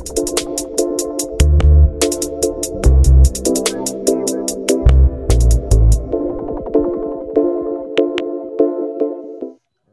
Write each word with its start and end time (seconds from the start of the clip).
All 0.00 0.06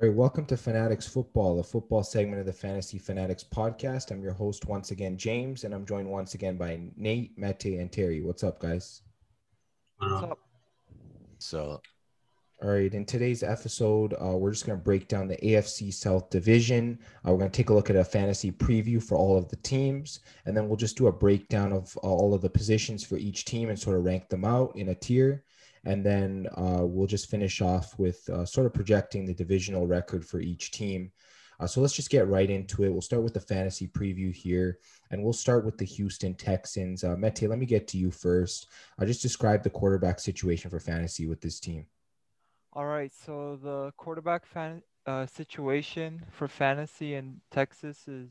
right, 0.01 0.13
welcome 0.13 0.45
to 0.45 0.55
Fanatics 0.55 1.05
Football, 1.07 1.59
a 1.59 1.63
football 1.63 2.03
segment 2.03 2.39
of 2.39 2.45
the 2.45 2.53
Fantasy 2.53 2.97
Fanatics 2.97 3.43
podcast. 3.43 4.11
I'm 4.11 4.23
your 4.23 4.31
host 4.31 4.65
once 4.65 4.91
again, 4.91 5.17
James, 5.17 5.65
and 5.65 5.73
I'm 5.73 5.85
joined 5.85 6.09
once 6.09 6.35
again 6.35 6.55
by 6.55 6.79
Nate, 6.95 7.37
Mete, 7.37 7.77
and 7.77 7.91
Terry. 7.91 8.21
What's 8.21 8.45
up, 8.45 8.59
guys? 8.59 9.01
What's 9.97 10.23
up? 10.23 10.39
So 11.39 11.81
All 12.59 12.71
right, 12.71 12.91
in 12.91 13.05
today's 13.05 13.43
episode, 13.43 14.15
uh, 14.19 14.35
we're 14.35 14.49
just 14.49 14.65
going 14.65 14.79
to 14.79 14.83
break 14.83 15.07
down 15.07 15.27
the 15.27 15.37
AFC 15.37 15.93
South 15.93 16.31
Division. 16.31 16.97
Uh, 17.23 17.31
we're 17.31 17.37
going 17.37 17.51
to 17.51 17.55
take 17.55 17.69
a 17.69 17.73
look 17.73 17.91
at 17.91 17.95
a 17.95 18.03
fantasy 18.03 18.51
preview 18.51 19.01
for 19.01 19.15
all 19.15 19.37
of 19.37 19.47
the 19.49 19.57
teams, 19.57 20.21
and 20.47 20.57
then 20.57 20.67
we'll 20.67 20.75
just 20.75 20.97
do 20.97 21.05
a 21.05 21.11
breakdown 21.11 21.71
of 21.71 21.95
all 21.97 22.33
of 22.33 22.41
the 22.41 22.49
positions 22.49 23.03
for 23.03 23.15
each 23.17 23.45
team 23.45 23.69
and 23.69 23.77
sort 23.77 23.95
of 23.95 24.05
rank 24.05 24.27
them 24.29 24.43
out 24.43 24.75
in 24.75 24.89
a 24.89 24.95
tier. 24.95 25.43
And 25.85 26.03
then 26.03 26.47
uh, 26.57 26.79
we'll 26.81 27.05
just 27.05 27.29
finish 27.29 27.61
off 27.61 27.93
with 27.99 28.27
uh, 28.27 28.43
sort 28.43 28.65
of 28.65 28.73
projecting 28.73 29.27
the 29.27 29.35
divisional 29.35 29.85
record 29.85 30.25
for 30.25 30.39
each 30.39 30.71
team. 30.71 31.11
Uh, 31.59 31.67
so 31.67 31.79
let's 31.79 31.95
just 31.95 32.09
get 32.09 32.27
right 32.27 32.49
into 32.49 32.83
it. 32.83 32.89
We'll 32.89 33.01
start 33.01 33.21
with 33.21 33.35
the 33.35 33.39
fantasy 33.39 33.87
preview 33.87 34.33
here, 34.33 34.79
and 35.11 35.23
we'll 35.23 35.31
start 35.31 35.63
with 35.63 35.77
the 35.77 35.85
Houston 35.85 36.33
Texans. 36.33 37.03
Uh, 37.03 37.15
Mete, 37.17 37.43
let 37.43 37.59
me 37.59 37.67
get 37.67 37.87
to 37.89 37.99
you 37.99 38.09
first. 38.09 38.65
I 38.97 39.05
just 39.05 39.21
describe 39.21 39.61
the 39.61 39.69
quarterback 39.69 40.19
situation 40.19 40.71
for 40.71 40.79
fantasy 40.79 41.27
with 41.27 41.39
this 41.39 41.59
team. 41.59 41.85
All 42.77 42.85
right. 42.85 43.11
So 43.25 43.57
the 43.59 43.91
quarterback 43.97 44.45
fan 44.45 44.83
uh, 45.07 45.25
situation 45.25 46.21
for 46.29 46.47
fantasy 46.47 47.15
in 47.15 47.41
Texas 47.49 48.07
is 48.07 48.29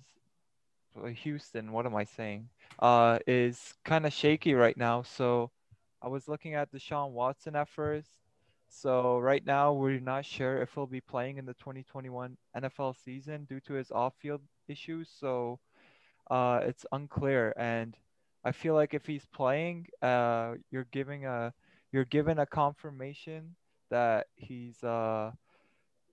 uh, 0.96 1.09
Houston. 1.09 1.73
What 1.73 1.84
am 1.84 1.96
I 1.96 2.04
saying? 2.04 2.48
Uh, 2.78 3.18
is 3.27 3.74
kind 3.84 4.06
of 4.06 4.12
shaky 4.12 4.54
right 4.54 4.77
now. 4.77 5.02
So 5.02 5.51
I 6.01 6.07
was 6.07 6.29
looking 6.29 6.54
at 6.54 6.70
Deshaun 6.70 7.10
Watson 7.10 7.57
at 7.57 7.68
first. 7.68 8.09
So 8.68 9.18
right 9.18 9.45
now 9.45 9.73
we're 9.73 9.98
not 9.98 10.24
sure 10.24 10.63
if 10.63 10.74
he'll 10.74 10.87
be 10.87 11.01
playing 11.01 11.38
in 11.38 11.45
the 11.45 11.54
2021 11.54 12.37
NFL 12.57 12.95
season 13.04 13.46
due 13.48 13.59
to 13.63 13.73
his 13.73 13.90
off-field 13.90 14.42
issues. 14.68 15.09
So 15.10 15.59
uh, 16.30 16.60
it's 16.63 16.87
unclear, 16.92 17.52
and 17.57 17.96
I 18.45 18.52
feel 18.52 18.74
like 18.74 18.95
if 18.95 19.07
he's 19.07 19.26
playing, 19.26 19.88
uh, 20.02 20.52
you're 20.70 20.87
giving 20.92 21.26
a 21.26 21.52
you're 21.90 22.04
given 22.04 22.38
a 22.38 22.46
confirmation 22.46 23.57
that 23.90 24.26
he's 24.37 24.82
uh 24.84 25.32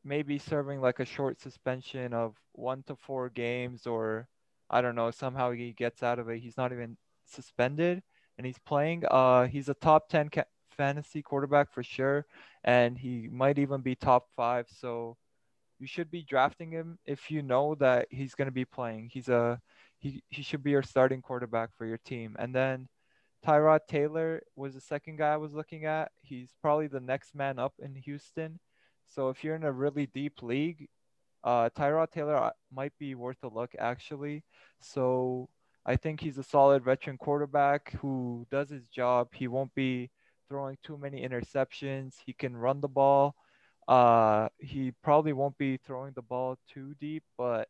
maybe 0.04 0.38
serving 0.38 0.82
like 0.82 1.00
a 1.00 1.06
short 1.06 1.40
suspension 1.40 2.14
of 2.14 2.36
one 2.54 2.84
to 2.84 2.96
four 2.96 3.30
games, 3.30 3.88
or 3.88 4.28
I 4.70 4.82
don't 4.82 4.96
know. 4.96 5.12
Somehow 5.12 5.52
he 5.52 5.72
gets 5.74 6.04
out 6.04 6.20
of 6.20 6.30
it. 6.30 6.40
He's 6.40 6.58
not 6.58 6.72
even 6.72 6.98
suspended, 7.26 8.04
and 8.38 8.46
he's 8.46 8.60
playing. 8.60 9.04
Uh, 9.10 9.48
he's 9.48 9.70
a 9.70 9.74
top 9.76 10.10
ten 10.10 10.30
ca- 10.30 10.46
fantasy 10.70 11.22
quarterback 11.22 11.72
for 11.72 11.84
sure, 11.84 12.26
and 12.64 12.98
he 12.98 13.28
might 13.32 13.60
even 13.60 13.82
be 13.82 13.96
top 13.96 14.28
five. 14.36 14.68
So 14.70 15.18
you 15.80 15.88
should 15.88 16.12
be 16.12 16.24
drafting 16.24 16.72
him 16.72 17.00
if 17.06 17.32
you 17.32 17.42
know 17.42 17.76
that 17.76 18.08
he's 18.10 18.36
going 18.36 18.48
to 18.48 18.52
be 18.52 18.66
playing. 18.66 19.10
He's 19.12 19.30
a 19.30 19.60
he, 20.00 20.22
he 20.30 20.42
should 20.44 20.64
be 20.64 20.72
your 20.72 20.84
starting 20.84 21.22
quarterback 21.22 21.70
for 21.78 21.86
your 21.86 21.98
team. 21.98 22.36
And 22.40 22.54
then 22.54 22.88
Tyrod 23.46 23.82
Taylor 23.88 24.42
was 24.56 24.74
the 24.74 24.82
second 24.82 25.18
guy 25.18 25.34
I 25.34 25.38
was 25.38 25.54
looking 25.54 25.86
at. 25.86 26.12
He's 26.22 26.54
probably 26.62 26.88
the 26.88 27.00
next 27.00 27.36
man 27.36 27.60
up 27.60 27.74
in 27.80 27.96
Houston. 27.96 28.60
So 29.08 29.30
if 29.30 29.44
you're 29.44 29.56
in 29.56 29.64
a 29.64 29.72
really 29.72 30.08
deep 30.08 30.42
league, 30.42 30.88
uh, 31.44 31.70
Tyrod 31.78 32.12
Taylor 32.12 32.52
might 32.72 32.94
be 32.98 33.16
worth 33.16 33.44
a 33.44 33.48
look 33.48 33.72
actually. 33.78 34.44
So 34.80 35.50
I 35.86 35.98
think 35.98 36.22
he's 36.22 36.38
a 36.38 36.44
solid 36.44 36.84
veteran 36.84 37.18
quarterback 37.18 37.94
who 38.02 38.48
does 38.50 38.70
his 38.70 38.88
job. 38.88 39.30
He 39.34 39.48
won't 39.48 39.76
be 39.76 40.10
throwing 40.48 40.78
too 40.84 40.98
many 40.98 41.28
interceptions. 41.28 42.16
He 42.26 42.32
can 42.32 42.56
run 42.56 42.80
the 42.80 42.88
ball. 42.88 43.36
Uh, 43.88 44.48
he 44.60 44.92
probably 45.04 45.34
won't 45.34 45.58
be 45.58 45.76
throwing 45.76 46.14
the 46.14 46.22
ball 46.22 46.58
too 46.74 46.96
deep, 47.02 47.24
but 47.38 47.68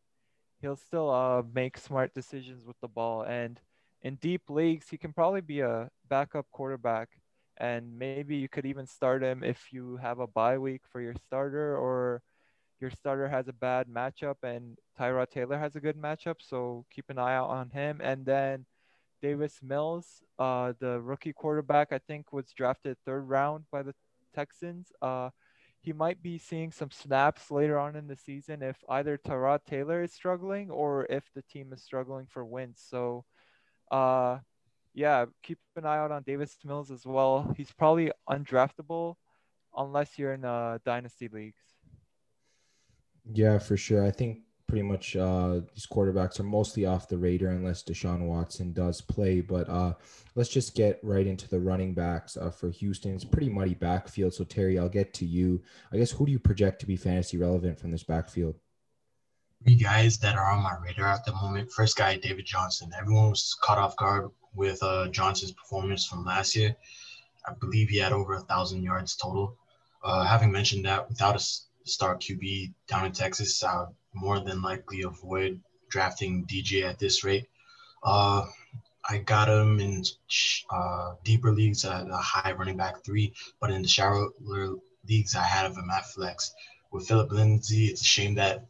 he'll 0.61 0.75
still 0.75 1.09
uh, 1.09 1.41
make 1.55 1.77
smart 1.77 2.13
decisions 2.13 2.63
with 2.65 2.79
the 2.81 2.87
ball. 2.87 3.23
And 3.23 3.59
in 4.03 4.15
deep 4.15 4.49
leagues, 4.49 4.89
he 4.89 4.97
can 4.97 5.13
probably 5.13 5.41
be 5.41 5.61
a 5.61 5.89
backup 6.09 6.45
quarterback. 6.51 7.09
And 7.57 7.97
maybe 7.97 8.35
you 8.35 8.49
could 8.49 8.65
even 8.65 8.85
start 8.85 9.23
him 9.23 9.43
if 9.43 9.71
you 9.71 9.97
have 9.97 10.19
a 10.19 10.27
bye 10.27 10.57
week 10.57 10.81
for 10.91 10.99
your 10.99 11.15
starter 11.25 11.77
or 11.77 12.21
your 12.81 12.91
starter 12.91 13.29
has 13.29 13.47
a 13.47 13.53
bad 13.53 13.87
matchup 13.87 14.35
and 14.43 14.77
Tyrod 14.99 15.29
Taylor 15.29 15.57
has 15.57 15.75
a 15.75 15.79
good 15.79 15.95
matchup. 15.95 16.35
So 16.39 16.85
keep 16.91 17.09
an 17.09 17.19
eye 17.19 17.35
out 17.35 17.49
on 17.49 17.69
him. 17.69 18.01
And 18.03 18.25
then 18.25 18.65
Davis 19.21 19.59
Mills, 19.63 20.21
uh, 20.37 20.73
the 20.79 20.99
rookie 20.99 21.31
quarterback, 21.31 21.93
I 21.93 21.99
think 21.99 22.33
was 22.33 22.51
drafted 22.51 22.97
third 23.05 23.29
round 23.29 23.65
by 23.71 23.83
the 23.83 23.93
Texans. 24.35 24.91
Uh, 25.01 25.29
he 25.79 25.93
might 25.93 26.21
be 26.21 26.37
seeing 26.37 26.71
some 26.71 26.91
snaps 26.91 27.51
later 27.51 27.77
on 27.77 27.95
in 27.95 28.07
the 28.07 28.17
season 28.17 28.61
if 28.61 28.77
either 28.89 29.17
Tyrod 29.17 29.59
Taylor 29.65 30.03
is 30.03 30.13
struggling 30.13 30.71
or 30.71 31.05
if 31.09 31.23
the 31.35 31.41
team 31.43 31.71
is 31.71 31.83
struggling 31.83 32.25
for 32.25 32.43
wins. 32.43 32.81
So, 32.89 33.25
uh, 33.93 34.39
yeah, 34.93 35.25
keep 35.43 35.59
an 35.75 35.85
eye 35.85 35.97
out 35.97 36.11
on 36.11 36.23
Davis 36.23 36.57
Mills 36.65 36.91
as 36.91 37.05
well. 37.05 37.53
He's 37.55 37.71
probably 37.71 38.11
undraftable 38.29 39.15
unless 39.77 40.17
you're 40.17 40.33
in 40.33 40.43
uh, 40.43 40.79
dynasty 40.83 41.27
leagues. 41.27 41.61
Yeah, 43.31 43.57
for 43.59 43.77
sure. 43.77 44.05
I 44.05 44.11
think 44.11 44.39
pretty 44.67 44.83
much 44.83 45.15
uh, 45.15 45.61
these 45.73 45.85
quarterbacks 45.85 46.39
are 46.39 46.43
mostly 46.43 46.85
off 46.85 47.07
the 47.07 47.17
radar 47.17 47.49
unless 47.49 47.83
Deshaun 47.83 48.27
Watson 48.27 48.73
does 48.73 49.01
play. 49.01 49.41
But 49.41 49.69
uh, 49.69 49.93
let's 50.35 50.49
just 50.49 50.75
get 50.75 50.99
right 51.03 51.25
into 51.25 51.47
the 51.47 51.59
running 51.59 51.93
backs 51.93 52.35
uh, 52.35 52.49
for 52.49 52.69
Houston. 52.71 53.13
It's 53.13 53.23
pretty 53.23 53.49
muddy 53.49 53.75
backfield. 53.75 54.33
So, 54.33 54.43
Terry, 54.43 54.79
I'll 54.79 54.89
get 54.89 55.13
to 55.15 55.25
you. 55.25 55.61
I 55.91 55.97
guess 55.97 56.11
who 56.11 56.25
do 56.25 56.31
you 56.31 56.39
project 56.39 56.79
to 56.81 56.87
be 56.87 56.97
fantasy 56.97 57.37
relevant 57.37 57.79
from 57.79 57.91
this 57.91 58.03
backfield? 58.03 58.55
Three 59.63 59.75
guys 59.75 60.17
that 60.19 60.35
are 60.35 60.51
on 60.51 60.61
my 60.61 60.75
radar 60.81 61.07
at 61.07 61.23
the 61.25 61.33
moment. 61.33 61.71
First 61.71 61.97
guy, 61.97 62.17
David 62.17 62.45
Johnson. 62.45 62.91
Everyone 62.99 63.29
was 63.29 63.55
caught 63.61 63.77
off 63.77 63.95
guard 63.95 64.29
with 64.53 64.81
uh, 64.83 65.07
Johnson's 65.07 65.53
performance 65.53 66.05
from 66.05 66.25
last 66.25 66.55
year. 66.55 66.75
I 67.47 67.53
believe 67.53 67.89
he 67.89 67.97
had 67.97 68.11
over 68.11 68.33
a 68.33 68.41
thousand 68.41 68.83
yards 68.83 69.15
total. 69.15 69.57
Uh, 70.03 70.25
having 70.25 70.51
mentioned 70.51 70.83
that, 70.85 71.07
without 71.07 71.35
a 71.35 71.89
star 71.89 72.17
QB 72.17 72.73
down 72.87 73.05
in 73.05 73.13
Texas, 73.13 73.63
I 73.63 73.79
would 73.79 73.89
more 74.13 74.39
than 74.39 74.61
likely 74.61 75.03
avoid 75.03 75.59
drafting 75.89 76.45
DJ 76.45 76.83
at 76.83 76.99
this 76.99 77.23
rate. 77.23 77.47
Uh, 78.03 78.45
I 79.09 79.17
got 79.19 79.49
him 79.49 79.79
in 79.79 80.03
uh, 80.69 81.13
deeper 81.23 81.51
leagues 81.51 81.83
at 81.85 82.09
a 82.09 82.17
high 82.17 82.51
running 82.51 82.77
back 82.77 83.03
three, 83.03 83.33
but 83.59 83.71
in 83.71 83.81
the 83.81 83.87
shallower 83.87 84.29
leagues, 85.07 85.35
I 85.35 85.43
had 85.43 85.71
him 85.71 85.89
at 85.89 86.05
flex. 86.05 86.53
With 86.91 87.07
Phillip 87.07 87.31
Lindsay, 87.31 87.85
it's 87.85 88.01
a 88.01 88.05
shame 88.05 88.35
that 88.35 88.65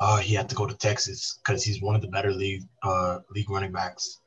uh, 0.00 0.18
he 0.18 0.34
had 0.34 0.48
to 0.48 0.54
go 0.54 0.66
to 0.66 0.76
Texas 0.76 1.38
because 1.44 1.64
he's 1.64 1.82
one 1.82 1.94
of 1.94 2.02
the 2.02 2.08
better 2.08 2.32
league 2.32 2.64
uh, 2.82 3.18
league 3.34 3.50
running 3.50 3.72
backs, 3.72 4.20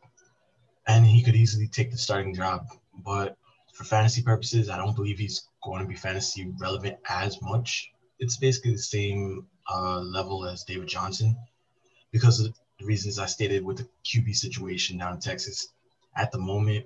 and 0.87 1.05
he 1.05 1.23
could 1.23 1.35
easily 1.35 1.67
take 1.67 1.91
the 1.91 1.97
starting 1.97 2.33
job. 2.33 2.65
But 3.05 3.37
for 3.73 3.83
fantasy 3.83 4.21
purposes, 4.21 4.69
I 4.69 4.77
don't 4.77 4.95
believe 4.95 5.17
he's 5.17 5.47
going 5.63 5.81
to 5.81 5.87
be 5.87 5.95
fantasy 5.95 6.51
relevant 6.59 6.97
as 7.09 7.41
much. 7.41 7.89
It's 8.19 8.37
basically 8.37 8.73
the 8.73 8.79
same 8.79 9.47
uh, 9.73 9.99
level 9.99 10.45
as 10.45 10.63
David 10.63 10.87
Johnson 10.87 11.35
because 12.11 12.39
of 12.39 12.53
the 12.79 12.85
reasons 12.85 13.17
I 13.19 13.25
stated 13.25 13.63
with 13.63 13.77
the 13.77 13.87
QB 14.05 14.35
situation 14.35 14.97
down 14.97 15.13
in 15.13 15.19
Texas. 15.19 15.69
At 16.17 16.31
the 16.31 16.37
moment, 16.37 16.85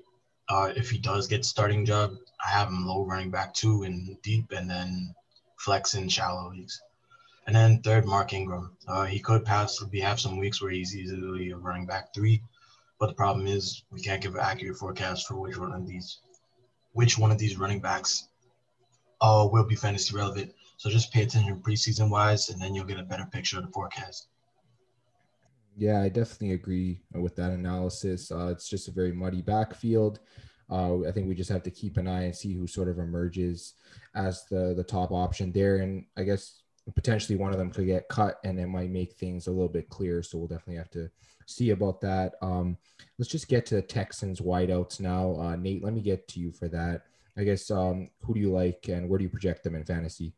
uh, 0.50 0.72
if 0.76 0.92
he 0.92 1.00
does 1.00 1.28
get 1.28 1.44
starting 1.44 1.86
job, 1.86 2.12
I 2.46 2.50
have 2.50 2.68
him 2.68 2.86
low 2.86 3.06
running 3.06 3.32
back 3.32 3.54
two 3.54 3.84
and 3.84 4.22
deep, 4.22 4.52
and 4.52 4.70
then 4.70 5.16
flex 5.58 5.96
in 5.96 6.08
shallow 6.08 6.52
leagues. 6.52 6.80
And 7.48 7.56
then 7.56 7.82
third, 7.82 8.06
Mark 8.06 8.34
Ingram. 8.34 8.76
Uh, 8.88 9.06
he 9.06 9.20
could 9.20 9.46
possibly 9.46 10.00
have 10.00 10.20
some 10.20 10.38
weeks 10.38 10.62
where 10.62 10.72
he's 10.72 10.96
easily 10.96 11.52
a 11.52 11.58
running 11.58 11.86
back 11.86 12.14
three, 12.14 12.42
but 13.00 13.08
the 13.08 13.14
problem 13.14 13.46
is 13.46 13.84
we 13.92 14.02
can't 14.02 14.22
give 14.22 14.34
an 14.36 14.42
accurate 14.42 14.78
forecast 14.78 15.28
for 15.28 15.36
which 15.36 15.58
one 15.58 15.74
of 15.74 15.88
these, 15.88 16.20
which 16.94 17.18
one 17.18 17.32
of 17.32 17.38
these 17.38 17.58
running 17.58 17.80
backs, 17.80 18.30
uh, 19.22 19.48
will 19.52 19.64
be 19.64 19.76
fantasy 19.76 20.16
relevant. 20.16 20.54
So 20.78 20.90
just 20.90 21.14
pay 21.14 21.24
attention 21.24 21.62
preseason 21.62 22.10
wise, 22.10 22.50
and 22.50 22.62
then 22.62 22.74
you'll 22.74 22.86
get 22.86 23.00
a 23.00 23.04
better 23.04 23.28
picture 23.32 23.58
of 23.58 23.66
the 23.66 23.72
forecast. 23.72 24.28
Yeah, 25.78 26.02
I 26.02 26.10
definitely 26.10 26.54
agree 26.54 27.02
with 27.14 27.36
that 27.36 27.52
analysis. 27.52 28.32
Uh, 28.32 28.48
it's 28.48 28.70
just 28.70 28.88
a 28.88 28.92
very 28.92 29.12
muddy 29.12 29.42
backfield. 29.42 30.20
Uh, 30.70 31.06
I 31.06 31.12
think 31.12 31.28
we 31.28 31.36
just 31.36 31.52
have 31.52 31.64
to 31.64 31.72
keep 31.72 31.98
an 31.98 32.08
eye 32.08 32.24
and 32.24 32.36
see 32.36 32.54
who 32.54 32.66
sort 32.66 32.90
of 32.90 32.98
emerges 32.98 33.74
as 34.16 34.46
the 34.46 34.74
the 34.76 34.84
top 34.84 35.12
option 35.12 35.52
there. 35.52 35.78
And 35.78 36.06
I 36.18 36.24
guess 36.24 36.64
potentially 36.94 37.38
one 37.38 37.52
of 37.52 37.58
them 37.58 37.72
could 37.72 37.88
get 37.88 38.08
cut, 38.10 38.40
and 38.44 38.60
it 38.60 38.68
might 38.68 38.92
make 38.92 39.14
things 39.14 39.48
a 39.48 39.52
little 39.52 39.70
bit 39.70 39.90
clearer. 39.90 40.22
So 40.22 40.38
we'll 40.38 40.48
definitely 40.48 40.76
have 40.76 40.92
to 40.92 41.10
see 41.48 41.72
about 41.72 42.02
that. 42.02 42.34
Um, 42.42 42.78
let's 43.18 43.32
just 43.32 43.48
get 43.48 43.66
to 43.68 43.76
the 43.76 43.82
Texans 43.82 44.40
wideouts 44.42 45.00
now. 45.00 45.36
Uh, 45.40 45.56
Nate, 45.56 45.84
let 45.84 45.94
me 45.94 46.02
get 46.02 46.28
to 46.30 46.40
you 46.40 46.52
for 46.52 46.68
that. 46.70 47.04
I 47.38 47.44
guess 47.44 47.70
um, 47.72 48.10
who 48.22 48.34
do 48.34 48.40
you 48.40 48.52
like, 48.52 48.88
and 48.88 49.10
where 49.10 49.18
do 49.18 49.24
you 49.24 49.30
project 49.30 49.64
them 49.64 49.76
in 49.76 49.84
fantasy? 49.84 50.34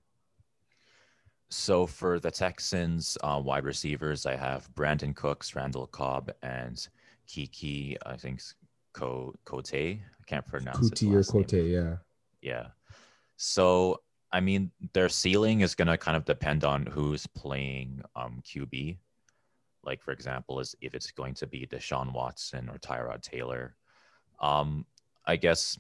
So 1.50 1.86
for 1.86 2.20
the 2.20 2.32
Texans 2.32 3.18
uh, 3.24 3.42
wide 3.44 3.64
receivers, 3.64 4.26
I 4.26 4.36
have 4.36 4.70
Brandin 4.74 5.16
Cooks, 5.16 5.56
Randall 5.56 5.88
Cobb, 5.88 6.32
and 6.42 6.86
Keke. 7.28 7.96
I 8.06 8.18
think 8.18 8.42
Co 8.94 9.34
Cote. 9.46 9.74
I 9.74 10.00
can't 10.26 10.46
pronounce 10.46 10.90
Kuti 10.90 11.14
or 11.14 11.24
Cote, 11.24 11.54
yeah. 11.54 11.98
Yeah. 12.42 12.68
So 13.38 14.02
I 14.32 14.40
mean, 14.40 14.72
their 14.94 15.10
ceiling 15.10 15.62
is 15.62 15.76
gonna 15.76 15.98
kind 15.98 16.18
of 16.18 16.26
depend 16.26 16.64
on 16.64 16.86
who's 16.86 17.28
playing 17.28 18.02
um, 18.16 18.42
QB. 18.46 18.98
Like 19.84 20.02
for 20.02 20.12
example, 20.12 20.60
is 20.60 20.76
if 20.82 20.94
it's 20.94 21.12
going 21.12 21.34
to 21.36 21.48
be 21.48 21.66
Deshaun 21.66 22.12
Watson 22.14 22.70
or 22.70 22.78
Tyrod 22.78 23.22
Taylor. 23.22 23.76
Um, 24.40 24.86
I 25.26 25.36
guess 25.36 25.80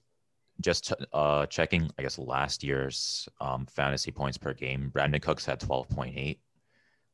just 0.61 0.93
uh, 1.13 1.45
checking, 1.47 1.89
I 1.97 2.01
guess 2.01 2.17
last 2.17 2.63
year's 2.63 3.27
um, 3.39 3.65
fantasy 3.67 4.11
points 4.11 4.37
per 4.37 4.53
game, 4.53 4.91
Brandin 4.93 5.21
Cooks 5.21 5.45
had 5.45 5.59
12.8, 5.59 6.37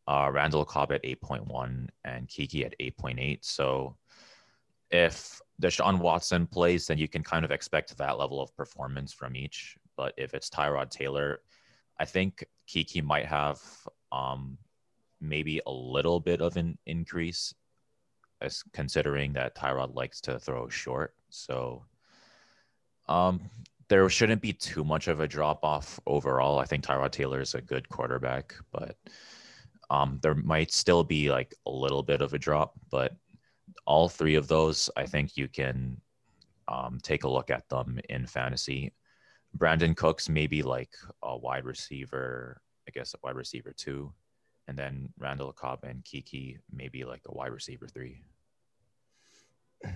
uh, 0.07 0.31
Randall 0.31 0.65
Cobb 0.65 0.91
at 0.91 1.03
8.1, 1.03 1.89
and 2.05 2.27
Keke 2.27 2.65
at 2.65 2.75
8.8. 2.79 3.39
So 3.41 3.97
if 4.91 5.41
Deshaun 5.61 5.99
Watson 5.99 6.47
plays, 6.47 6.87
then 6.87 6.97
you 6.97 7.07
can 7.07 7.23
kind 7.23 7.43
of 7.43 7.51
expect 7.51 7.97
that 7.97 8.17
level 8.17 8.41
of 8.41 8.55
performance 8.55 9.11
from 9.11 9.35
each. 9.35 9.77
But 9.95 10.13
if 10.17 10.33
it's 10.33 10.49
Tyrod 10.49 10.89
Taylor, 10.89 11.41
I 11.99 12.05
think 12.05 12.45
Keke 12.67 13.03
might 13.03 13.25
have 13.25 13.61
um, 14.11 14.57
maybe 15.21 15.61
a 15.65 15.71
little 15.71 16.19
bit 16.19 16.41
of 16.41 16.57
an 16.57 16.77
increase, 16.85 17.53
as 18.41 18.63
considering 18.73 19.33
that 19.33 19.55
Tyrod 19.55 19.95
likes 19.95 20.19
to 20.21 20.39
throw 20.39 20.67
short. 20.69 21.15
So 21.29 21.85
um, 23.07 23.49
there 23.89 24.07
shouldn't 24.09 24.41
be 24.41 24.53
too 24.53 24.83
much 24.83 25.07
of 25.07 25.19
a 25.19 25.27
drop 25.27 25.63
off 25.63 25.99
overall. 26.07 26.59
I 26.59 26.65
think 26.65 26.83
Tyrod 26.83 27.11
Taylor 27.11 27.41
is 27.41 27.53
a 27.53 27.61
good 27.61 27.87
quarterback, 27.89 28.55
but 28.71 28.97
um, 29.89 30.19
there 30.21 30.35
might 30.35 30.71
still 30.71 31.03
be 31.03 31.29
like 31.29 31.53
a 31.65 31.71
little 31.71 32.03
bit 32.03 32.21
of 32.21 32.33
a 32.33 32.39
drop. 32.39 32.73
But 32.89 33.15
all 33.85 34.09
three 34.09 34.35
of 34.35 34.47
those, 34.47 34.89
I 34.97 35.05
think 35.05 35.37
you 35.37 35.47
can 35.47 35.99
um, 36.67 36.99
take 37.01 37.23
a 37.23 37.29
look 37.29 37.49
at 37.49 37.69
them 37.69 37.99
in 38.09 38.25
fantasy. 38.25 38.93
Brandin 39.57 39.95
Cooks 39.95 40.29
maybe 40.29 40.63
like 40.63 40.91
a 41.21 41.37
wide 41.37 41.65
receiver, 41.65 42.61
I 42.87 42.91
guess 42.91 43.13
a 43.13 43.17
wide 43.23 43.35
receiver 43.35 43.73
two, 43.75 44.11
and 44.67 44.77
then 44.77 45.09
Randall 45.17 45.53
Cobb 45.53 45.83
and 45.83 46.03
Keke 46.03 46.57
maybe 46.71 47.03
like 47.05 47.21
a 47.27 47.33
wide 47.33 47.51
receiver 47.51 47.87
three. 47.87 48.21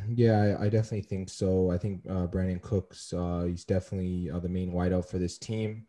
Yeah, 0.10 0.58
I, 0.60 0.66
I 0.66 0.70
definitely 0.70 1.02
think 1.02 1.30
so. 1.30 1.72
I 1.72 1.78
think 1.78 2.02
uh, 2.10 2.28
Brandin 2.28 2.62
Cooks, 2.62 3.14
uh, 3.14 3.46
he's 3.48 3.64
definitely 3.64 4.30
uh, 4.30 4.40
the 4.40 4.50
main 4.50 4.72
wideout 4.72 5.10
for 5.10 5.18
this 5.18 5.38
team. 5.38 5.86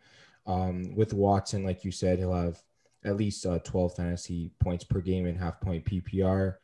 Um, 0.46 0.94
with 0.94 1.12
Watson, 1.12 1.64
like 1.64 1.84
you 1.84 1.90
said, 1.90 2.18
he'll 2.18 2.32
have 2.32 2.62
at 3.04 3.16
least 3.16 3.44
uh, 3.46 3.58
12 3.60 3.96
fantasy 3.96 4.52
points 4.60 4.84
per 4.84 5.00
game 5.00 5.26
in 5.26 5.36
half 5.36 5.60
point 5.60 5.84
PPR. 5.84 6.54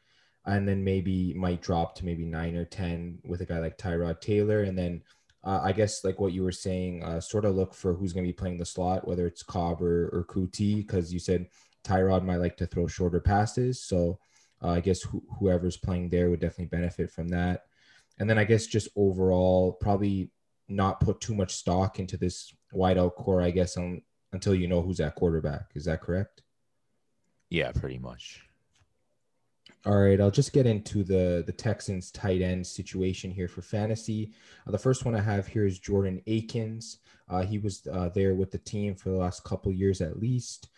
And 0.46 0.68
then 0.68 0.84
maybe 0.84 1.32
might 1.34 1.62
drop 1.62 1.94
to 1.96 2.04
maybe 2.04 2.24
nine 2.24 2.54
or 2.54 2.66
10 2.66 3.20
with 3.24 3.40
a 3.40 3.46
guy 3.46 3.58
like 3.60 3.78
Tyrod 3.78 4.20
Taylor. 4.20 4.62
And 4.62 4.76
then 4.76 5.02
uh, 5.44 5.60
I 5.62 5.72
guess, 5.72 6.04
like 6.04 6.18
what 6.18 6.32
you 6.32 6.42
were 6.42 6.52
saying, 6.52 7.04
uh, 7.04 7.20
sort 7.20 7.44
of 7.44 7.54
look 7.54 7.74
for 7.74 7.92
who's 7.94 8.12
going 8.12 8.24
to 8.24 8.28
be 8.28 8.32
playing 8.32 8.58
the 8.58 8.64
slot, 8.64 9.06
whether 9.06 9.26
it's 9.26 9.42
Cobb 9.42 9.82
or, 9.82 10.08
or 10.08 10.24
Coutee, 10.24 10.76
because 10.76 11.12
you 11.12 11.18
said 11.18 11.48
Tyrod 11.84 12.24
might 12.24 12.36
like 12.36 12.56
to 12.56 12.66
throw 12.66 12.86
shorter 12.86 13.20
passes. 13.20 13.82
So, 13.82 14.18
uh, 14.62 14.70
I 14.70 14.80
guess 14.80 15.02
wh- 15.02 15.38
whoever's 15.38 15.76
playing 15.76 16.08
there 16.08 16.30
would 16.30 16.40
definitely 16.40 16.76
benefit 16.76 17.10
from 17.10 17.28
that. 17.28 17.64
And 18.18 18.30
then 18.30 18.38
I 18.38 18.44
guess 18.44 18.66
just 18.66 18.88
overall, 18.96 19.72
probably 19.72 20.30
not 20.68 21.00
put 21.00 21.20
too 21.20 21.34
much 21.34 21.54
stock 21.54 21.98
into 21.98 22.16
this 22.16 22.54
wideout 22.72 23.14
core, 23.16 23.42
I 23.42 23.50
guess, 23.50 23.76
on, 23.76 24.00
until 24.32 24.54
you 24.54 24.66
know 24.66 24.80
who's 24.80 25.00
at 25.00 25.14
quarterback. 25.14 25.72
Is 25.74 25.84
that 25.84 26.00
correct? 26.00 26.42
Yeah, 27.50 27.72
pretty 27.72 27.98
much. 27.98 28.40
All 29.86 29.98
right, 29.98 30.18
I'll 30.18 30.30
just 30.30 30.54
get 30.54 30.66
into 30.66 31.04
the 31.04 31.42
the 31.46 31.52
Texans 31.52 32.10
tight 32.10 32.40
end 32.40 32.66
situation 32.66 33.30
here 33.30 33.48
for 33.48 33.60
fantasy. 33.60 34.32
Uh, 34.66 34.70
the 34.70 34.78
first 34.78 35.04
one 35.04 35.14
I 35.14 35.20
have 35.20 35.46
here 35.46 35.66
is 35.66 35.78
Jordan 35.78 36.22
Akins. 36.26 37.00
Uh, 37.28 37.42
he 37.42 37.58
was 37.58 37.86
uh, 37.92 38.08
there 38.08 38.34
with 38.34 38.50
the 38.50 38.58
team 38.58 38.94
for 38.94 39.10
the 39.10 39.16
last 39.16 39.44
couple 39.44 39.70
years 39.72 40.00
at 40.00 40.18
least. 40.18 40.68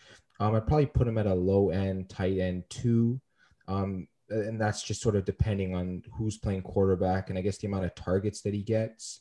Um, 0.41 0.57
I'd 0.57 0.67
probably 0.67 0.87
put 0.87 1.07
him 1.07 1.19
at 1.19 1.27
a 1.27 1.35
low 1.35 1.71
end 1.71 2.09
tight 2.09 2.39
end 2.39 2.65
two. 2.69 3.21
Um, 3.69 4.09
and 4.29 4.61
that's 4.61 4.83
just 4.83 5.03
sort 5.03 5.15
of 5.15 5.25
depending 5.25 5.75
on 5.75 6.03
who's 6.13 6.39
playing 6.39 6.63
quarterback 6.63 7.31
and 7.31 7.39
I 7.39 7.43
guess 7.43 7.59
the 7.59 7.69
amount 7.69 7.85
of 7.85 7.95
targets 7.95 8.41
that 8.43 8.55
he 8.55 8.63
gets. 8.63 9.21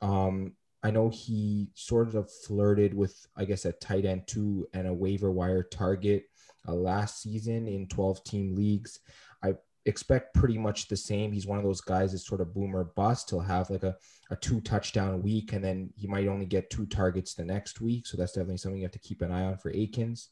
Um, 0.00 0.54
I 0.82 0.90
know 0.90 1.10
he 1.10 1.68
sort 1.74 2.14
of 2.14 2.30
flirted 2.46 2.94
with, 2.94 3.26
I 3.36 3.44
guess, 3.44 3.64
a 3.66 3.72
tight 3.72 4.06
end 4.06 4.26
two 4.26 4.66
and 4.72 4.86
a 4.86 4.94
waiver 4.94 5.30
wire 5.30 5.62
target 5.62 6.24
uh, 6.68 6.74
last 6.74 7.22
season 7.22 7.66
in 7.66 7.86
12 7.88 8.22
team 8.24 8.54
leagues. 8.54 9.00
I 9.42 9.54
expect 9.86 10.34
pretty 10.34 10.58
much 10.58 10.88
the 10.88 10.96
same. 10.96 11.32
He's 11.32 11.46
one 11.46 11.58
of 11.58 11.64
those 11.64 11.80
guys 11.80 12.12
that's 12.12 12.26
sort 12.26 12.40
of 12.40 12.52
boomer 12.52 12.84
bust. 12.84 13.30
He'll 13.30 13.40
have 13.40 13.70
like 13.70 13.84
a, 13.84 13.96
a 14.30 14.36
two 14.36 14.60
touchdown 14.60 15.22
week 15.22 15.52
and 15.52 15.64
then 15.64 15.90
he 15.96 16.06
might 16.06 16.28
only 16.28 16.46
get 16.46 16.70
two 16.70 16.86
targets 16.86 17.34
the 17.34 17.44
next 17.44 17.80
week. 17.80 18.06
So 18.06 18.16
that's 18.16 18.32
definitely 18.32 18.58
something 18.58 18.80
you 18.80 18.84
have 18.84 18.92
to 18.92 18.98
keep 18.98 19.22
an 19.22 19.32
eye 19.32 19.44
on 19.44 19.56
for 19.56 19.70
Akins. 19.70 20.28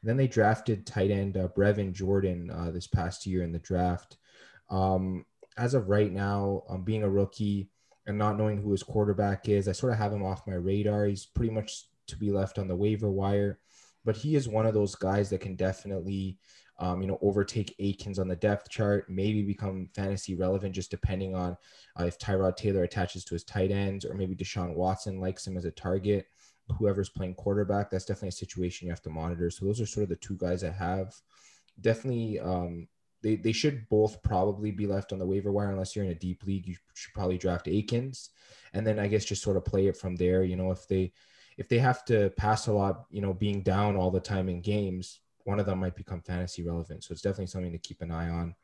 And 0.00 0.08
then 0.08 0.16
they 0.16 0.26
drafted 0.26 0.86
tight 0.86 1.10
end 1.10 1.36
uh, 1.36 1.48
Brevin 1.48 1.92
Jordan 1.92 2.50
uh, 2.50 2.70
this 2.72 2.86
past 2.86 3.26
year 3.26 3.42
in 3.42 3.52
the 3.52 3.58
draft. 3.60 4.16
Um, 4.70 5.24
as 5.56 5.74
of 5.74 5.88
right 5.88 6.12
now, 6.12 6.64
um, 6.68 6.82
being 6.82 7.02
a 7.02 7.08
rookie 7.08 7.70
and 8.06 8.18
not 8.18 8.36
knowing 8.36 8.60
who 8.60 8.72
his 8.72 8.82
quarterback 8.82 9.48
is, 9.48 9.68
I 9.68 9.72
sort 9.72 9.92
of 9.92 9.98
have 9.98 10.12
him 10.12 10.24
off 10.24 10.46
my 10.46 10.54
radar. 10.54 11.06
He's 11.06 11.26
pretty 11.26 11.52
much 11.52 11.86
to 12.08 12.16
be 12.16 12.30
left 12.30 12.58
on 12.58 12.68
the 12.68 12.76
waiver 12.76 13.10
wire, 13.10 13.58
but 14.06 14.16
he 14.16 14.36
is 14.36 14.48
one 14.48 14.64
of 14.64 14.72
those 14.72 14.94
guys 14.94 15.28
that 15.30 15.40
can 15.42 15.56
definitely, 15.56 16.38
um, 16.78 17.02
you 17.02 17.08
know, 17.08 17.18
overtake 17.20 17.74
Akins 17.78 18.18
on 18.18 18.28
the 18.28 18.36
depth 18.36 18.70
chart, 18.70 19.10
maybe 19.10 19.42
become 19.42 19.90
fantasy 19.94 20.34
relevant 20.34 20.74
just 20.74 20.90
depending 20.90 21.34
on 21.34 21.56
uh, 22.00 22.04
if 22.04 22.18
Tyrod 22.18 22.56
Taylor 22.56 22.84
attaches 22.84 23.24
to 23.24 23.34
his 23.34 23.44
tight 23.44 23.72
ends 23.72 24.04
or 24.04 24.14
maybe 24.14 24.34
Deshaun 24.34 24.74
Watson 24.74 25.20
likes 25.20 25.46
him 25.46 25.56
as 25.56 25.64
a 25.66 25.70
target 25.72 26.26
whoever's 26.78 27.08
playing 27.08 27.34
quarterback, 27.34 27.90
that's 27.90 28.04
definitely 28.04 28.30
a 28.30 28.32
situation 28.32 28.86
you 28.86 28.92
have 28.92 29.02
to 29.02 29.10
monitor. 29.10 29.50
So 29.50 29.64
those 29.64 29.80
are 29.80 29.86
sort 29.86 30.04
of 30.04 30.10
the 30.10 30.16
two 30.16 30.36
guys 30.36 30.64
I 30.64 30.70
have. 30.70 31.14
Definitely, 31.80 32.40
um, 32.40 32.88
they, 33.22 33.36
they 33.36 33.52
should 33.52 33.88
both 33.88 34.22
probably 34.22 34.70
be 34.70 34.86
left 34.86 35.12
on 35.12 35.18
the 35.18 35.26
waiver 35.26 35.52
wire 35.52 35.70
unless 35.70 35.94
you're 35.94 36.04
in 36.04 36.10
a 36.10 36.14
deep 36.14 36.44
league. 36.44 36.66
You 36.66 36.76
should 36.94 37.14
probably 37.14 37.38
draft 37.38 37.68
Akins, 37.68 38.30
and 38.72 38.86
then 38.86 38.98
I 38.98 39.08
guess 39.08 39.24
just 39.24 39.42
sort 39.42 39.56
of 39.56 39.64
play 39.64 39.86
it 39.86 39.96
from 39.96 40.16
there. 40.16 40.44
You 40.44 40.56
know, 40.56 40.70
if 40.70 40.86
they 40.86 41.12
if 41.56 41.68
they 41.68 41.78
have 41.78 42.04
to 42.06 42.30
pass 42.36 42.66
a 42.66 42.72
lot, 42.72 43.04
you 43.10 43.20
know, 43.20 43.32
being 43.32 43.62
down 43.62 43.96
all 43.96 44.10
the 44.10 44.20
time 44.20 44.48
in 44.48 44.60
games, 44.60 45.20
one 45.44 45.60
of 45.60 45.66
them 45.66 45.78
might 45.78 45.96
become 45.96 46.20
fantasy 46.20 46.62
relevant. 46.62 47.04
So 47.04 47.12
it's 47.12 47.22
definitely 47.22 47.46
something 47.46 47.72
to 47.72 47.78
keep 47.78 48.02
an 48.02 48.10
eye 48.10 48.28
on. 48.28 48.54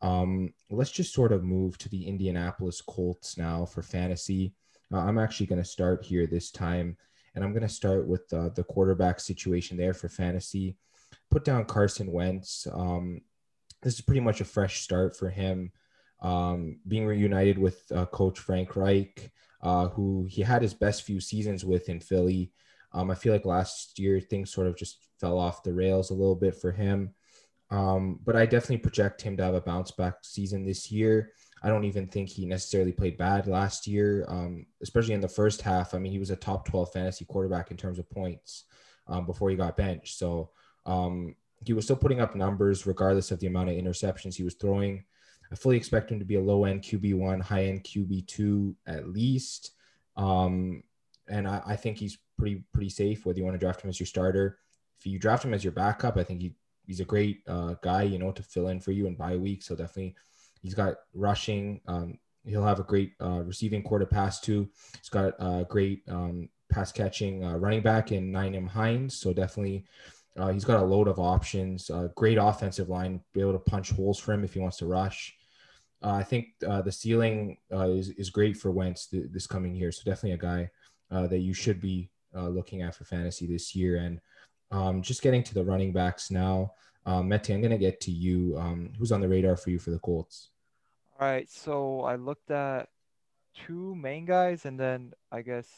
Um, 0.00 0.52
let's 0.70 0.90
just 0.90 1.14
sort 1.14 1.32
of 1.32 1.44
move 1.44 1.78
to 1.78 1.88
the 1.88 2.06
Indianapolis 2.06 2.80
Colts 2.80 3.38
now 3.38 3.64
for 3.64 3.82
fantasy. 3.82 4.54
Uh, 4.92 4.98
I'm 4.98 5.18
actually 5.18 5.46
going 5.46 5.62
to 5.62 5.68
start 5.68 6.04
here 6.04 6.26
this 6.26 6.50
time 6.50 6.96
and 7.34 7.44
I'm 7.44 7.52
going 7.52 7.62
to 7.62 7.68
start 7.68 8.06
with 8.06 8.30
uh, 8.32 8.50
the 8.50 8.64
quarterback 8.64 9.20
situation 9.20 9.76
there 9.76 9.94
for 9.94 10.08
fantasy. 10.08 10.76
Put 11.30 11.44
down 11.44 11.64
Carson 11.64 12.10
Wentz. 12.10 12.66
Um, 12.72 13.22
this 13.82 13.94
is 13.94 14.00
pretty 14.00 14.20
much 14.20 14.40
a 14.40 14.44
fresh 14.44 14.82
start 14.82 15.16
for 15.16 15.30
him. 15.30 15.72
Um, 16.20 16.78
being 16.86 17.06
reunited 17.06 17.58
with 17.58 17.82
uh, 17.92 18.06
Coach 18.06 18.38
Frank 18.38 18.76
Reich, 18.76 19.32
uh, 19.62 19.88
who 19.88 20.26
he 20.28 20.42
had 20.42 20.62
his 20.62 20.74
best 20.74 21.02
few 21.02 21.20
seasons 21.20 21.64
with 21.64 21.88
in 21.88 22.00
Philly. 22.00 22.52
Um, 22.92 23.10
I 23.10 23.14
feel 23.14 23.32
like 23.32 23.46
last 23.46 23.98
year 23.98 24.20
things 24.20 24.52
sort 24.52 24.66
of 24.66 24.76
just 24.76 24.98
fell 25.20 25.38
off 25.38 25.62
the 25.62 25.72
rails 25.72 26.10
a 26.10 26.14
little 26.14 26.34
bit 26.34 26.54
for 26.54 26.72
him. 26.72 27.14
Um, 27.70 28.20
but 28.22 28.36
I 28.36 28.44
definitely 28.44 28.78
project 28.78 29.22
him 29.22 29.36
to 29.38 29.44
have 29.44 29.54
a 29.54 29.60
bounce 29.60 29.92
back 29.92 30.16
season 30.22 30.64
this 30.64 30.92
year. 30.92 31.32
I 31.62 31.68
don't 31.68 31.84
even 31.84 32.06
think 32.06 32.28
he 32.28 32.44
necessarily 32.44 32.92
played 32.92 33.16
bad 33.16 33.46
last 33.46 33.86
year, 33.86 34.26
um, 34.28 34.66
especially 34.82 35.14
in 35.14 35.20
the 35.20 35.28
first 35.28 35.62
half. 35.62 35.94
I 35.94 35.98
mean, 35.98 36.12
he 36.12 36.18
was 36.18 36.30
a 36.30 36.36
top 36.36 36.68
12 36.68 36.92
fantasy 36.92 37.24
quarterback 37.24 37.70
in 37.70 37.76
terms 37.76 37.98
of 37.98 38.10
points 38.10 38.64
um, 39.06 39.24
before 39.24 39.48
he 39.48 39.56
got 39.56 39.76
benched. 39.76 40.18
So 40.18 40.50
um, 40.84 41.36
he 41.64 41.72
was 41.72 41.84
still 41.84 41.96
putting 41.96 42.20
up 42.20 42.34
numbers 42.34 42.86
regardless 42.86 43.30
of 43.30 43.40
the 43.40 43.46
amount 43.46 43.70
of 43.70 43.76
interceptions 43.76 44.34
he 44.34 44.42
was 44.42 44.54
throwing. 44.54 45.04
I 45.52 45.54
fully 45.54 45.76
expect 45.76 46.10
him 46.10 46.18
to 46.18 46.24
be 46.24 46.36
a 46.36 46.40
low 46.40 46.64
end 46.64 46.82
QB1, 46.82 47.42
high 47.42 47.66
end 47.66 47.84
QB2 47.84 48.74
at 48.86 49.08
least. 49.08 49.72
Um, 50.16 50.82
and 51.28 51.46
I, 51.46 51.62
I, 51.66 51.76
think 51.76 51.98
he's 51.98 52.18
pretty 52.36 52.64
pretty 52.72 52.90
safe 52.90 53.24
whether 53.24 53.38
you 53.38 53.44
want 53.44 53.54
to 53.54 53.58
draft 53.58 53.82
him 53.82 53.90
as 53.90 54.00
your 54.00 54.06
starter. 54.06 54.58
If 54.98 55.06
you 55.06 55.18
draft 55.18 55.44
him 55.44 55.54
as 55.54 55.64
your 55.64 55.72
backup, 55.72 56.16
I 56.16 56.24
think 56.24 56.42
he, 56.42 56.54
he's 56.86 57.00
a 57.00 57.04
great 57.04 57.42
uh, 57.46 57.74
guy, 57.82 58.02
you 58.02 58.18
know, 58.18 58.32
to 58.32 58.42
fill 58.42 58.68
in 58.68 58.80
for 58.80 58.92
you 58.92 59.06
in 59.06 59.14
bye 59.14 59.36
week. 59.36 59.62
So 59.62 59.76
definitely– 59.76 60.16
He's 60.62 60.74
got 60.74 60.94
rushing. 61.12 61.80
Um, 61.88 62.18
he'll 62.44 62.64
have 62.64 62.78
a 62.78 62.84
great 62.84 63.12
uh, 63.20 63.42
receiving 63.42 63.82
to 63.82 64.06
pass 64.06 64.40
to. 64.42 64.68
He's 64.98 65.08
got 65.08 65.34
a 65.38 65.66
great 65.68 66.02
um, 66.08 66.48
pass 66.70 66.92
catching 66.92 67.44
uh, 67.44 67.56
running 67.56 67.82
back 67.82 68.12
in 68.12 68.32
Nyheim 68.32 68.68
Hines. 68.68 69.16
So 69.16 69.32
definitely, 69.32 69.84
uh, 70.36 70.48
he's 70.48 70.64
got 70.64 70.80
a 70.80 70.86
load 70.86 71.08
of 71.08 71.18
options. 71.18 71.90
great 72.14 72.38
offensive 72.38 72.88
line, 72.88 73.20
be 73.34 73.40
able 73.40 73.52
to 73.52 73.58
punch 73.58 73.90
holes 73.90 74.18
for 74.18 74.32
him 74.32 74.44
if 74.44 74.54
he 74.54 74.60
wants 74.60 74.78
to 74.78 74.86
rush. 74.86 75.34
Uh, 76.02 76.14
I 76.14 76.22
think 76.22 76.48
uh, 76.66 76.82
the 76.82 76.92
ceiling 76.92 77.58
uh, 77.72 77.88
is, 77.88 78.10
is 78.10 78.30
great 78.30 78.56
for 78.56 78.70
Wentz 78.70 79.06
th- 79.06 79.30
this 79.30 79.46
coming 79.46 79.74
year. 79.74 79.92
So 79.92 80.02
definitely 80.04 80.32
a 80.32 80.36
guy 80.38 80.70
that 81.10 81.40
you 81.40 81.52
should 81.54 81.80
be 81.80 82.10
looking 82.34 82.82
at 82.82 82.94
for 82.94 83.04
fantasy 83.04 83.46
this 83.46 83.74
year. 83.74 83.96
And 83.96 84.20
Um, 84.72 85.02
just 85.02 85.20
getting 85.20 85.44
to 85.44 85.54
the 85.54 85.62
running 85.62 85.92
backs 85.92 86.30
now. 86.30 86.72
Um, 87.04 87.28
Mete, 87.28 87.50
I'm 87.50 87.60
going 87.60 87.76
to 87.76 87.78
get 87.78 88.00
to 88.02 88.10
you. 88.10 88.56
Um, 88.56 88.90
who's 88.96 89.12
on 89.12 89.20
the 89.20 89.28
radar 89.28 89.54
for 89.54 89.68
you 89.68 89.78
for 89.78 89.90
the 89.90 89.98
Colts? 89.98 90.48
All 91.20 91.28
right, 91.28 91.50
so 91.50 92.00
I 92.00 92.16
looked 92.16 92.50
at 92.50 92.88
two 93.52 93.94
main 93.94 94.24
guys, 94.24 94.64
and 94.64 94.80
then 94.80 95.12
I 95.30 95.42
guess 95.42 95.68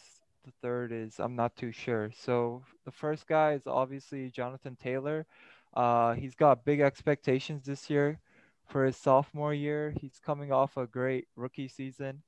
the 0.44 0.52
third 0.62 0.92
is 0.92 1.18
I'm 1.18 1.34
not 1.34 1.56
too 1.56 1.72
sure. 1.72 2.12
So 2.14 2.62
the 2.84 2.92
first 2.92 3.26
guy 3.26 3.54
is 3.54 3.66
obviously 3.66 4.30
Jonathan 4.30 4.76
Taylor. 4.76 5.26
Uh, 5.74 6.14
he's 6.14 6.36
got 6.36 6.64
big 6.64 6.78
expectations 6.78 7.66
this 7.66 7.90
year 7.90 8.20
for 8.66 8.84
his 8.84 8.96
sophomore 8.96 9.54
year. 9.54 9.94
He's 10.00 10.20
coming 10.24 10.52
off 10.52 10.76
a 10.76 10.86
great 10.86 11.28
rookie 11.36 11.68
season. 11.68 12.22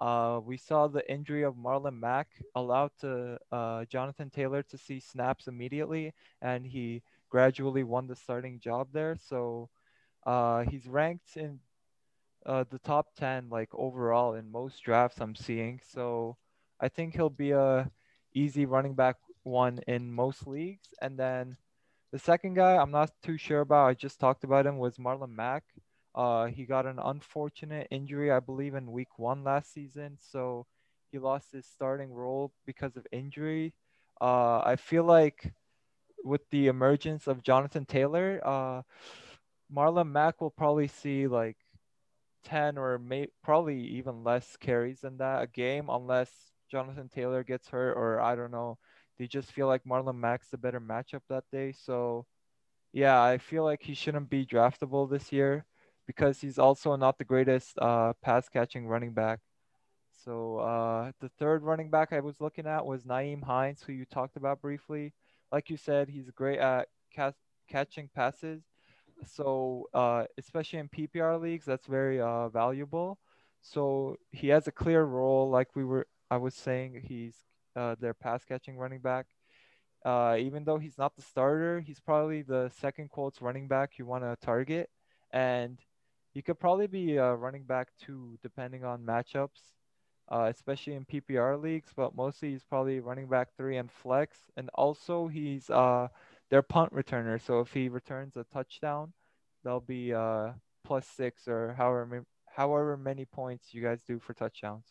Uh, 0.00 0.40
we 0.44 0.56
saw 0.56 0.86
the 0.86 1.10
injury 1.10 1.42
of 1.42 1.56
Marlon 1.56 1.98
Mack 1.98 2.28
allowed 2.54 2.92
to 3.00 3.38
uh, 3.50 3.84
Jonathan 3.86 4.30
Taylor 4.30 4.62
to 4.62 4.78
see 4.78 5.00
snaps 5.00 5.48
immediately, 5.48 6.12
and 6.40 6.64
he 6.64 7.02
gradually 7.30 7.82
won 7.82 8.06
the 8.06 8.14
starting 8.14 8.60
job 8.60 8.88
there. 8.92 9.16
So 9.16 9.70
uh, 10.26 10.62
he's 10.64 10.86
ranked 10.86 11.36
in 11.36 11.60
uh, 12.46 12.64
the 12.70 12.78
top 12.78 13.08
10 13.16 13.48
like 13.50 13.68
overall 13.74 14.34
in 14.34 14.50
most 14.50 14.82
drafts 14.82 15.20
I'm 15.20 15.34
seeing. 15.34 15.80
So 15.84 16.36
I 16.80 16.88
think 16.88 17.14
he'll 17.14 17.30
be 17.30 17.50
a 17.52 17.90
easy 18.34 18.66
running 18.66 18.94
back 18.94 19.16
one 19.42 19.80
in 19.86 20.12
most 20.12 20.46
leagues. 20.46 20.88
And 21.00 21.18
then 21.18 21.56
the 22.12 22.18
second 22.18 22.54
guy 22.54 22.76
I'm 22.76 22.90
not 22.90 23.10
too 23.22 23.36
sure 23.36 23.60
about, 23.60 23.86
I 23.88 23.94
just 23.94 24.20
talked 24.20 24.44
about 24.44 24.66
him, 24.66 24.78
was 24.78 24.96
Marlon 24.96 25.30
Mack. 25.30 25.64
Uh, 26.14 26.46
he 26.46 26.64
got 26.64 26.86
an 26.86 26.98
unfortunate 26.98 27.86
injury, 27.90 28.30
I 28.30 28.40
believe, 28.40 28.74
in 28.74 28.90
week 28.92 29.18
one 29.18 29.44
last 29.44 29.72
season. 29.72 30.18
So 30.20 30.66
he 31.12 31.18
lost 31.18 31.52
his 31.52 31.66
starting 31.66 32.12
role 32.12 32.52
because 32.66 32.96
of 32.96 33.06
injury. 33.12 33.74
Uh, 34.20 34.58
I 34.60 34.76
feel 34.76 35.04
like 35.04 35.52
with 36.24 36.42
the 36.50 36.66
emergence 36.66 37.26
of 37.26 37.42
Jonathan 37.42 37.84
Taylor, 37.84 38.40
uh, 38.44 38.82
Marlon 39.72 40.10
Mack 40.10 40.40
will 40.40 40.50
probably 40.50 40.88
see 40.88 41.26
like 41.26 41.56
10 42.44 42.78
or 42.78 42.98
may 42.98 43.28
probably 43.42 43.80
even 43.80 44.24
less 44.24 44.56
carries 44.56 45.00
than 45.00 45.18
that 45.18 45.42
a 45.42 45.46
game 45.46 45.88
unless 45.88 46.30
Jonathan 46.70 47.08
Taylor 47.08 47.44
gets 47.44 47.68
hurt 47.68 47.92
or 47.94 48.20
I 48.20 48.34
don't 48.34 48.50
know. 48.50 48.78
They 49.18 49.26
just 49.26 49.52
feel 49.52 49.66
like 49.66 49.84
Marlon 49.84 50.16
Mack's 50.16 50.50
the 50.50 50.58
better 50.58 50.80
matchup 50.80 51.22
that 51.28 51.44
day. 51.52 51.72
So 51.72 52.26
yeah, 52.92 53.22
I 53.22 53.38
feel 53.38 53.64
like 53.64 53.82
he 53.82 53.94
shouldn't 53.94 54.30
be 54.30 54.46
draftable 54.46 55.10
this 55.10 55.32
year 55.32 55.66
because 56.06 56.40
he's 56.40 56.58
also 56.58 56.96
not 56.96 57.18
the 57.18 57.24
greatest 57.24 57.78
uh, 57.78 58.14
pass 58.22 58.48
catching 58.48 58.88
running 58.88 59.12
back. 59.12 59.40
So 60.24 60.58
uh, 60.58 61.12
the 61.20 61.28
third 61.38 61.62
running 61.62 61.90
back 61.90 62.12
I 62.12 62.20
was 62.20 62.40
looking 62.40 62.66
at 62.66 62.84
was 62.84 63.04
Nyheim 63.04 63.44
Hines, 63.44 63.82
who 63.82 63.92
you 63.92 64.04
talked 64.04 64.36
about 64.36 64.60
briefly. 64.60 65.12
Like 65.52 65.70
you 65.70 65.76
said, 65.76 66.08
he's 66.08 66.30
great 66.30 66.58
at 66.58 66.88
ca- 67.14 67.32
catching 67.68 68.08
passes 68.14 68.62
so 69.26 69.88
uh, 69.94 70.24
especially 70.38 70.78
in 70.80 70.88
PPR 70.88 71.38
leagues, 71.38 71.64
that's 71.66 71.86
very 71.86 72.20
uh, 72.20 72.48
valuable. 72.48 73.18
So 73.62 74.16
he 74.32 74.48
has 74.48 74.68
a 74.68 74.72
clear 74.72 75.04
role, 75.04 75.50
like 75.50 75.74
we 75.76 75.84
were. 75.84 76.06
I 76.30 76.36
was 76.38 76.54
saying 76.54 77.02
he's 77.08 77.36
uh, 77.76 77.96
their 78.00 78.14
pass 78.14 78.44
catching 78.44 78.76
running 78.76 79.00
back. 79.00 79.26
Uh, 80.04 80.36
even 80.38 80.64
though 80.64 80.78
he's 80.78 80.96
not 80.98 81.14
the 81.16 81.22
starter, 81.22 81.80
he's 81.80 82.00
probably 82.00 82.42
the 82.42 82.70
second 82.80 83.10
Colts 83.10 83.42
running 83.42 83.66
back 83.68 83.98
you 83.98 84.06
want 84.06 84.22
to 84.24 84.36
target, 84.44 84.88
and 85.32 85.78
he 86.32 86.42
could 86.42 86.58
probably 86.58 86.86
be 86.86 87.16
a 87.16 87.34
running 87.34 87.64
back 87.64 87.88
too, 88.00 88.38
depending 88.42 88.84
on 88.84 89.02
matchups, 89.04 89.72
uh, 90.30 90.46
especially 90.54 90.94
in 90.94 91.04
PPR 91.04 91.60
leagues. 91.60 91.90
But 91.96 92.14
mostly 92.14 92.52
he's 92.52 92.64
probably 92.64 93.00
running 93.00 93.26
back 93.28 93.48
three 93.56 93.76
and 93.76 93.90
flex, 93.90 94.38
and 94.56 94.70
also 94.74 95.26
he's 95.26 95.68
uh 95.70 96.08
they're 96.50 96.62
punt 96.62 96.94
returner. 96.94 97.40
So 97.44 97.60
if 97.60 97.72
he 97.72 97.88
returns 97.88 98.36
a 98.36 98.44
touchdown, 98.52 99.12
they'll 99.64 99.80
be 99.80 100.14
uh, 100.14 100.52
plus 100.84 101.06
six 101.06 101.48
or 101.48 101.74
however 101.76 102.24
however 102.46 102.96
many 102.96 103.24
points 103.24 103.74
you 103.74 103.82
guys 103.82 104.02
do 104.02 104.18
for 104.18 104.34
touchdowns. 104.34 104.86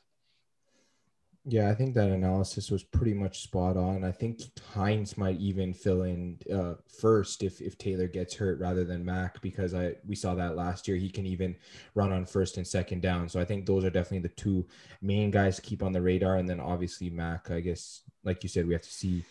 Yeah, 1.49 1.69
I 1.69 1.75
think 1.75 1.93
that 1.93 2.09
analysis 2.09 2.69
was 2.69 2.83
pretty 2.83 3.13
much 3.13 3.41
spot 3.43 3.77
on. 3.77 4.03
I 4.03 4.11
think 4.11 4.41
Hines 4.73 5.17
might 5.17 5.39
even 5.39 5.73
fill 5.73 6.01
in 6.01 6.37
uh, 6.53 6.73
first 6.99 7.41
if, 7.41 7.61
if 7.61 7.77
Taylor 7.77 8.09
gets 8.09 8.35
hurt 8.35 8.59
rather 8.59 8.83
than 8.83 9.05
Mack 9.05 9.41
because 9.41 9.73
I 9.73 9.93
we 10.05 10.13
saw 10.13 10.35
that 10.35 10.57
last 10.57 10.89
year. 10.89 10.97
He 10.97 11.09
can 11.09 11.25
even 11.25 11.55
run 11.95 12.11
on 12.11 12.25
first 12.25 12.57
and 12.57 12.67
second 12.67 13.01
down. 13.01 13.29
So 13.29 13.39
I 13.39 13.45
think 13.45 13.65
those 13.65 13.85
are 13.85 13.89
definitely 13.89 14.27
the 14.27 14.35
two 14.35 14.67
main 15.01 15.31
guys 15.31 15.55
to 15.55 15.61
keep 15.61 15.83
on 15.83 15.93
the 15.93 16.01
radar. 16.01 16.35
And 16.35 16.49
then 16.49 16.59
obviously 16.59 17.09
Mack, 17.09 17.49
I 17.49 17.61
guess, 17.61 18.01
like 18.25 18.43
you 18.43 18.49
said, 18.49 18.67
we 18.67 18.73
have 18.73 18.81
to 18.81 18.93
see 18.93 19.23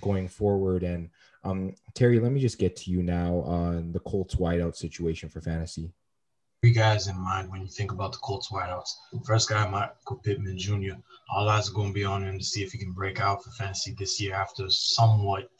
going 0.00 0.28
forward. 0.28 0.84
And 0.84 1.10
um, 1.42 1.74
Terry, 1.94 2.20
let 2.20 2.30
me 2.30 2.38
just 2.38 2.60
get 2.60 2.76
to 2.76 2.92
you 2.92 3.02
now 3.02 3.40
on 3.40 3.90
the 3.90 4.00
Colts 4.00 4.36
wideout 4.36 4.76
situation 4.76 5.28
for 5.28 5.40
fantasy. 5.40 5.90
Three 6.62 6.72
guys 6.72 7.06
in 7.06 7.18
mind 7.18 7.50
when 7.50 7.60
you 7.60 7.68
think 7.68 7.92
about 7.92 8.12
the 8.12 8.18
Colts 8.18 8.48
wideouts. 8.48 8.90
First 9.24 9.48
guy, 9.48 9.68
Michael 9.68 10.16
Pittman 10.24 10.58
Jr. 10.58 10.94
All 11.30 11.48
eyes 11.48 11.68
are 11.68 11.74
going 11.74 11.88
to 11.88 11.94
be 11.94 12.04
on 12.04 12.24
him 12.24 12.38
to 12.38 12.44
see 12.44 12.62
if 12.62 12.72
he 12.72 12.78
can 12.78 12.92
break 12.92 13.20
out 13.20 13.44
for 13.44 13.50
fantasy 13.50 13.94
this 13.98 14.20
year 14.20 14.34
after 14.34 14.68
somewhat 14.70 15.50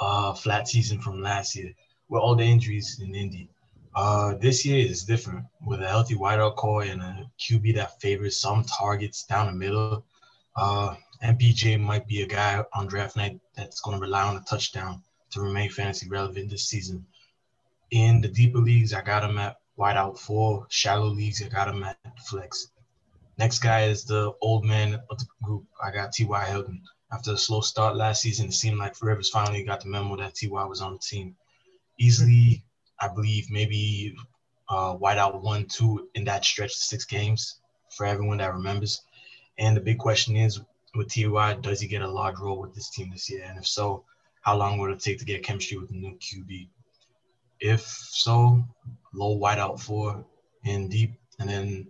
uh, 0.00 0.34
flat 0.34 0.68
season 0.68 1.00
from 1.00 1.22
last 1.22 1.56
year 1.56 1.72
with 2.08 2.20
all 2.20 2.34
the 2.34 2.44
injuries 2.44 3.00
in 3.00 3.14
Indy. 3.14 3.48
Uh, 3.94 4.34
this 4.34 4.64
year 4.64 4.86
is 4.86 5.04
different 5.04 5.44
with 5.66 5.82
a 5.82 5.88
healthy 5.88 6.14
wideout 6.14 6.56
core 6.56 6.82
and 6.82 7.02
a 7.02 7.30
QB 7.38 7.74
that 7.74 8.00
favors 8.00 8.38
some 8.38 8.64
targets 8.64 9.24
down 9.24 9.46
the 9.46 9.52
middle. 9.52 10.04
Uh, 10.56 10.94
MPJ 11.22 11.80
might 11.80 12.06
be 12.06 12.22
a 12.22 12.26
guy 12.26 12.62
on 12.74 12.86
draft 12.86 13.16
night 13.16 13.38
that's 13.54 13.80
going 13.80 13.96
to 13.96 14.02
rely 14.02 14.22
on 14.22 14.36
a 14.36 14.40
touchdown 14.40 15.02
to 15.30 15.40
remain 15.40 15.70
fantasy 15.70 16.08
relevant 16.08 16.50
this 16.50 16.68
season. 16.68 17.06
In 17.90 18.20
the 18.20 18.28
deeper 18.28 18.58
leagues, 18.58 18.92
I 18.92 19.02
got 19.02 19.24
him 19.24 19.38
at 19.38 19.56
wideout 19.82 20.16
four. 20.16 20.64
Shallow 20.68 21.08
leagues, 21.08 21.42
I 21.42 21.48
got 21.48 21.68
him 21.68 21.82
at 21.82 21.98
flex. 22.24 22.68
Next 23.36 23.58
guy 23.58 23.86
is 23.86 24.04
the 24.04 24.32
old 24.40 24.64
man 24.64 25.00
of 25.10 25.18
the 25.18 25.26
group. 25.42 25.64
I 25.82 25.90
got 25.90 26.12
T.Y. 26.12 26.44
Hilton. 26.44 26.82
After 27.10 27.32
a 27.32 27.36
slow 27.36 27.60
start 27.62 27.96
last 27.96 28.22
season, 28.22 28.46
it 28.46 28.52
seemed 28.52 28.78
like 28.78 29.02
Rivers 29.02 29.28
finally 29.28 29.64
got 29.64 29.80
the 29.80 29.88
memo 29.88 30.16
that 30.16 30.36
T.Y. 30.36 30.64
was 30.64 30.80
on 30.80 30.92
the 30.92 30.98
team. 31.00 31.34
Easily, 31.98 32.62
I 33.00 33.08
believe, 33.08 33.50
maybe 33.50 34.14
uh, 34.68 34.94
wideout 34.96 35.42
one, 35.42 35.66
two 35.66 36.08
in 36.14 36.24
that 36.24 36.44
stretch 36.44 36.70
of 36.70 36.76
six 36.76 37.04
games 37.04 37.58
for 37.90 38.06
everyone 38.06 38.38
that 38.38 38.54
remembers. 38.54 39.02
And 39.58 39.76
the 39.76 39.80
big 39.80 39.98
question 39.98 40.36
is, 40.36 40.60
with 40.94 41.12
Ty, 41.12 41.54
does 41.54 41.80
he 41.80 41.88
get 41.88 42.02
a 42.02 42.08
large 42.08 42.38
role 42.38 42.60
with 42.60 42.74
this 42.74 42.88
team 42.90 43.10
this 43.10 43.28
year? 43.28 43.44
And 43.48 43.58
if 43.58 43.66
so, 43.66 44.04
how 44.42 44.56
long 44.56 44.78
will 44.78 44.92
it 44.92 45.00
take 45.00 45.18
to 45.18 45.24
get 45.24 45.42
chemistry 45.42 45.76
with 45.76 45.88
the 45.88 45.96
new 45.96 46.16
QB? 46.18 46.68
If 47.64 47.82
so, 47.82 48.64
low 49.14 49.38
wideout 49.38 49.80
four 49.80 50.24
in 50.64 50.88
deep, 50.88 51.14
and 51.38 51.48
then 51.48 51.86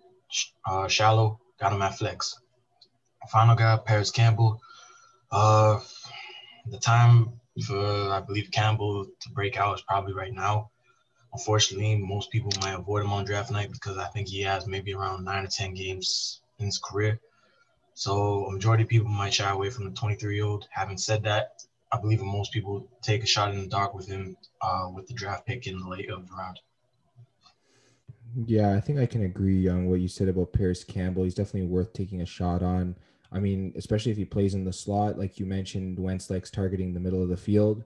uh, 0.67 0.87
shallow, 0.87 1.41
got 1.59 1.73
him 1.73 1.81
at 1.81 1.97
flex. 1.97 2.39
Final 3.31 3.57
guy, 3.57 3.79
Parris 3.79 4.11
Campbell. 4.11 4.61
Uh, 5.31 5.81
the 6.67 6.77
time 6.77 7.41
for 7.67 8.11
I 8.11 8.21
believe 8.21 8.51
Campbell 8.51 9.07
to 9.07 9.31
break 9.31 9.57
out 9.57 9.75
is 9.75 9.81
probably 9.81 10.13
right 10.13 10.35
now. 10.35 10.71
Unfortunately, 11.33 11.97
most 11.97 12.31
people 12.31 12.53
might 12.61 12.75
avoid 12.75 13.05
him 13.05 13.13
on 13.15 13.25
draft 13.25 13.51
night 13.51 13.73
because 13.73 13.97
I 13.97 14.09
think 14.09 14.29
he 14.29 14.43
has 14.43 14.67
maybe 14.67 14.93
around 14.93 15.25
nine 15.25 15.45
or 15.45 15.49
ten 15.49 15.73
games 15.73 16.43
in 16.59 16.67
his 16.67 16.79
career. 16.79 17.19
So 17.95 18.45
a 18.45 18.53
majority 18.53 18.83
of 18.83 18.91
people 18.91 19.09
might 19.09 19.33
shy 19.33 19.51
away 19.51 19.71
from 19.71 19.85
the 19.87 19.93
23 19.93 20.35
year 20.35 20.45
old. 20.45 20.69
Having 20.71 20.99
said 20.99 21.23
that, 21.23 21.65
I 21.93 21.99
believe 21.99 22.23
most 22.23 22.53
people 22.53 22.89
take 23.03 23.23
a 23.23 23.27
shot 23.27 23.53
in 23.53 23.61
the 23.61 23.67
dark 23.67 23.95
with 23.95 24.09
him 24.09 24.37
uh, 24.63 24.89
with 24.95 25.07
the 25.07 25.15
draft 25.15 25.47
pick 25.47 25.67
in 25.67 25.79
the 25.79 25.89
late 25.89 26.11
of 26.11 26.27
the 26.27 26.35
round. 26.35 26.59
Yeah, 28.47 28.75
I 28.75 28.81
think 28.81 28.99
I 28.99 29.05
can 29.05 29.25
agree 29.25 29.69
on 29.69 29.87
what 29.87 30.01
you 30.01 30.09
said 30.09 30.29
about 30.29 30.55
Parris 30.55 30.85
Campbell. 30.85 31.25
He's 31.25 31.35
definitely 31.35 31.69
worth 31.69 31.93
taking 31.93 32.23
a 32.23 32.27
shot 32.27 32.63
on. 32.63 32.97
I 33.31 33.41
mean, 33.41 33.75
especially 33.77 34.11
if 34.11 34.19
he 34.19 34.25
plays 34.25 34.55
in 34.55 34.65
the 34.65 34.73
slot, 34.73 35.19
like 35.19 35.39
you 35.39 35.45
mentioned, 35.45 35.99
Wentz 35.99 36.31
likes 36.31 36.51
targeting 36.51 36.95
the 36.95 37.01
middle 37.01 37.23
of 37.23 37.29
the 37.29 37.37
field. 37.37 37.85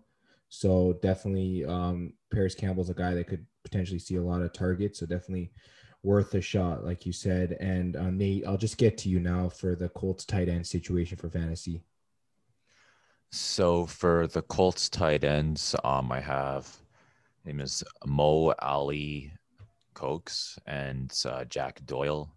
So 0.49 0.99
definitely, 1.03 1.65
um, 1.65 2.13
Parris 2.33 2.55
Campbell's 2.55 2.91
a 2.91 2.95
guy 2.95 3.15
that 3.15 3.27
could 3.27 3.45
potentially 3.65 3.99
see 3.99 4.17
a 4.17 4.23
lot 4.23 4.43
of 4.43 4.53
targets. 4.53 5.01
So 5.01 5.07
definitely 5.07 5.51
worth 6.05 6.33
a 6.35 6.41
shot, 6.41 6.85
like 6.85 7.05
you 7.07 7.13
said. 7.13 7.57
And 7.59 7.97
uh, 7.97 8.11
Nate, 8.11 8.47
I'll 8.47 8.57
just 8.57 8.79
get 8.79 8.97
to 8.99 9.09
you 9.09 9.19
now 9.19 9.49
for 9.49 9.75
the 9.75 9.89
Colts 9.89 10.25
tight 10.25 10.49
end 10.49 10.67
situation 10.67 11.17
for 11.17 11.29
fantasy. 11.29 11.83
So 13.31 13.87
for 13.87 14.27
the 14.27 14.43
Colts 14.43 14.89
tight 14.89 15.25
ends, 15.25 15.75
um, 15.85 16.11
I 16.13 16.21
have 16.21 16.75
name 17.45 17.61
is 17.61 17.85
Mo 18.05 18.53
Ali 18.61 19.33
Cokes 19.95 20.59
and 20.67 21.13
uh, 21.25 21.45
Jack 21.45 21.85
Doyle. 21.87 22.31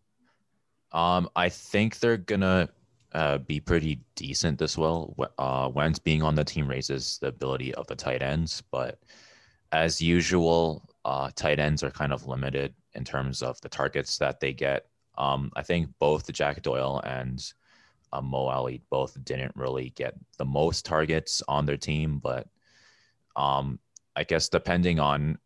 Um, 0.91 1.29
I 1.35 1.49
think 1.49 1.99
they're 1.99 2.17
gonna 2.17 2.69
uh, 3.13 3.39
be 3.39 3.59
pretty 3.59 4.01
decent 4.15 4.59
this 4.59 4.77
well. 4.77 5.15
Uh, 5.37 5.69
Wentz 5.73 5.99
being 5.99 6.21
on 6.21 6.35
the 6.35 6.43
team 6.43 6.67
raises 6.67 7.17
the 7.19 7.27
ability 7.27 7.73
of 7.75 7.87
the 7.87 7.95
tight 7.95 8.21
ends, 8.21 8.63
but 8.71 8.99
as 9.71 10.01
usual, 10.01 10.87
uh, 11.05 11.29
tight 11.35 11.59
ends 11.59 11.83
are 11.83 11.91
kind 11.91 12.13
of 12.13 12.27
limited 12.27 12.73
in 12.93 13.03
terms 13.03 13.41
of 13.41 13.59
the 13.61 13.69
targets 13.69 14.17
that 14.17 14.39
they 14.39 14.53
get. 14.53 14.87
Um, 15.17 15.51
I 15.55 15.63
think 15.63 15.89
both 15.99 16.31
Jack 16.31 16.61
Doyle 16.61 17.01
and 17.03 17.41
Mo 18.21 18.47
Alie 18.47 18.81
both 18.89 19.17
didn't 19.23 19.55
really 19.55 19.91
get 19.91 20.13
the 20.37 20.45
most 20.45 20.85
targets 20.85 21.43
on 21.47 21.65
their 21.65 21.77
team, 21.77 22.19
but 22.19 22.47
Um, 23.35 23.79
I 24.15 24.25
guess 24.25 24.49
depending 24.49 24.99
on 24.99 25.37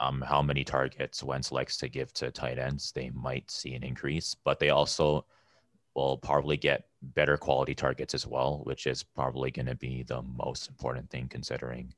um, 0.00 0.20
how 0.20 0.42
many 0.42 0.64
targets 0.64 1.22
Wentz 1.22 1.50
likes 1.50 1.78
to 1.78 1.88
give 1.88 2.12
to 2.14 2.30
tight 2.30 2.58
ends, 2.58 2.92
they 2.92 3.10
might 3.10 3.50
see 3.50 3.74
an 3.74 3.82
increase, 3.82 4.36
but 4.44 4.58
they 4.58 4.70
also 4.70 5.24
will 5.94 6.18
probably 6.18 6.58
get 6.58 6.88
better 7.00 7.36
quality 7.38 7.74
targets 7.74 8.14
as 8.14 8.26
well, 8.26 8.60
which 8.64 8.86
is 8.86 9.02
probably 9.02 9.50
going 9.50 9.66
to 9.66 9.76
be 9.76 10.02
the 10.02 10.22
most 10.22 10.68
important 10.68 11.08
thing 11.08 11.28
considering 11.28 11.94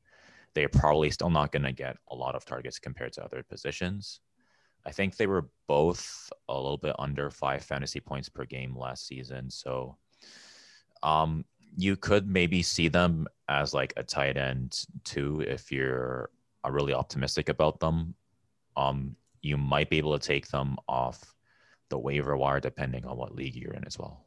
they're 0.55 0.69
probably 0.69 1.11
still 1.11 1.31
not 1.31 1.53
going 1.53 1.67
to 1.67 1.83
get 1.85 1.97
a 2.09 2.15
lot 2.15 2.35
of 2.37 2.45
targets 2.45 2.79
compared 2.79 3.13
to 3.15 3.25
other 3.25 3.43
positions. 3.43 4.21
I 4.87 4.93
think 4.93 5.17
they 5.17 5.27
were 5.27 5.51
both 5.67 6.31
a 6.49 6.55
little 6.55 6.79
bit 6.79 6.95
under 6.99 7.31
five 7.31 7.65
fantasy 7.65 8.01
points 8.01 8.29
per 8.29 8.45
game 8.47 8.77
last 8.77 9.07
season. 9.07 9.51
So 9.51 9.97
um, 11.03 11.45
you 11.77 11.97
could 11.97 12.29
maybe 12.29 12.63
see 12.63 12.89
them 12.89 13.27
as 13.49 13.75
like 13.75 13.93
a 13.97 14.03
tight 14.03 14.37
end 14.37 14.87
too 15.05 15.41
if 15.47 15.73
you're 15.73 16.31
uh, 16.65 16.71
really 16.71 16.95
optimistic 16.95 17.49
about 17.49 17.81
them. 17.81 18.15
Um, 18.77 19.17
you 19.43 19.57
might 19.57 19.91
be 19.91 19.99
able 19.99 20.19
to 20.19 20.27
take 20.27 20.49
them 20.49 20.77
off 20.89 21.35
the 21.89 21.99
waiver 21.99 22.37
wire 22.37 22.61
depending 22.61 23.05
on 23.05 23.17
what 23.17 23.35
league 23.35 23.57
you're 23.57 23.73
in 23.73 23.85
as 23.87 23.99
well. 23.99 24.25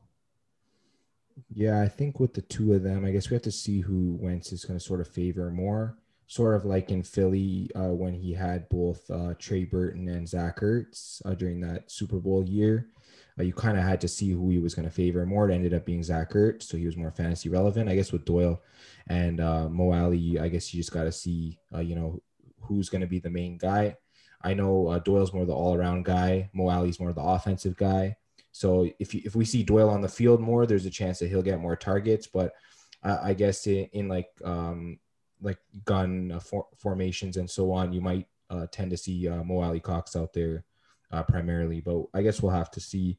Yeah, 1.54 1.82
I 1.82 1.88
think 1.88 2.20
with 2.20 2.34
the 2.34 2.42
two 2.42 2.74
of 2.74 2.84
them, 2.84 3.06
I 3.06 3.12
guess 3.12 3.30
we 3.30 3.36
have 3.36 3.44
to 3.44 3.52
see 3.52 3.82
who 3.82 4.18
Wentz 4.20 4.52
is 4.52 4.66
going 4.66 4.78
to 4.78 4.86
sort 4.86 5.02
of 5.02 5.08
favor 5.08 5.50
more. 5.50 5.98
Sort 6.28 6.56
of 6.56 6.66
like 6.66 6.90
in 6.90 7.04
Philly 7.04 7.70
uh, 7.76 7.90
when 7.90 8.14
he 8.14 8.34
had 8.34 8.70
both 8.70 9.10
uh, 9.12 9.34
Trey 9.38 9.66
Burton 9.66 10.10
and 10.10 10.28
Zach 10.28 10.62
Ertz 10.62 11.22
uh, 11.26 11.34
during 11.34 11.60
that 11.62 11.92
Super 11.92 12.18
Bowl 12.18 12.48
year. 12.48 12.88
Uh, 13.40 13.44
you 13.44 13.54
kind 13.54 13.78
of 13.78 13.84
had 13.84 14.00
to 14.02 14.08
see 14.08 14.30
who 14.32 14.50
he 14.50 14.60
was 14.60 14.76
going 14.76 14.88
to 14.88 14.94
favor 14.94 15.26
more. 15.26 15.50
It 15.50 15.56
ended 15.56 15.74
up 15.74 15.86
being 15.86 16.04
Zach 16.04 16.32
Ertz, 16.34 16.64
so 16.64 16.78
he 16.78 16.86
was 16.86 16.98
more 16.98 17.12
fantasy 17.12 17.50
relevant. 17.50 17.90
I 17.90 17.96
guess 17.96 18.12
with 18.12 18.26
Doyle 18.26 18.62
and 19.08 19.40
uh, 19.40 19.70
Mo 19.70 19.92
Alie, 19.92 20.40
I 20.40 20.50
guess 20.50 20.74
you 20.74 20.80
just 20.80 20.92
got 20.92 21.04
to 21.04 21.12
see, 21.12 21.60
uh, 21.74 21.80
you 21.80 21.96
know, 21.96 22.22
who's 22.60 22.90
going 22.90 23.02
to 23.02 23.08
be 23.08 23.20
the 23.20 23.30
main 23.30 23.58
guy. 23.58 23.98
I 24.42 24.54
know 24.54 24.88
uh, 24.88 25.00
Doyle's 25.00 25.34
more 25.34 25.46
the 25.46 25.54
all 25.54 25.74
around 25.74 26.06
guy. 26.06 26.50
Mo 26.54 26.70
Alie's 26.70 27.00
more 27.00 27.14
the 27.14 27.22
offensive 27.22 27.76
guy. 27.78 28.18
So 28.52 28.88
if 29.00 29.16
you, 29.16 29.22
if 29.26 29.36
we 29.36 29.46
see 29.46 29.64
Doyle 29.64 29.90
on 29.90 30.02
the 30.02 30.08
field 30.08 30.40
more, 30.40 30.66
there's 30.66 30.86
a 30.86 30.92
chance 30.92 31.20
that 31.20 31.30
he'll 31.30 31.42
get 31.42 31.60
more 31.60 31.76
targets. 31.76 32.28
But 32.28 32.54
I, 33.02 33.30
I 33.30 33.34
guess 33.34 33.66
in, 33.66 33.88
in, 33.94 34.08
like 34.08 34.30
um, 34.44 35.00
like 35.42 35.58
gun 35.86 36.34
uh, 36.34 36.40
for, 36.40 36.68
formations 36.78 37.38
and 37.38 37.50
so 37.50 37.72
on, 37.72 37.94
you 37.94 38.02
might 38.02 38.28
uh, 38.50 38.68
tend 38.72 38.92
to 38.92 38.98
see 38.98 39.28
uh, 39.28 39.44
Mo 39.44 39.62
Alie-Cox 39.62 40.16
out 40.16 40.34
there 40.34 40.66
uh, 41.14 41.24
primarily. 41.24 41.80
But 41.80 42.06
I 42.14 42.22
guess 42.22 42.42
we'll 42.42 42.52
have 42.52 42.72
to 42.72 42.82
see. 42.82 43.18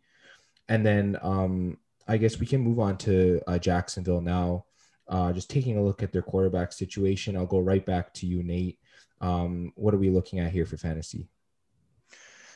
And 0.68 0.84
then 0.84 1.16
um, 1.22 1.78
I 2.06 2.16
guess 2.16 2.38
we 2.38 2.46
can 2.46 2.60
move 2.60 2.80
on 2.80 2.98
to 2.98 3.40
uh, 3.46 3.58
Jacksonville 3.58 4.20
now. 4.20 4.66
Uh, 5.06 5.32
just 5.32 5.50
taking 5.50 5.76
a 5.76 5.82
look 5.82 6.02
at 6.02 6.12
their 6.12 6.22
quarterback 6.22 6.72
situation, 6.72 7.36
I'll 7.36 7.46
go 7.46 7.60
right 7.60 7.84
back 7.84 8.12
to 8.14 8.26
you, 8.26 8.42
Nate. 8.42 8.78
Um, 9.20 9.72
what 9.76 9.94
are 9.94 9.98
we 9.98 10.10
looking 10.10 10.38
at 10.38 10.50
here 10.50 10.66
for 10.66 10.76
fantasy? 10.76 11.28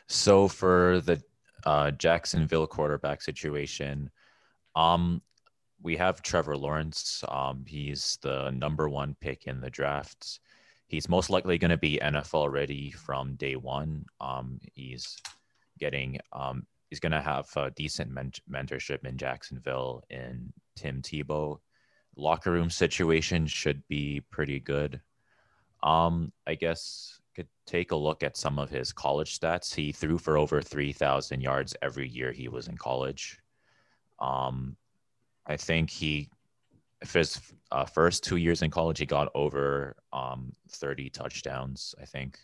So 0.06 0.48
for 0.48 1.00
the 1.04 1.22
uh, 1.64 1.90
Jacksonville 1.92 2.66
quarterback 2.66 3.20
situation, 3.20 4.10
um, 4.74 5.20
we 5.82 5.96
have 5.96 6.22
Trevor 6.22 6.56
Lawrence. 6.56 7.22
Um, 7.28 7.64
he's 7.66 8.18
the 8.22 8.50
number 8.50 8.88
one 8.88 9.14
pick 9.20 9.46
in 9.46 9.60
the 9.60 9.70
draft. 9.70 10.40
He's 10.88 11.08
most 11.08 11.30
likely 11.30 11.58
going 11.58 11.70
to 11.70 11.76
be 11.76 12.00
NFL 12.02 12.50
ready 12.50 12.90
from 12.90 13.34
day 13.34 13.56
one. 13.56 14.06
Um, 14.20 14.58
he's 14.74 15.18
getting 15.78 16.18
um, 16.32 16.66
he's 16.90 17.00
going 17.00 17.12
to 17.12 17.20
have 17.20 17.46
a 17.56 17.70
decent 17.70 18.10
men- 18.10 18.32
mentorship 18.50 19.04
in 19.06 19.16
Jacksonville 19.16 20.02
in 20.10 20.52
Tim 20.76 21.02
Tebow. 21.02 21.58
Locker 22.16 22.50
room 22.50 22.70
situation 22.70 23.46
should 23.46 23.86
be 23.88 24.22
pretty 24.30 24.60
good. 24.60 25.00
Um, 25.82 26.32
I 26.46 26.54
guess 26.54 27.20
could 27.38 27.48
take 27.66 27.92
a 27.92 27.96
look 27.96 28.24
at 28.24 28.36
some 28.36 28.58
of 28.58 28.68
his 28.68 28.92
college 28.92 29.38
stats. 29.38 29.72
He 29.72 29.92
threw 29.92 30.18
for 30.18 30.36
over 30.36 30.60
3,000 30.60 31.40
yards 31.40 31.76
every 31.82 32.08
year 32.08 32.32
he 32.32 32.48
was 32.48 32.66
in 32.66 32.76
college. 32.76 33.38
Um, 34.18 34.76
I 35.46 35.56
think 35.56 35.88
he, 35.88 36.30
his 37.00 37.40
uh, 37.70 37.84
first 37.84 38.24
two 38.24 38.36
years 38.36 38.62
in 38.62 38.70
college, 38.70 38.98
he 38.98 39.06
got 39.06 39.28
over 39.34 39.96
um, 40.12 40.52
30 40.70 41.10
touchdowns, 41.10 41.94
I 42.00 42.04
think. 42.04 42.38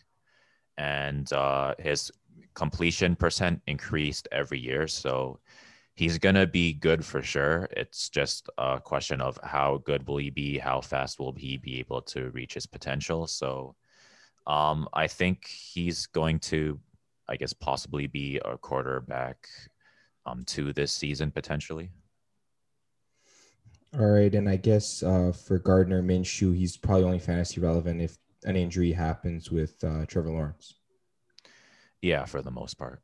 And 0.77 1.31
uh, 1.33 1.75
his 1.79 2.11
completion 2.53 3.15
percent 3.15 3.61
increased 3.67 4.27
every 4.31 4.59
year. 4.59 4.87
So 4.87 5.39
he's 5.95 6.17
going 6.17 6.35
to 6.35 6.47
be 6.47 6.73
good 6.73 7.05
for 7.05 7.21
sure. 7.21 7.67
It's 7.71 8.09
just 8.09 8.49
a 8.57 8.79
question 8.79 9.21
of 9.21 9.39
how 9.43 9.81
good 9.85 10.07
will 10.07 10.17
he 10.17 10.29
be? 10.29 10.57
How 10.57 10.81
fast 10.81 11.19
will 11.19 11.33
he 11.33 11.57
be 11.57 11.79
able 11.79 12.01
to 12.03 12.29
reach 12.31 12.53
his 12.53 12.65
potential? 12.65 13.27
So 13.27 13.75
um, 14.47 14.87
I 14.93 15.07
think 15.07 15.47
he's 15.47 16.05
going 16.07 16.39
to, 16.39 16.79
I 17.27 17.37
guess, 17.37 17.53
possibly 17.53 18.07
be 18.07 18.39
a 18.43 18.57
quarterback 18.57 19.47
um, 20.25 20.43
to 20.47 20.73
this 20.73 20.91
season 20.91 21.31
potentially. 21.31 21.91
All 23.97 24.07
right, 24.07 24.33
and 24.35 24.49
I 24.49 24.57
guess 24.57 25.03
uh, 25.03 25.31
for 25.31 25.57
Gardner 25.57 26.03
Minshew, 26.03 26.53
he's 26.53 26.75
probably 26.75 27.05
only 27.05 27.19
fantasy 27.19 27.61
relevant 27.61 28.01
if 28.01 28.17
an 28.43 28.57
injury 28.57 28.91
happens 28.91 29.49
with 29.51 29.81
uh, 29.85 30.05
Trevor 30.05 30.31
Lawrence. 30.31 30.73
Yeah, 32.01 32.25
for 32.25 32.41
the 32.41 32.51
most 32.51 32.73
part. 32.73 33.01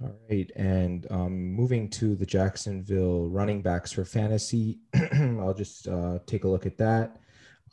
All 0.00 0.14
right, 0.30 0.48
and 0.54 1.04
um, 1.10 1.52
moving 1.52 1.90
to 1.90 2.14
the 2.14 2.26
Jacksonville 2.26 3.28
running 3.28 3.60
backs 3.60 3.90
for 3.90 4.04
fantasy, 4.04 4.78
I'll 5.12 5.54
just 5.54 5.88
uh, 5.88 6.20
take 6.26 6.44
a 6.44 6.48
look 6.48 6.64
at 6.64 6.78
that. 6.78 7.16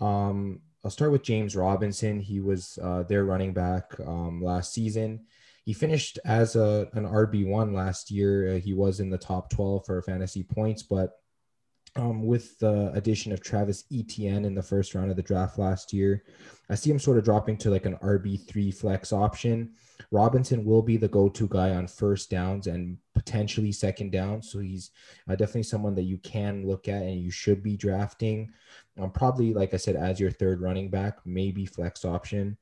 Um, 0.01 0.61
I'll 0.83 0.89
start 0.89 1.11
with 1.11 1.21
James 1.21 1.55
Robinson. 1.55 2.19
He 2.19 2.39
was 2.39 2.79
uh, 2.81 3.03
their 3.03 3.23
running 3.23 3.53
back 3.53 3.93
um, 3.99 4.41
last 4.41 4.73
season. 4.73 5.25
He 5.63 5.73
finished 5.73 6.17
as 6.25 6.55
a, 6.55 6.89
an 6.93 7.05
RB1 7.05 7.75
last 7.75 8.09
year. 8.09 8.55
Uh, 8.55 8.59
he 8.59 8.73
was 8.73 8.99
in 8.99 9.11
the 9.11 9.17
top 9.17 9.51
12 9.51 9.85
for 9.85 10.01
fantasy 10.01 10.41
points, 10.41 10.81
but 10.81 11.11
um, 11.97 12.25
with 12.25 12.57
the 12.59 12.91
addition 12.93 13.31
of 13.31 13.41
Travis 13.41 13.85
Etienne 13.91 14.45
in 14.45 14.55
the 14.55 14.63
first 14.63 14.95
round 14.95 15.09
of 15.09 15.17
the 15.17 15.23
draft 15.23 15.57
last 15.57 15.91
year. 15.91 16.23
I 16.69 16.75
see 16.75 16.91
him 16.91 16.99
sort 16.99 17.17
of 17.17 17.23
dropping 17.23 17.57
to 17.57 17.69
like 17.69 17.85
an 17.85 17.97
RB3 17.97 18.73
flex 18.73 19.11
option. 19.11 19.71
Robinson 20.11 20.63
will 20.63 20.81
be 20.81 20.97
the 20.97 21.07
go 21.07 21.27
to 21.29 21.47
guy 21.47 21.71
on 21.71 21.87
first 21.87 22.29
downs 22.29 22.67
and 22.67 22.97
potentially 23.15 23.71
second 23.71 24.11
down. 24.11 24.41
So 24.41 24.59
he's 24.59 24.91
uh, 25.27 25.35
definitely 25.35 25.63
someone 25.63 25.95
that 25.95 26.03
you 26.03 26.17
can 26.19 26.67
look 26.67 26.87
at 26.87 27.01
and 27.01 27.19
you 27.19 27.31
should 27.31 27.63
be 27.63 27.77
drafting. 27.77 28.51
Um, 28.99 29.11
probably, 29.11 29.53
like 29.53 29.73
I 29.73 29.77
said, 29.77 29.95
as 29.95 30.19
your 30.19 30.31
third 30.31 30.61
running 30.61 30.89
back, 30.89 31.19
maybe 31.25 31.65
flex 31.65 32.05
option. 32.05 32.57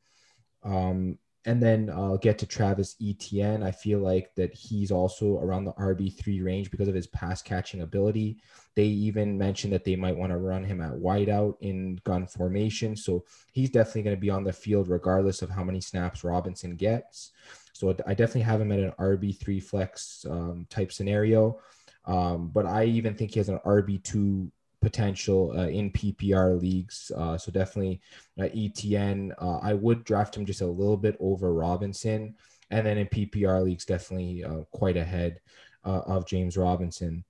Um, 0.64 1.18
and 1.46 1.62
then 1.62 1.92
I'll 1.92 2.18
get 2.18 2.40
to 2.40 2.48
Travis 2.48 2.96
Etienne. 3.02 3.62
I 3.62 3.72
feel 3.72 4.00
like 4.00 4.34
that 4.36 4.54
he's 4.54 4.92
also 4.92 5.38
around 5.40 5.66
the 5.66 5.74
RB3 5.74 6.44
range 6.44 6.72
because 6.72 6.88
of 6.88 6.96
his 6.96 7.08
pass 7.08 7.42
catching 7.42 7.82
ability. 7.82 8.38
They 8.76 8.86
even 8.86 9.38
mentioned 9.38 9.72
that 9.74 9.84
they 9.84 9.96
might 9.96 10.18
want 10.18 10.32
to 10.32 10.38
run 10.38 10.64
him 10.64 10.82
at 10.82 10.92
wideout 10.92 11.56
in 11.62 12.00
gun 12.04 12.26
formation. 12.26 12.96
So 12.96 13.26
he's 13.52 13.70
definitely 13.70 14.04
going 14.04 14.16
to 14.16 14.22
be 14.22 14.32
on 14.32 14.44
the 14.44 14.54
field 14.54 14.88
regardless 14.88 15.44
of 15.44 15.52
how 15.52 15.64
many 15.64 15.82
snaps 15.82 16.24
Robinson 16.24 16.76
gets. 16.76 17.32
So 17.74 17.96
I 18.08 18.16
definitely 18.16 18.42
have 18.42 18.62
him 18.62 18.72
at 18.72 18.80
an 18.80 18.94
RB3 19.00 19.62
flex 19.62 20.26
um, 20.30 20.66
type 20.70 20.92
scenario. 20.92 21.60
Um, 22.06 22.50
but 22.54 22.66
I 22.66 22.86
even 22.86 23.16
think 23.16 23.32
he 23.32 23.40
has 23.40 23.50
an 23.50 23.60
RB2 23.66 24.50
potential 24.86 25.52
uh, 25.58 25.68
in 25.68 25.90
PPR 25.90 26.62
leagues. 26.62 27.12
Uh, 27.18 27.40
so 27.40 27.52
definitely 27.52 28.00
uh, 28.40 28.50
Etienne. 28.54 29.34
Uh, 29.42 29.58
I 29.58 29.74
would 29.74 30.04
draft 30.04 30.38
him 30.38 30.46
just 30.46 30.62
a 30.62 30.68
little 30.68 30.96
bit 30.96 31.18
over 31.20 31.52
Robinson, 31.52 32.36
and 32.70 32.86
then 32.86 33.00
in 33.00 33.08
PPR 33.08 33.64
leagues, 33.64 33.84
definitely 33.84 34.44
uh, 34.44 34.62
quite 34.72 34.96
ahead 34.96 35.40
uh, 35.84 36.02
of 36.06 36.28
James 36.28 36.56
Robinson. 36.56 37.24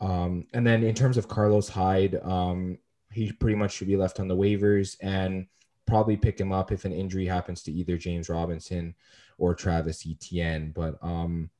Um, 0.00 0.46
and 0.54 0.66
then 0.66 0.82
in 0.82 0.94
terms 0.94 1.18
of 1.18 1.28
Carlos 1.28 1.68
Hyde, 1.68 2.18
um, 2.22 2.78
he 3.12 3.32
pretty 3.32 3.56
much 3.56 3.72
should 3.72 3.88
be 3.88 3.98
left 3.98 4.18
on 4.18 4.26
the 4.26 4.36
waivers 4.36 4.96
and 5.02 5.46
probably 5.86 6.16
pick 6.16 6.40
him 6.40 6.52
up 6.52 6.72
if 6.72 6.86
an 6.86 6.92
injury 6.92 7.26
happens 7.26 7.62
to 7.64 7.72
either 7.72 7.98
James 7.98 8.30
Robinson 8.30 8.94
or 9.36 9.54
Travis 9.54 10.06
Etienne. 10.08 10.72
But 10.74 10.94
um, 11.02 11.50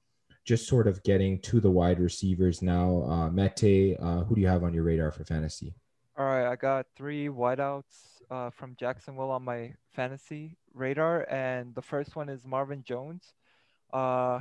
just 0.44 0.66
sort 0.68 0.86
of 0.86 1.02
getting 1.02 1.40
to 1.40 1.60
the 1.60 1.70
wide 1.70 2.00
receivers 2.00 2.62
now. 2.62 3.02
Uh, 3.04 3.30
Mete, 3.30 3.96
uh, 4.00 4.24
who 4.24 4.34
do 4.34 4.40
you 4.40 4.46
have 4.46 4.62
on 4.62 4.74
your 4.74 4.84
radar 4.84 5.10
for 5.10 5.24
fantasy? 5.24 5.74
All 6.16 6.26
right, 6.26 6.46
I 6.46 6.56
got 6.56 6.86
three 6.96 7.28
wideouts 7.28 8.20
uh, 8.30 8.50
from 8.50 8.76
Jacksonville 8.78 9.30
on 9.30 9.42
my 9.42 9.72
fantasy 9.94 10.56
radar, 10.72 11.28
and 11.30 11.74
the 11.74 11.82
first 11.82 12.14
one 12.14 12.28
is 12.28 12.44
Marvin 12.44 12.84
Jones. 12.84 13.32
Uh, 13.92 14.38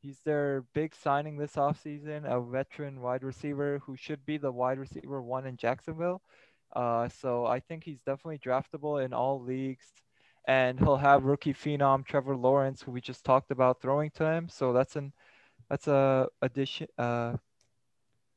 he's 0.00 0.18
their 0.24 0.64
big 0.74 0.94
signing 0.94 1.36
this 1.36 1.52
offseason, 1.52 2.24
a 2.24 2.40
veteran 2.40 3.00
wide 3.00 3.22
receiver 3.22 3.80
who 3.84 3.96
should 3.96 4.24
be 4.24 4.38
the 4.38 4.50
wide 4.50 4.78
receiver 4.78 5.22
one 5.22 5.46
in 5.46 5.56
Jacksonville. 5.56 6.22
Uh, 6.74 7.08
so 7.08 7.44
I 7.44 7.60
think 7.60 7.84
he's 7.84 8.00
definitely 8.00 8.38
draftable 8.38 9.04
in 9.04 9.12
all 9.12 9.40
leagues 9.40 9.86
and 10.46 10.78
he'll 10.78 10.96
have 10.96 11.24
rookie 11.24 11.54
phenom 11.54 12.04
Trevor 12.04 12.36
Lawrence, 12.36 12.82
who 12.82 12.90
we 12.90 13.00
just 13.00 13.24
talked 13.24 13.50
about, 13.50 13.80
throwing 13.80 14.10
to 14.12 14.24
him. 14.24 14.48
So 14.48 14.72
that's 14.72 14.96
an 14.96 15.12
that's 15.72 15.88
a 15.88 16.28
addition 16.42 16.88
uh 17.00 17.38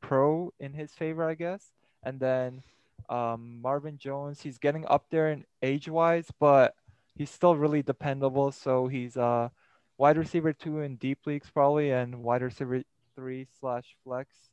pro 0.01 0.53
in 0.59 0.73
his 0.73 0.93
favor, 0.93 1.25
I 1.25 1.35
guess. 1.35 1.71
And 2.03 2.19
then 2.21 2.63
Um, 3.09 3.61
Marvin 3.61 3.99
Jones, 3.99 4.41
he's 4.43 4.59
getting 4.59 4.85
up 4.89 5.09
there 5.11 5.29
in 5.31 5.45
age 5.63 5.89
wise, 5.89 6.31
but 6.41 6.75
he's 7.15 7.31
still 7.31 7.55
really 7.57 7.83
dependable. 7.83 8.51
So 8.51 8.87
he's 8.89 9.17
uh 9.17 9.49
wide 9.97 10.17
receiver 10.17 10.53
two 10.53 10.81
in 10.81 10.97
deep 10.97 11.25
leagues 11.27 11.51
probably, 11.51 11.91
and 11.91 12.23
wide 12.23 12.43
receiver 12.43 12.83
three 13.15 13.47
slash 13.59 13.95
flex 14.03 14.51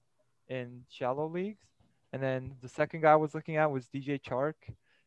in 0.48 0.84
shallow 0.90 1.28
leagues. 1.28 1.64
And 2.12 2.22
then 2.22 2.56
the 2.62 2.68
second 2.68 3.02
guy 3.02 3.12
I 3.14 3.16
was 3.16 3.34
looking 3.34 3.56
at 3.58 3.70
was 3.72 3.88
DJ 3.88 4.20
Chark. 4.20 4.54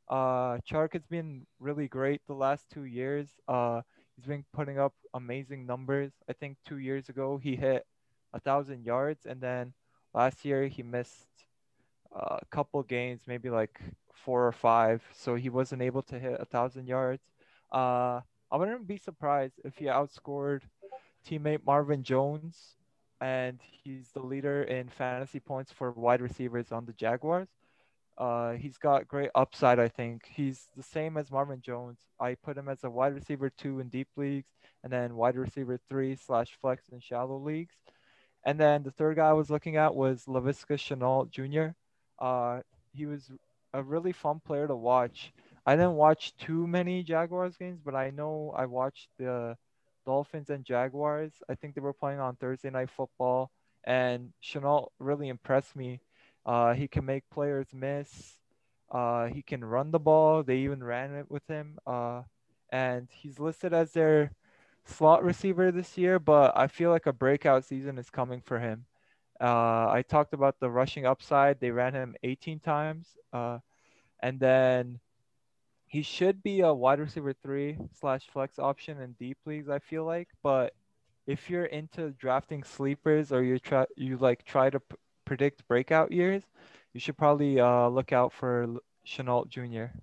Uh, 0.10 0.60
Chark 0.70 0.94
has 0.94 1.06
been 1.08 1.48
really 1.60 1.88
great 1.90 2.22
the 2.28 2.36
last 2.36 2.70
two 2.72 2.86
years. 2.86 3.30
Uh, 3.48 3.82
he's 4.16 4.26
been 4.26 4.46
putting 4.54 4.80
up 4.80 4.94
amazing 5.14 5.66
numbers. 5.66 6.12
I 6.30 6.34
think 6.34 6.58
two 6.66 6.78
years 6.78 7.10
ago 7.10 7.38
he 7.38 7.56
hit 7.56 7.86
a 8.34 8.40
thousand 8.40 8.86
yards, 8.86 9.26
and 9.26 9.42
then 9.42 9.74
last 10.14 10.46
year 10.46 10.68
he 10.68 10.84
missed 10.84 11.28
a 12.14 12.40
couple 12.50 12.82
games, 12.84 13.22
maybe 13.28 13.50
like 13.50 13.80
four 14.14 14.48
or 14.48 14.52
five, 14.52 15.04
so 15.14 15.36
he 15.36 15.50
wasn't 15.50 15.82
able 15.82 16.02
to 16.04 16.20
hit 16.20 16.38
a 16.40 16.46
thousand 16.46 16.88
yards. 16.88 17.24
Uh, 17.72 18.22
I 18.52 18.58
wouldn't 18.58 18.88
be 18.88 18.98
surprised 18.98 19.60
if 19.64 19.78
he 19.78 19.86
outscored 19.86 20.62
teammate 21.28 21.66
Marvin 21.66 22.04
Jones, 22.04 22.76
and 23.20 23.60
he's 23.84 24.12
the 24.12 24.22
leader 24.22 24.64
in 24.64 24.88
fantasy 24.90 25.40
points 25.40 25.72
for 25.72 25.92
wide 25.92 26.22
receivers 26.22 26.72
on 26.72 26.86
the 26.86 26.94
Jaguars. 26.94 27.50
Uh, 28.18 28.54
he's 28.54 28.78
got 28.78 29.08
great 29.08 29.30
upside, 29.36 29.80
I 29.80 29.90
think. 29.90 30.30
He's 30.32 30.68
the 30.76 30.84
same 30.84 31.18
as 31.18 31.32
Marvin 31.32 31.62
Jones. 31.62 32.00
I 32.20 32.36
put 32.36 32.58
him 32.58 32.70
as 32.70 32.84
a 32.84 32.90
wide 32.90 33.14
receiver 33.14 33.50
two 33.50 33.80
in 33.80 33.90
deep 33.90 34.08
leagues, 34.16 34.48
and 34.84 34.92
then 34.92 35.16
wide 35.16 35.36
receiver 35.36 35.80
three 35.90 36.16
slash 36.16 36.58
flex 36.62 36.84
in 36.92 37.00
shallow 37.02 37.38
leagues. 37.38 37.76
And 38.46 38.60
then 38.60 38.84
the 38.84 38.92
third 38.92 39.18
guy 39.18 39.30
I 39.30 39.34
was 39.34 39.50
looking 39.50 39.76
at 39.76 39.96
was 39.96 40.26
Laviska 40.26 40.78
Shenault 40.78 41.32
Jr. 41.32 41.74
Uh, 42.24 42.62
he 42.94 43.06
was 43.06 43.32
a 43.74 43.84
really 43.84 44.14
fun 44.14 44.40
player 44.40 44.68
to 44.68 44.76
watch. 44.76 45.34
I 45.66 45.76
didn't 45.76 45.94
watch 45.96 46.38
too 46.38 46.68
many 46.68 47.04
Jaguars 47.04 47.58
games, 47.58 47.82
but 47.84 47.96
I 47.96 48.12
know 48.12 48.54
I 48.56 48.68
watched 48.68 49.10
the 49.18 49.58
Dolphins 50.06 50.50
and 50.50 50.64
Jaguars. 50.64 51.34
I 51.50 51.56
think 51.56 51.74
they 51.74 51.82
were 51.82 51.92
playing 51.92 52.20
on 52.20 52.36
Thursday 52.36 52.70
Night 52.70 52.92
Football, 52.92 53.52
and 53.84 54.32
Shenault 54.44 54.90
really 55.00 55.28
impressed 55.28 55.76
me. 55.76 56.00
Uh, 56.46 56.74
he 56.74 56.88
can 56.88 57.06
make 57.06 57.24
players 57.32 57.68
miss. 57.74 58.38
Uh, 58.92 59.26
he 59.28 59.42
can 59.42 59.64
run 59.64 59.92
the 59.92 60.00
ball. 60.00 60.44
They 60.44 60.58
even 60.60 60.84
ran 60.84 61.16
it 61.16 61.30
with 61.30 61.48
him. 61.48 61.78
Uh, 61.86 62.24
and 62.72 63.08
he's 63.12 63.40
listed 63.40 63.74
as 63.74 63.94
their 63.94 64.32
slot 64.86 65.24
receiver 65.24 65.72
this 65.72 65.98
year, 65.98 66.20
but 66.20 66.56
I 66.56 66.68
feel 66.68 66.92
like 66.92 67.06
a 67.08 67.14
breakout 67.14 67.66
season 67.66 67.98
is 67.98 68.10
coming 68.10 68.42
for 68.42 68.60
him. 68.60 68.86
Uh, 69.42 69.90
I 69.90 70.04
talked 70.08 70.34
about 70.34 70.60
the 70.60 70.70
rushing 70.70 71.06
upside. 71.06 71.60
They 71.60 71.72
ran 71.72 71.94
him 71.94 72.16
18 72.24 72.60
times. 72.60 73.18
Uh, 73.34 73.60
and 74.22 74.40
then 74.40 75.00
he 75.88 76.02
should 76.02 76.44
be 76.44 76.62
a 76.62 76.74
wide 76.74 77.00
receiver 77.00 77.34
three 77.34 77.78
slash 77.94 78.28
flex 78.28 78.60
option 78.60 79.00
in 79.02 79.14
deep 79.14 79.38
leagues, 79.46 79.70
I 79.70 79.80
feel 79.80 80.06
like. 80.06 80.30
But 80.44 80.74
if 81.28 81.50
you're 81.50 81.66
into 81.66 82.12
drafting 82.12 82.64
sleepers 82.64 83.32
or 83.32 83.44
you 83.44 83.60
try 83.60 83.86
you 83.96 84.18
like 84.18 84.44
try 84.46 84.70
to 84.70 84.80
p- 84.80 84.96
predict 85.26 85.68
breakout 85.68 86.12
years, 86.12 86.44
you 86.94 87.00
should 87.00 87.18
probably 87.18 87.60
uh, 87.60 87.88
look 87.90 88.14
out 88.14 88.32
for 88.32 88.68
Shenault 89.06 89.50
Jr. 89.50 89.98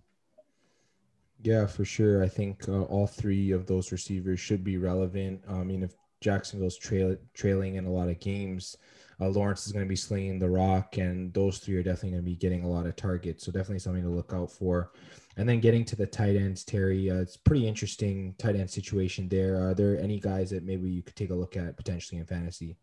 Yeah, 1.42 1.66
for 1.66 1.84
sure. 1.84 2.22
I 2.22 2.28
think 2.28 2.68
uh, 2.68 2.82
all 2.82 3.06
three 3.06 3.50
of 3.50 3.66
those 3.66 3.90
receivers 3.90 4.38
should 4.38 4.62
be 4.62 4.76
relevant. 4.76 5.42
I 5.48 5.64
mean, 5.64 5.82
if 5.82 5.94
Jacksonville's 6.20 6.76
trail, 6.76 7.16
trailing 7.34 7.74
in 7.76 7.84
a 7.84 7.90
lot 7.90 8.08
of 8.08 8.20
games, 8.20 8.76
uh, 9.20 9.28
Lawrence 9.28 9.66
is 9.66 9.72
going 9.72 9.84
to 9.84 9.88
be 9.88 9.96
slinging 9.96 10.38
the 10.38 10.48
rock, 10.48 10.98
and 10.98 11.32
those 11.34 11.58
three 11.58 11.76
are 11.76 11.82
definitely 11.82 12.10
going 12.10 12.22
to 12.22 12.30
be 12.30 12.36
getting 12.36 12.64
a 12.64 12.68
lot 12.68 12.86
of 12.86 12.94
targets. 12.96 13.44
So 13.44 13.52
definitely 13.52 13.80
something 13.80 14.02
to 14.02 14.08
look 14.08 14.32
out 14.32 14.50
for. 14.50 14.92
And 15.36 15.48
then 15.48 15.60
getting 15.60 15.84
to 15.86 15.96
the 15.96 16.06
tight 16.06 16.36
ends, 16.36 16.64
Terry, 16.64 17.10
uh, 17.10 17.16
it's 17.16 17.36
pretty 17.36 17.66
interesting 17.66 18.34
tight 18.38 18.56
end 18.56 18.70
situation 18.70 19.28
there. 19.28 19.56
Are 19.56 19.74
there 19.74 19.98
any 19.98 20.20
guys 20.20 20.50
that 20.50 20.64
maybe 20.64 20.90
you 20.90 21.02
could 21.02 21.16
take 21.16 21.30
a 21.30 21.34
look 21.34 21.56
at 21.56 21.76
potentially 21.76 22.20
in 22.20 22.26
fantasy? 22.26 22.76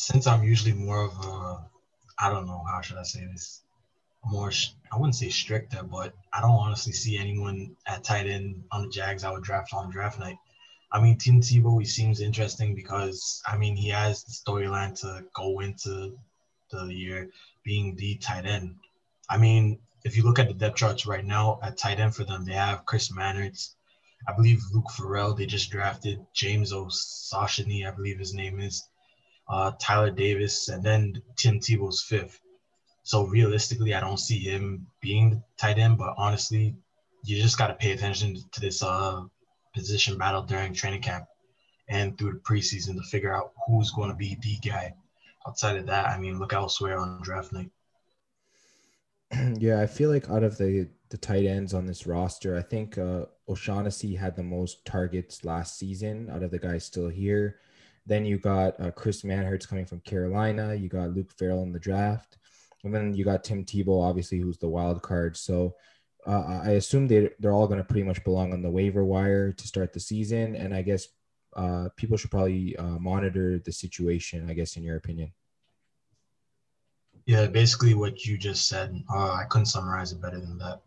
Since 0.00 0.28
I'm 0.28 0.44
usually 0.44 0.72
more 0.72 1.02
of 1.02 1.12
a, 1.26 1.68
I 2.20 2.30
don't 2.30 2.46
know 2.46 2.62
how 2.70 2.80
should 2.80 2.98
I 2.98 3.02
say 3.02 3.26
this, 3.26 3.62
more 4.24 4.52
I 4.92 4.96
wouldn't 4.96 5.16
say 5.16 5.28
stricter, 5.28 5.82
but 5.82 6.14
I 6.32 6.40
don't 6.40 6.52
honestly 6.52 6.92
see 6.92 7.18
anyone 7.18 7.76
at 7.84 8.04
tight 8.04 8.28
end 8.28 8.62
on 8.70 8.82
the 8.82 8.90
Jags 8.90 9.24
I 9.24 9.32
would 9.32 9.42
draft 9.42 9.74
on 9.74 9.90
draft 9.90 10.20
night. 10.20 10.36
I 10.92 11.00
mean, 11.02 11.18
Tim 11.18 11.40
Tebow, 11.40 11.80
he 11.80 11.84
seems 11.84 12.20
interesting 12.20 12.76
because 12.76 13.42
I 13.46 13.56
mean 13.56 13.74
he 13.74 13.88
has 13.88 14.22
the 14.22 14.30
storyline 14.30 14.98
to 15.00 15.24
go 15.34 15.58
into 15.60 16.16
the 16.70 16.86
year 16.86 17.28
being 17.64 17.96
the 17.96 18.14
tight 18.18 18.46
end. 18.46 18.76
I 19.28 19.36
mean, 19.36 19.80
if 20.04 20.16
you 20.16 20.22
look 20.22 20.38
at 20.38 20.46
the 20.46 20.54
depth 20.54 20.76
charts 20.76 21.06
right 21.06 21.24
now 21.24 21.58
at 21.60 21.76
tight 21.76 21.98
end 21.98 22.14
for 22.14 22.22
them, 22.22 22.44
they 22.44 22.52
have 22.52 22.86
Chris 22.86 23.10
Manhertz, 23.10 23.74
I 24.28 24.32
believe 24.32 24.62
Luke 24.72 24.90
Farrell. 24.92 25.34
They 25.34 25.46
just 25.46 25.70
drafted 25.70 26.24
James 26.32 26.72
O'Shaughnessy, 26.72 27.84
I 27.84 27.90
believe 27.90 28.20
his 28.20 28.32
name 28.32 28.60
is, 28.60 28.87
uh, 29.48 29.72
Tyler 29.80 30.10
Davis, 30.10 30.68
and 30.68 30.82
then 30.82 31.22
Tim 31.36 31.60
Tebow's 31.60 32.02
fifth. 32.02 32.40
So 33.02 33.24
realistically, 33.24 33.94
I 33.94 34.00
don't 34.00 34.18
see 34.18 34.38
him 34.38 34.86
being 35.00 35.30
the 35.30 35.42
tight 35.56 35.78
end, 35.78 35.96
but 35.96 36.14
honestly, 36.18 36.76
you 37.24 37.40
just 37.40 37.58
got 37.58 37.68
to 37.68 37.74
pay 37.74 37.92
attention 37.92 38.36
to 38.52 38.60
this 38.60 38.82
uh, 38.82 39.22
position 39.74 40.18
battle 40.18 40.42
during 40.42 40.74
training 40.74 41.02
camp 41.02 41.26
and 41.88 42.18
through 42.18 42.32
the 42.32 42.38
preseason 42.40 42.96
to 42.96 43.02
figure 43.02 43.34
out 43.34 43.52
who's 43.66 43.90
going 43.92 44.10
to 44.10 44.14
be 44.14 44.36
the 44.42 44.68
guy. 44.68 44.94
Outside 45.46 45.76
of 45.76 45.86
that, 45.86 46.08
I 46.08 46.18
mean, 46.18 46.38
look 46.38 46.52
elsewhere 46.52 46.98
on 46.98 47.22
draft 47.22 47.52
night. 47.52 47.70
yeah, 49.58 49.80
I 49.80 49.86
feel 49.86 50.10
like 50.10 50.28
out 50.28 50.42
of 50.42 50.58
the 50.58 50.88
the 51.10 51.16
tight 51.16 51.46
ends 51.46 51.72
on 51.72 51.86
this 51.86 52.06
roster, 52.06 52.56
I 52.58 52.60
think 52.60 52.98
uh, 52.98 53.24
O'Shaughnessy 53.48 54.14
had 54.14 54.36
the 54.36 54.42
most 54.42 54.84
targets 54.84 55.42
last 55.42 55.78
season 55.78 56.28
out 56.30 56.42
of 56.42 56.50
the 56.50 56.58
guys 56.58 56.84
still 56.84 57.08
here. 57.08 57.60
Then 58.08 58.24
you 58.24 58.38
got 58.38 58.80
uh, 58.80 58.90
Chris 58.90 59.22
Manhertz 59.22 59.68
coming 59.68 59.84
from 59.84 60.00
Carolina. 60.00 60.74
You 60.74 60.88
got 60.88 61.10
Luke 61.10 61.30
Farrell 61.38 61.62
in 61.62 61.72
the 61.72 61.78
draft. 61.78 62.38
And 62.82 62.94
then 62.94 63.12
you 63.12 63.22
got 63.22 63.44
Tim 63.44 63.66
Tebow, 63.66 64.02
obviously, 64.02 64.38
who's 64.38 64.56
the 64.56 64.68
wild 64.68 65.02
card. 65.02 65.36
So 65.36 65.74
uh, 66.26 66.60
I 66.64 66.70
assume 66.70 67.06
they 67.06 67.28
they're 67.38 67.52
all 67.52 67.66
going 67.66 67.78
to 67.78 67.84
pretty 67.84 68.04
much 68.04 68.24
belong 68.24 68.54
on 68.54 68.62
the 68.62 68.70
waiver 68.70 69.04
wire 69.04 69.52
to 69.52 69.66
start 69.66 69.92
the 69.92 70.00
season. 70.00 70.56
And 70.56 70.74
I 70.74 70.80
guess 70.80 71.08
uh, 71.54 71.90
people 71.96 72.16
should 72.16 72.30
probably 72.30 72.74
uh, 72.76 72.98
monitor 72.98 73.58
the 73.58 73.72
situation. 73.72 74.48
I 74.48 74.54
guess, 74.54 74.76
in 74.76 74.82
your 74.82 74.96
opinion. 74.96 75.32
Yeah, 77.26 77.46
basically 77.46 77.92
what 77.92 78.24
you 78.24 78.38
just 78.38 78.68
said. 78.68 78.96
Uh, 79.12 79.32
I 79.32 79.44
couldn't 79.50 79.66
summarize 79.66 80.12
it 80.12 80.22
better 80.22 80.40
than 80.40 80.56
that. 80.58 80.80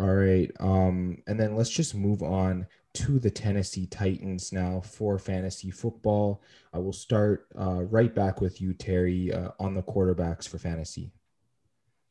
All 0.00 0.14
right. 0.14 0.50
Um, 0.58 1.22
and 1.28 1.38
then 1.38 1.54
let's 1.54 1.70
just 1.70 1.94
move 1.94 2.22
on 2.24 2.66
to 2.92 3.18
the 3.18 3.30
Tennessee 3.30 3.86
Titans 3.86 4.52
now 4.52 4.80
for 4.80 5.18
fantasy 5.18 5.70
football. 5.70 6.42
I 6.72 6.78
will 6.78 6.92
start 6.92 7.46
uh, 7.58 7.82
right 7.84 8.14
back 8.14 8.40
with 8.40 8.60
you, 8.60 8.74
Terry, 8.74 9.32
uh, 9.32 9.50
on 9.58 9.74
the 9.74 9.82
quarterbacks 9.82 10.48
for 10.48 10.58
fantasy. 10.58 11.12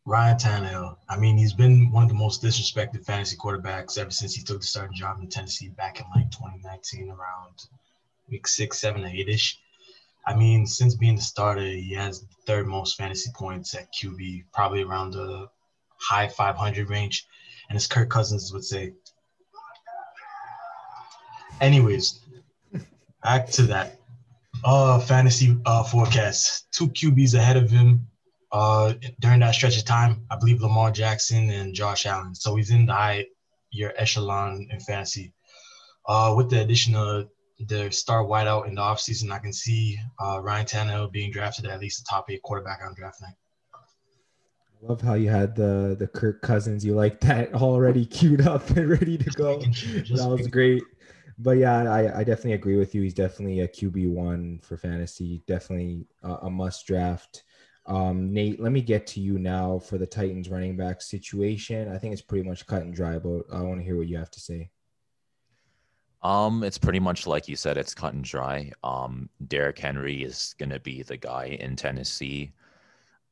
Ryan 0.06 0.38
Tannehill. 0.38 0.98
I 1.10 1.18
mean, 1.18 1.38
he's 1.38 1.54
been 1.54 1.92
one 1.92 2.04
of 2.04 2.10
the 2.10 2.16
most 2.16 2.42
disrespected 2.42 3.06
fantasy 3.06 3.36
quarterbacks 3.36 3.98
ever 3.98 4.10
since 4.10 4.34
he 4.34 4.44
took 4.44 4.62
the 4.62 4.66
starting 4.66 4.96
job 4.96 5.20
in 5.20 5.28
Tennessee 5.28 5.70
back 5.70 6.00
in 6.00 6.06
like 6.16 6.32
2019, 6.32 7.10
around 7.10 7.66
week 8.30 8.48
six, 8.48 8.80
seven, 8.80 9.06
eight 9.06 9.30
ish. 9.30 9.60
I 10.26 10.36
mean, 10.36 10.66
since 10.66 10.96
being 10.96 11.16
the 11.16 11.22
starter, 11.22 11.62
he 11.62 11.94
has 11.94 12.22
the 12.22 12.28
third 12.46 12.68
most 12.68 12.98
fantasy 12.98 13.32
points 13.36 13.76
at 13.76 13.94
QB, 13.94 14.46
probably 14.54 14.84
around 14.84 15.12
the 15.12 15.48
high 15.98 16.28
500 16.28 16.90
range. 16.90 17.26
And 17.70 17.76
as 17.76 17.88
Kirk 17.88 18.10
Cousins 18.10 18.52
would 18.54 18.64
say, 18.64 18.94
Anyways, 21.62 22.20
back 23.24 23.50
to 23.52 23.64
that. 23.64 24.00
Uh, 24.64 25.00
fantasy 25.00 25.58
uh, 25.66 25.84
forecast. 25.84 26.72
Two 26.72 26.88
QBs 26.90 27.34
ahead 27.34 27.58
of 27.58 27.70
him 27.70 28.08
uh, 28.52 28.94
during 29.20 29.40
that 29.40 29.56
stretch 29.56 29.78
of 29.78 29.86
time. 29.86 30.26
I 30.30 30.36
believe 30.38 30.62
Lamar 30.62 30.92
Jackson 30.92 31.50
and 31.50 31.74
Josh 31.74 32.06
Allen. 32.06 32.36
So 32.36 32.56
he's 32.56 32.72
in 32.72 32.86
the 32.86 32.94
high 32.94 33.26
year 33.72 33.94
echelon 33.98 34.68
in 34.72 34.80
fantasy. 34.80 35.34
Uh, 36.08 36.34
with 36.36 36.50
the 36.50 36.62
addition 36.62 36.96
of 36.96 37.30
the 37.68 37.90
star 37.92 38.24
wideout 38.24 38.68
in 38.68 38.76
the 38.76 38.82
offseason, 38.82 39.32
I 39.32 39.40
can 39.40 39.54
see 39.54 39.98
uh, 40.20 40.40
Ryan 40.42 40.66
Tannehill 40.66 41.12
being 41.12 41.32
drafted 41.32 41.66
at 41.66 41.80
least 41.80 42.04
the 42.04 42.08
top 42.10 42.30
eight 42.30 42.42
quarterback 42.42 42.80
on 42.84 42.96
draft 42.96 43.22
night. 43.22 43.36
Love 44.82 45.02
how 45.02 45.14
you 45.16 45.30
had 45.30 45.58
the 45.58 45.98
the 46.00 46.08
Kirk 46.08 46.42
Cousins. 46.42 46.86
You 46.86 46.96
like 46.96 47.20
that 47.20 47.54
already 47.54 48.06
queued 48.06 48.48
up 48.48 48.70
and 48.70 48.90
ready 48.90 49.18
to 49.18 49.30
go. 49.32 49.60
That 49.60 50.30
was 50.30 50.48
great 50.48 50.84
but 51.40 51.58
yeah, 51.58 51.92
I, 51.92 52.20
I 52.20 52.24
definitely 52.24 52.54
agree 52.54 52.76
with 52.76 52.94
you. 52.94 53.02
He's 53.02 53.14
definitely 53.14 53.62
a 53.62 53.68
QB 53.68 54.10
one 54.12 54.60
for 54.62 54.76
fantasy. 54.76 55.42
Definitely 55.48 56.06
a, 56.22 56.34
a 56.44 56.50
must 56.50 56.86
draft. 56.86 57.44
Um, 57.86 58.34
Nate, 58.34 58.60
let 58.60 58.72
me 58.74 58.82
get 58.82 59.08
to 59.08 59.22
you 59.22 59.40
now 59.40 59.80
for 59.80 59.98
the 59.98 60.06
Titans 60.06 60.50
running 60.50 60.76
back 60.76 61.02
situation. 61.02 61.92
I 61.92 61.98
think 61.98 62.14
it's 62.14 62.22
pretty 62.22 62.48
much 62.48 62.68
cut 62.68 62.84
and 62.84 62.94
dry, 62.94 63.18
but 63.18 63.44
I 63.52 63.62
want 63.62 63.80
to 63.80 63.86
hear 63.86 63.98
what 63.98 64.08
you 64.08 64.18
have 64.18 64.30
to 64.32 64.40
say. 64.40 64.70
Um, 66.22 66.64
it's 66.64 66.78
pretty 66.78 67.00
much 67.00 67.26
like 67.26 67.48
you 67.48 67.56
said, 67.56 67.78
it's 67.78 67.96
cut 67.96 68.14
and 68.14 68.24
dry. 68.24 68.72
Um, 68.84 69.30
Derrick 69.48 69.80
Henry 69.80 70.24
is 70.24 70.54
gonna 70.60 70.80
be 70.80 71.02
the 71.02 71.16
guy 71.16 71.58
in 71.60 71.78
Tennessee, 71.78 72.52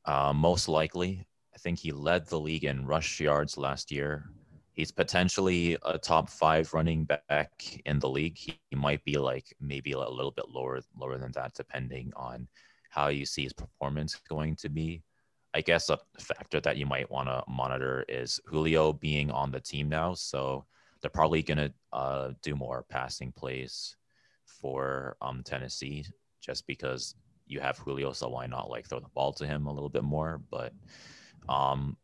uh, 0.06 0.32
most 0.34 0.70
likely. 0.70 1.28
I 1.54 1.58
think 1.58 1.80
he 1.80 1.92
led 1.92 2.28
the 2.28 2.40
league 2.40 2.64
in 2.64 2.86
rush 2.86 3.20
yards 3.20 3.58
last 3.58 3.92
year. 3.92 4.30
He's 4.78 4.92
potentially 4.92 5.76
a 5.84 5.98
top 5.98 6.30
five 6.30 6.72
running 6.72 7.06
back 7.06 7.82
in 7.86 7.98
the 7.98 8.08
league. 8.08 8.38
He, 8.38 8.60
he 8.70 8.76
might 8.76 9.04
be 9.04 9.18
like 9.18 9.52
maybe 9.60 9.94
a 9.94 9.98
little 9.98 10.30
bit 10.30 10.50
lower 10.50 10.80
lower 10.96 11.18
than 11.18 11.32
that, 11.32 11.56
depending 11.56 12.14
on 12.16 12.48
how 12.92 13.08
you 13.08 13.26
see 13.26 13.42
his 13.42 13.54
performance 13.54 14.22
going 14.30 14.56
to 14.58 14.70
be. 14.70 15.02
I 15.56 15.62
guess 15.62 15.90
a 15.90 15.98
factor 16.20 16.60
that 16.60 16.78
you 16.78 16.86
might 16.86 17.10
want 17.10 17.28
to 17.28 17.44
monitor 17.48 18.06
is 18.08 18.40
Julio 18.46 18.94
being 18.94 19.32
on 19.32 19.50
the 19.50 19.60
team 19.60 19.90
now. 19.90 20.14
So 20.14 20.68
they're 21.02 21.10
probably 21.10 21.42
to 21.42 21.74
uh, 21.92 22.30
do 22.44 22.56
more 22.56 22.86
passing 22.88 23.32
plays 23.32 23.96
for 24.46 25.18
um, 25.24 25.42
Tennessee 25.44 26.06
just 26.40 26.68
because 26.68 27.16
you 27.48 27.60
have 27.60 27.80
Julio. 27.80 28.14
So 28.14 28.30
why 28.30 28.46
not 28.46 28.70
like 28.70 28.88
throw 28.88 29.00
the 29.00 29.10
ball 29.16 29.34
to 29.34 29.48
him 29.48 29.66
a 29.66 29.74
little 29.74 29.90
bit 29.90 30.04
more? 30.04 30.40
But 30.52 30.72
um, 31.50 31.98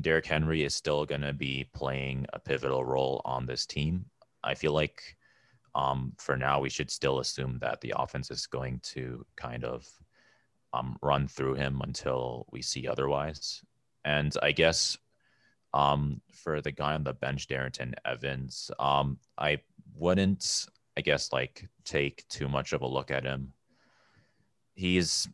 Derrick 0.00 0.26
Henry 0.26 0.64
is 0.64 0.74
still 0.74 1.04
going 1.04 1.20
to 1.20 1.32
be 1.32 1.68
playing 1.74 2.26
a 2.32 2.38
pivotal 2.38 2.84
role 2.84 3.20
on 3.24 3.46
this 3.46 3.66
team. 3.66 4.06
I 4.42 4.54
feel 4.54 4.72
like 4.72 5.16
um, 5.74 6.12
for 6.18 6.36
now, 6.36 6.60
we 6.60 6.68
should 6.68 6.90
still 6.90 7.20
assume 7.20 7.58
that 7.60 7.80
the 7.80 7.94
offense 7.96 8.30
is 8.30 8.46
going 8.46 8.80
to 8.84 9.24
kind 9.36 9.64
of 9.64 9.88
um, 10.72 10.96
run 11.02 11.28
through 11.28 11.54
him 11.54 11.80
until 11.82 12.46
we 12.50 12.62
see 12.62 12.88
otherwise. 12.88 13.62
And 14.04 14.34
I 14.42 14.52
guess 14.52 14.98
um, 15.74 16.20
for 16.32 16.60
the 16.60 16.72
guy 16.72 16.94
on 16.94 17.04
the 17.04 17.14
bench, 17.14 17.46
Darrynton 17.48 17.94
Evans, 18.04 18.70
um, 18.78 19.18
I 19.38 19.60
wouldn't, 19.94 20.66
I 20.96 21.00
guess, 21.00 21.32
like 21.32 21.68
take 21.84 22.26
too 22.28 22.48
much 22.48 22.72
of 22.72 22.82
a 22.82 22.86
look 22.86 23.10
at 23.10 23.24
him. 23.24 23.52
He's 24.74 25.28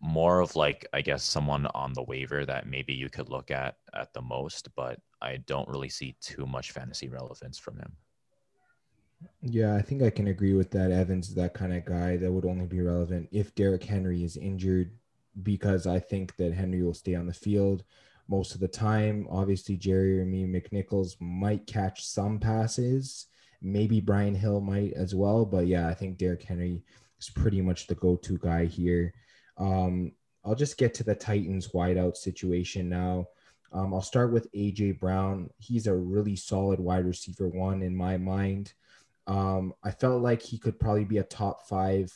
more 0.00 0.40
of 0.40 0.54
like, 0.56 0.86
I 0.92 1.00
guess, 1.00 1.24
someone 1.24 1.66
on 1.74 1.92
the 1.92 2.04
waiver 2.04 2.46
that 2.46 2.68
maybe 2.68 2.94
you 2.94 3.08
could 3.08 3.28
look 3.28 3.50
at 3.50 3.76
at 3.94 4.12
the 4.12 4.22
most, 4.22 4.68
but 4.76 5.00
I 5.20 5.38
don't 5.38 5.68
really 5.68 5.88
see 5.88 6.16
too 6.20 6.46
much 6.46 6.72
fantasy 6.72 7.08
relevance 7.08 7.58
from 7.58 7.78
him. 7.78 7.92
Yeah, 9.42 9.74
I 9.74 9.82
think 9.82 10.02
I 10.02 10.10
can 10.10 10.28
agree 10.28 10.54
with 10.54 10.70
that. 10.70 10.92
Evans 10.92 11.28
is 11.28 11.34
that 11.34 11.54
kind 11.54 11.72
of 11.72 11.84
guy 11.84 12.16
that 12.16 12.30
would 12.30 12.44
only 12.44 12.66
be 12.66 12.80
relevant 12.80 13.28
if 13.32 13.54
Derrick 13.54 13.82
Henry 13.82 14.22
is 14.22 14.36
injured, 14.36 14.92
because 15.42 15.86
I 15.86 15.98
think 15.98 16.36
that 16.36 16.52
Henry 16.52 16.82
will 16.82 16.94
stay 16.94 17.14
on 17.14 17.26
the 17.26 17.32
field 17.32 17.84
most 18.28 18.54
of 18.54 18.60
the 18.60 18.68
time. 18.68 19.26
Obviously, 19.30 19.76
Jeremy 19.76 20.46
McNichols 20.46 21.16
might 21.20 21.66
catch 21.66 22.04
some 22.04 22.38
passes. 22.38 23.26
Maybe 23.60 24.00
Brian 24.00 24.34
Hill 24.34 24.60
might 24.60 24.92
as 24.92 25.14
well. 25.14 25.44
But 25.44 25.66
yeah, 25.66 25.88
I 25.88 25.94
think 25.94 26.18
Derrick 26.18 26.42
Henry 26.42 26.84
is 27.18 27.30
pretty 27.30 27.60
much 27.60 27.86
the 27.86 27.96
go 27.96 28.16
to 28.16 28.38
guy 28.38 28.66
here. 28.66 29.12
Um, 29.58 30.12
I'll 30.44 30.54
just 30.54 30.78
get 30.78 30.94
to 30.94 31.04
the 31.04 31.14
Titans 31.14 31.68
wideout 31.68 32.16
situation 32.16 32.88
now. 32.88 33.28
Um, 33.72 33.92
I'll 33.92 34.02
start 34.02 34.32
with 34.32 34.50
AJ 34.52 34.98
Brown. 34.98 35.50
He's 35.58 35.86
a 35.86 35.94
really 35.94 36.36
solid 36.36 36.80
wide 36.80 37.04
receiver 37.04 37.48
one 37.48 37.82
in 37.82 37.94
my 37.94 38.16
mind. 38.16 38.72
Um, 39.26 39.74
I 39.84 39.90
felt 39.90 40.22
like 40.22 40.40
he 40.40 40.58
could 40.58 40.80
probably 40.80 41.04
be 41.04 41.18
a 41.18 41.24
top 41.24 41.68
five 41.68 42.10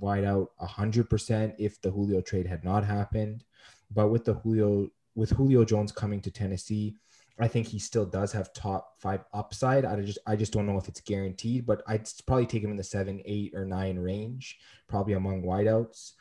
wideout 0.00 0.48
100% 0.60 1.54
if 1.58 1.80
the 1.80 1.90
Julio 1.90 2.20
trade 2.20 2.46
had 2.46 2.64
not 2.64 2.84
happened. 2.84 3.44
But 3.90 4.08
with 4.08 4.24
the 4.24 4.34
Julio 4.34 4.88
with 5.14 5.30
Julio 5.30 5.64
Jones 5.64 5.92
coming 5.92 6.20
to 6.22 6.30
Tennessee, 6.30 6.96
I 7.38 7.48
think 7.48 7.66
he 7.66 7.78
still 7.78 8.06
does 8.06 8.32
have 8.32 8.52
top 8.52 9.00
five 9.00 9.24
upside. 9.32 9.84
I 9.84 10.00
just 10.00 10.18
I 10.26 10.36
just 10.36 10.52
don't 10.52 10.66
know 10.66 10.78
if 10.78 10.88
it's 10.88 11.00
guaranteed, 11.00 11.66
but 11.66 11.82
I'd 11.86 12.08
probably 12.26 12.46
take 12.46 12.62
him 12.62 12.70
in 12.70 12.76
the 12.76 12.84
seven, 12.84 13.20
eight, 13.24 13.54
or 13.54 13.64
nine 13.64 13.98
range, 13.98 14.58
probably 14.88 15.14
among 15.14 15.42
wideouts. 15.42 16.12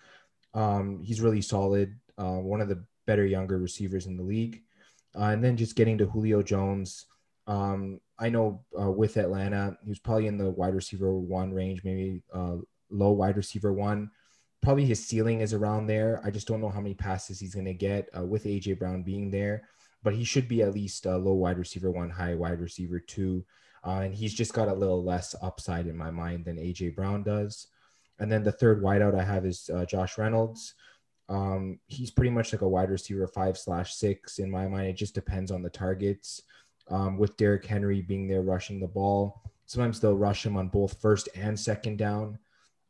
Um, 0.54 1.02
he's 1.04 1.22
really 1.22 1.42
solid. 1.42 1.98
Uh, 2.18 2.38
one 2.40 2.62
of 2.62 2.70
the 2.70 2.84
better 3.08 3.26
younger 3.26 3.58
receivers 3.58 4.06
in 4.06 4.18
the 4.18 4.24
league. 4.24 4.62
Uh, 5.16 5.26
and 5.26 5.44
then 5.44 5.58
just 5.58 5.76
getting 5.76 5.98
to 5.98 6.06
Julio 6.06 6.42
Jones. 6.42 7.06
Um, 7.48 8.00
I 8.18 8.30
know 8.30 8.64
uh, 8.80 8.92
with 8.92 9.18
Atlanta, 9.18 9.78
he 9.84 9.90
was 9.90 10.00
probably 10.00 10.28
in 10.28 10.38
the 10.38 10.50
wide 10.52 10.76
receiver 10.76 11.14
one 11.14 11.52
range, 11.52 11.84
maybe 11.84 12.22
uh, 12.34 12.58
low 12.90 13.12
wide 13.12 13.38
receiver 13.38 13.74
one. 13.74 14.12
Probably 14.62 14.86
his 14.86 15.06
ceiling 15.06 15.42
is 15.42 15.54
around 15.54 15.88
there. 15.88 16.22
I 16.24 16.30
just 16.30 16.48
don't 16.48 16.62
know 16.62 16.70
how 16.70 16.80
many 16.80 16.94
passes 16.94 17.40
he's 17.40 17.56
going 17.56 17.66
to 17.66 17.74
get 17.74 18.10
uh, 18.18 18.24
with 18.24 18.46
AJ 18.46 18.78
Brown 18.78 19.02
being 19.02 19.32
there, 19.32 19.64
but 20.04 20.14
he 20.14 20.24
should 20.24 20.48
be 20.48 20.62
at 20.62 20.74
least 20.74 21.08
a 21.08 21.18
low 21.18 21.34
wide 21.34 21.58
receiver 21.58 21.90
one, 21.90 22.12
high 22.12 22.36
wide 22.36 22.62
receiver 22.62 23.00
two. 23.00 23.44
Uh, 23.86 24.02
and 24.04 24.14
he's 24.14 24.34
just 24.34 24.54
got 24.54 24.68
a 24.68 24.74
little 24.74 25.04
less 25.04 25.34
upside 25.42 25.88
in 25.88 25.98
my 25.98 26.12
mind 26.12 26.46
than 26.46 26.58
AJ 26.58 26.96
Brown 26.96 27.24
does. 27.24 27.68
And 28.22 28.32
then 28.32 28.44
the 28.44 28.52
third 28.52 28.84
wideout 28.84 29.20
I 29.20 29.24
have 29.24 29.48
is 29.48 29.70
uh, 29.74 29.84
Josh 29.84 30.20
Reynolds. 30.20 30.76
Um, 31.28 31.80
he's 31.88 32.12
pretty 32.12 32.30
much 32.30 32.54
like 32.54 32.62
a 32.62 32.70
wide 32.70 32.92
receiver 32.92 33.28
five 33.28 33.58
slash 33.58 33.96
six 33.96 34.38
in 34.38 34.50
my 34.52 34.68
mind. 34.68 34.88
It 34.88 34.94
just 34.94 35.16
depends 35.16 35.50
on 35.50 35.64
the 35.64 35.72
targets. 35.72 36.44
Um, 36.90 37.18
with 37.18 37.36
Derrick 37.36 37.66
Henry 37.66 38.02
being 38.02 38.28
there 38.28 38.44
rushing 38.44 38.80
the 38.80 38.88
ball, 38.88 39.42
sometimes 39.66 40.00
they'll 40.00 40.16
rush 40.16 40.46
him 40.46 40.56
on 40.56 40.68
both 40.68 41.02
first 41.02 41.30
and 41.34 41.60
second 41.60 41.98
down. 41.98 42.38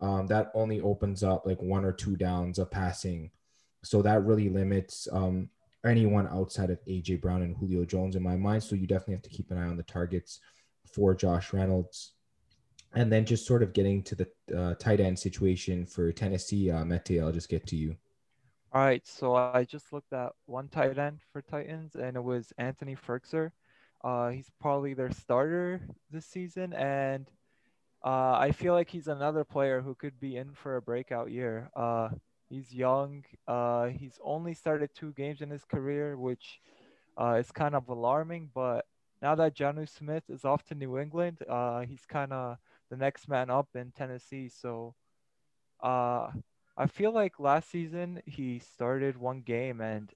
Um, 0.01 0.27
that 0.27 0.51
only 0.53 0.81
opens 0.81 1.23
up 1.23 1.45
like 1.45 1.61
one 1.61 1.85
or 1.85 1.93
two 1.93 2.17
downs 2.17 2.59
of 2.59 2.69
passing. 2.69 3.31
So 3.83 4.01
that 4.01 4.25
really 4.25 4.49
limits 4.49 5.07
um, 5.13 5.49
anyone 5.85 6.27
outside 6.27 6.71
of 6.71 6.83
AJ 6.85 7.21
Brown 7.21 7.41
and 7.41 7.55
Julio 7.55 7.85
Jones 7.85 8.17
in 8.17 8.23
my 8.23 8.35
mind. 8.35 8.63
So 8.63 8.75
you 8.75 8.85
definitely 8.85 9.13
have 9.13 9.23
to 9.23 9.29
keep 9.29 9.49
an 9.51 9.59
eye 9.59 9.67
on 9.67 9.77
the 9.77 9.83
targets 9.83 10.41
for 10.91 11.15
Josh 11.15 11.53
Reynolds 11.53 12.13
and 12.93 13.11
then 13.11 13.25
just 13.25 13.45
sort 13.45 13.63
of 13.63 13.73
getting 13.73 14.03
to 14.03 14.15
the 14.15 14.27
uh, 14.57 14.73
tight 14.75 14.99
end 14.99 15.17
situation 15.17 15.85
for 15.85 16.11
Tennessee, 16.11 16.69
uh, 16.69 16.83
Mete, 16.83 17.19
I'll 17.21 17.31
just 17.31 17.49
get 17.49 17.65
to 17.67 17.75
you. 17.75 17.95
All 18.73 18.81
right, 18.81 19.05
so 19.05 19.35
I 19.35 19.65
just 19.65 19.91
looked 19.91 20.13
at 20.13 20.31
one 20.45 20.69
tight 20.69 20.97
end 20.97 21.19
for 21.33 21.41
Titans, 21.41 21.95
and 21.95 22.15
it 22.15 22.23
was 22.23 22.53
Anthony 22.57 22.95
Firkser. 22.95 23.51
Uh, 24.03 24.29
he's 24.29 24.49
probably 24.59 24.93
their 24.93 25.11
starter 25.11 25.81
this 26.09 26.25
season, 26.25 26.73
and 26.73 27.27
uh, 28.03 28.31
I 28.31 28.51
feel 28.51 28.73
like 28.73 28.89
he's 28.89 29.07
another 29.07 29.43
player 29.43 29.81
who 29.81 29.93
could 29.93 30.19
be 30.19 30.37
in 30.37 30.53
for 30.53 30.77
a 30.77 30.81
breakout 30.81 31.31
year. 31.31 31.69
Uh, 31.75 32.09
he's 32.49 32.73
young. 32.73 33.23
Uh, 33.47 33.87
he's 33.87 34.17
only 34.23 34.53
started 34.53 34.89
two 34.95 35.11
games 35.13 35.41
in 35.41 35.49
his 35.49 35.63
career, 35.65 36.17
which 36.17 36.61
uh, 37.19 37.33
is 37.33 37.51
kind 37.51 37.75
of 37.75 37.89
alarming. 37.89 38.49
But 38.55 38.85
now 39.21 39.35
that 39.35 39.55
Jonnu 39.55 39.87
Smith 39.87 40.23
is 40.29 40.45
off 40.45 40.63
to 40.65 40.75
New 40.75 40.97
England, 40.97 41.39
uh, 41.47 41.81
he's 41.81 42.05
kind 42.07 42.33
of 42.33 42.57
the 42.91 42.97
next 42.97 43.27
man 43.29 43.49
up 43.49 43.69
in 43.73 43.91
Tennessee. 43.91 44.49
So 44.49 44.95
uh, 45.81 46.29
I 46.77 46.87
feel 46.87 47.13
like 47.13 47.39
last 47.39 47.71
season 47.71 48.21
he 48.25 48.59
started 48.59 49.17
one 49.17 49.41
game 49.41 49.81
and 49.81 50.11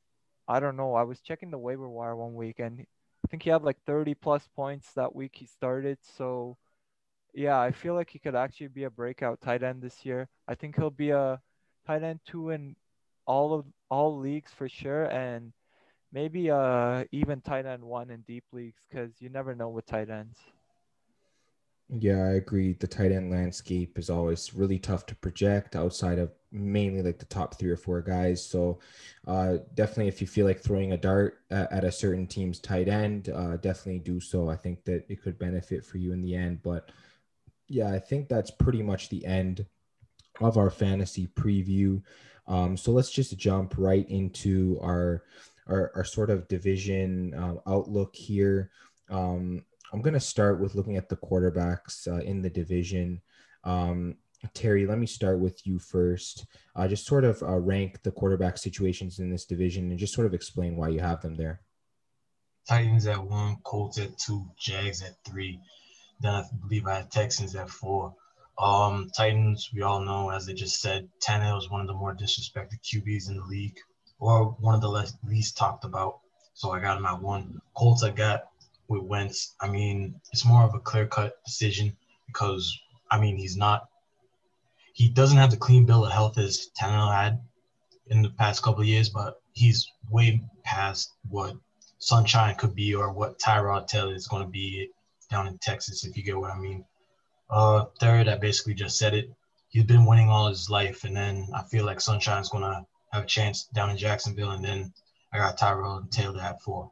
I 0.48 0.60
don't 0.60 0.78
know. 0.78 0.94
I 0.94 1.04
was 1.04 1.22
checking 1.22 1.50
the 1.52 1.58
waiver 1.58 1.90
wire 1.90 2.16
one 2.16 2.36
week 2.36 2.60
and 2.60 2.82
I 2.82 3.28
think 3.30 3.44
he 3.44 3.50
had 3.50 3.64
like 3.64 3.78
30 3.88 4.14
plus 4.14 4.48
points 4.56 4.92
that 4.94 5.16
week 5.16 5.32
he 5.36 5.48
started. 5.48 5.98
So 6.18 6.58
yeah, 7.34 7.60
I 7.60 7.72
feel 7.72 7.96
like 7.96 8.10
he 8.12 8.20
could 8.20 8.36
actually 8.36 8.68
be 8.68 8.84
a 8.84 8.90
breakout 8.90 9.42
tight 9.42 9.64
end 9.64 9.82
this 9.82 10.06
year. 10.06 10.30
I 10.48 10.56
think 10.56 10.76
he'll 10.76 10.90
be 10.92 11.12
a 11.12 11.42
tight 11.88 12.04
end 12.04 12.20
two 12.28 12.50
in 12.52 12.76
all 13.26 13.54
of 13.54 13.66
all 13.90 14.20
leagues 14.20 14.52
for 14.52 14.70
sure 14.70 15.06
and 15.06 15.54
maybe 16.12 16.52
uh 16.52 17.04
even 17.12 17.42
tight 17.42 17.66
end 17.66 17.84
one 17.84 18.10
in 18.12 18.22
deep 18.22 18.44
leagues 18.52 18.84
because 18.90 19.12
you 19.20 19.30
never 19.30 19.56
know 19.56 19.70
with 19.70 19.86
tight 19.86 20.10
ends. 20.10 20.38
Yeah, 21.88 22.26
I 22.26 22.32
agree. 22.34 22.74
The 22.74 22.88
tight 22.88 23.12
end 23.12 23.30
landscape 23.30 24.00
is 24.00 24.10
always 24.10 24.56
really 24.56 24.80
tough 24.80 25.06
to 25.06 25.16
project 25.16 25.76
outside 25.76 26.18
of 26.18 26.32
mainly 26.52 27.04
like 27.04 27.20
the 27.20 27.26
top 27.26 27.60
three 27.60 27.70
or 27.70 27.78
four 27.78 28.02
guys. 28.02 28.44
So, 28.44 28.80
uh, 29.28 29.58
definitely, 29.76 30.08
if 30.08 30.20
you 30.20 30.26
feel 30.26 30.48
like 30.48 30.60
throwing 30.62 30.94
a 30.94 30.98
dart 30.98 31.42
at, 31.52 31.84
a 31.84 31.92
certain 31.92 32.26
team's 32.26 32.60
tight 32.60 32.88
end, 32.88 33.30
uh, 33.30 33.58
definitely 33.58 34.00
do 34.00 34.20
so. 34.20 34.50
I 34.50 34.56
think 34.56 34.84
that 34.86 35.06
it 35.10 35.22
could 35.22 35.38
benefit 35.38 35.86
for 35.86 36.00
you 36.00 36.12
in 36.12 36.22
the 36.22 36.36
end. 36.36 36.64
But 36.64 36.90
yeah, 37.68 37.92
I 37.92 38.00
think 38.00 38.30
that's 38.30 38.52
pretty 38.52 38.82
much 38.82 39.10
the 39.10 39.26
end 39.26 39.66
of 40.42 40.58
our 40.58 40.70
fantasy 40.70 41.28
preview. 41.28 42.02
Um, 42.48 42.78
so 42.78 42.92
let's 42.92 43.12
just 43.12 43.38
jump 43.38 43.76
right 43.78 44.08
into 44.10 44.80
our 44.82 45.24
our, 45.68 45.92
our 45.96 46.04
sort 46.04 46.30
of 46.30 46.48
division 46.48 47.34
uh, 47.34 47.56
outlook 47.68 48.16
here. 48.16 48.72
Um, 49.10 49.64
I'm 49.96 50.02
going 50.02 50.14
to 50.14 50.20
start 50.20 50.60
with 50.60 50.76
looking 50.76 50.98
at 50.98 51.08
the 51.08 51.16
quarterbacks 51.16 52.06
uh, 52.06 52.22
in 52.22 52.42
the 52.42 52.50
division. 52.50 53.22
Um, 53.64 54.16
Terry, 54.54 54.86
let 54.86 55.00
me 55.00 55.08
start 55.08 55.40
with 55.40 55.66
you 55.66 55.80
first. 55.80 56.48
Uh, 56.76 56.86
just 56.86 57.06
sort 57.06 57.24
of 57.24 57.42
uh, 57.42 57.58
rank 57.60 58.04
the 58.04 58.12
quarterback 58.12 58.58
situations 58.58 59.20
in 59.20 59.30
this 59.30 59.46
division 59.46 59.90
and 59.90 59.98
just 59.98 60.14
sort 60.14 60.28
of 60.28 60.34
explain 60.34 60.76
why 60.76 60.90
you 60.90 61.00
have 61.00 61.22
them 61.22 61.36
there. 61.36 61.62
Titans 62.68 63.08
at 63.08 63.24
one, 63.24 63.56
Colts 63.64 63.98
at 63.98 64.18
two, 64.18 64.46
Jags 64.60 65.02
at 65.02 65.16
three. 65.26 65.62
Then 66.20 66.36
I 66.36 66.44
believe 66.62 66.88
I 66.88 66.96
had 66.96 67.10
Texans 67.10 67.56
at 67.56 67.70
four. 67.70 68.14
Um, 68.60 69.10
Titans, 69.16 69.70
we 69.74 69.82
all 69.82 70.02
know, 70.02 70.30
as 70.30 70.46
they 70.46 70.54
just 70.54 70.82
said, 70.82 71.08
Tannehill 71.26 71.60
is 71.60 71.70
one 71.70 71.80
of 71.80 71.88
the 71.88 71.94
more 71.94 72.14
disrespected 72.14 72.82
QBs 72.84 73.30
in 73.30 73.38
the 73.38 73.46
league, 73.46 73.78
or 74.20 74.58
one 74.60 74.76
of 74.76 74.82
the 74.82 74.90
less, 74.90 75.14
least 75.24 75.56
talked 75.56 75.86
about. 75.86 76.20
So 76.54 76.72
I 76.72 76.82
got 76.82 76.98
him 76.98 77.06
at 77.06 77.22
one. 77.22 77.62
Colts, 77.78 78.04
I 78.04 78.10
got 78.10 78.50
with 78.88 79.04
Wentz. 79.04 79.56
I 79.60 79.68
mean, 79.68 80.20
it's 80.32 80.46
more 80.46 80.64
of 80.64 80.76
a 80.76 80.80
clear 80.80 81.08
cut 81.08 81.44
decision 81.46 81.96
because 82.28 82.78
I 83.10 83.20
mean 83.20 83.38
he's 83.38 83.58
not 83.58 83.90
he 84.94 85.10
doesn't 85.10 85.38
have 85.38 85.52
the 85.52 85.58
clean 85.58 85.86
bill 85.86 86.06
of 86.06 86.12
health 86.14 86.38
as 86.38 86.70
Tannehill 86.80 87.14
had 87.14 87.42
in 88.08 88.22
the 88.22 88.30
past 88.30 88.64
couple 88.64 88.82
of 88.82 88.88
years, 88.88 89.10
but 89.10 89.42
he's 89.52 89.92
way 90.10 90.42
past 90.64 91.14
what 91.28 91.58
Sunshine 91.98 92.56
could 92.56 92.76
be 92.76 92.96
or 92.96 93.12
what 93.12 93.38
Tyrod 93.38 93.88
Taylor 93.88 94.14
is 94.14 94.28
going 94.28 94.44
to 94.44 94.50
be 94.50 94.90
down 95.30 95.48
in 95.48 95.58
Texas, 95.58 96.06
if 96.06 96.16
you 96.16 96.24
get 96.24 96.38
what 96.38 96.52
I 96.52 96.58
mean. 96.58 96.86
Uh, 97.50 97.86
third, 98.00 98.30
I 98.30 98.38
basically 98.38 98.74
just 98.74 98.98
said 98.98 99.14
it. 99.14 99.30
He's 99.68 99.84
been 99.84 100.06
winning 100.06 100.30
all 100.30 100.48
his 100.48 100.70
life, 100.70 101.04
and 101.04 101.16
then 101.16 101.48
I 101.54 101.64
feel 101.64 101.86
like 101.86 102.00
Sunshine's 102.00 102.50
going 102.50 102.64
to 102.64 102.86
have 103.12 103.24
a 103.24 103.28
chance 103.28 103.66
down 103.74 103.90
in 103.90 103.98
Jacksonville, 103.98 104.52
and 104.52 104.64
then 104.64 104.94
I 105.34 105.40
got 105.40 105.58
Tyrod 105.58 106.10
Taylor 106.10 106.42
at 106.42 106.62
four. 106.62 106.92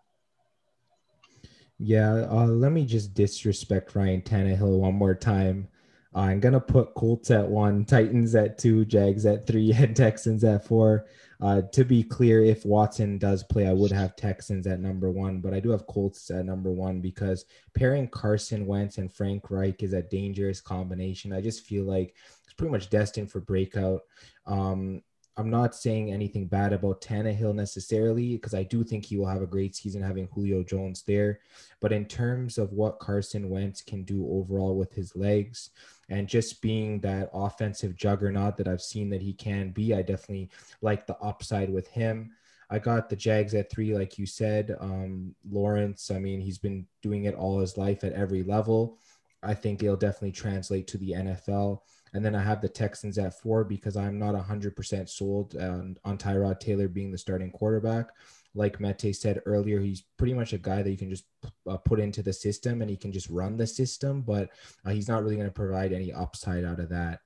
Yeah, 1.79 2.27
uh, 2.29 2.45
let 2.45 2.71
me 2.71 2.85
just 2.85 3.13
disrespect 3.13 3.95
Ryan 3.95 4.21
Tannehill 4.21 4.79
one 4.79 4.95
more 4.95 5.15
time. 5.15 5.67
I'm 6.15 6.39
gonna 6.39 6.59
put 6.59 6.93
Colts 6.93 7.31
at 7.31 7.47
one, 7.47 7.85
Titans 7.85 8.35
at 8.35 8.57
two, 8.57 8.85
Jags 8.85 9.25
at 9.25 9.47
three, 9.47 9.73
and 9.77 9.95
Texans 9.95 10.43
at 10.43 10.65
four. 10.65 11.07
Uh, 11.41 11.61
to 11.73 11.83
be 11.83 12.03
clear, 12.03 12.43
if 12.43 12.65
Watson 12.65 13.17
does 13.17 13.43
play, 13.43 13.67
I 13.67 13.73
would 13.73 13.91
have 13.91 14.15
Texans 14.15 14.65
at 14.67 14.79
number 14.79 15.09
one, 15.11 15.41
but 15.41 15.53
I 15.53 15.59
do 15.59 15.71
have 15.71 15.87
Colts 15.87 16.29
at 16.31 16.45
number 16.45 16.71
one 16.71 17.01
because 17.01 17.45
pairing 17.73 18.07
Carson 18.07 18.65
Wentz 18.65 18.97
and 18.97 19.11
Frank 19.11 19.49
Reich 19.49 19.83
is 19.83 19.93
a 19.93 20.03
dangerous 20.03 20.61
combination. 20.61 21.33
I 21.33 21.41
just 21.41 21.65
feel 21.65 21.83
like 21.83 22.15
it's 22.45 22.53
pretty 22.53 22.71
much 22.71 22.89
destined 22.89 23.31
for 23.31 23.41
breakout. 23.41 24.01
Um, 24.45 25.01
I'm 25.35 25.49
not 25.49 25.73
saying 25.73 26.11
anything 26.11 26.45
bad 26.45 26.73
about 26.73 27.01
Tannehill 27.01 27.55
necessarily 27.55 28.35
because 28.35 28.53
I 28.53 28.63
do 28.63 28.83
think 28.83 29.05
he 29.05 29.17
will 29.17 29.27
have 29.27 29.41
a 29.41 29.47
great 29.47 29.75
season 29.75 30.01
having 30.01 30.27
Julio 30.31 30.63
Jones 30.63 31.03
there. 31.07 31.39
But 31.79 31.91
in 31.91 32.05
terms 32.05 32.59
of 32.59 32.71
what 32.71 32.99
Carson 32.99 33.49
Wentz 33.49 33.81
can 33.81 34.03
do 34.03 34.27
overall 34.29 34.77
with 34.77 34.93
his 34.93 35.15
legs 35.15 35.71
and 36.09 36.27
just 36.27 36.61
being 36.61 36.99
that 36.99 37.31
offensive 37.33 37.95
juggernaut 37.95 38.57
that 38.57 38.67
I've 38.67 38.81
seen 38.81 39.09
that 39.09 39.23
he 39.23 39.33
can 39.33 39.71
be, 39.71 39.95
I 39.95 40.03
definitely 40.03 40.51
like 40.81 41.07
the 41.07 41.17
upside 41.17 41.71
with 41.71 41.87
him. 41.87 42.31
I 42.69 42.79
got 42.79 43.09
the 43.09 43.15
Jags 43.15 43.55
at 43.55 43.71
three, 43.71 43.95
like 43.95 44.19
you 44.19 44.27
said. 44.27 44.75
Um, 44.79 45.35
Lawrence, 45.49 46.11
I 46.11 46.19
mean, 46.19 46.41
he's 46.41 46.57
been 46.59 46.85
doing 47.01 47.25
it 47.25 47.35
all 47.35 47.59
his 47.59 47.77
life 47.77 48.03
at 48.03 48.13
every 48.13 48.43
level. 48.43 48.97
I 49.41 49.53
think 49.53 49.81
it'll 49.83 49.95
definitely 49.95 50.31
translate 50.31 50.87
to 50.87 50.97
the 50.97 51.11
NFL. 51.11 51.81
And 52.13 52.23
then 52.23 52.35
I 52.35 52.43
have 52.43 52.61
the 52.61 52.69
Texans 52.69 53.17
at 53.17 53.39
four 53.39 53.63
because 53.63 53.97
I'm 53.97 54.19
not 54.19 54.35
100% 54.35 55.09
sold 55.09 55.55
on, 55.55 55.97
on 56.05 56.17
Tyrod 56.17 56.59
Taylor 56.59 56.87
being 56.87 57.11
the 57.11 57.17
starting 57.17 57.51
quarterback. 57.51 58.09
Like 58.55 58.79
Mete 58.79 59.15
said 59.15 59.41
earlier, 59.47 59.79
he's 59.79 60.03
pretty 60.17 60.35
much 60.35 60.53
a 60.53 60.59
guy 60.59 60.83
that 60.83 60.91
you 60.91 60.97
can 60.97 61.09
just 61.09 61.25
uh, 61.67 61.77
put 61.77 61.99
into 61.99 62.21
the 62.21 62.33
system 62.33 62.81
and 62.81 62.89
he 62.89 62.95
can 62.95 63.11
just 63.11 63.29
run 63.29 63.57
the 63.57 63.65
system, 63.65 64.21
but 64.21 64.51
uh, 64.85 64.91
he's 64.91 65.07
not 65.07 65.23
really 65.23 65.35
going 65.35 65.47
to 65.47 65.53
provide 65.53 65.91
any 65.91 66.13
upside 66.13 66.63
out 66.63 66.79
of 66.79 66.89
that. 66.89 67.21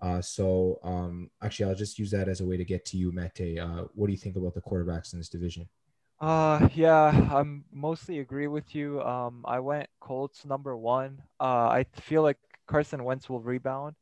Uh, 0.00 0.20
so 0.20 0.80
um, 0.82 1.30
actually, 1.40 1.66
I'll 1.66 1.76
just 1.76 2.00
use 2.00 2.10
that 2.10 2.28
as 2.28 2.40
a 2.40 2.44
way 2.44 2.56
to 2.56 2.64
get 2.64 2.84
to 2.86 2.96
you, 2.96 3.12
Mete. 3.12 3.60
Uh, 3.60 3.84
what 3.94 4.08
do 4.08 4.12
you 4.12 4.18
think 4.18 4.34
about 4.34 4.54
the 4.54 4.60
quarterbacks 4.60 5.12
in 5.12 5.20
this 5.20 5.28
division? 5.28 5.68
Uh, 6.20 6.68
yeah, 6.74 7.28
I'm 7.32 7.64
mostly 7.72 8.18
agree 8.18 8.48
with 8.48 8.74
you. 8.74 9.00
Um, 9.02 9.44
I 9.44 9.60
went 9.60 9.88
Colts 10.00 10.44
number 10.44 10.76
one. 10.76 11.22
Uh, 11.38 11.68
I 11.68 11.86
feel 12.00 12.22
like 12.22 12.38
Carson 12.66 13.04
Wentz 13.04 13.28
will 13.28 13.40
rebound 13.40 13.94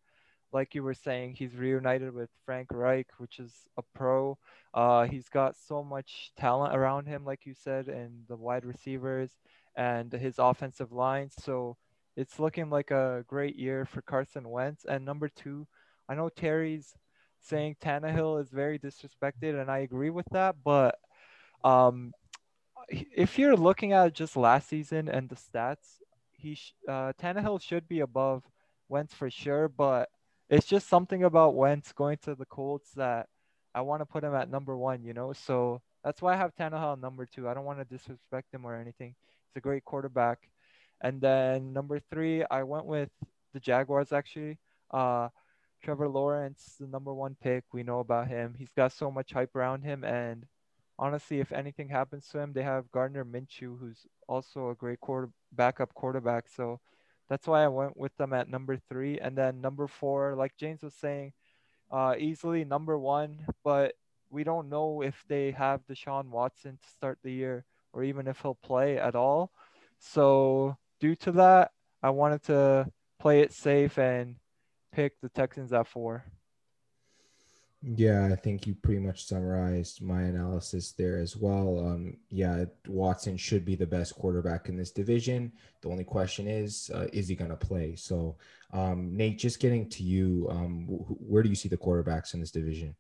like 0.53 0.75
you 0.75 0.83
were 0.83 0.95
saying, 0.95 1.35
he's 1.35 1.57
reunited 1.57 2.13
with 2.13 2.31
Frank 2.45 2.69
Reich, 2.73 3.09
which 3.19 3.39
is 3.39 3.53
a 3.77 3.83
pro. 3.95 4.39
Uh, 4.75 5.05
he's 5.05 5.29
got 5.29 5.57
so 5.57 5.83
much 5.83 6.33
talent 6.37 6.75
around 6.75 7.07
him, 7.07 7.25
like 7.25 7.47
you 7.47 7.55
said, 7.55 7.89
and 7.89 8.25
the 8.29 8.37
wide 8.37 8.65
receivers 8.65 9.31
and 9.77 10.13
his 10.13 10.39
offensive 10.39 10.93
line. 10.93 11.31
So 11.31 11.77
it's 12.17 12.39
looking 12.39 12.71
like 12.71 12.91
a 12.91 13.25
great 13.27 13.57
year 13.57 13.85
for 13.85 14.03
Carson 14.03 14.49
Wentz. 14.49 14.85
And 14.85 15.05
number 15.05 15.29
two, 15.29 15.67
I 16.09 16.15
know 16.15 16.29
Terry's 16.29 16.95
saying 17.41 17.77
Tannehill 17.83 18.41
is 18.41 18.51
very 18.51 18.79
disrespected, 18.79 19.61
and 19.61 19.71
I 19.71 19.79
agree 19.79 20.11
with 20.11 20.27
that. 20.33 20.57
But 20.65 20.99
um, 21.65 22.13
if 22.89 23.39
you're 23.39 23.57
looking 23.57 23.93
at 23.93 24.13
just 24.13 24.37
last 24.37 24.69
season 24.69 25.09
and 25.09 25.29
the 25.29 25.37
stats, 25.37 26.01
he 26.33 26.55
sh- 26.55 26.75
uh, 26.89 27.13
Tannehill 27.21 27.63
should 27.63 27.89
be 27.89 28.01
above 28.01 28.43
Wentz 28.89 29.15
for 29.15 29.31
sure. 29.31 29.69
But 29.69 30.09
it's 30.51 30.67
just 30.67 30.89
something 30.89 31.23
about 31.23 31.55
Wentz 31.55 31.93
going 31.93 32.19
to 32.25 32.35
the 32.35 32.45
Colts 32.45 32.91
that 32.97 33.29
I 33.73 33.83
want 33.83 34.01
to 34.01 34.07
put 34.07 34.25
him 34.25 34.35
at 34.35 34.51
number 34.51 34.77
one, 34.77 35.05
you 35.05 35.15
know. 35.15 35.33
So 35.33 35.81
that's 36.03 36.21
why 36.21 36.35
I 36.35 36.37
have 36.37 36.57
Tannehill 36.57 37.01
number 37.01 37.25
two. 37.25 37.49
I 37.49 37.55
don't 37.55 37.65
want 37.65 37.79
to 37.79 37.85
disrespect 37.85 38.53
him 38.53 38.67
or 38.67 38.75
anything. 38.75 39.15
He's 39.47 39.57
a 39.57 39.61
great 39.61 39.85
quarterback. 39.85 40.51
And 41.01 41.21
then 41.21 41.73
number 41.73 42.01
three, 42.01 42.45
I 42.51 42.65
went 42.65 42.85
with 42.85 43.11
the 43.55 43.61
Jaguars 43.61 44.13
actually. 44.13 44.59
Uh, 44.91 45.29
Trevor 45.83 46.09
Lawrence, 46.09 46.77
the 46.81 46.87
number 46.89 47.15
one 47.15 47.37
pick. 47.41 47.65
We 47.73 47.85
know 47.85 48.01
about 48.01 48.29
him. 48.29 48.55
He's 48.59 48.73
got 48.77 48.93
so 48.93 49.11
much 49.11 49.33
hype 49.33 49.55
around 49.55 49.83
him. 49.83 50.03
And 50.05 50.47
honestly, 50.99 51.39
if 51.39 51.53
anything 51.53 51.89
happens 51.89 52.29
to 52.29 52.41
him, 52.41 52.53
they 52.53 52.65
have 52.65 52.91
Gardner 52.91 53.25
Minshew, 53.25 53.79
who's 53.79 54.05
also 54.29 54.71
a 54.71 54.75
great 54.75 55.01
quarter 55.01 55.31
backup 55.53 55.95
quarterback. 55.95 56.49
So 56.49 56.81
that's 57.31 57.47
why 57.47 57.65
I 57.65 57.69
went 57.69 57.97
with 57.97 58.15
them 58.17 58.33
at 58.33 58.51
number 58.51 58.77
three. 58.89 59.19
And 59.19 59.39
then 59.39 59.61
number 59.61 59.87
four, 59.87 60.35
like 60.35 60.57
James 60.59 60.83
was 60.83 60.95
saying, 60.95 61.33
uh, 61.91 62.17
easily 62.19 62.65
number 62.65 62.99
one, 62.99 63.47
but 63.65 63.95
we 64.31 64.45
don't 64.45 64.69
know 64.69 65.01
if 65.03 65.25
they 65.29 65.53
have 65.53 65.87
Deshaun 65.87 66.29
Watson 66.29 66.79
to 66.83 66.89
start 66.89 67.19
the 67.23 67.33
year 67.33 67.65
or 67.93 68.03
even 68.03 68.27
if 68.27 68.41
he'll 68.41 68.57
play 68.57 68.99
at 68.99 69.15
all. 69.15 69.53
So, 69.99 70.77
due 71.01 71.15
to 71.17 71.33
that, 71.33 71.71
I 72.03 72.11
wanted 72.11 72.43
to 72.45 72.91
play 73.21 73.41
it 73.41 73.53
safe 73.53 73.99
and 73.99 74.37
pick 74.93 75.21
the 75.21 75.29
Texans 75.29 75.73
at 75.73 75.87
four. 75.87 76.25
Yeah, 77.83 78.29
I 78.31 78.37
think 78.37 78.67
you 78.67 78.75
pretty 78.75 79.01
much 79.01 79.25
summarized 79.27 80.03
my 80.03 80.23
analysis 80.23 80.93
there 80.93 81.17
as 81.19 81.35
well. 81.35 81.79
Um, 81.79 82.19
yeah, 82.29 82.67
Watson 82.87 83.39
should 83.39 83.65
be 83.65 83.75
the 83.75 83.87
best 83.87 84.15
quarterback 84.17 84.69
in 84.69 84.77
this 84.77 84.91
division. 84.91 85.51
The 85.81 85.89
only 85.89 86.05
question 86.05 86.47
is, 86.47 86.91
uh, 86.95 87.07
is 87.11 87.29
he 87.29 87.35
going 87.35 87.51
to 87.51 87.57
play? 87.57 87.97
So, 87.97 88.37
um, 88.75 89.17
Nate, 89.17 89.39
just 89.39 89.61
getting 89.61 89.89
to 89.91 90.03
you, 90.03 90.47
um, 90.51 90.89
wh- 90.89 91.31
where 91.31 91.43
do 91.43 91.49
you 91.49 91.55
see 91.55 91.71
the 91.71 91.77
quarterbacks 91.79 92.35
in 92.35 92.41
this 92.41 92.51
division? 92.51 92.95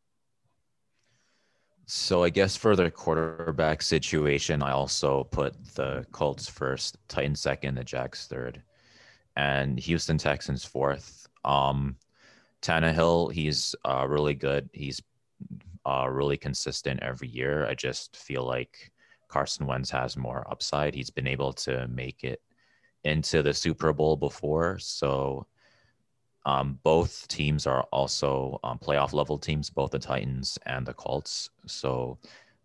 So 1.85 2.23
I 2.23 2.31
guess 2.31 2.57
for 2.57 2.75
the 2.75 2.91
quarterback 2.91 3.83
situation, 3.83 4.63
I 4.63 4.71
also 4.71 5.25
put 5.25 5.63
the 5.75 6.07
Colts 6.11 6.49
first, 6.49 6.97
Titans 7.09 7.41
second, 7.41 7.75
the 7.75 7.85
Jags 7.85 8.29
third, 8.29 8.63
and 9.37 9.79
Houston 9.79 10.17
Texans 10.17 10.65
fourth. 10.65 11.29
Um, 11.45 11.97
Tannehill, 12.63 13.33
he's 13.33 13.75
uh, 13.85 14.07
really 14.09 14.35
good. 14.35 14.69
He's 14.73 15.01
uh, 15.87 16.07
really 16.11 16.37
consistent 16.37 17.01
every 17.03 17.29
year. 17.29 17.67
I 17.67 17.75
just 17.75 18.17
feel 18.17 18.45
like 18.45 18.93
Carson 19.29 19.67
Wentz 19.67 19.91
has 19.91 20.17
more 20.17 20.47
upside. 20.51 20.95
He's 20.95 21.11
been 21.11 21.27
able 21.27 21.53
to 21.55 21.89
make 21.89 22.25
it 22.25 22.43
into 23.05 23.43
the 23.43 23.55
Super 23.55 23.93
Bowl 23.93 24.17
before. 24.17 24.79
So 24.79 25.47
um, 26.45 26.79
both 26.83 27.27
teams 27.29 27.67
are 27.67 27.83
also 27.93 28.59
um, 28.65 28.79
playoff 28.79 29.13
level 29.13 29.39
teams, 29.39 29.71
both 29.71 29.91
the 29.91 29.99
Titans 29.99 30.59
and 30.67 30.87
the 30.87 30.95
Colts. 30.95 31.51
So 31.67 32.19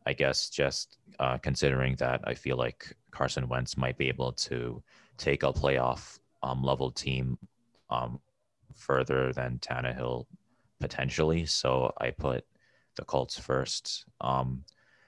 I 0.05 0.13
guess 0.13 0.49
just 0.49 0.97
uh, 1.19 1.37
considering 1.37 1.95
that, 1.97 2.21
I 2.23 2.33
feel 2.33 2.57
like 2.57 2.93
Carson 3.11 3.47
Wentz 3.47 3.77
might 3.77 3.97
be 3.97 4.07
able 4.07 4.33
to 4.33 4.83
take 5.17 5.43
a 5.43 5.53
playoff 5.53 6.19
um, 6.43 6.63
level 6.63 6.91
team 6.91 7.37
um, 7.89 8.19
further 8.75 9.33
than 9.33 9.59
Tannehill 9.59 10.25
potentially. 10.79 11.45
So 11.45 11.93
I 11.99 12.11
put 12.11 12.45
the 12.95 13.05
Colts 13.05 13.37
first. 13.39 14.05
Um, 14.21 14.63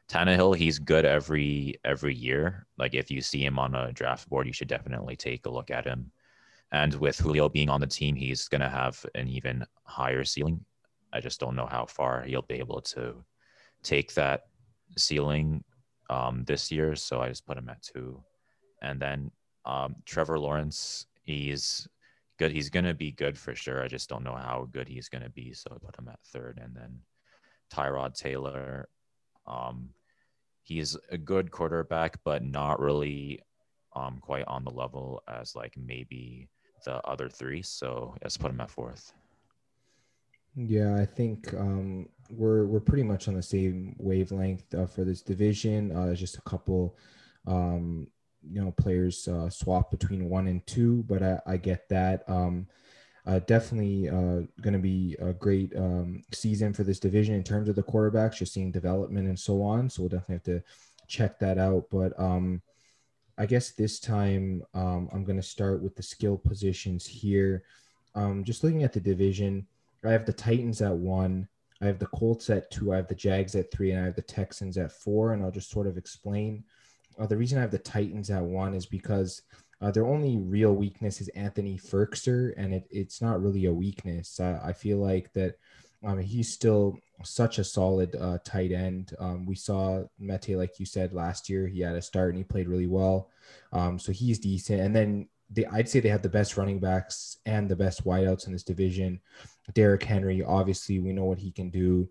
Tannehill, 0.10 0.56
he's 0.56 0.80
good 0.80 1.06
every 1.06 1.80
every 1.84 2.16
year. 2.16 2.66
Like 2.78 2.94
if 2.94 3.12
you 3.12 3.22
see 3.22 3.44
him 3.44 3.60
on 3.60 3.76
a 3.76 3.92
draft 3.92 4.30
board, 4.30 4.48
you 4.48 4.54
should 4.54 4.70
definitely 4.70 5.16
take 5.16 5.46
a 5.46 5.50
look 5.50 5.70
at 5.70 5.86
him. 5.86 6.12
And 6.72 6.94
with 6.96 7.18
Julio 7.18 7.50
being 7.50 7.70
on 7.70 7.82
the 7.82 7.88
team, 7.88 8.16
he's 8.16 8.48
gonna 8.48 8.70
have 8.70 9.06
an 9.16 9.28
even 9.28 9.66
higher 9.84 10.24
ceiling. 10.24 10.64
I 11.14 11.20
just 11.20 11.40
don't 11.40 11.56
know 11.56 11.66
how 11.66 11.86
far 11.86 12.24
he'll 12.24 12.42
be 12.42 12.56
able 12.56 12.82
to 12.82 13.24
take 13.84 14.14
that 14.14 14.48
ceiling 14.98 15.64
um, 16.10 16.44
this 16.46 16.72
year. 16.72 16.96
So 16.96 17.22
I 17.22 17.30
just 17.30 17.46
put 17.46 17.58
him 17.58 17.70
at 17.70 17.82
two. 17.82 18.24
And 18.82 19.00
then 19.00 19.32
um, 19.66 19.96
Trevor 20.06 20.40
Lawrence, 20.40 21.08
he's 21.24 21.88
good. 22.38 22.52
He's 22.52 22.70
gonna 22.70 22.94
be 22.94 23.12
good 23.12 23.38
for 23.38 23.56
sure. 23.56 23.84
I 23.84 23.88
just 23.88 24.10
don't 24.10 24.24
know 24.24 24.36
how 24.36 24.68
good 24.72 24.88
he's 24.88 25.10
gonna 25.10 25.30
be. 25.30 25.54
So 25.54 25.72
I 25.72 25.86
put 25.86 25.98
him 25.98 26.08
at 26.08 26.20
third, 26.26 26.60
and 26.64 26.76
then 26.76 27.00
Tyrod 27.72 28.16
Taylor. 28.16 28.90
Um, 29.46 29.90
he's 30.64 30.98
a 31.12 31.18
good 31.18 31.52
quarterback, 31.52 32.18
but 32.24 32.44
not 32.44 32.80
really 32.80 33.42
um, 33.96 34.20
quite 34.22 34.46
on 34.48 34.64
the 34.64 34.72
level 34.72 35.24
as 35.28 35.56
like 35.56 35.74
maybe 35.78 36.50
the 36.86 36.96
other 37.08 37.30
three. 37.30 37.62
So 37.62 38.16
let's 38.22 38.38
put 38.38 38.52
him 38.52 38.62
at 38.62 38.70
fourth. 38.70 39.14
Yeah, 40.56 40.96
I 40.96 41.06
think 41.06 41.54
um, 41.54 42.10
we're 42.32 42.66
we're 42.66 42.80
pretty 42.80 43.04
much 43.04 43.28
on 43.28 43.36
the 43.36 43.44
same 43.44 43.96
wavelength 44.00 44.74
uh, 44.74 44.88
for 44.88 45.04
this 45.04 45.22
division. 45.22 45.92
Uh, 45.92 46.16
just 46.16 46.38
a 46.38 46.42
couple 46.42 46.98
um, 47.46 48.08
you 48.52 48.64
know 48.64 48.72
players 48.72 49.28
uh, 49.28 49.50
swap 49.50 49.92
between 49.92 50.30
one 50.30 50.48
and 50.48 50.66
two, 50.68 51.04
but 51.08 51.24
I, 51.24 51.40
I 51.46 51.58
get 51.58 51.90
that. 51.90 52.24
Um, 52.28 52.68
uh, 53.28 53.40
definitely 53.40 54.08
uh, 54.08 54.48
going 54.62 54.74
to 54.74 54.80
be 54.80 55.18
a 55.20 55.34
great 55.34 55.76
um, 55.76 56.24
season 56.34 56.72
for 56.72 56.86
this 56.86 57.00
division 57.00 57.36
in 57.36 57.44
terms 57.44 57.68
of 57.68 57.76
the 57.76 57.84
quarterbacks, 57.84 58.38
just 58.38 58.54
seeing 58.54 58.72
development 58.72 59.28
and 59.28 59.38
so 59.38 59.62
on. 59.62 59.90
So 59.90 60.04
we'll 60.04 60.10
definitely 60.10 60.36
have 60.36 60.44
to 60.44 60.64
check 61.08 61.38
that 61.40 61.58
out. 61.58 61.88
But 61.92 62.18
um, 62.18 62.62
I 63.38 63.46
guess 63.46 63.72
this 63.72 64.00
time 64.00 64.64
um, 64.74 65.10
I'm 65.12 65.26
going 65.26 65.36
to 65.36 65.44
start 65.44 65.82
with 65.82 65.96
the 65.98 66.04
skill 66.04 66.38
positions 66.38 67.06
here. 67.06 67.64
Um, 68.16 68.46
just 68.46 68.64
looking 68.64 68.84
at 68.84 68.94
the 68.94 69.02
division, 69.02 69.68
I 70.06 70.12
have 70.12 70.26
the 70.26 70.32
Titans 70.32 70.82
at 70.82 70.96
one, 70.96 71.50
I 71.82 71.86
have 71.86 72.00
the 72.00 72.08
Colts 72.08 72.50
at 72.50 72.72
two, 72.72 72.94
I 72.94 72.96
have 72.96 73.10
the 73.10 73.16
Jags 73.16 73.56
at 73.56 73.72
three, 73.72 73.92
and 73.92 74.02
I 74.02 74.06
have 74.06 74.16
the 74.16 74.22
Texans 74.22 74.78
at 74.78 74.94
four. 74.94 75.34
And 75.34 75.44
I'll 75.44 75.52
just 75.52 75.70
sort 75.70 75.88
of 75.88 75.98
explain. 75.98 76.64
Uh, 77.20 77.26
the 77.26 77.38
reason 77.38 77.58
I 77.58 77.62
have 77.62 77.72
the 77.72 77.80
Titans 77.80 78.30
at 78.30 78.44
one 78.44 78.74
is 78.74 78.86
because 78.86 79.42
uh, 79.82 79.92
their 79.92 80.08
only 80.08 80.38
real 80.38 80.74
weakness 80.74 81.22
is 81.22 81.28
Anthony 81.30 81.78
Firkser, 81.78 82.54
and 82.58 82.74
it, 82.74 82.88
it's 82.90 83.22
not 83.22 83.42
really 83.42 83.66
a 83.66 83.74
weakness. 83.74 84.40
I 84.40 84.74
feel 84.74 84.98
like 84.98 85.32
that 85.34 85.56
um, 86.04 86.20
he's 86.20 86.52
still 86.52 86.98
such 87.24 87.58
a 87.58 87.64
solid 87.64 88.16
uh, 88.16 88.38
tight 88.44 88.72
end. 88.72 89.14
Um, 89.20 89.46
we 89.46 89.56
saw 89.56 90.04
Mete, 90.20 90.56
like 90.56 90.80
you 90.80 90.86
said, 90.86 91.14
last 91.14 91.50
year. 91.50 91.68
He 91.68 91.82
had 91.82 91.96
a 91.96 92.02
start 92.02 92.30
and 92.30 92.38
he 92.38 92.44
played 92.44 92.68
really 92.68 92.88
well. 92.88 93.30
Um, 93.74 93.98
so 93.98 94.12
he's 94.12 94.40
decent. 94.40 94.82
And 94.82 94.96
then 94.96 95.28
they, 95.50 95.66
I'd 95.66 95.90
say 95.90 96.00
they 96.00 96.10
have 96.10 96.22
the 96.22 96.30
best 96.30 96.58
running 96.58 96.80
backs 96.80 97.38
and 97.46 97.68
the 97.68 97.76
best 97.76 98.06
wideouts 98.06 98.46
in 98.46 98.54
this 98.54 98.64
division. 98.64 99.20
Derrick 99.74 100.04
Henry, 100.04 100.44
obviously, 100.44 101.00
we 101.00 101.14
know 101.14 101.26
what 101.26 101.40
he 101.40 101.52
can 101.52 101.70
do. 101.70 102.08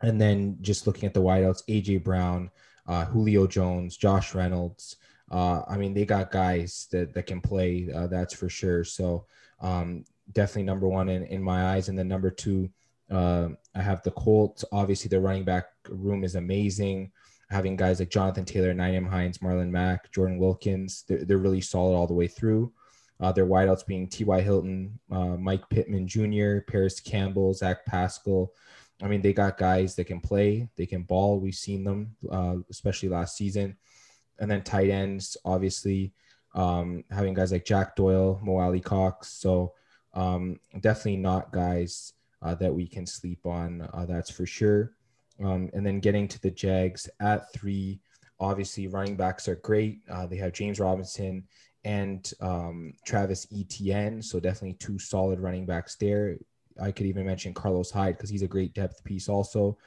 And 0.00 0.20
then 0.20 0.58
just 0.60 0.86
looking 0.86 1.06
at 1.06 1.14
the 1.14 1.22
wideouts, 1.22 1.62
AJ 1.68 2.04
Brown, 2.04 2.50
uh, 2.86 3.04
Julio 3.06 3.46
Jones, 3.46 3.96
Josh 3.96 4.34
Reynolds. 4.34 4.96
Uh, 5.30 5.62
I 5.68 5.76
mean, 5.76 5.94
they 5.94 6.04
got 6.04 6.30
guys 6.30 6.86
that, 6.92 7.12
that 7.14 7.26
can 7.26 7.40
play, 7.40 7.88
uh, 7.94 8.06
that's 8.06 8.34
for 8.34 8.48
sure. 8.48 8.84
So 8.84 9.26
um, 9.60 10.04
definitely 10.32 10.64
number 10.64 10.88
one 10.88 11.08
in, 11.08 11.24
in 11.24 11.42
my 11.42 11.74
eyes. 11.74 11.88
And 11.88 11.98
then 11.98 12.08
number 12.08 12.30
two, 12.30 12.70
uh, 13.10 13.48
I 13.74 13.82
have 13.82 14.02
the 14.02 14.10
Colts. 14.12 14.64
Obviously, 14.72 15.08
their 15.08 15.20
running 15.20 15.44
back 15.44 15.66
room 15.88 16.24
is 16.24 16.34
amazing. 16.34 17.10
Having 17.50 17.76
guys 17.76 18.00
like 18.00 18.10
Jonathan 18.10 18.44
Taylor, 18.44 18.74
Nyheim 18.74 19.08
Hines, 19.08 19.38
Marlon 19.38 19.70
Mack, 19.70 20.10
Jordan 20.12 20.38
Wilkins, 20.38 21.04
they're, 21.08 21.24
they're 21.24 21.38
really 21.38 21.60
solid 21.60 21.94
all 21.94 22.06
the 22.06 22.14
way 22.14 22.26
through. 22.26 22.72
Uh, 23.20 23.32
their 23.32 23.46
wideouts 23.46 23.86
being 23.86 24.08
T.Y. 24.08 24.40
Hilton, 24.42 24.98
uh, 25.10 25.36
Mike 25.36 25.66
Pittman 25.70 26.06
Jr., 26.06 26.58
Parris 26.68 27.00
Campbell, 27.00 27.54
Zach 27.54 27.86
Pascal. 27.86 28.52
I 29.02 29.08
mean, 29.08 29.20
they 29.20 29.32
got 29.32 29.58
guys 29.58 29.94
that 29.96 30.04
can 30.04 30.20
play, 30.20 30.68
they 30.76 30.86
can 30.86 31.02
ball. 31.02 31.38
We've 31.38 31.54
seen 31.54 31.84
them, 31.84 32.16
uh, 32.30 32.56
especially 32.70 33.10
last 33.10 33.36
season. 33.36 33.76
And 34.38 34.50
then 34.50 34.62
tight 34.62 34.90
ends, 34.90 35.36
obviously, 35.44 36.12
um, 36.54 37.04
having 37.10 37.34
guys 37.34 37.52
like 37.52 37.64
Jack 37.64 37.96
Doyle, 37.96 38.40
Mo 38.42 38.58
Alie-Cox. 38.58 39.28
So 39.28 39.74
um, 40.14 40.58
definitely 40.80 41.18
not 41.18 41.52
guys 41.52 42.14
uh, 42.42 42.54
that 42.54 42.74
we 42.74 42.86
can 42.86 43.06
sleep 43.06 43.44
on. 43.44 43.88
Uh, 43.92 44.06
that's 44.06 44.30
for 44.30 44.46
sure. 44.46 44.92
Um, 45.44 45.68
and 45.74 45.84
then 45.86 46.00
getting 46.00 46.28
to 46.28 46.40
the 46.40 46.50
Jags 46.50 47.08
at 47.20 47.52
three, 47.52 48.00
obviously 48.40 48.88
running 48.88 49.16
backs 49.16 49.48
are 49.48 49.56
great. 49.56 50.00
Uh, 50.10 50.26
they 50.26 50.36
have 50.36 50.52
James 50.52 50.80
Robinson 50.80 51.44
and 51.84 52.32
um, 52.40 52.94
Travis 53.04 53.46
Etienne, 53.56 54.22
so 54.22 54.40
definitely 54.40 54.74
two 54.74 54.98
solid 54.98 55.38
running 55.38 55.66
backs 55.66 55.96
there. 55.96 56.36
I 56.80 56.92
could 56.92 57.06
even 57.06 57.26
mention 57.26 57.54
Carlos 57.54 57.90
Hyde 57.90 58.16
because 58.16 58.30
he's 58.30 58.42
a 58.42 58.48
great 58.48 58.74
depth 58.74 59.02
piece. 59.04 59.28
Also, 59.28 59.78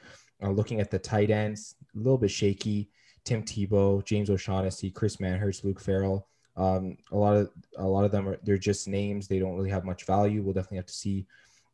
uh, 0.42 0.50
looking 0.50 0.80
at 0.80 0.90
the 0.90 0.98
tight 0.98 1.30
ends, 1.30 1.76
a 1.94 1.98
little 1.98 2.18
bit 2.18 2.30
shaky. 2.30 2.90
Tim 3.24 3.42
Tebow, 3.42 4.04
James 4.04 4.30
O'Shaughnessy, 4.30 4.90
Chris 4.90 5.16
Manhertz, 5.16 5.62
Luke 5.62 5.80
Farrell. 5.80 6.26
Um, 6.56 6.96
a 7.12 7.16
lot 7.16 7.36
of 7.36 7.50
a 7.76 7.86
lot 7.86 8.04
of 8.04 8.10
them 8.10 8.28
are 8.28 8.38
they're 8.42 8.58
just 8.58 8.88
names. 8.88 9.28
They 9.28 9.38
don't 9.38 9.56
really 9.56 9.70
have 9.70 9.84
much 9.84 10.04
value. 10.04 10.42
We'll 10.42 10.54
definitely 10.54 10.78
have 10.78 10.86
to 10.86 10.92
see 10.92 11.26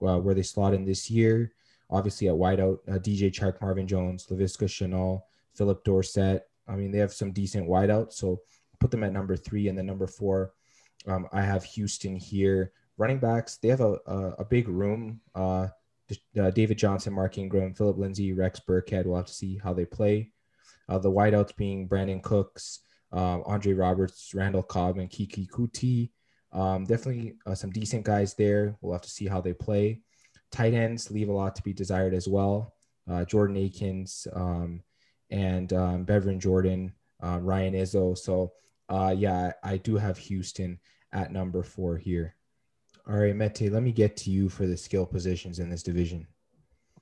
uh, 0.05 0.19
where 0.19 0.35
they 0.35 0.43
slot 0.43 0.75
in 0.75 0.85
this 0.85 1.11
year. 1.11 1.53
Obviously, 1.89 2.29
at 2.29 2.35
wideout, 2.35 2.79
uh, 2.89 2.99
DJ 2.99 3.31
Chark, 3.33 3.61
Marvin 3.61 3.87
Jones, 3.87 4.27
Laviska 4.27 4.67
Shenault, 4.67 5.23
Phillip 5.55 5.85
Dorsett. 5.85 6.43
I 6.69 6.75
mean, 6.75 6.91
they 6.91 6.99
have 6.99 7.13
some 7.13 7.31
decent 7.31 7.69
wideouts. 7.69 8.15
So 8.15 8.41
put 8.81 8.91
them 8.91 9.05
at 9.05 9.13
number 9.13 9.37
three. 9.37 9.69
And 9.69 9.79
then 9.79 9.87
number 9.87 10.07
four, 10.07 10.53
um, 11.07 11.29
I 11.33 11.43
have 11.43 11.65
Houston 11.65 12.17
here. 12.17 12.73
Running 12.99 13.19
backs, 13.19 13.59
they 13.59 13.69
have 13.69 13.81
a, 13.81 13.99
a, 14.07 14.31
a 14.39 14.45
big 14.45 14.69
room. 14.69 15.21
Uh, 15.35 15.69
uh, 16.41 16.51
David 16.51 16.79
Johnson, 16.79 17.13
Mark 17.13 17.37
Ingram, 17.37 17.75
Phillip 17.75 17.99
Lindsay, 17.99 18.33
Rex 18.33 18.61
Burkhead. 18.61 19.07
We'll 19.07 19.17
have 19.17 19.27
to 19.27 19.33
see 19.33 19.59
how 19.63 19.75
they 19.75 19.85
play. 19.85 20.31
Uh, 20.89 20.99
the 20.99 21.11
wideouts 21.11 21.57
being 21.57 21.89
Brandin 21.89 22.23
Cooks, 22.23 22.81
um, 23.13 23.43
Andre 23.45 23.73
Roberts, 23.73 24.33
Randall 24.35 24.63
Cobb, 24.63 24.99
and 24.99 25.11
Keke 25.11 25.49
Coutee. 25.49 26.11
Um, 26.53 26.85
definitely 26.85 27.35
uh, 27.45 27.55
some 27.55 27.71
decent 27.71 28.05
guys 28.05 28.35
there. 28.35 28.77
We'll 28.81 28.93
have 28.93 29.03
to 29.03 29.11
see 29.11 29.27
how 29.27 29.41
they 29.41 29.53
play. 29.53 30.01
Tight 30.53 30.75
ends 30.75 31.11
leave 31.11 31.29
a 31.29 31.33
lot 31.33 31.57
to 31.57 31.63
be 31.63 31.73
desired 31.73 32.15
as 32.15 32.29
well. 32.29 32.73
Uh, 33.11 33.25
Jordan 33.25 33.57
Akins 33.57 34.27
um, 34.33 34.83
and 35.31 35.73
um, 35.73 36.07
Brevin 36.07 36.39
Jordan, 36.39 36.93
uh, 37.23 37.39
Ryan 37.41 37.75
Izzo. 37.75 38.17
So, 38.17 38.53
uh, 38.89 39.15
yeah, 39.17 39.53
I 39.63 39.77
do 39.77 39.97
have 39.97 40.19
Houston 40.19 40.79
at 41.13 41.33
number 41.33 41.63
four 41.63 41.97
here. 41.97 42.37
All 43.09 43.17
right, 43.17 43.37
Mete, 43.37 43.71
let 43.71 43.85
me 43.85 43.93
get 43.93 44.17
to 44.19 44.31
you 44.31 44.49
for 44.49 44.67
the 44.67 44.77
skill 44.77 45.07
positions 45.07 45.61
in 45.61 45.71
this 45.71 45.85
division. 45.85 46.27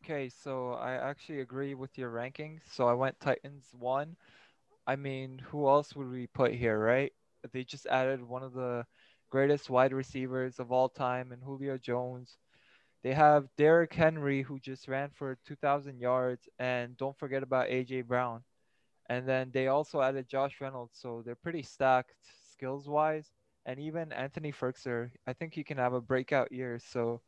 Okay, 0.05 0.29
so 0.29 0.73
I 0.75 0.97
actually 0.97 1.41
agree 1.41 1.75
with 1.75 1.97
your 1.97 2.11
rankings. 2.11 2.61
So 2.71 2.87
I 2.87 2.93
went 2.93 3.19
Titans 3.21 3.65
one. 3.73 4.17
I 4.87 4.97
mean, 4.97 5.39
who 5.39 5.67
else 5.67 5.97
would 5.97 6.11
we 6.11 6.27
put 6.27 6.53
here, 6.53 6.79
right? 6.79 7.11
They 7.53 7.65
just 7.65 7.87
added 7.87 8.23
one 8.23 8.43
of 8.43 8.53
the 8.53 8.85
greatest 9.31 9.71
wide 9.71 9.95
receivers 9.95 10.59
of 10.59 10.71
all 10.71 10.91
time, 10.91 11.33
and 11.33 11.43
Julio 11.43 11.79
Jones. 11.79 12.37
They 13.03 13.15
have 13.15 13.49
Derrick 13.57 13.95
Henry, 13.95 14.43
who 14.43 14.59
just 14.59 14.89
ran 14.89 15.09
for 15.15 15.39
2,000 15.47 15.99
yards, 15.99 16.51
and 16.59 16.99
don't 16.99 17.19
forget 17.19 17.43
about 17.43 17.69
AJ 17.69 18.07
Brown. 18.07 18.43
And 19.09 19.27
then 19.27 19.51
they 19.53 19.69
also 19.69 20.03
added 20.03 20.29
Josh 20.29 20.61
Reynolds, 20.61 20.99
so 21.01 21.23
they're 21.25 21.35
pretty 21.35 21.63
stacked 21.63 22.15
skills 22.53 22.89
wise. 22.89 23.31
And 23.67 23.81
even 23.81 24.13
Anthony 24.13 24.53
Firkser, 24.53 25.11
I 25.27 25.33
think 25.33 25.55
he 25.55 25.65
can 25.65 25.79
have 25.79 25.95
a 25.95 26.01
breakout 26.01 26.53
year. 26.53 26.79
So, 26.79 27.23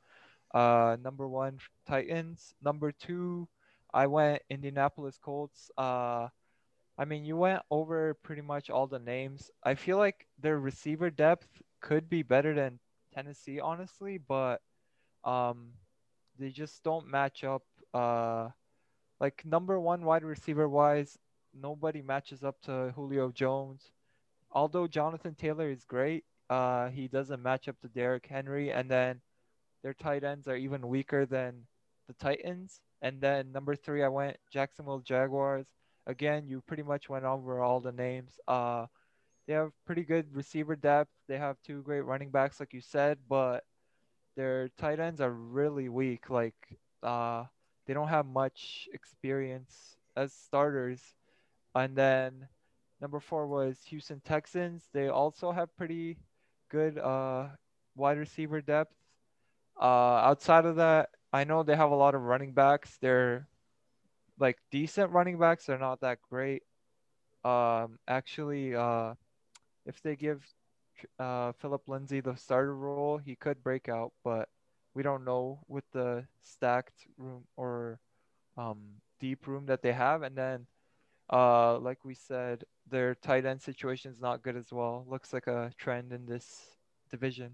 uh, 0.54 0.96
number 1.02 1.26
one, 1.28 1.58
Titans. 1.86 2.54
Number 2.62 2.92
two, 2.92 3.48
I 3.92 4.06
went 4.06 4.42
Indianapolis 4.50 5.18
Colts. 5.18 5.70
Uh, 5.78 6.28
I 6.98 7.04
mean, 7.04 7.24
you 7.24 7.36
went 7.36 7.62
over 7.70 8.14
pretty 8.14 8.42
much 8.42 8.70
all 8.70 8.86
the 8.86 8.98
names. 8.98 9.50
I 9.64 9.74
feel 9.74 9.98
like 9.98 10.26
their 10.38 10.58
receiver 10.58 11.10
depth 11.10 11.48
could 11.80 12.08
be 12.08 12.22
better 12.22 12.54
than 12.54 12.78
Tennessee, 13.14 13.60
honestly, 13.60 14.18
but 14.18 14.60
um, 15.24 15.72
they 16.38 16.50
just 16.50 16.82
don't 16.82 17.08
match 17.08 17.44
up. 17.44 17.62
Uh, 17.94 18.48
like 19.20 19.44
number 19.44 19.80
one 19.80 20.04
wide 20.04 20.24
receiver 20.24 20.68
wise, 20.68 21.18
nobody 21.54 22.02
matches 22.02 22.44
up 22.44 22.60
to 22.62 22.92
Julio 22.94 23.30
Jones. 23.30 23.92
Although 24.56 24.86
Jonathan 24.86 25.34
Taylor 25.34 25.68
is 25.70 25.84
great, 25.84 26.24
uh, 26.48 26.88
he 26.88 27.08
doesn't 27.08 27.42
match 27.42 27.68
up 27.68 27.78
to 27.82 27.88
Derrick 27.88 28.24
Henry, 28.26 28.72
and 28.72 28.90
then 28.90 29.20
their 29.82 29.92
tight 29.92 30.24
ends 30.24 30.48
are 30.48 30.56
even 30.56 30.88
weaker 30.88 31.26
than 31.26 31.66
the 32.08 32.14
Titans. 32.14 32.80
And 33.02 33.20
then 33.20 33.52
number 33.52 33.76
three, 33.76 34.02
I 34.02 34.08
went 34.08 34.38
Jacksonville 34.50 35.00
Jaguars. 35.00 35.66
Again, 36.06 36.48
you 36.48 36.62
pretty 36.62 36.82
much 36.82 37.10
went 37.10 37.26
over 37.26 37.60
all 37.60 37.80
the 37.80 37.92
names. 37.92 38.40
Uh, 38.48 38.86
they 39.46 39.52
have 39.52 39.72
pretty 39.84 40.04
good 40.04 40.34
receiver 40.34 40.74
depth. 40.74 41.10
They 41.28 41.36
have 41.36 41.60
two 41.62 41.82
great 41.82 42.06
running 42.06 42.30
backs, 42.30 42.58
like 42.58 42.72
you 42.72 42.80
said, 42.80 43.18
but 43.28 43.62
their 44.36 44.70
tight 44.78 45.00
ends 45.00 45.20
are 45.20 45.32
really 45.32 45.90
weak. 45.90 46.30
Like, 46.30 46.78
uh, 47.02 47.44
they 47.84 47.92
don't 47.92 48.08
have 48.08 48.24
much 48.24 48.88
experience 48.94 49.98
as 50.16 50.32
starters. 50.32 51.02
And 51.74 51.94
then 51.94 52.48
number 53.00 53.20
four 53.20 53.46
was 53.46 53.78
Houston 53.88 54.20
Texans. 54.20 54.88
They 54.92 55.08
also 55.08 55.52
have 55.52 55.76
pretty 55.76 56.18
good 56.70 56.98
uh, 56.98 57.48
wide 57.94 58.18
receiver 58.18 58.60
depth. 58.60 58.94
Uh, 59.80 59.84
outside 60.30 60.64
of 60.64 60.76
that, 60.76 61.10
I 61.32 61.44
know 61.44 61.62
they 61.62 61.76
have 61.76 61.90
a 61.90 61.96
lot 61.96 62.14
of 62.14 62.22
running 62.22 62.52
backs. 62.52 62.96
They're 63.00 63.48
like 64.38 64.58
decent 64.70 65.12
running 65.12 65.38
backs. 65.38 65.66
They're 65.66 65.78
not 65.78 66.00
that 66.00 66.18
great. 66.30 66.62
Um, 67.44 67.98
actually, 68.08 68.74
uh, 68.74 69.14
if 69.84 70.02
they 70.02 70.16
give 70.16 70.42
uh, 71.18 71.52
Phillip 71.52 71.88
Lindsay 71.88 72.20
the 72.20 72.36
starter 72.36 72.74
role, 72.74 73.18
he 73.18 73.36
could 73.36 73.62
break 73.62 73.88
out, 73.88 74.12
but 74.24 74.48
we 74.94 75.02
don't 75.02 75.24
know 75.24 75.60
with 75.68 75.84
the 75.92 76.24
stacked 76.40 77.06
room 77.18 77.44
or 77.56 78.00
um, 78.56 78.78
deep 79.20 79.46
room 79.46 79.66
that 79.66 79.82
they 79.82 79.92
have. 79.92 80.22
And 80.22 80.36
then, 80.36 80.66
uh, 81.32 81.78
like 81.78 82.04
we 82.04 82.14
said, 82.14 82.64
their 82.88 83.14
tight 83.14 83.44
end 83.46 83.62
situation 83.62 84.12
is 84.12 84.20
not 84.20 84.42
good 84.42 84.56
as 84.56 84.72
well. 84.72 85.04
Looks 85.08 85.32
like 85.32 85.46
a 85.46 85.72
trend 85.78 86.12
in 86.12 86.26
this 86.26 86.76
division. 87.10 87.52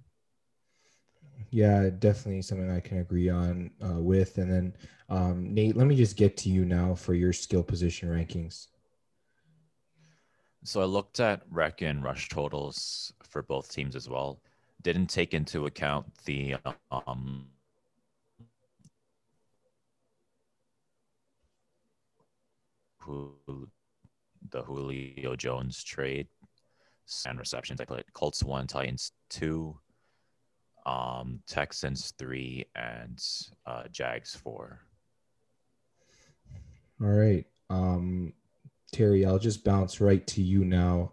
Yeah, 1.50 1.90
definitely 1.90 2.42
something 2.42 2.70
I 2.70 2.80
can 2.80 2.98
agree 2.98 3.28
on 3.28 3.70
uh, 3.84 4.00
with. 4.00 4.38
And 4.38 4.50
then, 4.50 4.76
um, 5.08 5.52
Nate, 5.54 5.76
let 5.76 5.86
me 5.86 5.94
just 5.96 6.16
get 6.16 6.36
to 6.38 6.48
you 6.50 6.64
now 6.64 6.94
for 6.94 7.14
your 7.14 7.32
skill 7.32 7.62
position 7.62 8.08
rankings. 8.08 8.68
So 10.64 10.80
I 10.80 10.84
looked 10.84 11.20
at 11.20 11.42
rec 11.50 11.82
and 11.82 12.02
rush 12.02 12.28
totals 12.28 13.12
for 13.22 13.42
both 13.42 13.72
teams 13.72 13.96
as 13.96 14.08
well. 14.08 14.40
didn't 14.82 15.08
take 15.08 15.34
into 15.34 15.66
account 15.66 16.06
the 16.24 16.56
um, 17.06 17.46
the 23.06 24.62
Julio 24.62 25.36
Jones 25.36 25.82
trade 25.82 26.28
and 27.26 27.38
receptions. 27.38 27.80
I 27.80 27.84
put 27.84 28.12
Colts 28.12 28.42
one, 28.42 28.66
Titans 28.66 29.12
two, 29.28 29.78
um, 30.86 31.40
Texans 31.46 32.12
three, 32.18 32.66
and 32.74 33.22
uh, 33.66 33.84
Jags 33.90 34.34
four. 34.34 34.80
All 37.00 37.08
right. 37.08 37.46
Um, 37.70 38.32
Terry, 38.92 39.24
I'll 39.26 39.38
just 39.38 39.64
bounce 39.64 40.00
right 40.00 40.26
to 40.28 40.42
you 40.42 40.64
now. 40.64 41.12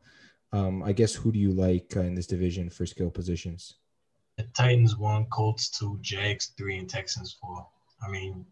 Um, 0.52 0.84
I 0.84 0.92
guess 0.92 1.14
who 1.14 1.32
do 1.32 1.40
you 1.40 1.52
like 1.52 1.94
uh, 1.96 2.02
in 2.02 2.16
this 2.16 2.28
division 2.28 2.70
for 2.70 2.86
skill 2.86 3.10
positions? 3.10 3.76
The 4.38 4.44
Titans 4.56 4.98
one, 4.98 5.26
Colts 5.26 5.70
two, 5.70 5.98
Jags 6.02 6.54
three, 6.58 6.78
and 6.78 6.90
Texans 6.90 7.38
four. 7.42 7.68
I 8.06 8.10
mean, 8.10 8.46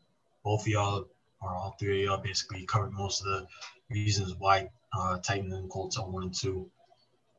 both 0.44 0.62
of 0.62 0.68
y'all 0.68 1.08
or 1.42 1.50
all 1.50 1.76
three 1.80 2.04
of 2.04 2.06
y'all 2.06 2.18
basically 2.18 2.66
covered 2.66 2.92
most 2.92 3.22
of 3.22 3.28
the 3.28 3.48
reasons 3.90 4.36
why 4.38 4.70
uh, 4.94 5.18
Titans 5.20 5.54
and 5.54 5.70
Colts 5.70 5.98
are 5.98 6.10
one 6.10 6.24
and 6.24 6.34
two. 6.34 6.70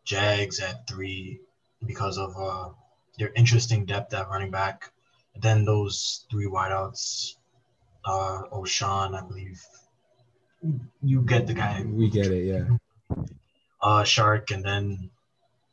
Jags 0.05 0.61
at 0.61 0.87
three 0.89 1.41
because 1.85 2.17
of 2.19 2.35
uh, 2.39 2.71
their 3.19 3.31
interesting 3.35 3.85
depth 3.85 4.15
at 4.15 4.29
running 4.29 4.51
back. 4.51 4.91
And 5.35 5.43
then 5.43 5.65
those 5.65 6.25
three 6.31 6.47
wideouts, 6.47 7.35
uh, 8.05 8.43
O'Shawn, 8.53 9.15
I 9.15 9.21
believe. 9.21 9.63
You 11.03 11.23
get 11.23 11.47
the 11.47 11.55
guy. 11.55 11.85
We 11.87 12.11
get 12.11 12.27
it, 12.27 12.45
yeah. 12.45 12.77
Uh, 13.81 14.03
Chark, 14.03 14.51
and 14.51 14.65
then 14.65 15.11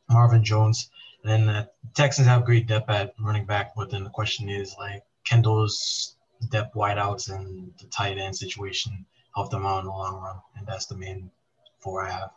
Marvin 0.08 0.44
Jones. 0.44 0.90
And 1.22 1.32
then 1.32 1.46
the 1.46 1.70
Texans 1.94 2.28
have 2.28 2.44
great 2.44 2.66
depth 2.66 2.90
at 2.90 3.14
running 3.18 3.46
back, 3.46 3.74
but 3.74 3.90
then 3.90 4.04
the 4.04 4.10
question 4.10 4.48
is 4.48 4.76
like, 4.78 5.02
can 5.24 5.42
those 5.42 6.14
depth 6.50 6.74
wideouts 6.74 7.34
and 7.34 7.72
the 7.80 7.86
tight 7.86 8.18
end 8.18 8.36
situation 8.36 9.04
help 9.34 9.50
them 9.50 9.66
out 9.66 9.80
in 9.80 9.86
the 9.86 9.92
long 9.92 10.20
run? 10.20 10.36
And 10.56 10.66
that's 10.66 10.86
the 10.86 10.96
main 10.96 11.30
four 11.78 12.06
I 12.06 12.10
have. 12.10 12.30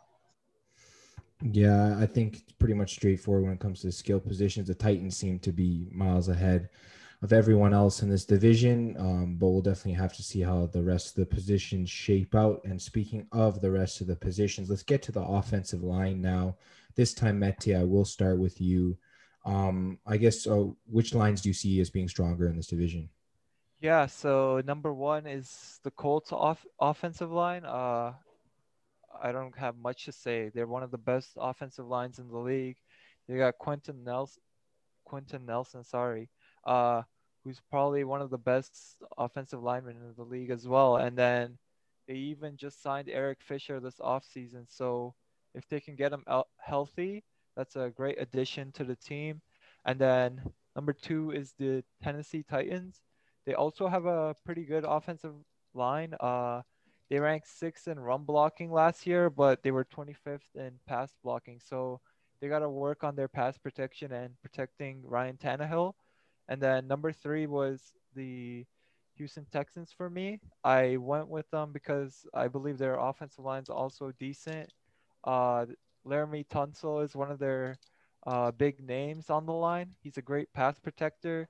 Yeah, 1.42 1.96
I 1.98 2.06
think 2.06 2.36
it's 2.36 2.52
pretty 2.52 2.74
much 2.74 2.92
straightforward 2.92 3.44
when 3.44 3.52
it 3.54 3.60
comes 3.60 3.80
to 3.80 3.92
skill 3.92 4.20
positions. 4.20 4.68
The 4.68 4.74
Titans 4.74 5.16
seem 5.16 5.38
to 5.40 5.52
be 5.52 5.88
miles 5.90 6.28
ahead 6.28 6.68
of 7.22 7.32
everyone 7.32 7.74
else 7.74 8.02
in 8.02 8.08
this 8.08 8.24
division, 8.24 8.96
um, 8.98 9.36
but 9.38 9.48
we'll 9.48 9.60
definitely 9.60 9.92
have 9.92 10.14
to 10.14 10.22
see 10.22 10.40
how 10.40 10.66
the 10.66 10.82
rest 10.82 11.08
of 11.10 11.14
the 11.16 11.34
positions 11.34 11.88
shape 11.90 12.34
out. 12.34 12.60
And 12.64 12.80
speaking 12.80 13.26
of 13.32 13.60
the 13.60 13.70
rest 13.70 14.00
of 14.00 14.06
the 14.06 14.16
positions, 14.16 14.70
let's 14.70 14.82
get 14.82 15.02
to 15.02 15.12
the 15.12 15.22
offensive 15.22 15.82
line 15.82 16.20
now. 16.20 16.56
This 16.94 17.14
time, 17.14 17.38
Mete, 17.38 17.74
I 17.76 17.84
will 17.84 18.04
start 18.04 18.38
with 18.38 18.60
you. 18.60 18.96
Um, 19.44 19.98
I 20.06 20.16
guess 20.16 20.46
uh, 20.46 20.66
which 20.86 21.14
lines 21.14 21.40
do 21.42 21.48
you 21.48 21.54
see 21.54 21.80
as 21.80 21.90
being 21.90 22.08
stronger 22.08 22.48
in 22.48 22.56
this 22.56 22.66
division? 22.66 23.08
Yeah, 23.80 24.06
so 24.06 24.60
number 24.66 24.92
one 24.92 25.26
is 25.26 25.80
the 25.84 25.90
Colts 25.90 26.32
off 26.32 26.66
offensive 26.78 27.32
line. 27.32 27.64
Uh, 27.64 28.12
I 29.22 29.32
don't 29.32 29.56
have 29.56 29.76
much 29.78 30.04
to 30.04 30.12
say. 30.12 30.50
They're 30.54 30.66
one 30.66 30.82
of 30.82 30.90
the 30.90 30.98
best 30.98 31.30
offensive 31.38 31.86
lines 31.86 32.18
in 32.18 32.28
the 32.28 32.38
league. 32.38 32.76
They 33.26 33.38
got 33.38 33.56
Quenton 33.56 34.04
Nelson, 34.04 34.42
Quenton 35.06 35.46
Nelson, 35.46 35.82
sorry, 35.82 36.28
uh, 36.64 37.02
who's 37.42 37.60
probably 37.70 38.04
one 38.04 38.20
of 38.20 38.28
the 38.28 38.38
best 38.38 38.98
offensive 39.16 39.62
linemen 39.62 39.96
in 39.96 40.14
the 40.14 40.24
league 40.24 40.50
as 40.50 40.68
well. 40.68 40.96
And 40.96 41.16
then 41.16 41.56
they 42.06 42.14
even 42.14 42.58
just 42.58 42.82
signed 42.82 43.08
Eric 43.08 43.38
Fisher 43.40 43.80
this 43.80 43.98
offseason. 43.98 44.66
So 44.68 45.14
if 45.54 45.66
they 45.68 45.80
can 45.80 45.96
get 45.96 46.12
him 46.12 46.24
healthy, 46.58 47.24
that's 47.56 47.76
a 47.76 47.92
great 47.96 48.20
addition 48.20 48.72
to 48.72 48.84
the 48.84 48.96
team. 48.96 49.40
And 49.86 49.98
then 49.98 50.42
number 50.76 50.92
two 50.92 51.30
is 51.30 51.54
the 51.58 51.82
Tennessee 52.02 52.42
Titans. 52.42 53.00
They 53.46 53.54
also 53.54 53.88
have 53.88 54.06
a 54.06 54.34
pretty 54.44 54.64
good 54.64 54.84
offensive 54.86 55.34
line. 55.74 56.14
Uh, 56.20 56.62
they 57.08 57.18
ranked 57.18 57.48
sixth 57.48 57.88
in 57.88 57.98
run 57.98 58.24
blocking 58.24 58.70
last 58.70 59.06
year, 59.06 59.30
but 59.30 59.62
they 59.62 59.70
were 59.70 59.84
25th 59.84 60.54
in 60.54 60.72
pass 60.86 61.14
blocking. 61.22 61.60
So 61.60 62.00
they 62.40 62.48
got 62.48 62.60
to 62.60 62.68
work 62.68 63.02
on 63.04 63.16
their 63.16 63.28
pass 63.28 63.58
protection 63.58 64.12
and 64.12 64.40
protecting 64.40 65.02
Ryan 65.04 65.36
Tannehill. 65.36 65.94
And 66.48 66.60
then 66.60 66.86
number 66.86 67.12
three 67.12 67.46
was 67.46 67.80
the 68.14 68.64
Houston 69.16 69.46
Texans 69.52 69.92
for 69.92 70.08
me. 70.08 70.40
I 70.64 70.96
went 70.96 71.28
with 71.28 71.50
them 71.50 71.72
because 71.72 72.26
I 72.32 72.48
believe 72.48 72.78
their 72.78 72.94
offensive 72.94 73.44
line 73.44 73.62
is 73.62 73.68
also 73.68 74.12
decent. 74.18 74.72
Uh, 75.24 75.66
Laremy 76.06 76.46
Tunsil 76.48 77.04
is 77.04 77.14
one 77.14 77.30
of 77.30 77.38
their 77.38 77.76
uh, 78.26 78.50
big 78.50 78.80
names 78.80 79.30
on 79.30 79.46
the 79.46 79.52
line. 79.52 79.90
He's 80.02 80.16
a 80.16 80.22
great 80.22 80.52
pass 80.52 80.78
protector. 80.78 81.48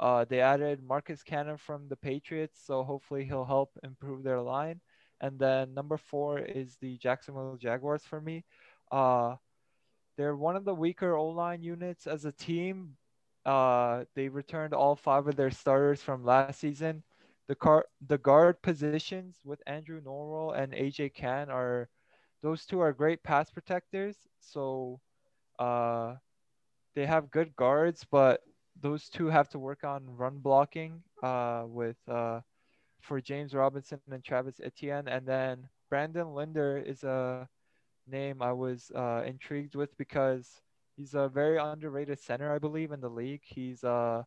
Uh, 0.00 0.24
they 0.24 0.40
added 0.40 0.82
Marcus 0.82 1.22
Cannon 1.22 1.58
from 1.58 1.86
the 1.88 1.96
Patriots, 1.96 2.58
so 2.64 2.82
hopefully 2.82 3.24
he'll 3.26 3.44
help 3.44 3.70
improve 3.84 4.22
their 4.22 4.40
line. 4.40 4.80
And 5.20 5.38
then 5.38 5.74
number 5.74 5.98
four 5.98 6.38
is 6.38 6.78
the 6.80 6.96
Jacksonville 6.96 7.58
Jaguars 7.60 8.02
for 8.04 8.18
me. 8.18 8.44
Uh, 8.90 9.36
they're 10.16 10.36
one 10.36 10.56
of 10.56 10.64
the 10.64 10.74
weaker 10.74 11.14
O 11.14 11.28
line 11.28 11.62
units 11.62 12.06
as 12.06 12.24
a 12.24 12.32
team. 12.32 12.96
Uh, 13.44 14.04
they 14.14 14.28
returned 14.28 14.72
all 14.72 14.96
five 14.96 15.26
of 15.26 15.36
their 15.36 15.50
starters 15.50 16.02
from 16.02 16.24
last 16.24 16.58
season. 16.58 17.02
The 17.48 17.54
car, 17.54 17.84
the 18.06 18.18
guard 18.18 18.62
positions 18.62 19.36
with 19.44 19.62
Andrew 19.66 20.00
Norwell 20.00 20.56
and 20.56 20.72
AJ 20.72 21.14
Cann 21.14 21.50
are, 21.50 21.88
those 22.42 22.64
two 22.64 22.80
are 22.80 22.92
great 22.92 23.22
pass 23.22 23.50
protectors. 23.50 24.16
So, 24.40 25.00
uh, 25.58 26.14
they 26.94 27.06
have 27.06 27.30
good 27.30 27.54
guards, 27.56 28.06
but 28.10 28.40
those 28.80 29.08
two 29.08 29.26
have 29.26 29.48
to 29.50 29.58
work 29.58 29.84
on 29.84 30.16
run 30.16 30.38
blocking. 30.38 31.02
Uh, 31.22 31.64
with 31.66 31.98
uh, 32.08 32.40
for 33.00 33.20
James 33.20 33.54
Robinson 33.54 34.00
and 34.10 34.22
Travis 34.22 34.60
Etienne. 34.62 35.08
And 35.08 35.26
then 35.26 35.68
Brandon 35.88 36.34
Linder 36.34 36.78
is 36.78 37.02
a 37.02 37.48
name 38.06 38.42
I 38.42 38.52
was 38.52 38.90
uh, 38.94 39.22
intrigued 39.26 39.74
with 39.74 39.96
because 39.96 40.60
he's 40.96 41.14
a 41.14 41.28
very 41.28 41.58
underrated 41.58 42.18
center, 42.18 42.52
I 42.52 42.58
believe, 42.58 42.92
in 42.92 43.00
the 43.00 43.08
league. 43.08 43.42
He's 43.44 43.84
uh, 43.84 44.22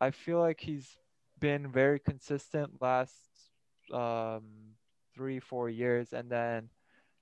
I 0.00 0.10
feel 0.10 0.40
like 0.40 0.60
he's 0.60 0.98
been 1.38 1.70
very 1.70 1.98
consistent 1.98 2.80
last 2.80 3.14
um, 3.92 4.44
three, 5.14 5.40
four 5.40 5.68
years, 5.68 6.12
and 6.12 6.30
then 6.30 6.68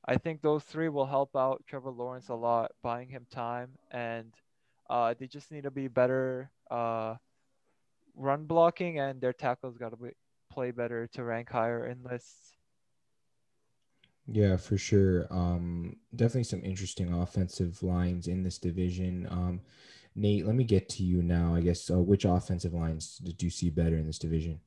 I 0.07 0.17
think 0.17 0.43
those 0.43 0.65
three 0.65 0.89
will 0.89 1.07
help 1.07 1.37
out 1.37 1.63
Trevor 1.67 1.91
Lawrence 1.91 2.29
a 2.29 2.35
lot, 2.35 2.73
buying 2.83 3.09
him 3.09 3.27
time, 3.31 3.71
and 3.91 4.33
uh, 4.91 5.15
they 5.19 5.27
just 5.27 5.51
need 5.51 5.65
to 5.65 5.71
be 5.71 5.89
better 5.89 6.51
uh, 6.71 7.15
run 8.17 8.45
blocking 8.45 8.99
and 8.99 9.21
their 9.21 9.33
tackles 9.33 9.77
got 9.77 9.91
to 9.91 10.13
play 10.51 10.71
better 10.71 11.09
to 11.13 11.25
rank 11.25 11.51
higher 11.51 11.87
in 11.87 12.03
lists. 12.03 12.57
Yeah, 14.27 14.57
for 14.57 14.79
sure. 14.79 15.27
Um, 15.31 15.97
definitely 16.15 16.45
some 16.45 16.65
interesting 16.65 17.13
offensive 17.13 17.83
lines 17.83 18.27
in 18.27 18.43
this 18.43 18.59
division. 18.59 19.27
Um, 19.31 19.61
Nate, 20.17 20.47
let 20.47 20.55
me 20.55 20.65
get 20.65 20.89
to 20.91 21.03
you 21.03 21.23
now. 21.23 21.55
I 21.55 21.61
guess 21.61 21.91
uh, 21.91 21.99
which 21.99 22.25
offensive 22.25 22.73
lines 22.73 23.19
did 23.19 23.43
you 23.43 23.51
see 23.51 23.69
better 23.69 23.97
in 23.97 24.07
this 24.07 24.19
division? 24.19 24.61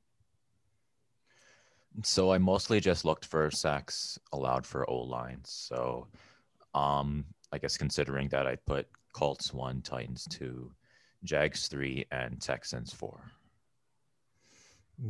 So 2.03 2.32
I 2.32 2.38
mostly 2.38 2.80
just 2.80 3.05
looked 3.05 3.26
for 3.26 3.49
sacks 3.49 4.20
allowed 4.32 4.65
for 4.65 4.88
O 4.88 4.97
lines. 4.97 5.49
So, 5.49 6.07
um, 6.76 7.26
I 7.51 7.57
guess 7.57 7.78
considering 7.78 8.28
that 8.30 8.45
I 8.45 8.57
put 8.57 8.88
Colts 9.14 9.53
one, 9.53 9.82
Titans 9.82 10.26
two, 10.30 10.72
Jags 11.24 11.68
three, 11.68 12.05
and 12.12 12.41
Texans 12.41 12.93
four. 12.93 13.32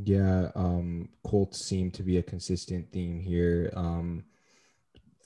Yeah, 0.04 0.52
um, 0.56 1.10
Colts 1.24 1.68
seem 1.68 1.92
to 1.92 2.04
be 2.04 2.18
a 2.18 2.24
consistent 2.24 2.92
theme 2.92 3.20
here. 3.20 3.72
Um, 3.74 4.26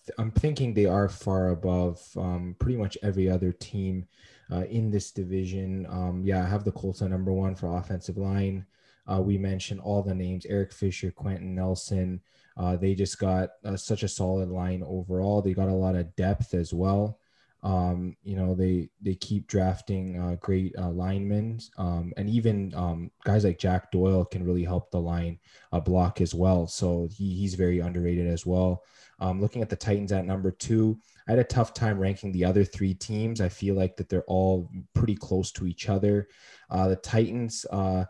th- 0.06 0.16
I'm 0.20 0.32
thinking 0.32 0.74
they 0.74 0.86
are 0.86 1.10
far 1.10 1.50
above 1.50 2.00
um, 2.16 2.56
pretty 2.60 2.78
much 2.78 2.98
every 3.02 3.28
other 3.28 3.52
team 3.52 4.08
uh, 4.52 4.66
in 4.66 4.92
this 4.92 5.12
division. 5.12 5.88
Um, 5.90 6.22
yeah, 6.24 6.44
I 6.44 6.48
have 6.48 6.64
the 6.64 6.72
Colts 6.72 7.02
on 7.02 7.10
number 7.10 7.34
one 7.34 7.56
for 7.56 7.76
offensive 7.76 8.18
line. 8.18 8.66
Uh, 9.12 9.20
we 9.20 9.38
mentioned 9.38 9.80
all 9.80 10.04
the 10.04 10.14
names 10.14 10.46
Eric 10.46 10.74
Fisher, 10.74 11.10
Quenton 11.10 11.56
Nelson. 11.56 12.22
Uh, 12.56 12.76
they 12.76 12.94
just 12.94 13.18
got 13.18 13.50
uh, 13.66 13.76
such 13.76 14.04
a 14.04 14.08
solid 14.08 14.50
line 14.50 14.84
overall. 14.86 15.42
They 15.42 15.54
got 15.54 15.70
a 15.70 15.74
lot 15.74 15.96
of 15.96 16.16
depth 16.16 16.54
as 16.54 16.72
well. 16.72 17.20
Um, 17.64 18.16
you 18.24 18.36
know, 18.36 18.56
they 18.56 18.90
they 19.02 19.16
keep 19.16 19.48
drafting 19.48 20.20
uh, 20.20 20.36
great 20.40 20.74
uh, 20.78 20.90
linemen, 20.90 21.60
um, 21.78 22.12
and 22.18 22.30
even 22.30 22.74
um, 22.76 23.12
guys 23.24 23.44
like 23.44 23.60
Jack 23.60 23.92
Doyle 23.92 24.26
can 24.26 24.44
really 24.44 24.64
help 24.64 24.90
the 24.90 25.00
line 25.00 25.38
uh, 25.72 25.80
block 25.80 26.22
as 26.22 26.34
well. 26.34 26.66
So 26.66 27.08
he, 27.12 27.36
he's 27.36 27.54
very 27.54 27.80
underrated 27.80 28.28
as 28.28 28.46
well. 28.46 28.84
Um, 29.20 29.40
looking 29.40 29.62
at 29.62 29.70
the 29.70 29.76
Titans 29.76 30.12
at 30.12 30.26
number 30.26 30.50
two, 30.50 30.98
I 31.28 31.32
had 31.34 31.40
a 31.40 31.44
tough 31.44 31.76
time 31.76 32.00
ranking 32.00 32.32
the 32.32 32.46
other 32.46 32.64
three 32.64 32.96
teams. 32.96 33.40
I 33.40 33.50
feel 33.50 33.76
like 33.76 33.96
that 33.98 34.10
they're 34.10 34.24
all 34.24 34.68
pretty 34.96 35.16
close 35.16 35.52
to 35.54 35.68
each 35.68 35.88
other. 35.88 36.28
Uh, 36.70 36.88
the 36.88 36.96
Titans. 36.96 37.66
Uh, 37.72 38.06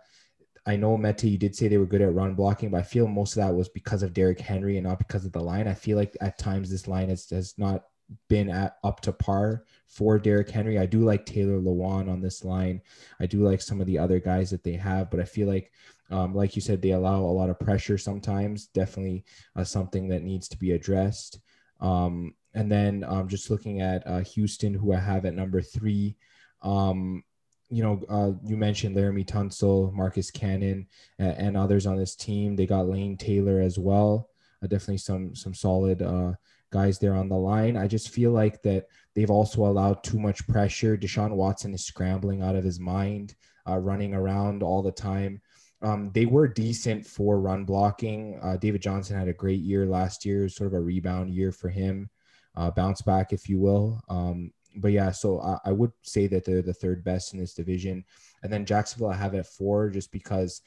I 0.64 0.76
know 0.76 0.96
Mete, 0.96 1.24
you 1.24 1.40
did 1.40 1.56
say 1.56 1.68
they 1.68 1.80
were 1.80 1.88
good 1.88 2.04
at 2.04 2.14
run 2.14 2.36
blocking, 2.36 2.70
but 2.70 2.82
I 2.82 2.84
feel 2.84 3.08
most 3.08 3.36
of 3.36 3.44
that 3.44 3.54
was 3.54 3.68
because 3.70 4.04
of 4.04 4.14
Derrick 4.14 4.40
Henry 4.40 4.78
and 4.78 4.86
not 4.86 5.00
because 5.00 5.26
of 5.26 5.32
the 5.32 5.42
line. 5.42 5.68
I 5.68 5.74
feel 5.74 5.98
like 5.98 6.16
at 6.22 6.38
times 6.38 6.70
this 6.70 6.88
line 6.88 7.10
has, 7.10 7.28
has 7.32 7.56
not 7.58 7.82
been 8.28 8.50
at 8.50 8.78
up 8.84 9.02
to 9.02 9.14
par 9.14 9.66
for 9.88 10.20
Derrick 10.20 10.50
Henry. 10.50 10.80
I 10.80 10.86
do 10.86 11.04
like 11.04 11.26
Taylor 11.26 11.60
Lewan 11.60 12.10
on 12.10 12.22
this 12.22 12.44
line. 12.44 12.82
I 13.20 13.26
do 13.26 13.40
like 13.40 13.62
some 13.62 13.82
of 13.82 13.88
the 13.88 13.98
other 13.98 14.20
guys 14.20 14.50
that 14.52 14.64
they 14.64 14.74
have, 14.74 15.10
but 15.10 15.20
I 15.20 15.26
feel 15.26 15.48
like, 15.48 15.72
um, 16.10 16.34
like 16.36 16.56
you 16.56 16.62
said, 16.62 16.82
they 16.82 16.92
allow 16.92 17.22
a 17.22 17.26
lot 17.26 17.50
of 17.50 17.60
pressure 17.60 17.98
sometimes. 17.98 18.68
Definitely 18.68 19.26
uh, 19.56 19.64
something 19.64 20.08
that 20.10 20.24
needs 20.24 20.48
to 20.50 20.58
be 20.58 20.72
addressed. 20.72 21.40
Um, 21.80 22.36
and 22.54 22.72
then 22.72 23.04
um, 23.08 23.28
just 23.28 23.50
looking 23.50 23.82
at 23.82 24.06
uh, 24.06 24.20
Houston, 24.20 24.74
who 24.74 24.94
I 24.94 25.00
have 25.00 25.26
at 25.26 25.34
number 25.34 25.62
three. 25.62 26.16
Um, 26.62 27.24
you 27.70 27.82
know, 27.82 28.02
uh, 28.10 28.32
you 28.46 28.58
mentioned 28.58 28.96
Laremy 28.96 29.26
Tunsil, 29.26 29.94
Marcus 29.94 30.30
Cannon, 30.30 30.88
and, 31.18 31.38
and, 31.38 31.58
others 31.58 31.88
on 31.88 31.96
this 31.96 32.16
team. 32.16 32.56
They 32.56 32.66
got 32.66 32.90
Lane 32.90 33.16
Taylor 33.16 33.62
as 33.62 33.80
well. 33.80 34.30
Uh, 34.62 34.68
definitely 34.68 34.98
some 34.98 35.34
some 35.34 35.54
solid 35.54 36.02
uh, 36.02 36.34
guys 36.72 37.00
there 37.00 37.16
on 37.16 37.30
the 37.30 37.38
line. 37.38 37.78
I 37.78 37.88
just 37.88 38.10
feel 38.10 38.32
like 38.32 38.62
that 38.64 38.86
they've 39.16 39.30
also 39.30 39.66
allowed 39.66 40.04
too 40.04 40.20
much 40.20 40.48
pressure. 40.48 40.98
Deshaun 40.98 41.32
Watson 41.32 41.74
is 41.74 41.86
scrambling 41.86 42.42
out 42.42 42.56
of 42.56 42.64
his 42.64 42.80
mind, 42.80 43.36
uh, 43.68 43.78
running 43.78 44.14
around 44.14 44.64
all 44.64 44.82
the 44.82 44.92
time. 44.92 45.42
Um, 45.82 46.12
they 46.14 46.26
were 46.26 46.48
decent 46.48 47.06
for 47.06 47.40
run 47.40 47.66
blocking. 47.66 48.40
Uh, 48.42 48.58
David 48.58 48.82
Johnson 48.82 49.18
had 49.18 49.28
a 49.28 49.34
great 49.34 49.62
year 49.62 49.86
last 49.86 50.26
year, 50.26 50.48
sort 50.48 50.68
of 50.68 50.74
a 50.74 50.80
rebound 50.80 51.32
year 51.32 51.52
for 51.52 51.70
him, 51.70 52.10
uh, 52.56 52.72
bounce 52.72 53.02
back, 53.02 53.34
if 53.34 53.50
you 53.50 53.60
will. 53.60 54.00
Um, 54.08 54.52
but 54.76 54.92
yeah, 54.92 55.12
so 55.12 55.42
I, 55.42 55.58
I, 55.66 55.72
would 55.72 55.92
say 56.02 56.28
that 56.28 56.46
they're 56.46 56.62
the 56.62 56.74
third 56.74 57.04
best 57.04 57.34
in 57.34 57.40
this 57.40 57.54
division. 57.54 58.06
And 58.44 58.54
then 58.54 58.66
Jacksonville, 58.66 59.10
I 59.10 59.16
have 59.16 59.36
at 59.36 59.48
four 59.48 59.90
just 59.90 60.12
because 60.12 60.62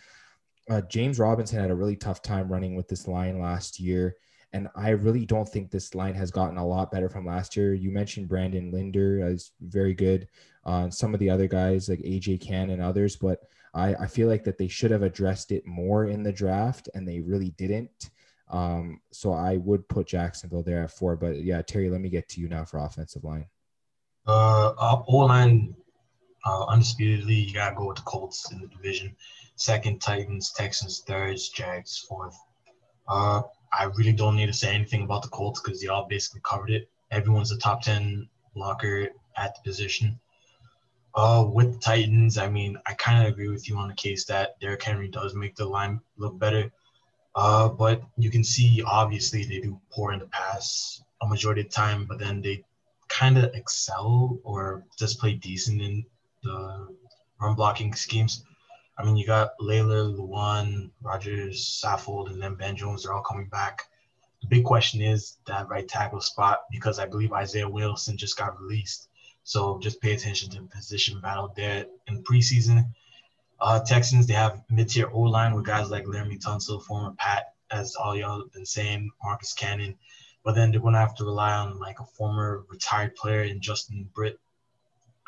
uh, 0.68 0.82
James 0.82 1.18
Robinson 1.18 1.60
had 1.60 1.70
a 1.70 1.74
really 1.74 1.96
tough 1.96 2.22
time 2.22 2.52
running 2.52 2.74
with 2.74 2.88
this 2.88 3.06
line 3.06 3.40
last 3.40 3.80
year. 3.80 4.16
And 4.54 4.68
I 4.76 4.90
really 4.90 5.26
don't 5.26 5.48
think 5.48 5.70
this 5.70 5.96
line 5.96 6.14
has 6.14 6.30
gotten 6.30 6.58
a 6.58 6.66
lot 6.66 6.92
better 6.92 7.08
from 7.08 7.26
last 7.26 7.56
year. 7.56 7.74
You 7.74 7.90
mentioned 7.90 8.28
Brandon 8.28 8.70
Linder 8.70 9.26
is 9.26 9.50
very 9.60 9.94
good. 9.94 10.28
Uh, 10.64 10.88
some 10.88 11.12
of 11.12 11.18
the 11.18 11.28
other 11.28 11.48
guys 11.48 11.88
like 11.88 11.98
AJ 11.98 12.40
Cann 12.40 12.70
and 12.70 12.80
others, 12.80 13.16
but 13.16 13.40
I, 13.74 13.94
I 13.96 14.06
feel 14.06 14.28
like 14.28 14.44
that 14.44 14.56
they 14.56 14.68
should 14.68 14.92
have 14.92 15.02
addressed 15.02 15.50
it 15.50 15.66
more 15.66 16.06
in 16.06 16.22
the 16.22 16.32
draft, 16.32 16.88
and 16.94 17.06
they 17.06 17.18
really 17.18 17.50
didn't. 17.58 18.10
Um, 18.48 19.00
so 19.10 19.32
I 19.32 19.56
would 19.56 19.88
put 19.88 20.06
Jacksonville 20.06 20.62
there 20.62 20.84
at 20.84 20.92
four. 20.92 21.16
But 21.16 21.42
yeah, 21.42 21.60
Terry, 21.60 21.90
let 21.90 22.00
me 22.00 22.08
get 22.08 22.28
to 22.30 22.40
you 22.40 22.48
now 22.48 22.64
for 22.64 22.78
offensive 22.78 23.24
line. 23.24 23.46
Uh, 24.24 25.02
O 25.08 25.16
line, 25.16 25.74
uh, 26.46 26.66
undisputedly, 26.66 27.34
you 27.34 27.54
gotta 27.54 27.74
go 27.74 27.88
with 27.88 27.96
the 27.96 28.02
Colts 28.02 28.52
in 28.52 28.60
the 28.60 28.68
division. 28.68 29.16
Second, 29.56 30.00
Titans, 30.00 30.52
Texans, 30.52 31.00
thirds, 31.00 31.48
Jags, 31.48 31.98
fourth. 32.08 32.38
Uh, 33.08 33.42
I 33.76 33.84
really 33.96 34.12
don't 34.12 34.36
need 34.36 34.46
to 34.46 34.52
say 34.52 34.74
anything 34.74 35.02
about 35.02 35.22
the 35.22 35.28
Colts 35.28 35.60
because 35.60 35.82
y'all 35.82 36.06
basically 36.08 36.42
covered 36.44 36.70
it. 36.70 36.88
Everyone's 37.10 37.52
a 37.52 37.58
top 37.58 37.82
ten 37.82 38.28
blocker 38.54 39.08
at 39.36 39.54
the 39.56 39.68
position. 39.68 40.20
Uh, 41.14 41.46
with 41.52 41.74
the 41.74 41.78
Titans, 41.78 42.38
I 42.38 42.48
mean, 42.48 42.76
I 42.86 42.94
kind 42.94 43.22
of 43.22 43.32
agree 43.32 43.48
with 43.48 43.68
you 43.68 43.76
on 43.78 43.88
the 43.88 43.94
case 43.94 44.24
that 44.26 44.58
Derrick 44.60 44.82
Henry 44.82 45.08
does 45.08 45.34
make 45.34 45.54
the 45.54 45.64
line 45.64 46.00
look 46.16 46.38
better. 46.38 46.72
Uh, 47.36 47.68
but 47.68 48.02
you 48.16 48.30
can 48.30 48.44
see 48.44 48.82
obviously 48.86 49.44
they 49.44 49.60
do 49.60 49.80
poor 49.90 50.12
in 50.12 50.20
the 50.20 50.26
pass 50.26 51.02
a 51.22 51.26
majority 51.26 51.62
of 51.62 51.68
the 51.68 51.72
time, 51.72 52.04
but 52.04 52.18
then 52.18 52.40
they 52.40 52.64
kind 53.08 53.38
of 53.38 53.54
excel 53.54 54.38
or 54.44 54.84
just 54.98 55.18
play 55.18 55.34
decent 55.34 55.80
in 55.80 56.04
the 56.42 56.88
run 57.40 57.54
blocking 57.54 57.94
schemes. 57.94 58.44
I 58.96 59.04
mean, 59.04 59.16
you 59.16 59.26
got 59.26 59.58
Layler, 59.60 60.14
Lewan, 60.16 60.90
Rogers, 61.02 61.82
Saffold, 61.84 62.30
and 62.30 62.40
then 62.40 62.54
Ben 62.54 62.76
Jones. 62.76 63.02
They're 63.02 63.12
all 63.12 63.22
coming 63.22 63.48
back. 63.48 63.88
The 64.40 64.46
big 64.48 64.64
question 64.64 65.00
is 65.00 65.38
that 65.46 65.68
right 65.68 65.88
tackle 65.88 66.20
spot 66.20 66.64
because 66.70 66.98
I 66.98 67.06
believe 67.06 67.32
Isaiah 67.32 67.68
Wilson 67.68 68.16
just 68.16 68.36
got 68.36 68.60
released. 68.60 69.08
So 69.42 69.78
just 69.78 70.00
pay 70.00 70.12
attention 70.12 70.50
to 70.50 70.60
the 70.60 70.66
position 70.68 71.20
battle 71.20 71.52
there 71.56 71.86
in 72.06 72.22
preseason. 72.22 72.86
Uh, 73.60 73.80
Texans, 73.80 74.26
they 74.26 74.34
have 74.34 74.62
mid-tier 74.70 75.08
O-line 75.12 75.54
with 75.54 75.64
guys 75.64 75.90
like 75.90 76.04
Laremy 76.04 76.42
Tunsil, 76.42 76.82
former 76.82 77.14
Pat, 77.18 77.54
as 77.70 77.94
all 77.96 78.16
y'all 78.16 78.40
have 78.40 78.52
been 78.52 78.66
saying, 78.66 79.10
Marcus 79.22 79.52
Cannon, 79.52 79.96
but 80.44 80.54
then 80.54 80.70
they're 80.70 80.80
going 80.80 80.94
to 80.94 81.00
have 81.00 81.14
to 81.16 81.24
rely 81.24 81.52
on 81.52 81.78
like 81.78 82.00
a 82.00 82.04
former 82.04 82.64
retired 82.68 83.16
player 83.16 83.42
in 83.42 83.60
Justin 83.60 84.08
Britt 84.14 84.38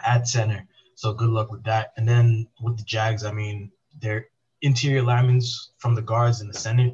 at 0.05 0.29
center. 0.29 0.67
So 0.97 1.13
good 1.13 1.29
luck 1.29 1.53
with 1.53 1.63
that. 1.65 1.93
And 1.97 2.09
then 2.09 2.49
with 2.61 2.79
the 2.79 2.83
Jags, 2.83 3.23
I 3.23 3.31
mean, 3.31 3.71
their 4.01 4.29
interior 4.63 5.03
linemen 5.03 5.43
from 5.77 5.95
the 5.95 6.03
guards 6.03 6.41
in 6.41 6.49
the 6.49 6.55
center. 6.55 6.91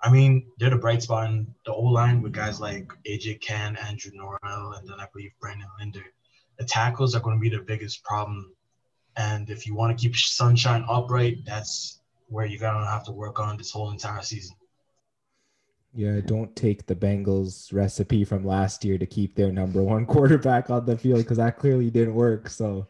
I 0.00 0.10
mean, 0.10 0.46
they're 0.58 0.70
the 0.70 0.76
bright 0.76 1.02
spot 1.02 1.28
in 1.28 1.52
the 1.66 1.72
O 1.72 1.82
line 1.82 2.22
with 2.22 2.32
guys 2.32 2.60
like 2.60 2.92
AJ 3.04 3.40
Cann, 3.40 3.76
Andrew 3.76 4.12
Norwell, 4.12 4.78
and 4.78 4.88
then 4.88 5.00
I 5.00 5.06
believe 5.12 5.32
Brandon 5.40 5.68
Linder. 5.80 6.04
The 6.58 6.64
tackles 6.64 7.16
are 7.16 7.20
going 7.20 7.36
to 7.36 7.40
be 7.40 7.50
the 7.50 7.62
biggest 7.62 8.04
problem. 8.04 8.54
And 9.16 9.50
if 9.50 9.66
you 9.66 9.74
want 9.74 9.98
to 9.98 10.00
keep 10.00 10.14
Sunshine 10.14 10.84
upright, 10.88 11.44
that's 11.44 11.98
where 12.28 12.46
you're 12.46 12.60
going 12.60 12.80
to 12.80 12.86
have 12.86 13.04
to 13.06 13.12
work 13.12 13.40
on 13.40 13.56
this 13.56 13.72
whole 13.72 13.90
entire 13.90 14.22
season. 14.22 14.54
Yeah, 15.94 16.20
don't 16.20 16.54
take 16.54 16.86
the 16.86 16.94
Bengals 16.94 17.72
recipe 17.72 18.24
from 18.24 18.44
last 18.44 18.84
year 18.84 18.98
to 18.98 19.06
keep 19.06 19.34
their 19.34 19.50
number 19.50 19.82
one 19.82 20.06
quarterback 20.14 20.70
on 20.70 20.86
the 20.86 20.96
field 20.96 21.20
because 21.20 21.38
that 21.38 21.58
clearly 21.58 21.90
didn't 21.90 22.14
work. 22.14 22.50
So 22.50 22.86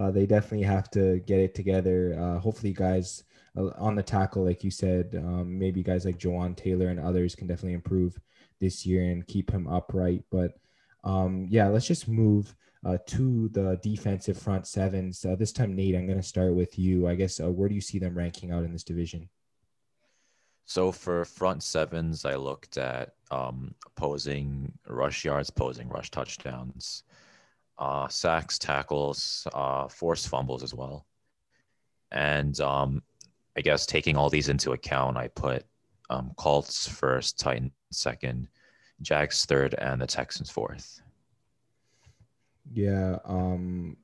uh, 0.00 0.10
they 0.10 0.24
definitely 0.24 0.66
have 0.66 0.90
to 0.92 1.20
get 1.20 1.38
it 1.38 1.54
together. 1.54 2.16
Uh, 2.18 2.40
hopefully, 2.40 2.72
guys 2.72 3.24
uh, 3.56 3.70
on 3.76 3.94
the 3.94 4.02
tackle, 4.02 4.44
like 4.44 4.64
you 4.64 4.70
said, 4.70 5.14
um, 5.16 5.58
maybe 5.58 5.82
guys 5.82 6.06
like 6.06 6.18
Jawaan 6.18 6.56
Taylor 6.56 6.88
and 6.88 6.98
others 6.98 7.34
can 7.34 7.46
definitely 7.46 7.74
improve 7.74 8.18
this 8.60 8.86
year 8.86 9.10
and 9.10 9.26
keep 9.26 9.50
him 9.50 9.68
upright. 9.68 10.24
But 10.30 10.58
um, 11.04 11.46
yeah, 11.50 11.68
let's 11.68 11.86
just 11.86 12.08
move 12.08 12.54
uh, 12.84 12.96
to 13.08 13.48
the 13.50 13.78
defensive 13.82 14.38
front 14.38 14.66
sevens. 14.66 15.24
Uh, 15.24 15.36
this 15.36 15.52
time, 15.52 15.76
Nate, 15.76 15.94
I'm 15.94 16.06
going 16.06 16.18
to 16.18 16.26
start 16.26 16.54
with 16.54 16.78
you. 16.78 17.06
I 17.06 17.14
guess 17.14 17.38
uh, 17.38 17.50
where 17.50 17.68
do 17.68 17.74
you 17.74 17.80
see 17.82 17.98
them 17.98 18.16
ranking 18.16 18.52
out 18.52 18.64
in 18.64 18.72
this 18.72 18.84
division? 18.84 19.28
So 20.64 20.92
for 20.92 21.24
front 21.24 21.62
sevens, 21.62 22.24
I 22.24 22.36
looked 22.36 22.78
at 22.78 23.14
um, 23.30 23.74
opposing 23.86 24.72
rush 24.86 25.24
yards, 25.24 25.48
opposing 25.50 25.88
rush 25.88 26.10
touchdowns, 26.10 27.02
uh, 27.80 28.06
sacks, 28.08 28.58
tackles, 28.58 29.46
uh, 29.54 29.88
forced 29.88 30.28
fumbles 30.28 30.62
as 30.62 30.74
well. 30.74 31.06
And 32.12 32.60
um, 32.60 33.02
I 33.56 33.60
guess 33.60 33.86
taking 33.86 34.16
all 34.16 34.30
these 34.30 34.48
into 34.48 34.72
account, 34.72 35.16
I 35.16 35.28
put 35.28 35.64
um, 36.10 36.32
Colts 36.36 36.86
first, 36.86 37.40
Titans 37.40 37.72
second, 37.90 38.48
Jags 39.02 39.44
third, 39.46 39.74
and 39.74 40.00
the 40.00 40.06
Texans 40.06 40.50
fourth. 40.50 41.00
Yeah, 42.72 43.18
um, 43.24 43.96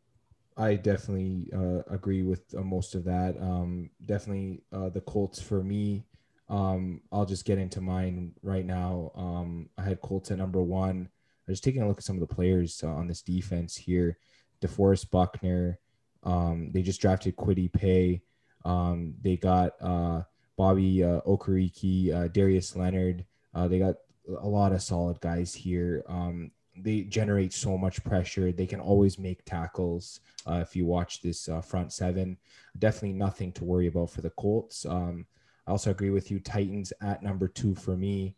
I 0.57 0.74
definitely 0.74 1.51
uh, 1.55 1.83
agree 1.89 2.22
with 2.22 2.43
uh, 2.57 2.62
most 2.62 2.95
of 2.95 3.05
that. 3.05 3.37
Um, 3.41 3.91
definitely 4.07 4.62
uh, 4.72 4.89
the 4.89 5.03
Colts 5.03 5.41
for 5.41 5.62
me 5.62 6.05
um, 6.49 7.01
I'll 7.11 7.27
just 7.27 7.45
get 7.45 7.59
into 7.59 7.81
mine 7.81 8.33
right 8.43 8.64
now. 8.64 9.11
Um, 9.14 9.68
I 9.77 9.83
had 9.83 10.01
Colts 10.01 10.31
at 10.31 10.39
number 10.39 10.62
one. 10.62 11.09
I 11.49 11.53
was 11.53 11.61
taking 11.61 11.83
a 11.83 11.89
look 11.89 11.99
at 11.99 12.05
some 12.05 12.17
of 12.17 12.27
the 12.27 12.35
players 12.35 12.83
uh, 12.85 12.89
on 12.89 13.07
this 13.07 13.23
defense 13.23 13.77
here. 13.77 14.19
DeForest 14.61 15.11
Buckner. 15.11 15.79
Um, 16.23 16.71
they 16.73 16.83
just 16.83 17.01
drafted 17.01 17.37
Kwity 17.37 17.73
Paye. 17.73 18.23
Um, 18.65 19.15
they 19.23 19.37
got 19.37 19.75
uh, 19.81 20.23
Bobby 20.57 21.05
uh, 21.05 21.21
uh, 21.25 22.29
Darius 22.29 22.75
Leonard. 22.75 23.25
Uh, 23.55 23.69
they 23.69 23.79
got 23.79 23.97
a 24.41 24.49
lot 24.49 24.73
of 24.73 24.83
solid 24.83 25.21
guys 25.21 25.55
here. 25.55 26.03
Um, 26.09 26.51
they 26.79 27.03
generate 27.03 27.53
so 27.53 27.79
much 27.79 28.03
pressure. 28.05 28.53
They 28.53 28.67
can 28.67 28.81
always 28.81 29.19
make 29.19 29.45
tackles. 29.45 30.21
Uh, 30.47 30.57
if 30.57 30.77
you 30.77 30.85
watch 30.85 31.23
this 31.23 31.49
uh, 31.49 31.61
front 31.61 31.93
seven, 31.93 32.37
definitely 32.79 33.15
nothing 33.15 33.53
to 33.53 33.65
worry 33.65 33.87
about 33.87 34.11
for 34.11 34.21
the 34.21 34.31
Colts. 34.31 34.85
Um, 34.85 35.27
I 35.67 35.71
also 35.71 35.91
agree 35.91 36.11
with 36.11 36.31
you. 36.31 36.39
Titans 36.39 36.93
at 37.01 37.23
number 37.23 37.49
two 37.49 37.75
for 37.75 37.97
me. 37.97 38.37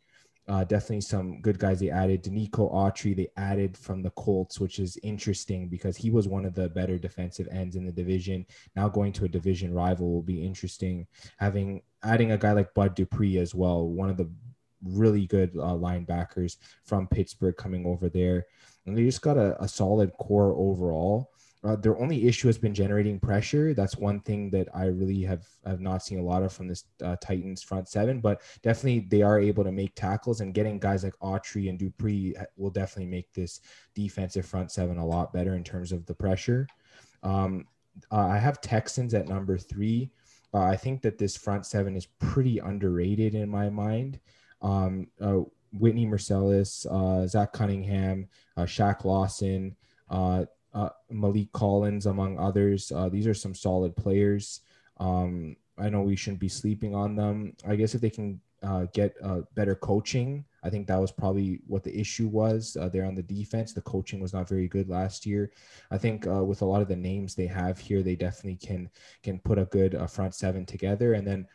Uh, 0.49 0.65
definitely 0.65 1.03
some 1.03 1.43
good 1.43 1.59
guys 1.59 1.79
they 1.79 1.91
added. 1.91 2.25
Denico 2.25 2.73
Autry 2.73 3.15
they 3.15 3.29
added 3.37 3.77
from 3.77 4.03
the 4.03 4.11
Colts, 4.11 4.59
which 4.59 4.79
is 4.79 4.97
interesting 5.03 5.69
because 5.69 5.97
he 5.97 6.11
was 6.11 6.27
one 6.27 6.47
of 6.47 6.55
the 6.55 6.71
better 6.71 6.99
defensive 6.99 7.47
ends 7.51 7.77
in 7.77 7.85
the 7.85 7.93
division. 7.93 8.47
Now 8.75 8.89
going 8.89 9.13
to 9.13 9.27
a 9.27 9.29
division 9.29 9.75
rival 9.75 10.11
will 10.11 10.23
be 10.23 10.43
interesting. 10.45 11.07
Having 11.37 11.83
adding 12.03 12.33
a 12.33 12.39
guy 12.39 12.53
like 12.53 12.73
Bud 12.73 12.95
Dupree 12.95 13.37
as 13.37 13.55
well, 13.55 13.87
one 13.87 14.09
of 14.09 14.17
the 14.17 14.31
really 14.83 15.27
good 15.27 15.51
uh, 15.57 15.75
linebackers 15.75 16.57
from 16.85 17.09
Pittsburgh 17.09 17.57
coming 17.57 17.85
over 17.85 18.09
there, 18.09 18.47
and 18.87 18.97
they 18.97 19.05
just 19.05 19.21
got 19.21 19.37
a, 19.37 19.63
a 19.63 19.69
solid 19.69 20.13
core 20.15 20.55
overall. 20.57 21.31
Uh, 21.65 21.75
their 21.75 21.99
only 21.99 22.27
issue 22.29 22.47
has 22.47 22.57
been 22.57 22.75
generating 22.75 23.19
pressure. 23.19 23.75
That's 23.75 23.97
one 23.97 24.21
thing 24.21 24.49
that 24.51 24.69
I 24.75 24.85
really 24.85 25.23
have 25.23 25.45
have 25.67 25.81
not 25.81 26.05
seen 26.05 26.21
a 26.21 26.23
lot 26.23 26.45
of 26.45 26.53
from 26.53 26.69
this 26.69 26.85
uh, 27.03 27.17
Titans 27.21 27.63
front 27.63 27.89
seven, 27.89 28.21
but 28.21 28.43
definitely 28.63 29.01
they 29.09 29.23
are 29.23 29.41
able 29.41 29.65
to 29.65 29.73
make 29.73 29.95
tackles 29.97 30.41
and 30.41 30.55
getting 30.55 30.79
guys 30.79 31.03
like 31.03 31.19
Autry 31.19 31.69
and 31.69 31.79
Dupree 31.79 32.37
will 32.57 32.71
definitely 32.71 33.11
make 33.11 33.33
this 33.33 33.61
defensive 33.95 34.47
front 34.47 34.71
seven 34.71 34.99
a 34.99 35.07
lot 35.07 35.33
better 35.33 35.57
in 35.57 35.65
terms 35.65 35.91
of 35.91 36.07
the 36.07 36.15
pressure. 36.15 36.69
Um, 37.25 37.67
uh, 38.13 38.27
I 38.27 38.39
have 38.39 38.61
Texans 38.61 39.13
at 39.15 39.29
number 39.29 39.59
three. 39.59 40.11
Uh, 40.55 40.63
I 40.63 40.77
think 40.77 41.03
that 41.03 41.19
this 41.19 41.37
front 41.37 41.67
seven 41.67 41.97
is 41.97 42.07
pretty 42.07 42.59
underrated 42.59 43.35
in 43.35 43.49
my 43.49 43.69
mind. 43.69 44.21
Um, 44.63 45.09
uh, 45.21 45.41
Whitney 45.73 46.07
Mercilus, 46.07 46.87
uh, 46.87 47.27
Zach 47.27 47.53
Cunningham, 47.53 48.29
uh, 48.57 48.63
Shaq 48.63 49.05
Lawson, 49.05 49.77
uh, 50.75 50.91
Maliek 51.13 51.53
Collins, 51.53 52.07
among 52.07 52.39
others. 52.39 52.93
Uh, 52.93 53.09
these 53.09 53.27
are 53.27 53.35
some 53.35 53.55
solid 53.55 53.97
players. 53.97 54.61
Um, 54.99 55.57
I 55.79 55.89
know 55.89 56.03
we 56.03 56.17
shouldn't 56.17 56.41
be 56.41 56.49
sleeping 56.49 56.95
on 56.95 57.17
them. 57.17 57.55
I 57.67 57.77
guess 57.77 57.95
if 57.95 58.01
they 58.01 58.11
can 58.11 58.41
uh, 58.63 58.87
get 58.93 59.15
uh, 59.23 59.43
better 59.55 59.75
coaching, 59.75 60.45
I 60.65 60.71
think 60.71 60.89
that 60.89 61.01
was 61.01 61.13
probably 61.13 61.61
what 61.67 61.85
the 61.85 61.97
issue 61.97 62.27
was 62.27 62.77
uh, 62.81 62.89
there 62.89 63.05
on 63.05 63.15
the 63.15 63.23
defense. 63.23 63.73
The 63.73 63.83
coaching 63.83 64.21
was 64.21 64.33
not 64.33 64.49
very 64.49 64.67
good 64.67 64.89
last 64.89 65.25
year. 65.25 65.53
I 65.91 65.99
think 65.99 66.27
uh, 66.27 66.45
with 66.45 66.63
a 66.63 66.65
lot 66.65 66.83
of 66.83 66.89
the 66.89 66.97
names 66.97 67.35
they 67.35 67.47
have 67.47 67.79
here, 67.79 68.03
they 68.03 68.17
definitely 68.17 68.57
can 68.57 68.91
can 69.23 69.39
put 69.39 69.59
a 69.59 69.67
good 69.67 69.95
uh, 69.95 70.07
front 70.07 70.35
seven 70.35 70.67
together. 70.67 71.15
And 71.15 71.27
then 71.27 71.47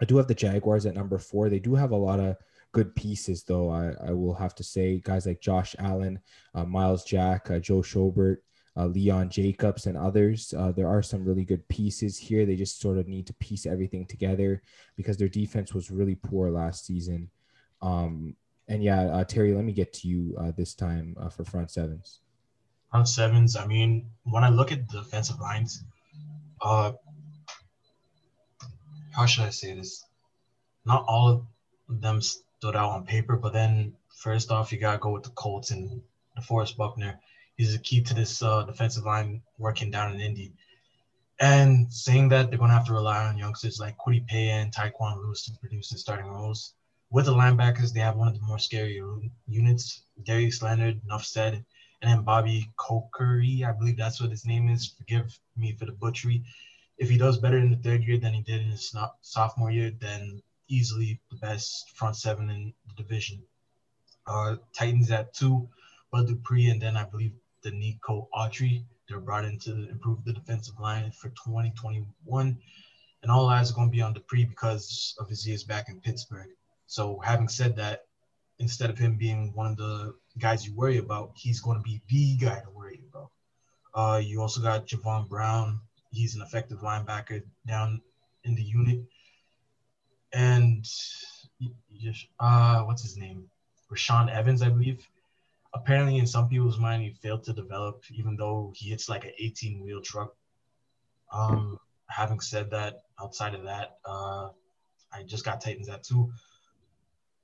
I 0.00 0.04
do 0.04 0.16
have 0.16 0.26
the 0.26 0.34
Jaguars 0.34 0.86
at 0.86 0.94
number 0.94 1.18
four. 1.18 1.48
They 1.48 1.60
do 1.60 1.74
have 1.74 1.92
a 1.92 1.96
lot 1.96 2.20
of 2.20 2.36
good 2.72 2.94
pieces, 2.94 3.44
though. 3.44 3.70
I, 3.70 3.92
I 4.08 4.12
will 4.12 4.34
have 4.34 4.54
to 4.56 4.64
say 4.64 5.00
guys 5.02 5.26
like 5.26 5.40
Josh 5.40 5.74
Allen, 5.78 6.20
uh, 6.54 6.64
Myles 6.64 7.04
Jack, 7.04 7.50
uh, 7.50 7.58
Joe 7.58 7.80
Schobert, 7.80 8.38
uh, 8.76 8.86
Leon 8.86 9.30
Jacobs, 9.30 9.86
and 9.86 9.96
others. 9.96 10.54
Uh, 10.56 10.72
there 10.72 10.88
are 10.88 11.02
some 11.02 11.24
really 11.24 11.44
good 11.44 11.66
pieces 11.68 12.18
here. 12.18 12.46
They 12.46 12.56
just 12.56 12.80
sort 12.80 12.98
of 12.98 13.08
need 13.08 13.26
to 13.26 13.34
piece 13.34 13.66
everything 13.66 14.06
together 14.06 14.62
because 14.96 15.16
their 15.16 15.28
defense 15.28 15.74
was 15.74 15.90
really 15.90 16.14
poor 16.14 16.50
last 16.50 16.86
season. 16.86 17.30
Um, 17.82 18.36
and 18.68 18.82
yeah, 18.82 19.02
uh, 19.04 19.24
Terry, 19.24 19.54
let 19.54 19.64
me 19.64 19.72
get 19.72 19.92
to 19.94 20.08
you 20.08 20.36
uh, 20.38 20.52
this 20.56 20.74
time 20.74 21.16
for 21.34 21.44
front 21.44 21.70
sevens. 21.70 22.20
Front 22.90 23.08
sevens. 23.08 23.56
I 23.56 23.66
mean, 23.66 24.10
when 24.24 24.44
I 24.44 24.50
look 24.50 24.72
at 24.72 24.88
the 24.90 24.98
defensive 24.98 25.40
lines, 25.40 25.84
uh, 26.60 26.92
how 29.12 29.26
should 29.26 29.44
I 29.44 29.50
say 29.50 29.74
this? 29.74 30.04
Not 30.84 31.04
all 31.08 31.28
of 31.30 31.46
them 32.00 32.20
stood 32.58 32.74
out 32.74 32.90
on 32.90 33.04
paper. 33.04 33.36
But 33.36 33.52
then 33.52 33.94
first 34.16 34.50
off, 34.50 34.72
you 34.72 34.78
gotta 34.78 34.98
go 34.98 35.10
with 35.10 35.22
the 35.22 35.30
Colts 35.30 35.70
and 35.70 36.02
DeForest 36.36 36.76
Buckner. 36.76 37.20
He's 37.56 37.72
the 37.72 37.78
key 37.78 38.02
to 38.02 38.14
this 38.14 38.42
uh, 38.42 38.64
defensive 38.64 39.04
line 39.04 39.42
working 39.58 39.90
down 39.90 40.12
in 40.12 40.20
Indy. 40.20 40.52
And 41.40 41.92
saying 41.92 42.28
that 42.30 42.50
they're 42.50 42.58
gonna 42.58 42.72
have 42.72 42.86
to 42.86 42.92
rely 42.92 43.26
on 43.26 43.38
youngsters 43.38 43.78
like 43.78 43.96
Kwity 43.96 44.26
Paye 44.26 44.50
and 44.50 44.74
Tyquan 44.74 45.18
Lewis 45.18 45.44
to 45.44 45.52
produce 45.60 45.92
in 45.92 45.98
starting 45.98 46.26
roles. 46.26 46.74
With 47.10 47.26
the 47.26 47.32
linebackers, 47.32 47.92
they 47.92 48.00
have 48.00 48.16
one 48.16 48.28
of 48.28 48.34
the 48.34 48.46
more 48.46 48.58
scary 48.58 49.00
units. 49.46 50.02
Darius 50.24 50.60
Leonard, 50.60 51.00
enough 51.04 51.24
said, 51.24 51.64
and 52.02 52.10
then 52.10 52.22
Bobby 52.22 52.68
Kokery, 52.76 53.64
I 53.64 53.72
believe 53.72 53.96
that's 53.96 54.20
what 54.20 54.30
his 54.30 54.44
name 54.44 54.68
is. 54.68 54.94
Forgive 54.98 55.38
me 55.56 55.76
for 55.78 55.86
the 55.86 55.92
butchery. 55.92 56.42
If 56.98 57.08
he 57.08 57.16
does 57.16 57.38
better 57.38 57.58
in 57.58 57.70
the 57.70 57.76
third 57.76 58.02
year 58.02 58.18
than 58.18 58.34
he 58.34 58.42
did 58.42 58.60
in 58.62 58.70
his 58.70 58.94
sophomore 59.22 59.70
year, 59.70 59.92
then 60.00 60.42
easily 60.68 61.20
the 61.30 61.36
best 61.36 61.90
front 61.96 62.16
seven 62.16 62.50
in 62.50 62.72
the 62.86 63.02
division. 63.02 63.42
Uh, 64.26 64.56
Titans 64.74 65.10
at 65.10 65.34
two, 65.34 65.68
Bud 66.12 66.26
Dupree, 66.26 66.68
and 66.68 66.80
then 66.80 66.96
I 66.96 67.04
believe 67.04 67.32
Denico 67.64 68.28
Autry. 68.34 68.84
They're 69.08 69.20
brought 69.20 69.46
in 69.46 69.58
to 69.60 69.88
improve 69.88 70.24
the 70.24 70.34
defensive 70.34 70.78
line 70.78 71.10
for 71.12 71.30
2021. 71.30 72.58
And 73.22 73.32
all 73.32 73.48
eyes 73.48 73.70
are 73.70 73.74
going 73.74 73.88
to 73.88 73.92
be 73.92 74.02
on 74.02 74.12
Dupree 74.12 74.44
because 74.44 75.14
of 75.18 75.28
his 75.28 75.46
years 75.46 75.64
back 75.64 75.88
in 75.88 76.00
Pittsburgh. 76.00 76.50
So, 76.86 77.18
having 77.24 77.48
said 77.48 77.74
that, 77.76 78.04
instead 78.58 78.90
of 78.90 78.98
him 78.98 79.16
being 79.16 79.52
one 79.54 79.66
of 79.66 79.76
the 79.76 80.14
guys 80.38 80.66
you 80.66 80.74
worry 80.74 80.98
about, 80.98 81.32
he's 81.36 81.60
going 81.60 81.78
to 81.78 81.82
be 81.82 82.00
the 82.08 82.36
guy 82.36 82.60
to 82.60 82.70
worry 82.70 83.00
about. 83.08 83.30
Uh, 83.94 84.18
you 84.18 84.40
also 84.40 84.60
got 84.60 84.86
Jayon 84.86 85.28
Brown. 85.28 85.80
He's 86.10 86.36
an 86.36 86.42
effective 86.42 86.78
linebacker 86.80 87.42
down 87.66 88.00
in 88.44 88.54
the 88.54 88.62
unit 88.62 89.00
and 90.32 90.86
uh, 92.40 92.82
what's 92.82 93.02
his 93.02 93.16
name? 93.16 93.48
Rashaan 93.90 94.30
Evans, 94.30 94.62
I 94.62 94.68
believe. 94.68 95.06
Apparently, 95.74 96.18
in 96.18 96.26
some 96.26 96.48
people's 96.48 96.78
mind, 96.78 97.02
he 97.02 97.10
failed 97.10 97.44
to 97.44 97.52
develop, 97.52 98.04
even 98.10 98.36
though 98.36 98.72
he 98.74 98.90
hits 98.90 99.08
like 99.08 99.24
an 99.24 99.32
18 99.38 99.82
wheel 99.82 100.00
truck. 100.00 100.34
Um, 101.32 101.78
having 102.08 102.40
said 102.40 102.70
that, 102.70 103.02
outside 103.20 103.54
of 103.54 103.64
that, 103.64 103.98
uh, 104.04 104.48
I 105.12 105.22
just 105.24 105.44
got 105.44 105.60
Titans 105.60 105.88
at 105.88 106.02
two. 106.02 106.30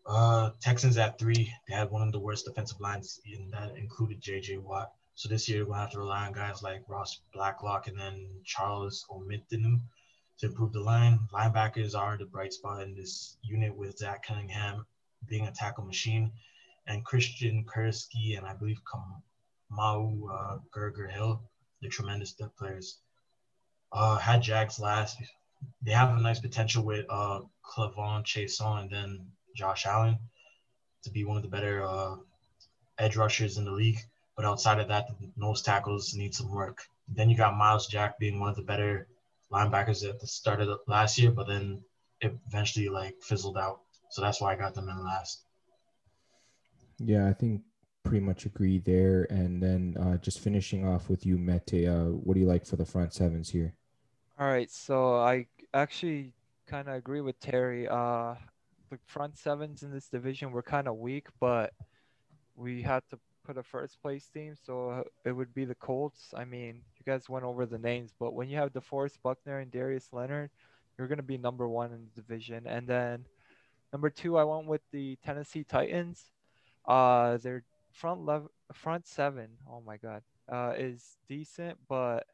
Uh, 0.06 0.50
Texans 0.60 0.98
at 0.98 1.18
three. 1.18 1.52
They 1.68 1.74
had 1.74 1.90
one 1.90 2.02
of 2.02 2.12
the 2.12 2.18
worst 2.18 2.44
defensive 2.44 2.80
lines, 2.80 3.20
and 3.26 3.52
that 3.52 3.76
included 3.76 4.20
J.J. 4.20 4.58
Watt. 4.58 4.92
So 5.14 5.28
this 5.28 5.48
year, 5.48 5.64
we'll 5.64 5.74
have 5.74 5.92
to 5.92 5.98
rely 5.98 6.26
on 6.26 6.32
guys 6.32 6.62
like 6.62 6.82
Ross 6.88 7.20
Blacklock 7.32 7.86
and 7.86 7.98
then 7.98 8.26
Charles 8.44 9.06
Omenihu 9.10 9.80
to 10.38 10.46
improve 10.46 10.72
the 10.72 10.80
line. 10.80 11.18
Linebackers 11.32 11.94
are 11.96 12.16
the 12.16 12.26
bright 12.26 12.52
spot 12.52 12.82
in 12.82 12.94
this 12.94 13.36
unit 13.42 13.74
with 13.74 13.98
Zach 13.98 14.26
Cunningham 14.26 14.86
being 15.28 15.46
a 15.46 15.52
tackle 15.52 15.84
machine 15.84 16.32
and 16.86 17.04
Christian 17.04 17.64
Kirksey 17.64 18.36
and 18.36 18.46
I 18.46 18.54
believe 18.54 18.80
Kamu 18.84 20.20
uh, 20.30 20.58
Grugier-Hill. 20.74 21.40
They're 21.80 21.90
tremendous 21.90 22.32
depth 22.32 22.56
players. 22.56 22.98
Uh, 23.92 24.16
had 24.16 24.42
Jags 24.42 24.78
last. 24.80 25.18
They 25.82 25.92
have 25.92 26.16
a 26.16 26.20
nice 26.20 26.40
potential 26.40 26.84
with 26.84 27.06
uh, 27.08 27.40
K'Lavon 27.64 28.24
Chaisson 28.24 28.82
and 28.82 28.90
then 28.90 29.26
Josh 29.54 29.86
Allen 29.86 30.18
to 31.04 31.10
be 31.10 31.24
one 31.24 31.36
of 31.36 31.42
the 31.42 31.48
better 31.48 31.84
uh, 31.84 32.16
edge 32.98 33.16
rushers 33.16 33.56
in 33.56 33.64
the 33.64 33.70
league. 33.70 34.00
But 34.36 34.44
outside 34.44 34.80
of 34.80 34.88
that, 34.88 35.06
the 35.08 35.30
nose 35.36 35.62
tackles 35.62 36.14
need 36.14 36.34
some 36.34 36.50
work. 36.50 36.82
Then 37.08 37.30
you 37.30 37.36
got 37.36 37.56
Myles 37.56 37.86
Jack 37.86 38.18
being 38.18 38.40
one 38.40 38.50
of 38.50 38.56
the 38.56 38.62
better 38.62 39.06
linebackers 39.52 40.08
at 40.08 40.20
the 40.20 40.26
start 40.26 40.60
of 40.60 40.66
the 40.66 40.78
last 40.86 41.18
year, 41.18 41.30
but 41.30 41.46
then 41.46 41.82
it 42.20 42.34
eventually 42.46 42.88
like 42.88 43.20
fizzled 43.22 43.58
out. 43.58 43.80
So 44.10 44.22
that's 44.22 44.40
why 44.40 44.52
I 44.52 44.56
got 44.56 44.74
them 44.74 44.88
in 44.88 45.04
last. 45.04 45.44
Yeah, 46.98 47.28
I 47.28 47.32
think 47.32 47.62
pretty 48.04 48.24
much 48.24 48.46
agree 48.46 48.78
there. 48.78 49.26
And 49.30 49.62
then 49.62 49.96
uh, 49.98 50.16
just 50.18 50.40
finishing 50.40 50.86
off 50.86 51.08
with 51.08 51.26
you, 51.26 51.36
Mete, 51.36 51.88
uh, 51.88 52.04
what 52.04 52.34
do 52.34 52.40
you 52.40 52.46
like 52.46 52.66
for 52.66 52.76
the 52.76 52.84
front 52.84 53.12
sevens 53.12 53.50
here? 53.50 53.74
All 54.38 54.46
right, 54.46 54.70
so 54.70 55.16
I 55.16 55.46
actually 55.72 56.32
kind 56.66 56.88
of 56.88 56.94
agree 56.94 57.20
with 57.20 57.38
Terry. 57.40 57.88
Uh, 57.88 58.34
the 58.90 58.98
front 59.06 59.38
sevens 59.38 59.82
in 59.82 59.90
this 59.90 60.08
division 60.08 60.50
were 60.50 60.62
kind 60.62 60.88
of 60.88 60.96
weak, 60.96 61.28
but 61.40 61.72
we 62.56 62.82
had 62.82 63.02
to 63.10 63.18
put 63.44 63.58
a 63.58 63.62
first 63.62 64.00
place 64.00 64.28
team, 64.32 64.54
so 64.60 65.04
it 65.24 65.32
would 65.32 65.54
be 65.54 65.64
the 65.64 65.74
Colts. 65.74 66.32
I 66.36 66.44
mean, 66.44 66.82
you 67.06 67.12
guys 67.12 67.28
went 67.28 67.44
over 67.44 67.66
the 67.66 67.78
names, 67.78 68.12
but 68.18 68.34
when 68.34 68.48
you 68.48 68.56
have 68.58 68.72
DeForest 68.72 69.18
Buckner 69.22 69.58
and 69.58 69.70
Darius 69.70 70.08
Leonard, 70.12 70.50
you're 70.96 71.08
going 71.08 71.18
to 71.18 71.22
be 71.22 71.38
number 71.38 71.68
one 71.68 71.92
in 71.92 72.06
the 72.14 72.20
division. 72.20 72.66
And 72.66 72.86
then 72.86 73.24
number 73.92 74.10
two, 74.10 74.36
I 74.36 74.44
went 74.44 74.66
with 74.66 74.82
the 74.92 75.16
Tennessee 75.24 75.64
Titans. 75.64 76.30
Uh, 76.86 77.38
their 77.38 77.64
front 77.92 78.24
level, 78.24 78.50
front 78.72 79.06
seven, 79.06 79.48
oh 79.70 79.82
my 79.86 79.96
God, 79.96 80.22
uh, 80.52 80.74
is 80.76 81.16
decent, 81.28 81.78
but 81.88 82.26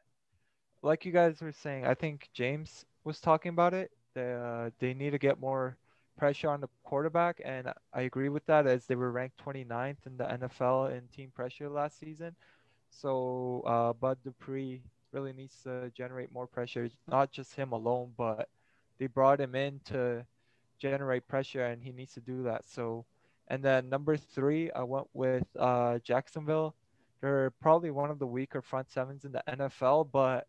like 0.81 1.05
you 1.05 1.11
guys 1.11 1.41
were 1.41 1.51
saying, 1.51 1.85
I 1.85 1.93
think 1.93 2.29
James 2.33 2.85
was 3.03 3.19
talking 3.19 3.49
about 3.49 3.73
it. 3.73 3.91
They, 4.13 4.33
uh, 4.33 4.71
they 4.79 4.93
need 4.93 5.11
to 5.11 5.17
get 5.17 5.39
more 5.39 5.77
pressure 6.17 6.49
on 6.49 6.61
the 6.61 6.67
quarterback, 6.83 7.41
and 7.45 7.71
I 7.93 8.01
agree 8.01 8.29
with 8.29 8.45
that 8.47 8.67
as 8.67 8.85
they 8.85 8.95
were 8.95 9.11
ranked 9.11 9.39
29th 9.45 10.05
in 10.05 10.17
the 10.17 10.25
NFL 10.25 10.91
in 10.91 11.07
team 11.07 11.31
pressure 11.33 11.69
last 11.69 11.99
season. 11.99 12.35
So 12.91 13.63
uh, 13.65 13.93
Bud 13.93 14.17
Dupree 14.23 14.81
really 15.11 15.33
needs 15.33 15.55
to 15.63 15.91
generate 15.95 16.31
more 16.31 16.47
pressure, 16.47 16.89
not 17.07 17.31
just 17.31 17.55
him 17.55 17.71
alone, 17.71 18.11
but 18.17 18.49
they 18.99 19.07
brought 19.07 19.41
him 19.41 19.55
in 19.55 19.79
to 19.85 20.25
generate 20.77 21.27
pressure, 21.27 21.65
and 21.65 21.81
he 21.81 21.91
needs 21.91 22.13
to 22.13 22.21
do 22.21 22.43
that. 22.43 22.65
So, 22.67 23.05
and 23.47 23.63
then 23.63 23.89
number 23.89 24.17
three, 24.17 24.71
I 24.71 24.83
went 24.83 25.07
with 25.13 25.45
uh, 25.57 25.99
Jacksonville. 25.99 26.75
They're 27.21 27.51
probably 27.61 27.91
one 27.91 28.09
of 28.09 28.19
the 28.19 28.27
weaker 28.27 28.61
front 28.61 28.91
sevens 28.91 29.25
in 29.25 29.31
the 29.31 29.43
NFL, 29.47 30.09
but 30.11 30.47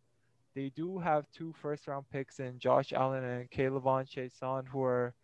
they 0.55 0.71
do 0.71 0.99
have 0.99 1.31
two 1.31 1.55
first 1.61 1.87
round 1.87 2.09
picks 2.11 2.41
in 2.41 2.59
Josh 2.59 2.93
Allen 2.93 3.25
and 3.25 3.51
K'Lavon 3.51 4.07
Chaisson, 4.07 4.67
who 4.69 4.83
are 4.83 5.15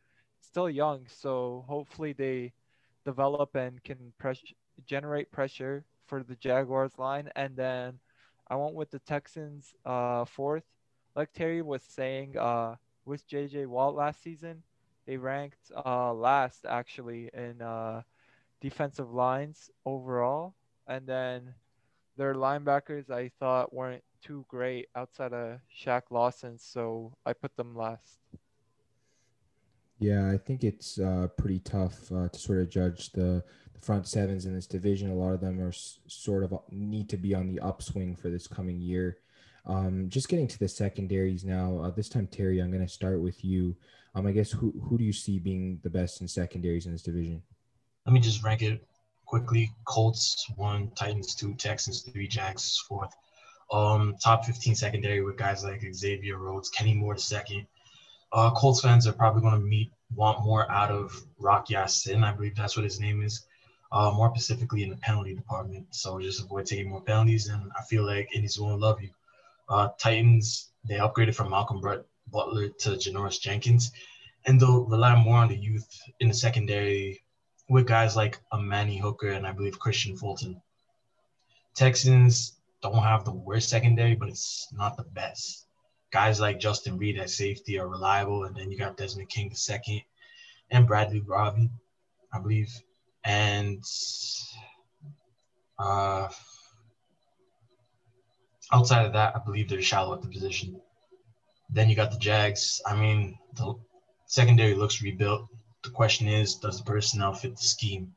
still 0.40 0.70
young. 0.70 1.06
So 1.08 1.64
hopefully 1.68 2.12
they 2.12 2.52
develop 3.04 3.54
and 3.54 3.82
can 3.82 4.12
press- 4.18 4.42
generate 4.86 5.30
pressure 5.30 5.84
for 6.08 6.22
the 6.22 6.34
Jaguars 6.36 6.98
line. 6.98 7.30
And 7.36 7.54
then 7.54 7.98
I 8.48 8.56
went 8.56 8.74
with 8.74 8.90
the 8.90 8.98
Texans 9.00 9.74
uh, 9.84 10.24
fourth. 10.24 10.64
Like 11.14 11.32
Terry 11.32 11.62
was 11.62 11.82
saying, 11.82 12.36
uh, 12.36 12.76
with 13.04 13.28
JJ 13.28 13.66
Watt 13.66 13.94
last 13.94 14.22
season, 14.22 14.62
they 15.06 15.16
ranked 15.16 15.70
uh, 15.86 16.12
last 16.12 16.66
actually 16.68 17.30
in 17.32 17.62
uh, 17.62 18.02
defensive 18.60 19.12
lines 19.12 19.70
overall. 19.86 20.54
And 20.86 21.06
then 21.06 21.54
their 22.16 22.34
linebackers 22.34 23.10
I 23.10 23.30
thought 23.38 23.72
weren't 23.72 24.02
too 24.22 24.44
great 24.48 24.88
outside 24.96 25.32
of 25.32 25.60
Shaq 25.74 26.02
Lawson, 26.10 26.58
so 26.58 27.12
I 27.24 27.32
put 27.32 27.56
them 27.56 27.76
last. 27.76 28.18
Yeah, 29.98 30.30
I 30.30 30.36
think 30.36 30.62
it's 30.62 30.98
uh, 30.98 31.28
pretty 31.36 31.58
tough 31.60 32.12
uh, 32.12 32.28
to 32.28 32.38
sort 32.38 32.58
of 32.58 32.68
judge 32.68 33.10
the, 33.12 33.42
the 33.67 33.67
front 33.80 34.06
sevens 34.06 34.46
in 34.46 34.54
this 34.54 34.66
division. 34.66 35.10
A 35.10 35.14
lot 35.14 35.34
of 35.34 35.40
them 35.40 35.60
are 35.60 35.72
sort 35.72 36.44
of 36.44 36.52
uh, 36.52 36.58
need 36.70 37.08
to 37.10 37.16
be 37.16 37.34
on 37.34 37.48
the 37.48 37.60
upswing 37.60 38.16
for 38.16 38.30
this 38.30 38.46
coming 38.46 38.80
year. 38.80 39.18
Um, 39.66 40.08
just 40.08 40.28
getting 40.28 40.48
to 40.48 40.58
the 40.58 40.68
secondaries 40.68 41.44
now. 41.44 41.78
Uh, 41.78 41.90
this 41.90 42.08
time, 42.08 42.26
Terry, 42.26 42.60
I'm 42.60 42.70
going 42.70 42.86
to 42.86 42.92
start 42.92 43.20
with 43.20 43.44
you. 43.44 43.76
Um, 44.14 44.26
I 44.26 44.32
guess 44.32 44.50
who 44.50 44.72
who 44.88 44.98
do 44.98 45.04
you 45.04 45.12
see 45.12 45.38
being 45.38 45.80
the 45.82 45.90
best 45.90 46.20
in 46.20 46.28
secondaries 46.28 46.86
in 46.86 46.92
this 46.92 47.02
division? 47.02 47.42
let 48.08 48.14
me 48.14 48.20
just 48.20 48.42
rank 48.42 48.62
it 48.62 48.82
quickly. 49.26 49.70
Colts 49.84 50.50
one, 50.56 50.90
Titans 50.96 51.34
two, 51.34 51.52
Texans 51.52 52.00
three, 52.00 52.26
Jags 52.26 52.78
fourth. 52.88 53.14
Um, 53.70 54.16
top 54.18 54.46
15 54.46 54.74
secondary 54.74 55.22
with 55.22 55.36
guys 55.36 55.62
like 55.62 55.84
Xavier 55.92 56.38
Rhodes, 56.38 56.70
Kenny 56.70 56.94
Moore 56.94 57.18
second. 57.18 57.66
Uh, 58.32 58.50
Colts 58.52 58.80
fans 58.80 59.06
are 59.06 59.12
probably 59.12 59.42
going 59.42 59.60
to 59.60 59.60
meet 59.60 59.92
want 60.16 60.42
more 60.42 60.70
out 60.70 60.90
of 60.90 61.12
Rock 61.38 61.68
Ya-Sin, 61.68 62.24
I 62.24 62.32
believe 62.32 62.56
that's 62.56 62.78
what 62.78 62.84
his 62.84 62.98
name 62.98 63.22
is. 63.22 63.46
Uh, 63.90 64.12
more 64.14 64.30
specifically 64.34 64.82
in 64.82 64.90
the 64.90 64.96
penalty 64.96 65.34
department. 65.34 65.86
So 65.94 66.20
just 66.20 66.42
avoid 66.42 66.66
taking 66.66 66.90
more 66.90 67.00
penalties, 67.00 67.48
and 67.48 67.70
I 67.78 67.82
feel 67.84 68.04
like 68.04 68.28
Indy's 68.34 68.56
to 68.56 68.64
love 68.64 69.00
you. 69.00 69.10
Uh, 69.68 69.88
Titans, 69.98 70.72
they 70.86 70.96
upgraded 70.96 71.34
from 71.34 71.50
Malcolm 71.50 71.80
Butler 72.30 72.68
to 72.68 72.90
Janoris 72.90 73.40
Jenkins, 73.40 73.90
and 74.46 74.60
they'll 74.60 74.84
rely 74.84 75.14
more 75.16 75.38
on 75.38 75.48
the 75.48 75.56
youth 75.56 75.88
in 76.20 76.28
the 76.28 76.34
secondary 76.34 77.22
with 77.68 77.86
guys 77.86 78.16
like 78.16 78.38
Amani 78.52 78.98
Hooker 78.98 79.30
and 79.30 79.46
I 79.46 79.52
believe 79.52 79.78
Kristian 79.78 80.18
Fulton. 80.18 80.60
Texans 81.74 82.58
don't 82.82 83.02
have 83.02 83.24
the 83.24 83.32
worst 83.32 83.68
secondary, 83.68 84.14
but 84.14 84.28
it's 84.28 84.68
not 84.72 84.96
the 84.96 85.04
best. 85.04 85.66
Guys 86.10 86.40
like 86.40 86.58
Justin 86.58 86.96
Reid 86.96 87.18
at 87.18 87.30
safety 87.30 87.78
are 87.78 87.88
reliable, 87.88 88.44
and 88.44 88.56
then 88.56 88.70
you 88.70 88.78
got 88.78 88.96
Desmond 88.96 89.28
King 89.28 89.50
the 89.50 89.56
second, 89.56 90.00
and 90.70 90.86
Bradley 90.86 91.20
Roby, 91.20 91.70
I 92.32 92.38
believe, 92.38 92.70
and 93.28 93.84
uh, 95.78 96.28
outside 98.72 99.04
of 99.04 99.12
that, 99.12 99.36
I 99.36 99.40
believe 99.44 99.68
they're 99.68 99.82
shallow 99.82 100.14
at 100.14 100.22
the 100.22 100.28
position. 100.28 100.80
Then 101.68 101.90
you 101.90 101.94
got 101.94 102.10
the 102.10 102.18
Jags. 102.18 102.80
I 102.86 102.96
mean, 102.96 103.38
the 103.54 103.74
secondary 104.26 104.74
looks 104.74 105.02
rebuilt. 105.02 105.46
The 105.84 105.90
question 105.90 106.26
is, 106.26 106.54
does 106.54 106.78
the 106.78 106.84
personnel 106.84 107.34
fit 107.34 107.54
the 107.54 107.62
scheme? 107.62 108.14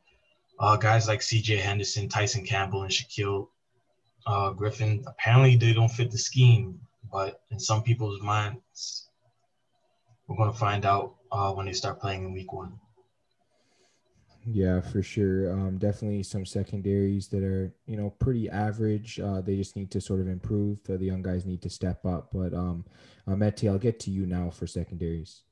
Uh, 0.57 0.77
guys 0.77 1.09
like 1.09 1.21
C.J. 1.21 1.57
Henderson, 1.57 2.07
Tyson 2.07 2.45
Campbell, 2.45 2.83
and 2.83 2.91
Shaquill 2.91 3.49
uh, 4.25 4.51
Griffin, 4.51 5.03
apparently 5.07 5.57
they 5.57 5.73
don't 5.73 5.89
fit 5.89 6.11
the 6.11 6.17
scheme, 6.17 6.79
but 7.11 7.41
in 7.51 7.59
some 7.59 7.83
people's 7.83 8.21
minds, 8.21 9.09
we're 10.27 10.37
going 10.37 10.51
to 10.51 10.57
find 10.57 10.85
out 10.85 11.15
uh, 11.33 11.51
when 11.51 11.65
they 11.65 11.73
start 11.73 11.99
playing 11.99 12.23
in 12.23 12.33
week 12.33 12.53
one. 12.53 12.79
Yeah, 14.45 14.81
for 14.81 15.03
sure. 15.03 15.51
Um, 15.51 15.77
definitely 15.77 16.23
some 16.23 16.45
secondaries 16.45 17.27
that 17.27 17.43
are, 17.43 17.71
you 17.85 17.95
know, 17.95 18.09
pretty 18.09 18.49
average. 18.49 19.19
Uh, 19.19 19.39
they 19.41 19.55
just 19.55 19.75
need 19.75 19.91
to 19.91 20.01
sort 20.01 20.19
of 20.19 20.27
improve. 20.27 20.79
The 20.83 20.97
young 20.97 21.21
guys 21.21 21.45
need 21.45 21.61
to 21.61 21.69
step 21.69 22.05
up. 22.05 22.29
But 22.33 22.53
um, 22.53 22.85
uh, 23.27 23.35
I'll 23.67 23.77
get 23.77 23.99
to 24.01 24.11
you 24.11 24.25
now 24.25 24.49
for 24.49 24.65
secondaries. 24.65 25.43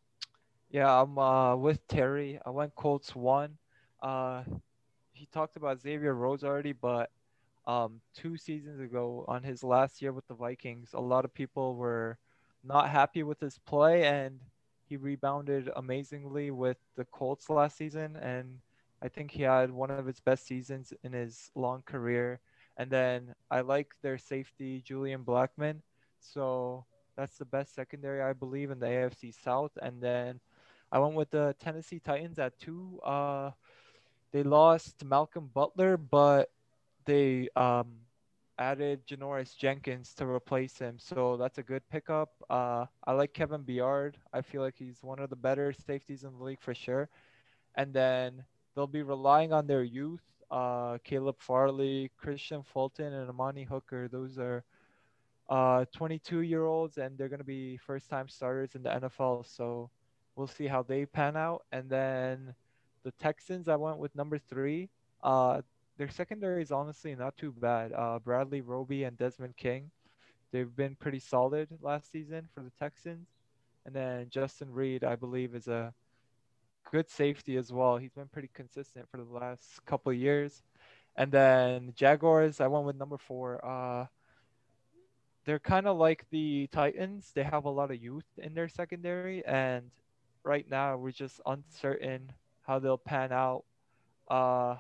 Yeah, 0.71 1.01
I'm 1.01 1.17
uh, 1.17 1.55
with 1.55 1.87
Terry. 1.87 2.39
I 2.45 2.49
went 2.49 2.75
Colts 2.75 3.15
one. 3.15 3.57
Uh, 4.01 4.43
he 5.13 5.27
talked 5.27 5.55
about 5.55 5.81
Xavier 5.81 6.13
Rhodes 6.13 6.43
already, 6.43 6.73
but 6.73 7.11
um, 7.67 8.01
two 8.15 8.37
seasons 8.37 8.79
ago 8.79 9.25
on 9.27 9.43
his 9.43 9.63
last 9.63 10.01
year 10.01 10.13
with 10.13 10.27
the 10.27 10.33
Vikings, 10.33 10.91
a 10.93 10.99
lot 10.99 11.25
of 11.25 11.33
people 11.33 11.75
were 11.75 12.17
not 12.63 12.89
happy 12.89 13.21
with 13.23 13.39
his 13.39 13.59
play, 13.59 14.05
and 14.05 14.39
he 14.87 14.97
rebounded 14.97 15.69
amazingly 15.75 16.49
with 16.49 16.77
the 16.95 17.05
Colts 17.05 17.49
last 17.49 17.77
season. 17.77 18.15
And 18.15 18.59
I 19.01 19.07
think 19.07 19.31
he 19.31 19.43
had 19.43 19.71
one 19.71 19.91
of 19.91 20.05
his 20.05 20.19
best 20.19 20.45
seasons 20.45 20.93
in 21.03 21.13
his 21.13 21.51
long 21.55 21.81
career. 21.83 22.39
And 22.77 22.89
then 22.89 23.35
I 23.49 23.61
like 23.61 23.93
their 24.01 24.17
safety, 24.17 24.81
Julian 24.81 25.23
Blackmon. 25.23 25.81
So 26.19 26.85
that's 27.15 27.37
the 27.37 27.45
best 27.45 27.75
secondary, 27.75 28.21
I 28.21 28.33
believe, 28.33 28.71
in 28.71 28.79
the 28.79 28.87
AFC 28.87 29.33
South. 29.33 29.71
And 29.81 30.01
then 30.01 30.39
I 30.91 30.99
went 30.99 31.15
with 31.15 31.29
the 31.29 31.55
Tennessee 31.59 31.99
Titans 31.99 32.39
at 32.39 32.57
two. 32.59 32.99
Uh, 33.03 33.51
they 34.31 34.43
lost 34.43 35.03
Malcolm 35.03 35.49
Butler, 35.53 35.97
but 35.97 36.49
they 37.05 37.49
um, 37.55 37.87
added 38.57 39.05
Janoris 39.07 39.55
Jenkins 39.57 40.13
to 40.15 40.25
replace 40.25 40.77
him. 40.77 40.97
So 40.99 41.37
that's 41.37 41.57
a 41.57 41.63
good 41.63 41.87
pickup. 41.89 42.31
Uh, 42.49 42.85
I 43.05 43.13
like 43.13 43.33
Kevin 43.33 43.63
Byard. 43.63 44.15
I 44.33 44.41
feel 44.41 44.61
like 44.61 44.75
he's 44.77 45.01
one 45.01 45.19
of 45.19 45.29
the 45.29 45.35
better 45.35 45.73
safeties 45.73 46.23
in 46.23 46.37
the 46.37 46.43
league 46.43 46.61
for 46.61 46.75
sure. 46.75 47.09
And 47.75 47.93
then 47.93 48.43
they'll 48.75 48.87
be 48.87 49.03
relying 49.03 49.53
on 49.53 49.67
their 49.67 49.83
youth. 49.83 50.21
Uh, 50.51 50.97
Caleb 51.03 51.35
Farley, 51.39 52.09
Kristian 52.23 52.65
Fulton, 52.65 53.13
and 53.13 53.29
Amani 53.29 53.63
Hooker. 53.63 54.07
Those 54.07 54.39
are 54.39 54.63
uh, 55.49 55.85
22 55.93 56.41
year 56.41 56.65
olds, 56.65 56.97
and 56.97 57.17
they're 57.17 57.29
going 57.29 57.39
to 57.39 57.45
be 57.45 57.77
first 57.77 58.09
time 58.09 58.27
starters 58.27 58.75
in 58.75 58.83
the 58.83 58.89
NFL. 58.89 59.45
So 59.45 59.89
we'll 60.35 60.47
see 60.47 60.67
how 60.67 60.83
they 60.83 61.05
pan 61.05 61.35
out. 61.35 61.65
And 61.71 61.89
then 61.89 62.53
the 63.03 63.11
Texans, 63.11 63.67
I 63.67 63.75
went 63.75 63.97
with 63.97 64.15
number 64.15 64.37
three. 64.37 64.89
Uh, 65.23 65.61
their 65.97 66.09
secondary 66.09 66.61
is 66.61 66.71
honestly 66.71 67.13
not 67.15 67.37
too 67.37 67.51
bad. 67.51 67.91
Uh, 67.93 68.19
Bradley 68.19 68.61
Roby 68.61 69.03
and 69.03 69.17
Desmond 69.17 69.57
King, 69.57 69.91
they've 70.51 70.73
been 70.75 70.95
pretty 70.95 71.19
solid 71.19 71.67
last 71.81 72.11
season 72.11 72.47
for 72.53 72.61
the 72.61 72.71
Texans. 72.79 73.27
And 73.85 73.93
then 73.93 74.27
Justin 74.29 74.71
Reid, 74.71 75.03
I 75.03 75.15
believe, 75.15 75.55
is 75.55 75.67
a 75.67 75.93
good 76.91 77.09
safety 77.09 77.57
as 77.57 77.71
well. 77.71 77.97
He's 77.97 78.13
been 78.13 78.27
pretty 78.27 78.49
consistent 78.53 79.07
for 79.09 79.17
the 79.17 79.23
last 79.23 79.85
couple 79.85 80.11
years. 80.13 80.63
And 81.15 81.31
then 81.31 81.93
Jaguars, 81.95 82.61
I 82.61 82.67
went 82.67 82.85
with 82.85 82.95
number 82.95 83.17
four. 83.17 83.63
Uh, 83.65 84.05
they're 85.45 85.59
kind 85.59 85.87
of 85.87 85.97
like 85.97 86.25
the 86.29 86.67
Titans. 86.71 87.31
They 87.33 87.43
have 87.43 87.65
a 87.65 87.69
lot 87.69 87.91
of 87.91 88.01
youth 88.01 88.27
in 88.37 88.53
their 88.53 88.69
secondary, 88.69 89.43
and 89.45 89.89
right 90.43 90.69
now 90.69 90.95
we're 90.97 91.11
just 91.11 91.41
uncertain 91.45 92.31
how 92.61 92.79
they'll 92.79 92.97
pan 92.97 93.31
out. 93.31 93.63
Uh, 94.29 94.75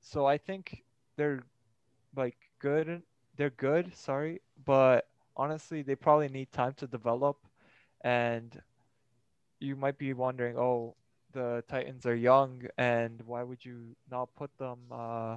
so 0.00 0.26
I 0.26 0.38
think 0.38 0.82
they're 1.16 1.42
like 2.16 2.36
good. 2.58 3.02
They're 3.36 3.50
good. 3.50 3.96
Sorry, 3.96 4.40
but 4.64 5.06
honestly, 5.36 5.82
they 5.82 5.94
probably 5.94 6.28
need 6.28 6.50
time 6.52 6.74
to 6.78 6.86
develop, 6.86 7.38
and 8.02 8.60
you 9.60 9.76
might 9.76 9.98
be 9.98 10.12
wondering, 10.12 10.56
oh, 10.58 10.96
the 11.38 11.62
Titans 11.68 12.04
are 12.04 12.16
young, 12.16 12.62
and 12.76 13.22
why 13.24 13.44
would 13.44 13.64
you 13.64 13.94
not 14.10 14.28
put 14.34 14.50
them 14.58 14.78
uh, 14.90 15.36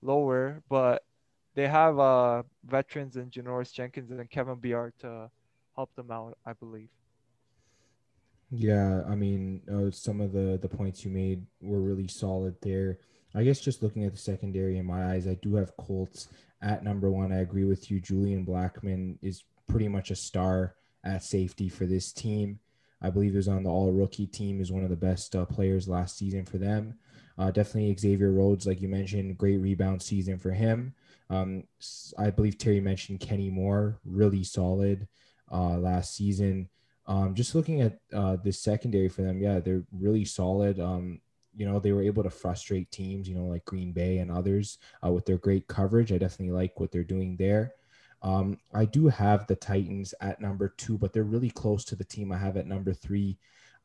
lower? 0.00 0.62
But 0.70 1.04
they 1.54 1.68
have 1.68 1.98
uh, 1.98 2.44
veterans 2.64 3.16
in 3.16 3.30
Janoris 3.30 3.72
Jenkins 3.72 4.10
and 4.10 4.30
Kevin 4.30 4.56
Byard 4.56 4.92
to 5.00 5.30
help 5.76 5.94
them 5.94 6.10
out, 6.10 6.38
I 6.46 6.54
believe. 6.54 6.88
Yeah, 8.50 9.02
I 9.06 9.14
mean, 9.14 9.60
uh, 9.70 9.90
some 9.90 10.20
of 10.22 10.32
the 10.32 10.58
the 10.60 10.68
points 10.68 11.04
you 11.04 11.10
made 11.10 11.44
were 11.60 11.80
really 11.80 12.08
solid 12.08 12.54
there. 12.62 12.98
I 13.34 13.44
guess 13.44 13.60
just 13.60 13.82
looking 13.82 14.04
at 14.04 14.12
the 14.12 14.18
secondary 14.18 14.78
in 14.78 14.86
my 14.86 15.12
eyes, 15.12 15.26
I 15.26 15.38
do 15.42 15.56
have 15.56 15.76
Colts 15.76 16.28
at 16.62 16.84
number 16.84 17.10
one. 17.10 17.32
I 17.32 17.40
agree 17.40 17.64
with 17.64 17.90
you. 17.90 18.00
Julian 18.00 18.44
Blackmon 18.46 19.18
is 19.22 19.44
pretty 19.68 19.88
much 19.88 20.10
a 20.10 20.16
star 20.16 20.74
at 21.04 21.24
safety 21.24 21.68
for 21.68 21.86
this 21.86 22.12
team. 22.12 22.60
I 23.02 23.10
believe 23.10 23.32
he 23.32 23.36
was 23.36 23.48
on 23.48 23.64
the 23.64 23.70
all 23.70 23.92
rookie 23.92 24.26
team, 24.26 24.60
is 24.60 24.72
one 24.72 24.84
of 24.84 24.90
the 24.90 24.96
best 24.96 25.34
uh, 25.34 25.44
players 25.44 25.88
last 25.88 26.16
season 26.16 26.44
for 26.44 26.58
them. 26.58 26.94
Uh, 27.38 27.50
definitely 27.50 27.96
Xavier 27.96 28.30
Rhodes, 28.30 28.66
like 28.66 28.80
you 28.80 28.88
mentioned, 28.88 29.38
great 29.38 29.58
rebound 29.58 30.02
season 30.02 30.38
for 30.38 30.50
him. 30.50 30.94
Um, 31.30 31.64
I 32.18 32.30
believe 32.30 32.58
Terry 32.58 32.80
mentioned 32.80 33.20
Kenny 33.20 33.50
Moore, 33.50 33.98
really 34.04 34.44
solid 34.44 35.08
uh, 35.50 35.78
last 35.78 36.14
season. 36.14 36.68
Um, 37.06 37.34
just 37.34 37.54
looking 37.54 37.80
at 37.80 37.98
uh, 38.12 38.36
the 38.36 38.52
secondary 38.52 39.08
for 39.08 39.22
them, 39.22 39.40
yeah, 39.40 39.58
they're 39.58 39.84
really 39.92 40.24
solid. 40.24 40.78
Um, 40.78 41.20
you 41.56 41.66
know, 41.66 41.78
they 41.78 41.92
were 41.92 42.02
able 42.02 42.22
to 42.22 42.30
frustrate 42.30 42.90
teams, 42.90 43.28
you 43.28 43.34
know, 43.34 43.46
like 43.46 43.64
Green 43.64 43.92
Bay 43.92 44.18
and 44.18 44.30
others 44.30 44.78
uh, 45.04 45.10
with 45.10 45.26
their 45.26 45.38
great 45.38 45.66
coverage. 45.66 46.12
I 46.12 46.18
definitely 46.18 46.54
like 46.54 46.78
what 46.78 46.92
they're 46.92 47.02
doing 47.02 47.36
there. 47.36 47.74
Um, 48.22 48.58
I 48.72 48.84
do 48.84 49.08
have 49.08 49.46
the 49.46 49.56
Titans 49.56 50.14
at 50.20 50.40
number 50.40 50.74
two, 50.76 50.96
but 50.96 51.12
they're 51.12 51.24
really 51.24 51.50
close 51.50 51.84
to 51.86 51.96
the 51.96 52.04
team 52.04 52.32
I 52.32 52.38
have 52.38 52.56
at 52.56 52.66
number 52.66 52.92
three. 52.92 53.36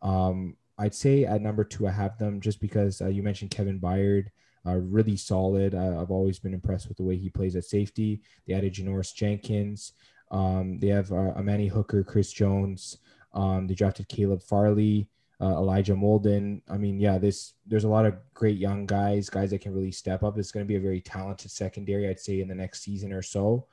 Um, 0.01 0.55
I'd 0.77 0.93
say 0.93 1.25
at 1.25 1.41
number 1.41 1.63
two, 1.63 1.87
I 1.87 1.91
have 1.91 2.17
them 2.17 2.39
just 2.39 2.61
because 2.61 3.01
uh, 3.01 3.07
you 3.07 3.23
mentioned 3.23 3.51
Kevin 3.51 3.79
Byard, 3.79 4.27
uh, 4.65 4.75
really 4.75 5.17
solid. 5.17 5.73
Uh, 5.73 5.99
I've 5.99 6.11
always 6.11 6.39
been 6.39 6.53
impressed 6.53 6.87
with 6.87 6.97
the 6.97 7.03
way 7.03 7.17
he 7.17 7.29
plays 7.29 7.55
at 7.55 7.65
safety. 7.65 8.21
They 8.45 8.53
added 8.53 8.73
Janoris 8.73 9.13
Jenkins. 9.13 9.93
Um, 10.29 10.77
they 10.77 10.87
have 10.87 11.11
uh, 11.11 11.33
Amani 11.35 11.67
Hooker, 11.67 12.03
Chris 12.03 12.31
Jones. 12.31 12.97
Um, 13.33 13.67
they 13.67 13.73
drafted 13.73 14.07
Caleb 14.07 14.43
Farley, 14.43 15.09
uh, 15.41 15.55
Elijah 15.57 15.93
Molden. 15.93 16.61
I 16.69 16.77
mean, 16.77 16.99
yeah, 16.99 17.17
this 17.17 17.53
there's 17.65 17.85
a 17.85 17.89
lot 17.89 18.05
of 18.05 18.15
great 18.33 18.57
young 18.57 18.85
guys, 18.85 19.29
guys 19.29 19.51
that 19.51 19.61
can 19.61 19.73
really 19.73 19.91
step 19.91 20.21
up. 20.23 20.37
It's 20.37 20.51
going 20.51 20.65
to 20.65 20.67
be 20.67 20.75
a 20.75 20.81
very 20.81 21.01
talented 21.01 21.49
secondary, 21.49 22.07
I'd 22.07 22.19
say, 22.19 22.41
in 22.41 22.47
the 22.47 22.55
next 22.55 22.81
season 22.81 23.13
or 23.13 23.21
so. 23.21 23.67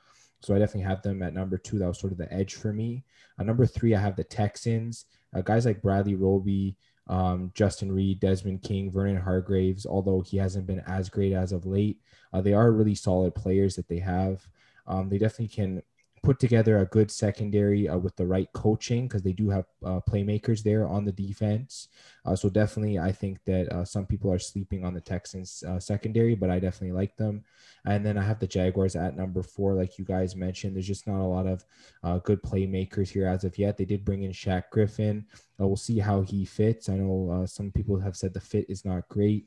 So 0.45 0.53
I 0.53 0.59
definitely 0.59 0.87
have 0.87 1.01
them 1.01 1.23
at 1.23 1.33
number 1.33 1.57
two. 1.57 1.79
That 1.79 1.87
was 1.87 1.99
sort 1.99 2.11
of 2.11 2.19
the 2.19 2.31
edge 2.31 2.53
for 2.53 2.71
me. 2.71 3.03
Uh, 3.39 3.43
number 3.43 3.65
three, 3.65 3.95
I 3.95 3.99
have 3.99 4.15
the 4.15 4.23
Texans. 4.23 5.05
Uh, 5.35 5.41
guys 5.41 5.65
like 5.65 5.81
Bradley 5.81 6.13
Roby, 6.13 6.77
um, 7.07 7.51
Justin 7.55 7.91
Reid, 7.91 8.19
Desmond 8.19 8.61
King, 8.61 8.91
Vernon 8.91 9.17
Hargreaves, 9.17 9.87
although 9.87 10.21
he 10.21 10.37
hasn't 10.37 10.67
been 10.67 10.83
as 10.85 11.09
great 11.09 11.33
as 11.33 11.51
of 11.51 11.65
late, 11.65 11.99
uh, 12.31 12.41
they 12.41 12.53
are 12.53 12.71
really 12.71 12.93
solid 12.93 13.33
players 13.33 13.75
that 13.75 13.87
they 13.87 13.97
have. 13.97 14.47
Um, 14.85 15.09
they 15.09 15.17
definitely 15.17 15.47
can 15.47 15.81
put 16.25 16.39
together 16.39 16.79
a 16.79 16.85
good 16.87 17.11
secondary 17.11 17.87
uh, 17.87 17.97
with 17.97 18.15
the 18.15 18.25
right 18.25 18.51
coaching 18.51 19.07
because 19.07 19.21
they 19.21 19.31
do 19.31 19.47
have 19.51 19.65
uh, 19.85 19.99
playmakers 20.09 20.63
there 20.63 20.87
on 20.87 21.05
the 21.05 21.11
defense. 21.11 21.89
Uh, 22.25 22.35
so 22.35 22.49
definitely, 22.49 22.97
I 22.97 23.11
think 23.11 23.37
that 23.45 23.71
uh, 23.71 23.85
some 23.85 24.07
people 24.07 24.33
are 24.33 24.39
sleeping 24.39 24.83
on 24.83 24.95
the 24.95 25.01
Texans 25.01 25.63
uh, 25.67 25.79
secondary, 25.79 26.33
but 26.33 26.49
I 26.49 26.57
definitely 26.59 26.97
like 26.97 27.15
them. 27.15 27.43
And 27.85 28.03
then 28.03 28.17
I 28.17 28.23
have 28.23 28.39
the 28.39 28.47
Jaguars 28.47 28.95
at 28.95 29.15
number 29.15 29.43
four, 29.43 29.75
like 29.75 29.99
you 29.99 30.05
guys 30.05 30.35
mentioned. 30.35 30.75
There's 30.75 30.87
just 30.87 31.05
not 31.05 31.21
a 31.21 31.31
lot 31.35 31.45
of 31.45 31.63
uh, 32.03 32.17
good 32.17 32.41
playmakers 32.41 33.09
here 33.09 33.27
as 33.27 33.43
of 33.43 33.59
yet. 33.59 33.77
They 33.77 33.85
did 33.85 34.03
bring 34.03 34.23
in 34.23 34.31
Shaq 34.31 34.63
Griffin. 34.71 35.27
we'll 35.59 35.77
see 35.77 35.99
how 35.99 36.21
he 36.21 36.43
fits. 36.43 36.89
I 36.89 36.95
know 36.95 37.45
some 37.45 37.71
people 37.71 37.99
have 37.99 38.17
said 38.17 38.33
the 38.33 38.41
fit 38.41 38.65
is 38.67 38.83
not 38.83 39.07
great. 39.09 39.45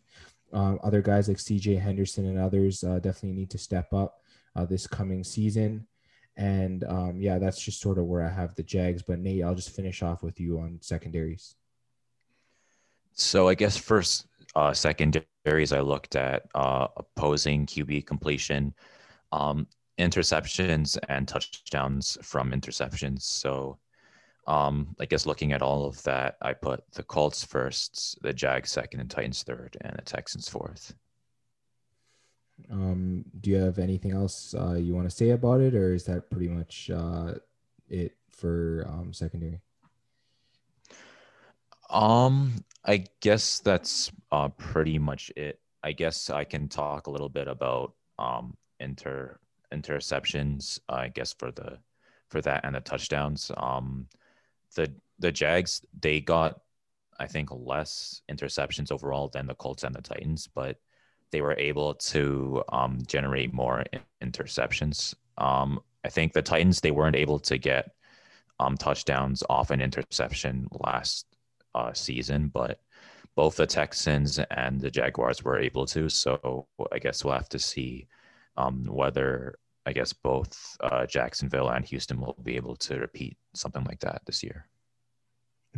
other 0.52 1.02
guys 1.02 1.26
like 1.26 1.40
C.J. 1.40 1.74
Henderson 1.74 2.26
and 2.26 2.38
others 2.38 2.82
definitely 2.82 3.32
need 3.32 3.50
to 3.50 3.58
step 3.58 3.92
up 3.92 4.22
this 4.68 4.86
coming 4.86 5.24
season. 5.24 5.88
And 6.38 6.84
um, 6.84 7.20
yeah, 7.20 7.38
that's 7.38 7.60
just 7.60 7.80
sort 7.80 7.98
of 7.98 8.04
where 8.04 8.22
I 8.22 8.30
have 8.30 8.54
the 8.54 8.62
Jags. 8.62 9.02
But 9.02 9.18
Nate, 9.18 9.42
I'll 9.42 9.56
just 9.56 9.74
finish 9.74 10.02
off 10.02 10.22
with 10.22 10.38
you 10.38 10.60
on 10.60 10.78
secondaries. 10.80 11.56
So 13.12 13.48
I 13.48 13.54
guess 13.54 13.76
first 13.76 14.28
uh, 14.54 14.72
secondaries, 14.72 15.72
I 15.72 15.80
looked 15.80 16.14
at 16.14 16.44
uh, 16.54 16.86
opposing 16.96 17.66
QB 17.66 18.06
completion, 18.06 18.72
um, 19.32 19.66
interceptions, 19.98 20.96
and 21.08 21.26
touchdowns 21.26 22.16
from 22.22 22.52
interceptions. 22.52 23.22
So 23.22 23.78
um, 24.46 24.94
I 25.00 25.06
guess 25.06 25.26
looking 25.26 25.52
at 25.52 25.60
all 25.60 25.86
of 25.86 26.00
that, 26.04 26.36
I 26.40 26.52
put 26.52 26.84
the 26.92 27.02
Colts 27.02 27.44
first, 27.44 28.16
the 28.22 28.32
Jags 28.32 28.70
second, 28.70 29.00
and 29.00 29.10
Titans 29.10 29.42
third, 29.42 29.76
and 29.80 29.96
the 29.98 30.02
Texans 30.02 30.48
fourth. 30.48 30.94
Um, 32.70 33.24
do 33.40 33.50
you 33.50 33.56
have 33.56 33.78
anything 33.78 34.12
else 34.12 34.54
uh, 34.54 34.74
you 34.74 34.94
want 34.94 35.08
to 35.08 35.14
say 35.14 35.30
about 35.30 35.60
it, 35.60 35.74
or 35.74 35.94
is 35.94 36.04
that 36.04 36.30
pretty 36.30 36.48
much 36.48 36.90
uh, 36.90 37.34
it 37.88 38.16
for 38.30 38.86
um, 38.88 39.12
secondary? 39.12 39.60
Um, 41.90 42.64
I 42.84 43.06
guess 43.20 43.60
that's 43.60 44.10
uh, 44.30 44.48
pretty 44.48 44.98
much 44.98 45.30
it. 45.36 45.60
I 45.82 45.92
guess 45.92 46.30
I 46.30 46.44
can 46.44 46.68
talk 46.68 47.06
a 47.06 47.10
little 47.10 47.28
bit 47.28 47.48
about 47.48 47.94
um, 48.18 48.56
inter 48.80 49.38
interceptions. 49.72 50.80
I 50.88 51.08
guess 51.08 51.32
for 51.32 51.50
the 51.50 51.78
for 52.28 52.40
that 52.42 52.64
and 52.64 52.74
the 52.74 52.80
touchdowns. 52.80 53.50
Um, 53.56 54.08
the 54.74 54.92
the 55.18 55.32
Jags 55.32 55.82
they 55.98 56.20
got 56.20 56.60
I 57.18 57.26
think 57.26 57.48
less 57.50 58.22
interceptions 58.30 58.92
overall 58.92 59.28
than 59.28 59.46
the 59.46 59.54
Colts 59.54 59.82
and 59.82 59.94
the 59.94 60.02
Titans, 60.02 60.48
but 60.54 60.76
they 61.30 61.40
were 61.40 61.56
able 61.58 61.94
to 61.94 62.62
um, 62.70 62.98
generate 63.06 63.52
more 63.52 63.84
interceptions. 64.22 65.14
Um, 65.36 65.80
I 66.04 66.08
think 66.08 66.32
the 66.32 66.42
Titans 66.42 66.80
they 66.80 66.90
weren't 66.90 67.16
able 67.16 67.38
to 67.40 67.58
get 67.58 67.90
um, 68.60 68.76
touchdowns 68.76 69.42
off 69.48 69.70
an 69.70 69.80
interception 69.80 70.68
last 70.72 71.26
uh, 71.74 71.92
season, 71.92 72.50
but 72.52 72.80
both 73.36 73.56
the 73.56 73.66
Texans 73.66 74.40
and 74.50 74.80
the 74.80 74.90
Jaguars 74.90 75.44
were 75.44 75.58
able 75.58 75.86
to. 75.86 76.08
So 76.08 76.66
I 76.90 76.98
guess 76.98 77.24
we'll 77.24 77.34
have 77.34 77.48
to 77.50 77.58
see 77.58 78.08
um, 78.56 78.84
whether 78.84 79.58
I 79.86 79.92
guess 79.92 80.12
both 80.12 80.76
uh, 80.80 81.06
Jacksonville 81.06 81.70
and 81.70 81.84
Houston 81.84 82.20
will 82.20 82.36
be 82.42 82.56
able 82.56 82.76
to 82.76 82.98
repeat 82.98 83.38
something 83.54 83.84
like 83.84 84.00
that 84.00 84.22
this 84.26 84.42
year. 84.42 84.66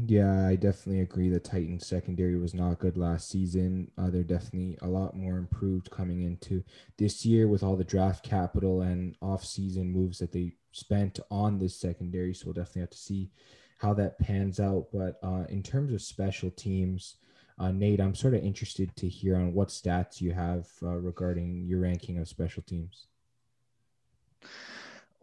Yeah, 0.07 0.47
I 0.47 0.55
definitely 0.57 1.01
agree. 1.01 1.29
The 1.31 1.41
Titans 1.41 1.87
secondary 1.87 2.37
was 2.37 2.55
not 2.55 2.79
good 2.79 2.97
last 2.97 3.29
season. 3.29 3.91
Uh, 3.99 4.09
they're 4.09 4.23
definitely 4.23 4.79
a 4.83 4.87
lot 4.87 5.17
more 5.17 5.37
improved 5.37 5.91
coming 5.91 6.23
into 6.23 6.63
this 6.97 7.27
year 7.27 7.49
with 7.49 7.63
all 7.63 7.77
the 7.77 7.85
draft 7.85 8.25
capital 8.25 8.83
and 8.83 9.17
off-season 9.21 9.91
moves 9.91 10.19
that 10.19 10.33
they 10.33 10.55
spent 10.73 11.19
on 11.31 11.59
this 11.59 11.77
secondary. 11.77 12.33
So 12.35 12.47
we'll 12.47 12.55
definitely 12.55 12.83
have 12.83 12.91
to 12.91 12.99
see 12.99 13.31
how 13.79 13.93
that 13.95 14.19
pans 14.21 14.61
out. 14.61 14.87
But 14.93 15.19
uh, 15.23 15.45
in 15.49 15.63
terms 15.63 15.93
of 15.93 16.01
special 16.03 16.51
teams, 16.53 17.17
uh, 17.59 17.73
Nate, 17.73 18.01
I'm 18.01 18.15
sort 18.15 18.35
of 18.35 18.45
interested 18.45 18.95
to 18.97 19.09
hear 19.09 19.37
on 19.37 19.55
what 19.55 19.69
stats 19.69 20.21
you 20.21 20.33
have 20.33 20.69
uh, 20.83 20.97
regarding 20.97 21.67
your 21.67 21.81
ranking 21.81 22.19
of 22.19 22.29
special 22.29 22.63
teams. 22.63 23.07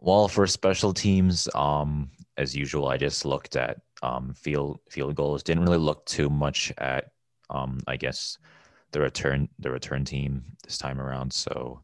Well, 0.00 0.28
for 0.28 0.46
special 0.46 0.94
teams, 0.94 1.48
um, 1.54 2.10
as 2.36 2.54
usual, 2.54 2.88
I 2.88 2.96
just 2.96 3.24
looked 3.24 3.56
at 3.56 3.80
um, 4.02 4.32
field 4.34 4.78
field 4.88 5.16
goals. 5.16 5.42
Didn't 5.42 5.64
really 5.64 5.78
look 5.78 6.06
too 6.06 6.30
much 6.30 6.72
at, 6.78 7.10
um, 7.50 7.80
I 7.88 7.96
guess, 7.96 8.38
the 8.92 9.00
return 9.00 9.48
the 9.58 9.70
return 9.70 10.04
team 10.04 10.44
this 10.62 10.78
time 10.78 11.00
around. 11.00 11.32
So 11.32 11.82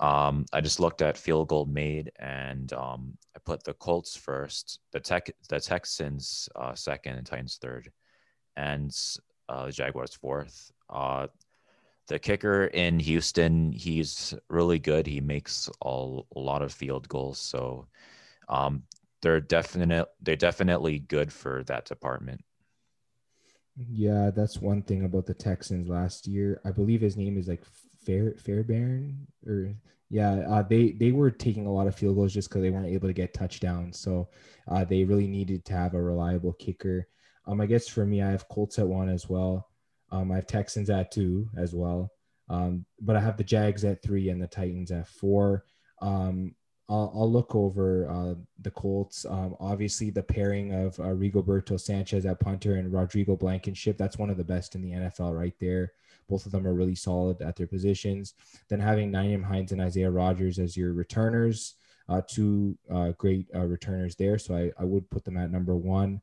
um, 0.00 0.46
I 0.54 0.62
just 0.62 0.80
looked 0.80 1.02
at 1.02 1.18
field 1.18 1.48
goal 1.48 1.66
made, 1.66 2.10
and 2.18 2.72
um, 2.72 3.18
I 3.36 3.40
put 3.44 3.62
the 3.62 3.74
Colts 3.74 4.16
first, 4.16 4.80
the 4.92 5.00
Tech 5.00 5.30
the 5.50 5.60
Texans 5.60 6.48
uh, 6.56 6.74
second, 6.74 7.16
and 7.16 7.26
Titans 7.26 7.58
third, 7.60 7.92
and 8.56 8.90
uh, 9.50 9.66
the 9.66 9.72
Jaguars 9.72 10.14
fourth. 10.14 10.72
Uh, 10.88 11.26
the 12.08 12.18
kicker 12.18 12.66
in 12.66 12.98
Houston, 12.98 13.72
he's 13.72 14.34
really 14.48 14.78
good. 14.78 15.06
He 15.06 15.20
makes 15.20 15.70
all, 15.80 16.26
a 16.34 16.40
lot 16.40 16.62
of 16.62 16.72
field 16.72 17.08
goals. 17.08 17.38
So 17.38 17.86
um, 18.48 18.82
they're 19.22 19.40
definite 19.40 20.08
they're 20.20 20.36
definitely 20.36 21.00
good 21.00 21.32
for 21.32 21.62
that 21.64 21.84
department. 21.84 22.42
Yeah, 23.76 24.30
that's 24.34 24.58
one 24.58 24.82
thing 24.82 25.04
about 25.04 25.26
the 25.26 25.34
Texans 25.34 25.88
last 25.88 26.26
year. 26.26 26.60
I 26.64 26.70
believe 26.70 27.00
his 27.00 27.16
name 27.16 27.38
is 27.38 27.46
like 27.46 27.62
Fair 28.04 28.34
Fairbairn 28.36 29.26
or 29.46 29.74
yeah, 30.10 30.32
uh, 30.48 30.62
they 30.62 30.92
they 30.92 31.12
were 31.12 31.30
taking 31.30 31.66
a 31.66 31.72
lot 31.72 31.86
of 31.86 31.94
field 31.94 32.16
goals 32.16 32.32
just 32.32 32.48
because 32.48 32.62
they 32.62 32.70
weren't 32.70 32.86
able 32.86 33.08
to 33.08 33.12
get 33.14 33.34
touchdowns. 33.34 33.98
So 34.00 34.28
uh, 34.66 34.84
they 34.84 35.04
really 35.04 35.28
needed 35.28 35.64
to 35.66 35.74
have 35.74 35.94
a 35.94 36.02
reliable 36.02 36.54
kicker. 36.54 37.06
Um, 37.46 37.60
I 37.60 37.66
guess 37.66 37.88
for 37.88 38.06
me, 38.06 38.22
I 38.22 38.30
have 38.30 38.48
Colts 38.48 38.78
at 38.78 38.88
one 38.88 39.08
as 39.08 39.28
well. 39.28 39.67
Um, 40.10 40.32
I 40.32 40.36
have 40.36 40.46
Texans 40.46 40.90
at 40.90 41.10
two 41.10 41.48
as 41.56 41.74
well. 41.74 42.10
Um, 42.48 42.86
but 43.00 43.16
I 43.16 43.20
have 43.20 43.36
the 43.36 43.44
Jags 43.44 43.84
at 43.84 44.02
three 44.02 44.30
and 44.30 44.40
the 44.40 44.46
Titans 44.46 44.90
at 44.90 45.08
four. 45.08 45.64
Um, 46.00 46.54
I'll, 46.88 47.12
I'll 47.14 47.30
look 47.30 47.54
over 47.54 48.08
uh, 48.10 48.34
the 48.62 48.70
Colts. 48.70 49.26
Um, 49.28 49.56
obviously, 49.60 50.10
the 50.10 50.22
pairing 50.22 50.72
of 50.72 50.98
uh, 50.98 51.14
Rigoberto 51.14 51.78
Sanchez 51.78 52.24
at 52.24 52.40
punter 52.40 52.76
and 52.76 52.92
Rodrigo 52.92 53.36
Blankenship, 53.36 53.98
that's 53.98 54.16
one 54.16 54.30
of 54.30 54.38
the 54.38 54.44
best 54.44 54.74
in 54.74 54.80
the 54.80 54.92
NFL 54.92 55.38
right 55.38 55.54
there. 55.60 55.92
Both 56.28 56.46
of 56.46 56.52
them 56.52 56.66
are 56.66 56.74
really 56.74 56.94
solid 56.94 57.40
at 57.42 57.56
their 57.56 57.66
positions. 57.66 58.34
Then 58.68 58.80
having 58.80 59.10
Nyheim 59.10 59.44
Hines 59.44 59.72
and 59.72 59.80
Isaiah 59.80 60.10
Rodgers 60.10 60.58
as 60.58 60.76
your 60.76 60.92
returners, 60.92 61.74
uh, 62.08 62.22
two 62.26 62.76
uh, 62.90 63.12
great 63.18 63.46
uh, 63.54 63.66
returners 63.66 64.16
there. 64.16 64.38
So 64.38 64.56
I, 64.56 64.72
I 64.80 64.84
would 64.84 65.08
put 65.10 65.24
them 65.24 65.36
at 65.36 65.50
number 65.50 65.76
one. 65.76 66.22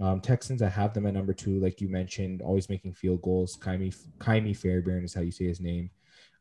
Um, 0.00 0.20
Texans, 0.20 0.62
I 0.62 0.68
have 0.68 0.92
them 0.92 1.06
at 1.06 1.14
number 1.14 1.32
two, 1.32 1.58
like 1.58 1.80
you 1.80 1.88
mentioned, 1.88 2.42
always 2.42 2.68
making 2.68 2.92
field 2.92 3.22
goals. 3.22 3.56
Ka'imi, 3.56 3.96
Ka'imi 4.18 4.56
Fairbairn 4.56 5.04
is 5.04 5.14
how 5.14 5.22
you 5.22 5.30
say 5.30 5.46
his 5.46 5.60
name. 5.60 5.90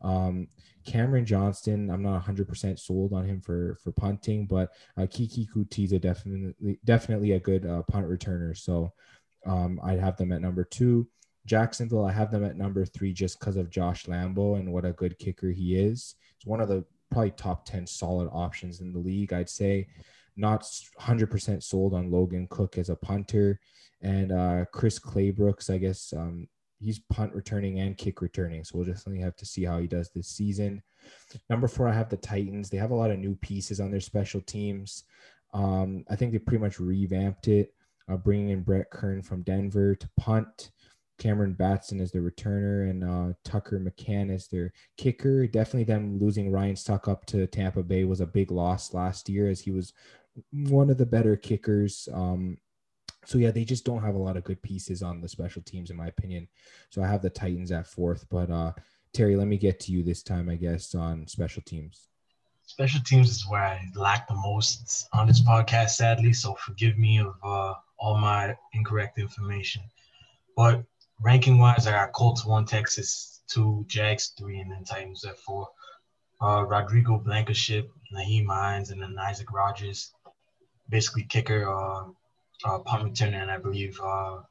Um, 0.02 0.48
Cameron 0.86 1.26
Johnston, 1.26 1.90
I'm 1.90 2.04
not 2.04 2.24
100% 2.24 2.78
sold 2.80 3.14
on 3.14 3.26
him 3.26 3.42
for 3.42 3.78
for 3.84 3.92
punting, 3.92 4.46
but 4.46 4.72
uh, 4.98 5.04
Coutee 5.04 5.92
is 5.92 6.00
definitely 6.00 6.80
definitely 6.84 7.32
a 7.32 7.40
good 7.40 7.66
uh, 7.66 7.82
punt 7.84 8.08
returner. 8.08 8.56
So 8.56 8.92
um, 9.46 9.80
I'd 9.84 10.00
have 10.00 10.18
them 10.18 10.32
at 10.32 10.42
number 10.42 10.64
two. 10.64 11.08
Jacksonville, 11.46 12.06
I 12.06 12.12
have 12.12 12.32
them 12.32 12.44
at 12.44 12.58
number 12.58 12.86
three 12.86 13.14
just 13.14 13.40
because 13.40 13.56
of 13.56 13.70
Josh 13.70 14.06
Lambo 14.06 14.60
and 14.60 14.72
what 14.74 14.86
a 14.86 14.92
good 14.92 15.18
kicker 15.20 15.50
he 15.50 15.76
is. 15.76 16.16
It's 16.36 16.46
one 16.46 16.60
of 16.60 16.68
the 16.68 16.84
probably 17.12 17.32
top 17.32 17.66
10 17.66 17.86
solid 17.86 18.30
options 18.32 18.82
in 18.82 18.92
the 18.92 19.00
league, 19.00 19.32
I'd 19.32 19.50
say. 19.50 19.88
Not 20.38 20.64
100% 21.00 21.64
sold 21.64 21.94
on 21.94 22.12
Logan 22.12 22.48
Cooke 22.50 22.78
as 22.78 22.90
a 22.90 22.96
punter. 22.96 23.60
And 24.02 24.32
uh, 24.32 24.66
Chris 24.72 25.00
Claybrooks, 25.00 25.70
I 25.70 25.78
guess 25.78 26.14
um, 26.16 26.48
he's 26.80 27.00
punt 27.00 27.34
returning 27.34 27.80
and 27.80 27.98
kick 27.98 28.22
returning. 28.22 28.64
So 28.64 28.78
we'll 28.78 28.88
definitely 28.88 29.22
have 29.22 29.36
to 29.38 29.46
see 29.46 29.64
how 29.64 29.80
he 29.80 29.88
does 29.88 30.10
this 30.10 30.28
season. 30.28 30.84
Number 31.50 31.68
four, 31.68 31.88
I 31.88 31.94
have 31.94 32.10
the 32.10 32.18
Titans. 32.18 32.70
They 32.70 32.78
have 32.78 32.92
a 32.92 32.96
lot 32.96 33.12
of 33.12 33.20
new 33.20 33.36
pieces 33.36 33.80
on 33.80 33.92
their 33.92 34.00
special 34.02 34.42
teams. 34.42 35.04
Um, 35.54 36.04
I 36.10 36.16
think 36.16 36.32
they 36.32 36.40
pretty 36.40 36.62
much 36.62 36.80
revamped 36.80 37.48
it, 37.48 37.74
uh, 38.10 38.18
bringing 38.18 38.50
in 38.50 38.62
Brett 38.62 38.90
Kern 38.92 39.22
from 39.22 39.44
Denver 39.44 39.96
to 39.96 40.10
punt. 40.18 40.72
Cameron 41.18 41.54
Batson 41.54 42.02
as 42.02 42.12
the 42.12 42.20
returner 42.20 42.90
and 42.90 43.04
uh, 43.04 43.34
Tucker 43.46 43.80
McCann 43.80 44.34
as 44.34 44.48
their 44.48 44.74
kicker. 44.98 45.48
Definitely 45.48 45.86
them 45.86 46.20
losing 46.20 46.52
Ryan 46.52 46.76
Succop 46.76 47.24
to 47.28 47.48
Tampa 47.48 47.84
Bay 47.84 48.04
was 48.04 48.20
a 48.20 48.28
big 48.28 48.52
loss 48.52 48.94
last 48.94 49.30
year 49.30 49.50
as 49.50 49.62
he 49.62 49.72
was 49.72 49.94
one 50.52 50.90
of 50.90 50.98
the 50.98 51.06
better 51.06 51.36
kickers 51.36 52.08
um, 52.14 52.58
so 53.26 53.40
yeah, 53.40 53.50
they 53.50 53.66
just 53.66 53.86
don't 53.86 54.04
have 54.04 54.14
a 54.16 54.20
lot 54.20 54.38
of 54.38 54.44
good 54.44 54.62
pieces 54.62 55.02
on 55.02 55.20
the 55.20 55.28
special 55.28 55.62
teams, 55.64 55.90
in 55.90 55.98
my 55.98 56.08
opinion. 56.08 56.48
So 56.92 57.02
I 57.02 57.08
have 57.08 57.24
the 57.24 57.30
Titans 57.30 57.72
at 57.72 57.88
fourth. 57.88 58.26
But 58.30 58.52
uh, 58.52 58.74
Terry, 59.14 59.36
let 59.36 59.48
me 59.48 59.58
get 59.58 59.80
to 59.82 59.92
you 59.92 60.04
this 60.04 60.22
time, 60.22 60.48
I 60.48 60.56
guess, 60.56 60.94
on 60.94 61.26
special 61.28 61.64
teams. 61.64 62.08
Special 62.68 63.02
teams 63.04 63.30
is 63.32 63.50
where 63.50 63.64
I 63.64 63.82
lack 63.96 64.28
the 64.28 64.36
most 64.36 65.08
on 65.12 65.28
this 65.28 65.42
podcast, 65.42 65.92
sadly. 65.92 66.34
So 66.34 66.54
forgive 66.56 67.00
me 67.00 67.20
of 67.20 67.36
uh, 67.44 67.74
all 67.98 68.18
my 68.18 68.56
incorrect 68.74 69.18
information. 69.18 69.82
But 70.56 70.84
ranking 71.20 71.58
wise, 71.58 71.88
I 71.88 71.92
got 71.92 72.14
Colts 72.14 72.46
one, 72.46 72.66
Texas 72.66 73.42
two, 73.48 73.86
Jags 73.88 74.34
three, 74.38 74.60
and 74.60 74.72
then 74.72 74.84
Titans 74.84 75.26
at 75.26 75.40
four. 75.40 75.68
uh, 76.42 76.64
Rodrigo 76.64 77.18
Blankenship, 77.18 77.90
Nyheim 78.14 78.48
Hines, 78.48 78.92
and 78.92 79.02
then 79.02 79.16
Isaac 79.20 79.52
Rodgers. 79.52 80.14
Basically, 80.90 81.24
kicker, 81.24 81.70
uh, 81.70 82.06
uh, 82.64 82.80
punt 82.80 83.04
returner, 83.04 83.42
and 83.42 83.52
I 83.52 83.58
believe. 83.58 84.00
Uh, 84.02 84.42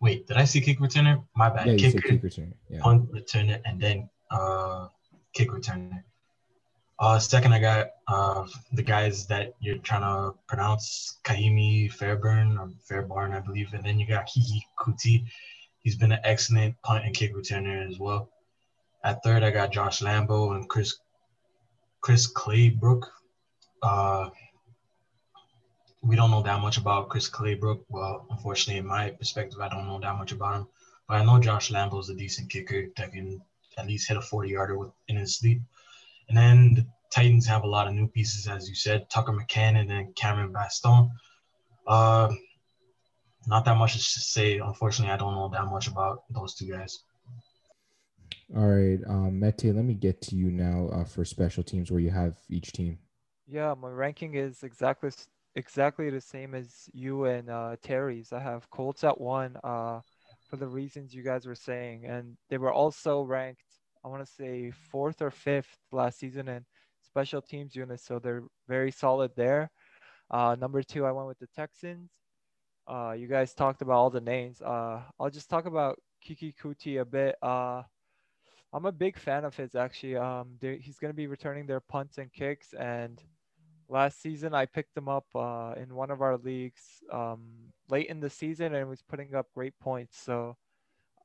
wait, 0.00 0.26
did 0.26 0.36
I 0.36 0.44
see 0.44 0.60
kick 0.60 0.78
returner? 0.78 1.24
My 1.36 1.50
bad. 1.50 1.66
Yeah, 1.66 1.76
kicker, 1.76 2.00
kick 2.00 2.22
returner. 2.22 2.54
Yeah. 2.68 2.80
punt 2.80 3.10
returner, 3.12 3.60
and 3.64 3.80
then 3.80 4.08
uh, 4.30 4.88
kick 5.32 5.50
returner. 5.50 6.02
Uh, 6.98 7.18
second, 7.18 7.52
I 7.52 7.58
got 7.58 7.90
uh, 8.06 8.46
the 8.72 8.82
guys 8.82 9.26
that 9.26 9.54
you're 9.60 9.78
trying 9.78 10.02
to 10.02 10.38
pronounce 10.46 11.18
Kahimi 11.24 11.90
Fairburn 11.92 12.56
or 12.56 12.70
Fairbarn, 12.88 13.34
I 13.34 13.40
believe. 13.40 13.72
And 13.74 13.84
then 13.84 13.98
you 13.98 14.06
got 14.06 14.28
Keke 14.28 14.62
Coutee. 14.78 15.24
He's 15.80 15.96
been 15.96 16.12
an 16.12 16.20
excellent 16.22 16.80
punt 16.82 17.04
and 17.04 17.14
kick 17.14 17.34
returner 17.34 17.88
as 17.88 17.98
well. 17.98 18.30
At 19.02 19.22
third, 19.22 19.42
I 19.42 19.50
got 19.50 19.72
Josh 19.72 20.00
Lambo 20.00 20.54
and 20.54 20.68
Chris 20.68 20.96
Chris 22.00 22.26
Claybrook. 22.26 23.10
Uh, 23.82 24.30
we 26.04 26.16
don't 26.16 26.30
know 26.30 26.42
that 26.42 26.60
much 26.60 26.76
about 26.76 27.08
Chris 27.08 27.28
Claybrook. 27.28 27.84
Well, 27.88 28.26
unfortunately, 28.30 28.78
in 28.78 28.86
my 28.86 29.10
perspective, 29.10 29.60
I 29.60 29.68
don't 29.68 29.86
know 29.86 29.98
that 30.00 30.16
much 30.16 30.32
about 30.32 30.56
him. 30.56 30.66
But 31.08 31.14
I 31.14 31.24
know 31.24 31.38
Josh 31.38 31.70
Lambo 31.70 32.00
is 32.00 32.10
a 32.10 32.14
decent 32.14 32.50
kicker 32.50 32.86
that 32.96 33.12
can 33.12 33.40
at 33.78 33.86
least 33.86 34.08
hit 34.08 34.16
a 34.16 34.22
40 34.22 34.50
yarder 34.50 34.78
in 35.08 35.16
his 35.16 35.38
sleep. 35.38 35.62
And 36.28 36.36
then 36.36 36.74
the 36.74 36.86
Titans 37.10 37.46
have 37.46 37.64
a 37.64 37.68
lot 37.68 37.86
of 37.86 37.94
new 37.94 38.08
pieces, 38.08 38.46
as 38.46 38.68
you 38.68 38.74
said, 38.74 39.08
Tucker 39.10 39.32
McCann 39.32 39.78
and 39.78 39.88
then 39.88 40.12
Cameron 40.14 40.52
Baston. 40.52 41.10
Uh, 41.86 42.32
not 43.46 43.64
that 43.64 43.76
much 43.76 43.94
to 43.94 44.20
say. 44.20 44.58
Unfortunately, 44.58 45.12
I 45.12 45.16
don't 45.16 45.34
know 45.34 45.48
that 45.48 45.66
much 45.66 45.88
about 45.88 46.24
those 46.30 46.54
two 46.54 46.70
guys. 46.70 47.00
All 48.54 48.66
right, 48.66 48.98
um, 49.06 49.40
Mete, 49.40 49.74
let 49.74 49.84
me 49.84 49.94
get 49.94 50.20
to 50.22 50.36
you 50.36 50.50
now 50.50 50.88
uh, 50.92 51.04
for 51.04 51.24
special 51.24 51.62
teams 51.62 51.90
where 51.90 52.00
you 52.00 52.10
have 52.10 52.36
each 52.50 52.72
team. 52.72 52.98
Yeah, 53.46 53.74
my 53.74 53.88
ranking 53.88 54.34
is 54.34 54.62
exactly 54.62 55.10
exactly 55.56 56.10
the 56.10 56.20
same 56.20 56.54
as 56.54 56.88
you 56.92 57.24
and 57.24 57.48
uh, 57.50 57.76
Terry's. 57.82 58.32
I 58.32 58.40
have 58.40 58.70
Colts 58.70 59.04
at 59.04 59.20
one 59.20 59.56
uh, 59.64 60.00
for 60.48 60.56
the 60.56 60.66
reasons 60.66 61.14
you 61.14 61.22
guys 61.22 61.46
were 61.46 61.54
saying, 61.54 62.06
and 62.06 62.36
they 62.50 62.58
were 62.58 62.72
also 62.72 63.22
ranked. 63.22 63.62
I 64.04 64.08
want 64.08 64.24
to 64.24 64.32
say 64.32 64.70
fourth 64.90 65.22
or 65.22 65.30
fifth 65.30 65.76
last 65.90 66.18
season 66.18 66.48
in 66.48 66.64
special 67.02 67.40
teams 67.40 67.74
units, 67.74 68.04
so 68.04 68.18
they're 68.18 68.42
very 68.68 68.90
solid 68.90 69.30
there. 69.36 69.70
Uh, 70.30 70.56
number 70.58 70.82
two, 70.82 71.04
I 71.04 71.12
went 71.12 71.28
with 71.28 71.38
the 71.38 71.46
Texans. 71.54 72.10
Uh, 72.86 73.12
you 73.12 73.26
guys 73.26 73.54
talked 73.54 73.80
about 73.80 73.94
all 73.94 74.10
the 74.10 74.20
names. 74.20 74.60
Uh, 74.60 75.00
I'll 75.18 75.30
just 75.30 75.48
talk 75.48 75.66
about 75.66 75.98
Keke 76.26 76.54
Coutee 76.62 77.00
a 77.00 77.04
bit. 77.04 77.36
Uh, 77.42 77.82
I'm 78.72 78.86
a 78.86 78.92
big 78.92 79.16
fan 79.16 79.44
of 79.44 79.56
his 79.56 79.74
actually. 79.74 80.16
Um, 80.16 80.58
he's 80.60 80.98
going 80.98 81.12
to 81.12 81.16
be 81.16 81.28
returning 81.28 81.66
their 81.66 81.80
punts 81.80 82.18
and 82.18 82.32
kicks. 82.32 82.74
And 82.74 83.22
last 83.88 84.20
season, 84.20 84.54
I 84.54 84.66
picked 84.66 84.96
him 84.96 85.08
up 85.08 85.26
uh, 85.34 85.74
in 85.76 85.94
one 85.94 86.10
of 86.10 86.22
our 86.22 86.36
leagues 86.36 87.02
um, 87.12 87.42
late 87.88 88.06
in 88.06 88.20
the 88.20 88.30
season 88.30 88.74
and 88.74 88.88
was 88.88 89.02
putting 89.02 89.34
up 89.34 89.46
great 89.54 89.78
points. 89.78 90.18
So 90.18 90.56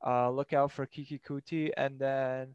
uh, 0.06 0.30
look 0.30 0.52
out 0.52 0.72
for 0.72 0.86
Keke 0.86 1.20
Coutee. 1.22 1.70
And 1.76 1.98
then 1.98 2.54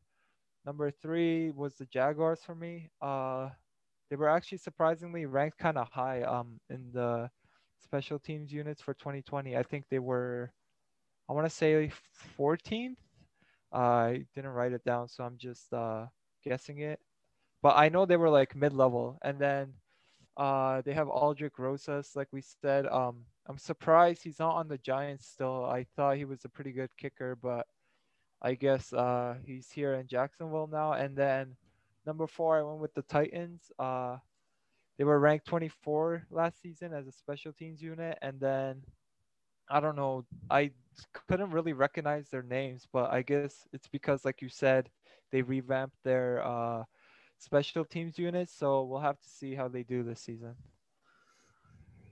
number 0.66 0.92
three 0.92 1.52
was 1.52 1.76
the 1.76 1.86
Jaguars 1.86 2.42
for 2.46 2.56
me. 2.56 2.90
Uh, 3.02 3.50
they 4.10 4.16
were 4.16 4.30
actually 4.30 4.60
surprisingly 4.60 5.26
ranked 5.26 5.58
kind 5.58 5.78
of 5.78 5.90
high 5.92 6.22
um, 6.22 6.60
in 6.70 6.92
the 6.94 7.30
special 7.84 8.20
teams 8.20 8.52
units 8.52 8.82
for 8.82 8.94
2020. 8.94 9.58
I 9.58 9.64
think 9.64 9.86
they 9.90 10.00
were, 10.00 10.52
I 11.30 11.34
want 11.34 11.46
to 11.48 11.56
say 11.56 11.92
14th. 12.38 12.96
Uh, 13.74 13.78
I 13.78 14.26
didn't 14.36 14.52
write 14.52 14.74
it 14.74 14.86
down, 14.86 15.08
so 15.08 15.24
I'm 15.24 15.38
just 15.38 15.74
uh, 15.74 16.06
guessing 16.44 16.80
it. 16.80 17.00
But 17.62 17.76
I 17.78 17.90
know 17.90 18.06
they 18.06 18.16
were 18.16 18.30
like 18.30 18.56
mid-level, 18.56 19.18
and 19.24 19.40
then 19.40 19.74
uh, 20.38 20.82
they 20.82 20.94
have 20.94 21.08
Aldrick 21.08 21.58
Rosas, 21.58 22.16
like 22.16 22.28
we 22.32 22.42
said. 22.42 22.86
Um, 22.88 23.26
I'm 23.48 23.58
surprised 23.58 24.24
he's 24.24 24.40
not 24.40 24.56
on 24.56 24.68
the 24.68 24.78
Giants 24.78 25.28
still. 25.28 25.66
I 25.66 25.86
thought 25.96 26.18
he 26.18 26.26
was 26.26 26.44
a 26.46 26.50
pretty 26.50 26.72
good 26.72 26.90
kicker, 26.98 27.36
but 27.36 27.68
I 28.42 28.56
guess 28.56 28.92
uh, 28.92 29.36
he's 29.46 29.72
here 29.72 29.94
in 29.94 30.08
Jacksonville 30.08 30.70
now. 30.72 30.94
And 30.94 31.16
then 31.16 31.56
number 32.06 32.28
four, 32.28 32.58
I 32.58 32.64
went 32.64 32.80
with 32.80 32.94
the 32.94 33.04
Titans. 33.04 33.72
Uh, 33.80 34.18
they 34.98 35.04
were 35.04 35.20
ranked 35.20 35.46
24 35.48 36.28
last 36.32 36.62
season 36.62 36.94
as 36.94 37.08
a 37.08 37.12
special 37.12 37.54
teams 37.54 37.82
unit, 37.82 38.18
and 38.22 38.40
then 38.40 38.82
I 39.70 39.80
don't 39.80 39.96
know, 39.96 40.26
I 40.50 40.72
couldn't 41.28 41.52
really 41.52 41.74
recognize 41.74 42.30
their 42.30 42.44
names, 42.44 42.88
but 42.92 43.12
I 43.12 43.22
guess 43.24 43.68
it's 43.74 43.88
because, 43.88 44.24
like 44.24 44.42
you 44.42 44.50
said, 44.50 44.90
they 45.32 45.42
revamped 45.42 45.98
their 46.04 46.46
uh, 46.46 46.84
special 47.38 47.86
teams 47.86 48.18
unit. 48.18 48.50
So 48.50 48.84
we'll 48.84 49.00
have 49.00 49.20
to 49.20 49.28
see 49.28 49.56
how 49.56 49.68
they 49.68 49.84
do 49.84 50.04
this 50.04 50.22
season. 50.22 50.56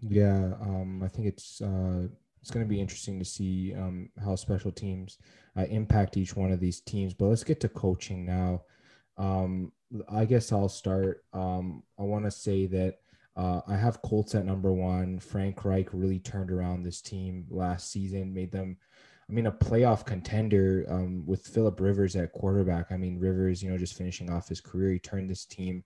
Yeah, 0.02 0.54
um, 0.62 1.02
I 1.04 1.08
think 1.08 1.28
it's 1.28 1.62
uh, 1.62 2.08
it's 2.42 2.52
going 2.52 2.66
to 2.66 2.70
be 2.70 2.82
interesting 2.82 3.20
to 3.20 3.26
see 3.26 3.74
um, 3.74 4.10
how 4.22 4.36
special 4.36 4.72
teams 4.72 5.18
uh, 5.58 5.64
impact 5.70 6.18
each 6.18 6.36
one 6.36 6.52
of 6.52 6.60
these 6.60 6.82
teams. 6.82 7.14
But 7.14 7.28
let's 7.28 7.44
get 7.44 7.62
to 7.62 7.70
coaching 7.70 8.26
now. 8.26 8.64
Um, 9.18 9.72
I 10.10 10.26
guess 10.26 10.52
I'll 10.52 10.70
start. 10.70 11.24
Um, 11.32 11.84
I 11.98 12.04
want 12.04 12.26
to 12.26 12.32
say 12.32 12.66
that 12.68 12.96
uh, 13.38 13.62
I 13.68 13.78
have 13.78 14.02
Colts 14.02 14.36
at 14.36 14.46
number 14.46 14.74
one. 14.74 15.20
Frank 15.20 15.64
Reich 15.64 15.88
really 15.94 16.20
turned 16.20 16.52
around 16.52 16.84
this 16.84 17.02
team 17.02 17.46
last 17.50 17.92
season, 17.92 18.34
made 18.34 18.52
them, 18.52 18.78
I 19.34 19.36
mean, 19.36 19.48
a 19.48 19.52
playoff 19.52 20.06
contender 20.06 20.86
um, 20.88 21.24
with 21.26 21.48
Philip 21.48 21.80
Rivers 21.80 22.16
at 22.16 22.34
quarterback. 22.34 22.92
I 22.92 22.98
mean, 22.98 23.20
Rivers, 23.20 23.64
you 23.64 23.72
know, 23.72 23.80
just 23.80 23.98
finishing 23.98 24.30
off 24.30 24.48
his 24.48 24.62
career, 24.62 24.92
he 24.92 25.00
turned 25.00 25.28
this 25.28 25.44
team 25.44 25.84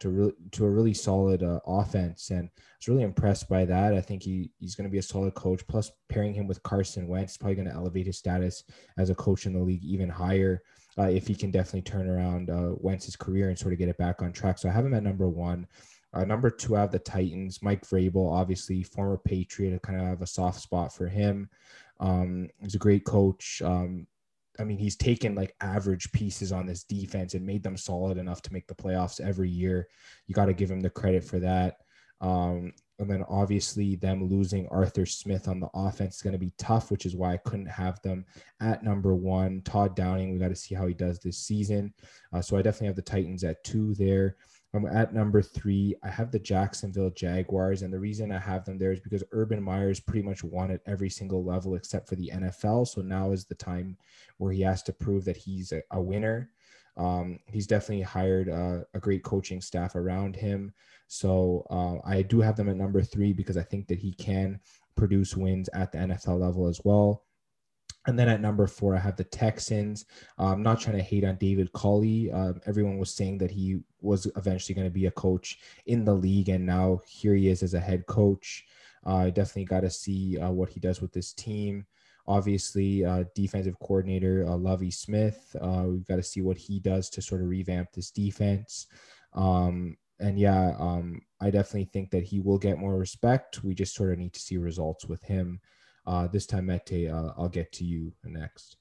to 0.00 0.08
really 0.08 0.32
to 0.52 0.64
a 0.64 0.70
really 0.70 0.94
solid 0.94 1.42
uh, 1.42 1.60
offense, 1.66 2.30
and 2.30 2.48
I 2.48 2.60
was 2.78 2.88
really 2.88 3.02
impressed 3.02 3.50
by 3.50 3.66
that. 3.66 3.92
I 3.92 4.00
think 4.00 4.22
he 4.22 4.50
he's 4.60 4.74
going 4.74 4.88
to 4.88 4.90
be 4.90 4.96
a 4.96 5.02
solid 5.02 5.34
coach. 5.34 5.66
Plus, 5.66 5.90
pairing 6.08 6.32
him 6.32 6.46
with 6.46 6.62
Carson 6.62 7.06
Wentz 7.06 7.32
is 7.32 7.36
probably 7.36 7.56
going 7.56 7.68
to 7.68 7.74
elevate 7.74 8.06
his 8.06 8.16
status 8.16 8.64
as 8.96 9.10
a 9.10 9.14
coach 9.14 9.44
in 9.44 9.52
the 9.52 9.60
league 9.60 9.84
even 9.84 10.08
higher 10.08 10.62
uh, 10.98 11.02
if 11.02 11.26
he 11.26 11.34
can 11.34 11.50
definitely 11.50 11.82
turn 11.82 12.08
around 12.08 12.48
uh, 12.48 12.76
Wentz's 12.78 13.14
career 13.14 13.50
and 13.50 13.58
sort 13.58 13.74
of 13.74 13.78
get 13.78 13.90
it 13.90 13.98
back 13.98 14.22
on 14.22 14.32
track. 14.32 14.56
So 14.56 14.70
I 14.70 14.72
have 14.72 14.86
him 14.86 14.94
at 14.94 15.02
number 15.02 15.28
one. 15.28 15.66
Uh, 16.14 16.24
number 16.24 16.48
two, 16.48 16.76
I 16.76 16.80
have 16.80 16.92
the 16.92 16.98
Titans. 16.98 17.62
Mike 17.62 17.86
Vrabel, 17.86 18.32
obviously 18.32 18.82
former 18.82 19.18
Patriot, 19.18 19.74
I 19.74 19.86
kind 19.86 20.00
of 20.00 20.06
have 20.06 20.22
a 20.22 20.26
soft 20.26 20.60
spot 20.60 20.94
for 20.94 21.06
him. 21.06 21.50
Um, 22.00 22.48
he's 22.60 22.74
a 22.74 22.78
great 22.78 23.04
coach. 23.04 23.62
Um, 23.64 24.06
I 24.58 24.64
mean, 24.64 24.78
he's 24.78 24.96
taken 24.96 25.34
like 25.34 25.54
average 25.60 26.10
pieces 26.12 26.52
on 26.52 26.66
this 26.66 26.84
defense 26.84 27.34
and 27.34 27.44
made 27.44 27.62
them 27.62 27.76
solid 27.76 28.18
enough 28.18 28.42
to 28.42 28.52
make 28.52 28.66
the 28.66 28.74
playoffs 28.74 29.20
every 29.20 29.50
year. 29.50 29.88
You 30.26 30.34
got 30.34 30.46
to 30.46 30.54
give 30.54 30.70
him 30.70 30.80
the 30.80 30.90
credit 30.90 31.24
for 31.24 31.38
that. 31.40 31.76
Um, 32.20 32.72
and 32.98 33.10
then 33.10 33.24
obviously 33.28 33.96
them 33.96 34.26
losing 34.26 34.66
Arthur 34.68 35.04
Smith 35.04 35.48
on 35.48 35.60
the 35.60 35.68
offense 35.74 36.16
is 36.16 36.22
going 36.22 36.32
to 36.32 36.38
be 36.38 36.52
tough, 36.56 36.90
which 36.90 37.04
is 37.04 37.14
why 37.14 37.34
I 37.34 37.38
couldn't 37.38 37.66
have 37.66 38.00
them 38.00 38.24
at 38.60 38.82
number 38.82 39.14
one. 39.14 39.60
Todd 39.62 39.94
Downing, 39.94 40.32
we 40.32 40.38
got 40.38 40.48
to 40.48 40.56
see 40.56 40.74
how 40.74 40.86
he 40.86 40.94
does 40.94 41.18
this 41.18 41.36
season. 41.36 41.92
Uh, 42.32 42.40
so 42.40 42.56
I 42.56 42.62
definitely 42.62 42.86
have 42.86 42.96
the 42.96 43.02
Titans 43.02 43.44
at 43.44 43.62
two 43.64 43.94
there. 43.96 44.36
I'm 44.76 44.86
at 44.86 45.14
number 45.14 45.42
three. 45.42 45.96
I 46.02 46.08
have 46.08 46.30
the 46.30 46.38
Jacksonville 46.38 47.10
Jaguars, 47.10 47.82
and 47.82 47.92
the 47.92 47.98
reason 47.98 48.30
I 48.30 48.38
have 48.38 48.64
them 48.64 48.78
there 48.78 48.92
is 48.92 49.00
because 49.00 49.24
Urban 49.32 49.62
Meyer's 49.62 50.00
pretty 50.00 50.22
much 50.22 50.44
won 50.44 50.70
at 50.70 50.82
every 50.86 51.10
single 51.10 51.44
level 51.44 51.74
except 51.74 52.08
for 52.08 52.16
the 52.16 52.30
NFL. 52.34 52.86
So 52.88 53.00
now 53.00 53.32
is 53.32 53.44
the 53.44 53.54
time 53.54 53.96
where 54.38 54.52
he 54.52 54.62
has 54.62 54.82
to 54.84 54.92
prove 54.92 55.24
that 55.24 55.36
he's 55.36 55.72
a, 55.72 55.82
a 55.90 56.00
winner. 56.00 56.50
Um, 56.96 57.40
he's 57.46 57.66
definitely 57.66 58.02
hired 58.02 58.48
a, 58.48 58.86
a, 58.94 59.00
great 59.00 59.22
coaching 59.22 59.60
staff 59.60 59.96
around 59.96 60.34
him. 60.34 60.72
So 61.08 61.66
uh, 61.68 62.08
I 62.08 62.22
do 62.22 62.40
have 62.40 62.56
them 62.56 62.70
at 62.70 62.76
number 62.76 63.02
three 63.02 63.34
because 63.34 63.58
I 63.58 63.62
think 63.62 63.86
that 63.88 63.98
he 63.98 64.14
can 64.14 64.60
produce 64.96 65.36
wins 65.36 65.68
at 65.74 65.92
the 65.92 65.98
NFL 65.98 66.40
level 66.40 66.66
as 66.66 66.80
well. 66.84 67.24
And 68.06 68.18
then 68.18 68.28
at 68.28 68.40
number 68.40 68.66
four, 68.66 68.94
I 68.94 69.00
have 69.00 69.16
the 69.16 69.24
Texans. 69.24 70.04
Uh, 70.38 70.52
I'm 70.52 70.62
not 70.62 70.80
trying 70.80 70.96
to 70.96 71.02
hate 71.02 71.24
on 71.24 71.36
David 71.36 71.72
Culley. 71.72 72.30
Uh, 72.30 72.52
everyone 72.66 72.98
was 72.98 73.12
saying 73.12 73.38
that 73.38 73.50
he 73.50 73.80
was 74.00 74.26
eventually 74.36 74.74
going 74.74 74.86
to 74.86 74.94
be 74.94 75.06
a 75.06 75.10
coach 75.10 75.58
in 75.86 76.04
the 76.04 76.14
league, 76.14 76.48
and 76.48 76.64
now 76.64 77.00
here 77.06 77.34
he 77.34 77.48
is 77.48 77.62
as 77.62 77.74
a 77.74 77.80
head 77.80 78.06
coach. 78.06 78.64
Uh, 79.04 79.16
I 79.16 79.30
definitely 79.30 79.64
got 79.64 79.80
to 79.80 79.90
see 79.90 80.38
uh, 80.38 80.50
what 80.50 80.68
he 80.68 80.80
does 80.80 81.00
with 81.00 81.12
this 81.12 81.32
team. 81.32 81.84
Obviously, 82.28 83.04
uh, 83.04 83.24
defensive 83.34 83.78
coordinator 83.80 84.44
uh, 84.46 84.56
Lovie 84.56 84.90
Smith. 84.90 85.54
we've 85.84 86.06
got 86.06 86.16
to 86.16 86.22
see 86.22 86.42
what 86.42 86.56
he 86.56 86.80
does 86.80 87.10
to 87.10 87.22
sort 87.22 87.40
of 87.40 87.48
revamp 87.48 87.92
this 87.92 88.10
defense. 88.10 88.86
Um, 89.34 89.96
and 90.18 90.38
yeah, 90.38 90.74
um, 90.78 91.20
I 91.40 91.50
definitely 91.50 91.90
think 91.92 92.10
that 92.10 92.24
he 92.24 92.40
will 92.40 92.58
get 92.58 92.78
more 92.78 92.96
respect. 92.96 93.62
We 93.62 93.74
just 93.74 93.94
sort 93.94 94.12
of 94.12 94.18
need 94.18 94.32
to 94.32 94.40
see 94.40 94.56
results 94.56 95.06
with 95.06 95.22
him. 95.22 95.60
Uh, 96.06 96.28
this 96.28 96.46
time, 96.46 96.66
Mete, 96.66 97.10
uh, 97.10 97.32
I'll 97.36 97.48
get 97.48 97.72
to 97.72 97.84
you 97.84 98.12
next. 98.24 98.76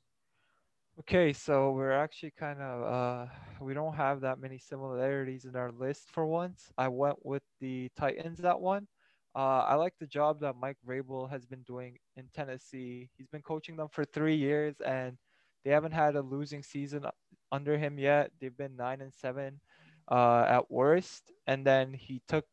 Okay, 1.00 1.34
so 1.34 1.72
we're 1.72 1.92
actually 1.92 2.32
kind 2.40 2.62
of 2.62 2.84
uh, 2.84 3.26
we 3.60 3.74
don't 3.74 3.96
have 3.96 4.22
that 4.22 4.40
many 4.40 4.58
similarities 4.58 5.44
in 5.44 5.56
our 5.56 5.72
list 5.72 6.10
for 6.12 6.26
once. 6.26 6.72
I 6.78 6.88
went 6.88 7.18
with 7.26 7.44
the 7.60 7.90
Titans 7.98 8.40
that 8.40 8.60
one. 8.60 8.88
Uh, 9.36 9.66
I 9.68 9.76
like 9.76 9.94
the 10.00 10.08
job 10.08 10.40
that 10.40 10.56
Mike 10.56 10.78
Vrabel 10.88 11.30
has 11.30 11.46
been 11.46 11.64
doing 11.64 11.98
in 12.16 12.30
Tennessee. 12.34 13.10
He's 13.18 13.28
been 13.28 13.42
coaching 13.42 13.76
them 13.76 13.90
for 13.92 14.06
three 14.06 14.36
years, 14.36 14.80
and 14.80 15.18
they 15.66 15.72
haven't 15.72 15.92
had 15.92 16.16
a 16.16 16.22
losing 16.22 16.64
season 16.64 17.06
under 17.52 17.78
him 17.78 18.00
yet. 18.00 18.32
They've 18.40 18.56
been 18.56 18.78
nine 18.78 19.02
and 19.02 19.14
seven 19.14 19.60
uh, 20.10 20.46
at 20.48 20.72
worst, 20.72 21.34
and 21.48 21.66
then 21.66 21.92
he 21.92 22.22
took 22.30 22.46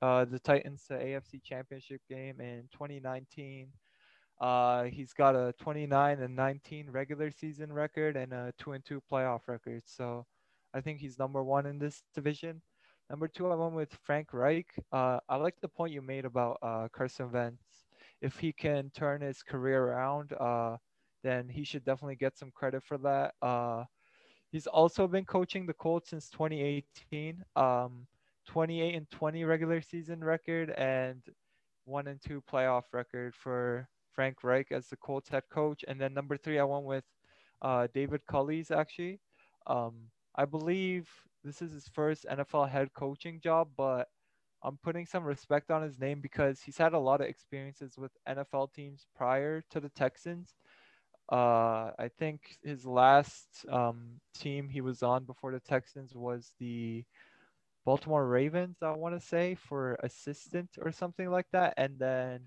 uh, 0.00 0.26
the 0.26 0.38
Titans 0.38 0.84
to 0.86 0.94
AFC 0.94 1.42
Championship 1.42 2.02
game 2.08 2.40
in 2.40 2.68
2019. 2.72 3.68
Uh, 4.40 4.84
he's 4.84 5.12
got 5.12 5.36
a 5.36 5.52
29 5.60 6.20
and 6.20 6.34
19 6.34 6.90
regular 6.90 7.30
season 7.30 7.72
record 7.72 8.16
and 8.16 8.32
a 8.32 8.52
two 8.58 8.72
and 8.72 8.84
two 8.84 9.02
playoff 9.10 9.40
record. 9.46 9.82
So 9.84 10.24
I 10.72 10.80
think 10.80 11.00
he's 11.00 11.18
number 11.18 11.42
one 11.42 11.66
in 11.66 11.78
this 11.78 12.02
division. 12.14 12.62
Number 13.10 13.28
two, 13.28 13.50
I 13.50 13.54
went 13.54 13.74
with 13.74 13.92
Frank 14.04 14.32
Reich. 14.32 14.72
Uh, 14.92 15.18
I 15.28 15.36
like 15.36 15.60
the 15.60 15.68
point 15.68 15.92
you 15.92 16.00
made 16.00 16.24
about 16.24 16.58
uh, 16.62 16.88
Carson 16.92 17.30
Wentz. 17.32 17.86
If 18.22 18.38
he 18.38 18.52
can 18.52 18.90
turn 18.94 19.20
his 19.20 19.42
career 19.42 19.82
around, 19.82 20.32
uh, 20.34 20.76
then 21.24 21.48
he 21.48 21.64
should 21.64 21.84
definitely 21.84 22.16
get 22.16 22.38
some 22.38 22.52
credit 22.52 22.82
for 22.84 22.98
that. 22.98 23.34
Uh, 23.42 23.84
he's 24.52 24.66
also 24.66 25.08
been 25.08 25.24
coaching 25.24 25.66
the 25.66 25.74
Colts 25.74 26.10
since 26.10 26.30
2018. 26.30 27.44
Um, 27.56 28.06
28 28.46 28.94
and 28.94 29.10
20 29.10 29.44
regular 29.44 29.80
season 29.80 30.24
record 30.24 30.70
and 30.70 31.22
one 31.84 32.08
and 32.08 32.20
two 32.20 32.42
playoff 32.50 32.82
record 32.92 33.34
for 33.34 33.88
Frank 34.14 34.42
Reich 34.42 34.72
as 34.72 34.88
the 34.88 34.96
Colts 34.96 35.28
head 35.28 35.44
coach. 35.50 35.84
And 35.88 36.00
then 36.00 36.14
number 36.14 36.36
three, 36.36 36.58
I 36.58 36.64
went 36.64 36.84
with 36.84 37.04
uh, 37.62 37.88
David 37.94 38.22
Culley's 38.26 38.70
actually. 38.70 39.20
Um, 39.66 39.94
I 40.34 40.44
believe 40.44 41.08
this 41.44 41.62
is 41.62 41.72
his 41.72 41.88
first 41.88 42.26
NFL 42.30 42.68
head 42.70 42.92
coaching 42.94 43.40
job, 43.40 43.68
but 43.76 44.08
I'm 44.62 44.78
putting 44.82 45.06
some 45.06 45.24
respect 45.24 45.70
on 45.70 45.82
his 45.82 45.98
name 45.98 46.20
because 46.20 46.60
he's 46.60 46.76
had 46.76 46.92
a 46.92 46.98
lot 46.98 47.20
of 47.20 47.26
experiences 47.26 47.96
with 47.96 48.12
NFL 48.28 48.72
teams 48.74 49.06
prior 49.16 49.62
to 49.70 49.80
the 49.80 49.88
Texans. 49.90 50.54
Uh, 51.32 51.92
I 51.98 52.10
think 52.18 52.58
his 52.62 52.84
last 52.84 53.64
um, 53.70 54.20
team 54.34 54.68
he 54.68 54.80
was 54.80 55.02
on 55.02 55.24
before 55.24 55.52
the 55.52 55.60
Texans 55.60 56.14
was 56.14 56.52
the 56.58 57.04
Baltimore 57.84 58.26
Ravens, 58.26 58.78
I 58.82 58.90
want 58.92 59.18
to 59.18 59.26
say, 59.26 59.54
for 59.54 59.96
assistant 60.02 60.70
or 60.80 60.92
something 60.92 61.30
like 61.30 61.46
that. 61.52 61.74
And 61.76 61.98
then 61.98 62.40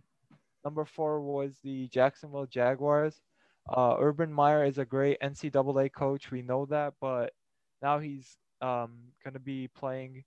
number 0.64 0.86
four 0.86 1.22
was 1.22 1.58
the 1.64 1.88
Jacksonville 1.88 2.46
Jaguars. 2.46 3.22
Uh, 3.70 3.96
Urban 4.00 4.32
Meyer 4.32 4.66
is 4.66 4.78
a 4.78 4.86
great 4.86 5.20
NCAA 5.22 5.92
coach. 5.94 6.32
We 6.32 6.42
know 6.42 6.66
that, 6.68 6.94
but 7.00 7.34
now 7.82 8.00
he's 8.00 8.38
um, 8.62 8.92
going 9.24 9.34
to 9.34 9.40
be 9.40 9.70
playing 9.70 10.24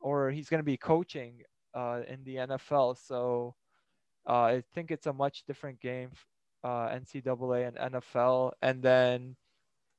or 0.00 0.30
he's 0.30 0.48
going 0.48 0.58
to 0.58 0.64
be 0.64 0.76
coaching 0.76 1.42
uh, 1.74 2.00
in 2.08 2.22
the 2.24 2.36
NFL. 2.36 2.96
So 2.98 3.54
uh, 4.28 4.42
I 4.42 4.62
think 4.74 4.90
it's 4.90 5.06
a 5.06 5.12
much 5.12 5.44
different 5.46 5.80
game, 5.80 6.10
uh, 6.62 6.88
NCAA 6.88 7.68
and 7.68 7.94
NFL. 7.94 8.52
And 8.62 8.82
then 8.82 9.36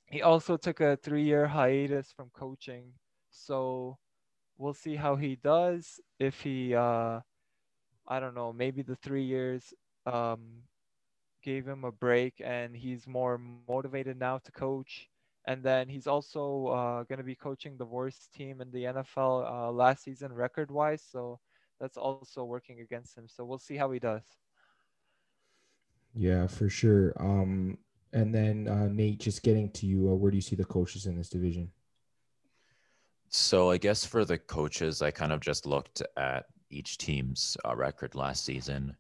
he 0.07 0.22
also 0.22 0.57
took 0.57 0.80
a 0.80 0.97
three 0.97 1.23
year 1.23 1.47
hiatus 1.47 2.11
from 2.15 2.30
coaching. 2.34 2.93
So 3.31 3.97
we'll 4.57 4.73
see 4.73 4.95
how 4.95 5.15
he 5.15 5.35
does. 5.35 5.99
If 6.19 6.41
he, 6.41 6.76
uh, 6.76 7.19
I 8.07 8.19
don't 8.19 8.36
know, 8.36 8.53
maybe 8.53 8.82
the 8.82 8.95
three 8.95 9.23
years 9.23 9.73
um, 10.06 10.40
gave 11.44 11.65
him 11.65 11.84
a 11.84 11.91
break 11.91 12.41
and 12.44 12.76
he's 12.76 13.07
more 13.07 13.40
motivated 13.68 14.19
now 14.19 14.40
to 14.40 14.52
coach. 14.52 15.07
And 15.48 15.61
then 15.61 15.88
he's 15.88 16.07
also 16.07 16.68
uh, 16.68 17.03
going 17.03 17.19
to 17.19 17.23
be 17.23 17.36
coaching 17.36 17.77
the 17.77 17.86
worst 17.86 18.34
team 18.34 18.61
in 18.61 18.72
the 18.72 18.86
NFL 18.86 19.49
uh, 19.49 19.72
last 19.72 20.03
season, 20.03 20.34
record 20.34 20.72
wise. 20.72 21.03
So 21.11 21.40
that's 21.80 21.98
also 21.98 22.44
working 22.44 22.82
against 22.82 23.15
him. 23.15 23.27
So 23.27 23.45
we'll 23.45 23.60
see 23.60 23.76
how 23.76 23.91
he 23.91 23.99
does. 23.99 24.23
Yeah, 26.15 26.48
for 26.48 26.69
sure. 26.69 27.14
Um, 27.19 27.77
and 28.14 28.34
then 28.34 28.68
uh, 28.68 28.88
Nate, 28.88 29.19
just 29.19 29.44
getting 29.44 29.69
to 29.72 29.86
you, 29.86 30.10
uh, 30.10 30.15
where 30.15 30.32
do 30.32 30.38
you 30.38 30.41
see 30.41 30.56
the 30.56 30.65
coaches 30.65 31.06
in 31.06 31.15
this 31.15 31.30
division? 31.30 31.69
So 33.30 33.69
I 33.69 33.77
guess 33.77 34.06
for 34.06 34.23
the 34.23 34.38
coaches, 34.38 35.02
I 35.02 35.11
kind 35.11 35.34
of 35.34 35.41
just 35.41 35.65
looked 35.65 36.02
at 36.15 36.45
each 36.69 36.97
team's 36.97 37.57
uh, 37.65 37.75
record 37.75 38.15
last 38.15 38.45
season. 38.45 38.95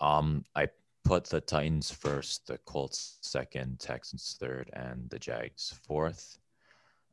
Um, 0.00 0.44
I 0.54 0.68
put 1.04 1.24
the 1.24 1.40
Titans 1.40 1.90
first, 1.90 2.46
the 2.46 2.58
Colts 2.58 3.18
second, 3.22 3.78
Texans 3.80 4.36
third, 4.38 4.70
and 4.72 5.08
the 5.10 5.18
Jags 5.18 5.74
fourth. 5.86 6.38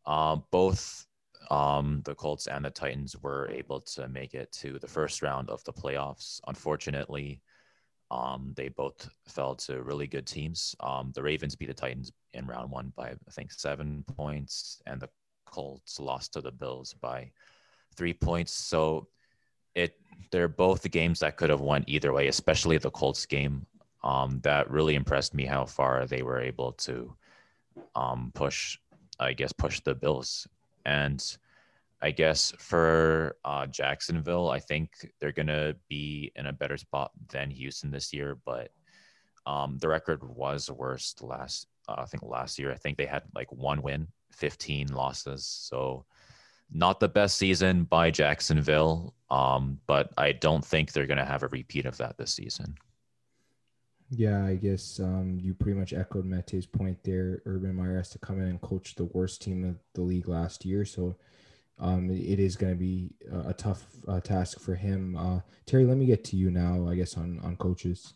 Um, 0.05 0.43
both 0.51 1.05
um, 1.51 2.01
the 2.05 2.15
Colts 2.15 2.47
and 2.47 2.65
the 2.65 2.69
Titans 2.69 3.15
were 3.21 3.49
able 3.51 3.81
to 3.81 4.07
make 4.07 4.33
it 4.33 4.51
to 4.53 4.79
the 4.79 4.87
first 4.87 5.21
round 5.21 5.49
of 5.49 5.63
the 5.63 5.73
playoffs. 5.73 6.39
Unfortunately, 6.47 7.41
um, 8.09 8.53
they 8.55 8.69
both 8.69 9.09
fell 9.27 9.55
to 9.55 9.83
really 9.83 10.07
good 10.07 10.25
teams. 10.25 10.75
Um, 10.79 11.11
the 11.13 11.23
Ravens 11.23 11.55
beat 11.55 11.67
the 11.67 11.73
Titans 11.73 12.11
in 12.33 12.47
round 12.47 12.71
one 12.71 12.93
by 12.95 13.09
I 13.09 13.31
think 13.31 13.51
seven 13.51 14.03
points, 14.15 14.81
and 14.85 14.99
the 15.01 15.09
Colts 15.45 15.99
lost 15.99 16.33
to 16.33 16.41
the 16.41 16.51
Bills 16.51 16.93
by 16.93 17.31
three 17.95 18.13
points. 18.13 18.51
So 18.51 19.07
it 19.77 19.95
they're 20.31 20.47
both 20.47 20.89
games 20.91 21.19
that 21.21 21.37
could 21.37 21.49
have 21.49 21.61
went 21.61 21.85
either 21.87 22.11
way, 22.11 22.27
especially 22.27 22.77
the 22.77 22.91
Colts 22.91 23.25
game. 23.25 23.65
Um, 24.03 24.39
that 24.43 24.69
really 24.69 24.95
impressed 24.95 25.33
me 25.33 25.45
how 25.45 25.65
far 25.65 26.05
they 26.05 26.21
were 26.21 26.39
able 26.39 26.73
to 26.73 27.13
um, 27.95 28.31
push, 28.35 28.77
I 29.19 29.33
guess, 29.33 29.51
push 29.51 29.79
the 29.81 29.95
Bills. 29.95 30.47
And 30.85 31.23
I 32.01 32.11
guess 32.11 32.53
for 32.57 33.37
uh, 33.43 33.67
Jacksonville, 33.67 34.49
I 34.49 34.59
think 34.59 35.11
they're 35.19 35.31
gonna 35.31 35.75
be 35.87 36.31
in 36.35 36.47
a 36.47 36.53
better 36.53 36.77
spot 36.77 37.11
than 37.29 37.49
Houston 37.49 37.91
this 37.91 38.13
year, 38.13 38.37
but 38.45 38.71
um, 39.45 39.77
the 39.79 39.87
record 39.87 40.23
was 40.23 40.69
worst 40.69 41.23
last. 41.23 41.67
Uh, 41.87 41.95
I 41.99 42.05
think 42.05 42.23
last 42.23 42.59
year. 42.59 42.71
I 42.71 42.75
think 42.75 42.97
they 42.97 43.05
had 43.05 43.23
like 43.33 43.51
one 43.51 43.81
win 43.81 44.07
15 44.31 44.87
losses. 44.93 45.45
So 45.45 46.05
not 46.71 46.99
the 46.99 47.07
best 47.07 47.37
season 47.37 47.83
by 47.83 48.11
Jacksonville, 48.11 49.13
um, 49.29 49.79
but 49.87 50.11
I 50.17 50.33
don't 50.33 50.63
think 50.63 50.91
they're 50.91 51.07
going 51.07 51.17
to 51.17 51.25
have 51.25 51.43
a 51.43 51.47
repeat 51.47 51.85
of 51.85 51.97
that 51.97 52.17
this 52.17 52.33
season. 52.33 52.75
Yeah, 54.09 54.45
I 54.45 54.55
guess 54.55 54.99
um, 55.01 55.37
you 55.41 55.53
pretty 55.53 55.77
much 55.77 55.91
echoed 55.91 56.25
Mete's 56.25 56.65
point 56.65 56.97
there. 57.03 57.41
Urban 57.45 57.75
Meyer 57.75 57.97
has 57.97 58.09
to 58.11 58.19
come 58.19 58.39
in 58.39 58.47
and 58.47 58.61
coach 58.61 58.95
the 58.95 59.05
worst 59.05 59.41
team 59.41 59.65
of 59.65 59.75
the 59.95 60.01
league 60.01 60.29
last 60.29 60.63
year, 60.63 60.85
so 60.85 61.17
um, 61.79 62.09
it 62.09 62.39
is 62.39 62.55
going 62.55 62.71
to 62.71 62.79
be 62.79 63.11
a, 63.45 63.53
tough 63.53 63.85
uh, 64.07 64.21
task 64.21 64.59
for 64.59 64.75
him. 64.75 65.15
Uh, 65.17 65.41
Terry, 65.65 65.85
let 65.85 65.97
me 65.97 66.05
get 66.05 66.23
to 66.25 66.37
you 66.37 66.49
now. 66.49 66.87
I 66.87 66.95
guess 66.95 67.17
on 67.17 67.39
on 67.43 67.57
coaches. 67.57 68.13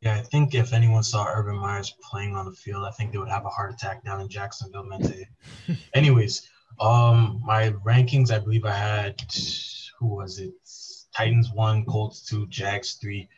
Yeah, 0.00 0.16
I 0.16 0.20
think 0.20 0.54
if 0.54 0.72
anyone 0.72 1.04
saw 1.04 1.26
Urban 1.28 1.56
Meyers 1.56 1.94
playing 2.02 2.34
on 2.34 2.44
the 2.44 2.52
field, 2.52 2.84
I 2.84 2.90
think 2.90 3.12
they 3.12 3.18
would 3.18 3.28
have 3.28 3.46
a 3.46 3.48
heart 3.48 3.72
attack 3.72 4.04
down 4.04 4.20
in 4.20 4.28
Jacksonville, 4.28 4.82
Mente. 4.82 5.28
Anyways, 5.94 6.50
um, 6.80 7.40
my 7.44 7.70
rankings, 7.84 8.30
I 8.30 8.38
believe 8.38 8.64
I 8.64 8.72
had 8.72 9.20
who 9.98 10.06
was 10.06 10.38
it? 10.38 10.52
Titans 11.14 11.50
one, 11.52 11.84
Colts 11.84 12.22
two, 12.26 12.46
Jags 12.48 12.94
three, 12.94 13.28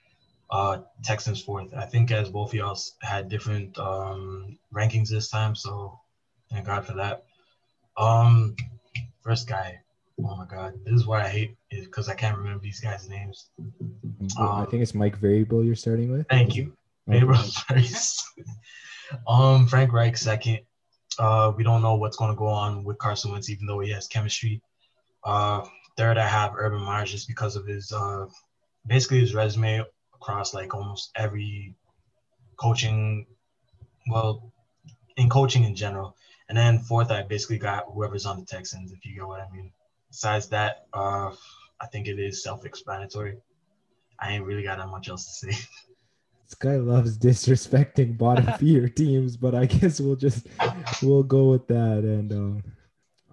uh, 0.50 0.78
Texans 1.02 1.42
fourth. 1.42 1.74
I 1.74 1.86
think 1.86 2.10
as 2.10 2.30
both 2.30 2.50
of 2.50 2.54
y'all 2.54 2.78
had 3.02 3.28
different 3.28 3.76
um 3.78 4.58
rankings 4.72 5.08
this 5.08 5.28
time, 5.28 5.54
so 5.54 6.00
thank 6.50 6.66
God 6.66 6.86
for 6.86 6.94
that. 6.94 7.24
Um, 7.96 8.56
first 9.22 9.48
guy, 9.48 9.80
oh 10.20 10.36
my 10.36 10.46
God, 10.46 10.74
this 10.84 10.94
is 10.94 11.06
why 11.06 11.22
I 11.22 11.28
hate 11.28 11.56
it 11.70 11.84
because 11.84 12.08
I 12.08 12.14
can't 12.14 12.36
remember 12.36 12.62
these 12.62 12.80
guys' 12.80 13.08
names. 13.08 13.50
Um, 14.38 14.62
I 14.62 14.64
think 14.66 14.82
it's 14.82 14.94
Mike 14.94 15.18
Variable 15.18 15.64
you're 15.64 15.74
starting 15.74 16.10
with. 16.10 16.26
Thank 16.28 16.54
you. 16.54 16.72
Vrabel 17.08 17.52
first. 17.68 18.24
um, 19.28 19.66
Frank 19.66 19.92
Reich 19.92 20.16
second. 20.16 20.60
Uh, 21.18 21.52
we 21.56 21.64
don't 21.64 21.82
know 21.82 21.94
what's 21.94 22.16
going 22.16 22.30
to 22.30 22.36
go 22.36 22.46
on 22.46 22.84
with 22.84 22.98
Carson 22.98 23.32
Wentz, 23.32 23.50
even 23.50 23.66
though 23.66 23.80
he 23.80 23.90
has 23.90 24.06
chemistry. 24.06 24.60
Uh, 25.22 25.66
third, 25.96 26.18
I 26.18 26.26
have 26.26 26.54
Urban 26.56 26.82
Meyer 26.82 27.04
just 27.04 27.28
because 27.28 27.56
of 27.56 27.66
his 27.66 27.92
uh, 27.92 28.26
basically 28.86 29.20
his 29.20 29.34
resume 29.34 29.84
across 30.14 30.54
like 30.54 30.74
almost 30.74 31.10
every 31.16 31.74
coaching, 32.56 33.26
well, 34.08 34.52
in 35.16 35.28
coaching 35.28 35.64
in 35.64 35.74
general. 35.74 36.16
And 36.48 36.58
then 36.58 36.78
fourth, 36.78 37.10
I 37.10 37.22
basically 37.22 37.58
got 37.58 37.86
whoever's 37.88 38.26
on 38.26 38.38
the 38.38 38.44
Texans, 38.46 38.92
if 38.92 39.04
you 39.04 39.14
get 39.14 39.26
what 39.26 39.40
I 39.40 39.50
mean. 39.50 39.72
Besides 40.10 40.48
that, 40.48 40.86
uh, 40.92 41.32
I 41.80 41.86
think 41.90 42.06
it 42.06 42.18
is 42.18 42.42
self-explanatory. 42.42 43.38
I 44.18 44.32
ain't 44.32 44.44
really 44.44 44.62
got 44.62 44.78
that 44.78 44.88
much 44.88 45.08
else 45.08 45.40
to 45.40 45.52
say. 45.52 45.66
This 46.54 46.70
guy 46.70 46.76
loves 46.76 47.18
disrespecting 47.18 48.16
bottom 48.16 48.46
tier 48.60 48.88
teams, 48.88 49.36
but 49.36 49.56
I 49.56 49.66
guess 49.66 50.00
we'll 50.00 50.14
just 50.14 50.46
we'll 51.02 51.24
go 51.24 51.50
with 51.50 51.66
that. 51.66 52.04
And 52.04 52.30
uh, 52.30 52.62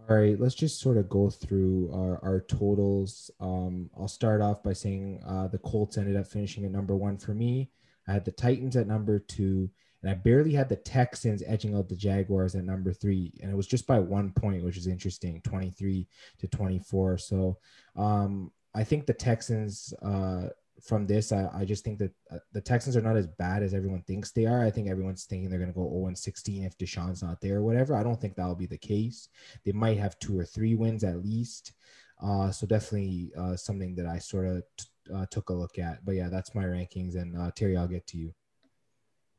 all 0.09 0.17
right, 0.17 0.39
let's 0.39 0.55
just 0.55 0.79
sort 0.79 0.97
of 0.97 1.07
go 1.07 1.29
through 1.29 1.91
our, 1.93 2.19
our 2.23 2.41
totals. 2.41 3.29
Um, 3.39 3.91
I'll 3.95 4.07
start 4.07 4.41
off 4.41 4.63
by 4.63 4.73
saying 4.73 5.21
uh, 5.23 5.49
the 5.49 5.59
Colts 5.59 5.99
ended 5.99 6.15
up 6.15 6.25
finishing 6.25 6.65
at 6.65 6.71
number 6.71 6.95
one 6.95 7.19
for 7.19 7.35
me. 7.35 7.69
I 8.07 8.13
had 8.13 8.25
the 8.25 8.31
Titans 8.31 8.75
at 8.75 8.87
number 8.87 9.19
two, 9.19 9.69
and 10.01 10.09
I 10.09 10.15
barely 10.15 10.53
had 10.53 10.67
the 10.67 10.77
Texans 10.77 11.43
edging 11.45 11.75
out 11.75 11.89
the 11.89 11.95
Jaguars 11.95 12.55
at 12.55 12.63
number 12.63 12.91
three, 12.91 13.33
and 13.43 13.51
it 13.51 13.55
was 13.55 13.67
just 13.67 13.85
by 13.85 13.99
one 13.99 14.31
point, 14.31 14.63
which 14.63 14.77
is 14.77 14.87
interesting, 14.87 15.41
twenty 15.41 15.69
three 15.69 16.07
to 16.39 16.47
twenty 16.47 16.79
four. 16.79 17.19
So 17.19 17.59
um, 17.95 18.51
I 18.73 18.83
think 18.83 19.05
the 19.05 19.13
Texans. 19.13 19.93
Uh, 20.01 20.47
from 20.83 21.05
this, 21.05 21.31
I, 21.31 21.49
I 21.53 21.65
just 21.65 21.83
think 21.83 21.99
that 21.99 22.11
uh, 22.31 22.37
the 22.53 22.61
Texans 22.61 22.97
are 22.97 23.01
not 23.01 23.17
as 23.17 23.27
bad 23.27 23.63
as 23.63 23.73
everyone 23.73 24.01
thinks 24.03 24.31
they 24.31 24.45
are. 24.45 24.63
I 24.63 24.71
think 24.71 24.89
everyone's 24.89 25.25
thinking 25.25 25.49
they're 25.49 25.59
going 25.59 25.71
to 25.71 25.77
go 25.77 25.89
0 25.89 26.11
16 26.13 26.63
if 26.63 26.77
Deshaun's 26.77 27.23
not 27.23 27.41
there 27.41 27.57
or 27.57 27.63
whatever. 27.63 27.95
I 27.95 28.03
don't 28.03 28.19
think 28.19 28.35
that'll 28.35 28.55
be 28.55 28.67
the 28.67 28.77
case. 28.77 29.29
They 29.65 29.71
might 29.71 29.97
have 29.97 30.19
two 30.19 30.37
or 30.37 30.45
three 30.45 30.75
wins 30.75 31.03
at 31.03 31.23
least. 31.23 31.73
Uh, 32.21 32.51
so 32.51 32.67
definitely 32.67 33.31
uh, 33.37 33.55
something 33.55 33.95
that 33.95 34.05
I 34.05 34.19
sort 34.19 34.47
of 34.47 34.63
t- 34.77 34.85
uh, 35.13 35.25
took 35.31 35.49
a 35.49 35.53
look 35.53 35.79
at. 35.79 36.05
But 36.05 36.13
yeah, 36.13 36.29
that's 36.29 36.53
my 36.53 36.63
rankings. 36.63 37.15
And 37.15 37.37
uh, 37.37 37.51
Terry, 37.55 37.75
I'll 37.75 37.87
get 37.87 38.07
to 38.07 38.17
you. 38.17 38.33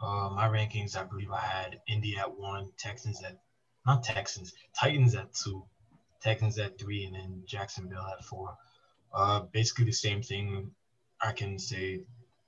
My 0.00 0.48
rankings, 0.48 0.96
I 0.96 1.04
believe 1.04 1.30
I 1.30 1.38
had 1.38 1.78
Indy 1.86 2.16
at 2.18 2.36
one, 2.36 2.70
Texans 2.76 3.22
at 3.22 3.38
not 3.86 4.02
Texans, 4.02 4.52
Titans 4.78 5.14
at 5.14 5.32
two, 5.32 5.64
Texans 6.20 6.58
at 6.58 6.76
three, 6.78 7.04
and 7.04 7.14
then 7.14 7.42
Jacksonville 7.46 8.06
at 8.18 8.24
four. 8.24 8.56
Basically 9.52 9.84
the 9.84 9.92
same 9.92 10.20
thing. 10.20 10.72
I 11.22 11.32
can 11.32 11.58
say, 11.58 12.00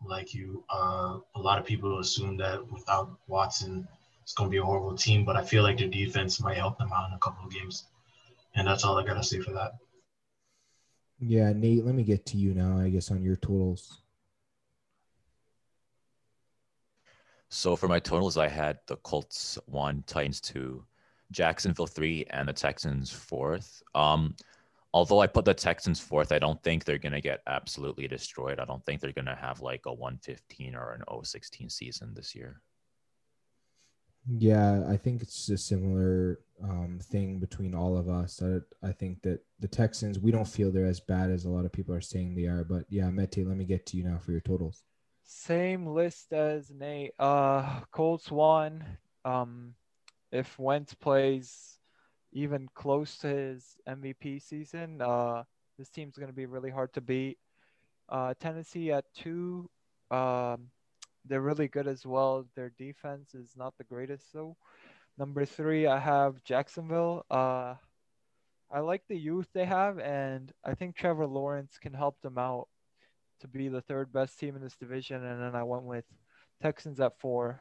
like 0.04 0.34
you, 0.34 0.64
uh, 0.68 1.18
a 1.34 1.40
lot 1.40 1.58
of 1.58 1.64
people 1.64 2.00
assume 2.00 2.36
that 2.38 2.70
without 2.70 3.18
Watson, 3.28 3.86
it's 4.22 4.32
going 4.32 4.50
to 4.50 4.50
be 4.50 4.58
a 4.58 4.64
horrible 4.64 4.96
team, 4.96 5.24
but 5.24 5.36
I 5.36 5.44
feel 5.44 5.62
like 5.62 5.78
their 5.78 5.88
defense 5.88 6.40
might 6.40 6.56
help 6.56 6.78
them 6.78 6.90
out 6.92 7.08
in 7.08 7.14
a 7.14 7.18
couple 7.18 7.44
of 7.44 7.52
games. 7.52 7.84
And 8.54 8.66
that's 8.66 8.84
all 8.84 8.98
I 8.98 9.04
got 9.04 9.14
to 9.14 9.22
say 9.22 9.40
for 9.40 9.52
that. 9.52 9.72
Yeah, 11.20 11.52
Nate, 11.52 11.84
let 11.84 11.94
me 11.94 12.02
get 12.02 12.26
to 12.26 12.36
you 12.36 12.54
now, 12.54 12.78
I 12.78 12.88
guess, 12.88 13.10
on 13.10 13.22
your 13.22 13.36
totals. 13.36 14.00
So 17.48 17.76
for 17.76 17.86
my 17.86 18.00
totals, 18.00 18.36
I 18.36 18.48
had 18.48 18.78
the 18.88 18.96
Colts 18.96 19.58
one, 19.66 20.02
Titans 20.06 20.40
two, 20.40 20.84
Jacksonville 21.30 21.86
three, 21.86 22.26
and 22.30 22.48
the 22.48 22.52
Texans 22.52 23.10
fourth. 23.10 23.82
Um, 23.94 24.34
although 24.94 25.18
I 25.18 25.26
put 25.26 25.44
the 25.44 25.52
Texans 25.52 25.98
fourth, 25.98 26.30
I 26.30 26.38
don't 26.38 26.62
think 26.62 26.84
they're 26.84 26.98
gonna 26.98 27.20
get 27.20 27.42
absolutely 27.48 28.06
destroyed. 28.06 28.60
I 28.60 28.64
don't 28.64 28.82
think 28.86 29.00
they're 29.00 29.12
gonna 29.12 29.34
have 29.34 29.60
like 29.60 29.82
a 29.86 29.92
115 29.92 30.76
or 30.76 30.92
an 30.92 31.24
016 31.24 31.68
season 31.68 32.14
this 32.14 32.34
year. 32.34 32.62
Yeah, 34.26 34.84
I 34.88 34.96
think 34.96 35.20
it's 35.20 35.50
a 35.50 35.58
similar 35.58 36.38
um, 36.62 37.00
thing 37.02 37.40
between 37.40 37.74
all 37.74 37.98
of 37.98 38.08
us. 38.08 38.40
I, 38.40 38.60
I 38.86 38.92
think 38.92 39.20
that 39.22 39.40
the 39.58 39.68
Texans, 39.68 40.18
we 40.20 40.30
don't 40.30 40.48
feel 40.48 40.70
they're 40.70 40.86
as 40.86 41.00
bad 41.00 41.30
as 41.30 41.44
a 41.44 41.50
lot 41.50 41.66
of 41.66 41.72
people 41.72 41.94
are 41.94 42.00
saying 42.00 42.34
they 42.34 42.46
are. 42.46 42.64
But 42.64 42.84
yeah, 42.88 43.10
Mete, 43.10 43.46
let 43.46 43.56
me 43.56 43.64
get 43.64 43.84
to 43.86 43.96
you 43.98 44.04
now 44.04 44.18
for 44.18 44.30
your 44.30 44.40
totals. 44.40 44.84
Same 45.24 45.88
list 45.88 46.32
as 46.32 46.70
Nate. 46.70 47.12
Uh, 47.18 47.80
Colts 47.90 48.30
one. 48.30 48.84
Um, 49.24 49.74
if 50.32 50.58
Wentz 50.58 50.94
plays 50.94 51.78
even 52.34 52.68
close 52.74 53.16
to 53.18 53.28
his 53.28 53.76
MVP 53.88 54.42
season, 54.42 55.00
uh, 55.00 55.44
this 55.78 55.88
team's 55.88 56.16
going 56.18 56.30
to 56.30 56.36
be 56.36 56.46
really 56.46 56.70
hard 56.70 56.92
to 56.94 57.00
beat. 57.00 57.38
Uh, 58.08 58.34
Tennessee 58.38 58.92
at 58.92 59.04
two. 59.14 59.70
Um, 60.10 60.68
they're 61.24 61.40
really 61.40 61.68
good 61.68 61.86
as 61.86 62.04
well. 62.04 62.46
Their 62.54 62.72
defense 62.76 63.34
is 63.34 63.54
not 63.56 63.74
the 63.78 63.84
greatest 63.84 64.26
though. 64.32 64.56
Number 65.16 65.44
three, 65.44 65.86
I 65.86 65.98
have 65.98 66.42
Jacksonville. 66.44 67.24
Uh, 67.30 67.74
I 68.70 68.80
like 68.80 69.02
the 69.08 69.16
youth 69.16 69.46
they 69.54 69.64
have, 69.64 69.98
and 70.00 70.52
I 70.64 70.74
think 70.74 70.96
Trevor 70.96 71.26
Lawrence 71.26 71.78
can 71.80 71.94
help 71.94 72.20
them 72.20 72.36
out 72.36 72.68
to 73.40 73.48
be 73.48 73.68
the 73.68 73.80
third 73.80 74.12
best 74.12 74.38
team 74.38 74.56
in 74.56 74.62
this 74.62 74.76
division. 74.76 75.24
And 75.24 75.40
then 75.40 75.54
I 75.54 75.62
went 75.62 75.84
with 75.84 76.04
Texans 76.60 76.98
at 76.98 77.18
four. 77.20 77.60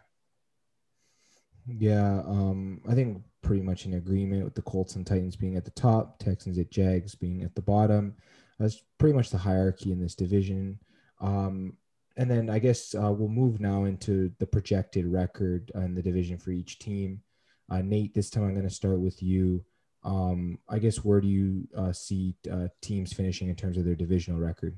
Yeah, 1.67 2.23
um, 2.25 2.81
I 2.89 2.95
think 2.95 3.21
pretty 3.43 3.61
much 3.61 3.85
in 3.85 3.93
agreement 3.93 4.43
with 4.43 4.55
the 4.55 4.61
Colts 4.63 4.95
and 4.95 5.05
Titans 5.05 5.35
being 5.35 5.55
at 5.55 5.65
the 5.65 5.71
top, 5.71 6.17
Texans 6.17 6.57
at 6.57 6.71
Jags 6.71 7.13
being 7.13 7.43
at 7.43 7.53
the 7.53 7.61
bottom. 7.61 8.15
That's 8.59 8.81
pretty 8.97 9.15
much 9.15 9.29
the 9.29 9.37
hierarchy 9.37 9.91
in 9.91 9.99
this 9.99 10.15
division. 10.15 10.79
Um, 11.21 11.77
and 12.17 12.29
then 12.29 12.49
I 12.49 12.59
guess 12.59 12.95
uh, 12.95 13.11
we'll 13.11 13.29
move 13.29 13.59
now 13.59 13.85
into 13.85 14.31
the 14.39 14.45
projected 14.45 15.05
record 15.05 15.71
in 15.75 15.95
the 15.95 16.01
division 16.01 16.37
for 16.37 16.51
each 16.51 16.79
team. 16.79 17.21
Uh, 17.69 17.81
Nate, 17.81 18.13
this 18.13 18.29
time 18.29 18.43
I'm 18.43 18.53
going 18.53 18.67
to 18.67 18.73
start 18.73 18.99
with 18.99 19.21
you. 19.21 19.63
Um, 20.03 20.59
I 20.69 20.79
guess 20.79 20.97
where 20.97 21.21
do 21.21 21.27
you 21.27 21.67
uh, 21.75 21.93
see 21.93 22.35
uh, 22.51 22.67
teams 22.81 23.13
finishing 23.13 23.49
in 23.49 23.55
terms 23.55 23.77
of 23.77 23.85
their 23.85 23.95
divisional 23.95 24.39
record? 24.39 24.77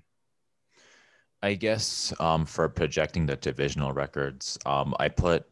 I 1.42 1.56
guess 1.56 2.14
um, 2.20 2.46
for 2.46 2.70
projecting 2.70 3.26
the 3.26 3.36
divisional 3.36 3.92
records, 3.92 4.58
um, 4.66 4.96
I 5.00 5.10
put 5.10 5.46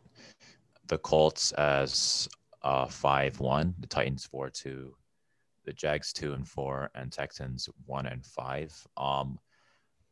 the 0.88 0.98
Colts 0.98 1.52
as 1.54 2.30
uh, 2.64 2.88
five 2.88 3.40
one, 3.40 3.76
the 3.80 3.88
Titans 3.88 4.26
four 4.26 4.50
two, 4.50 4.96
the 5.66 5.74
Jags 5.74 6.14
two 6.14 6.34
and 6.34 6.48
four, 6.48 6.90
and 6.96 7.12
Texans 7.12 7.70
one 7.86 8.06
and 8.06 8.26
five. 8.26 8.74
Um, 8.98 9.40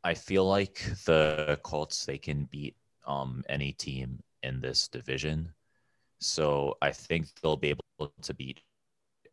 I 0.04 0.14
feel 0.14 0.46
like 0.46 0.84
the 1.06 1.60
Colts 1.64 2.06
they 2.06 2.18
can 2.18 2.46
beat 2.52 2.76
um, 3.06 3.44
any 3.50 3.72
team 3.74 4.20
in 4.44 4.60
this 4.62 4.88
division, 4.88 5.54
so 6.20 6.78
I 6.82 6.92
think 6.92 7.28
they'll 7.42 7.58
be 7.58 7.70
able 8.00 8.14
to 8.22 8.34
beat 8.34 8.62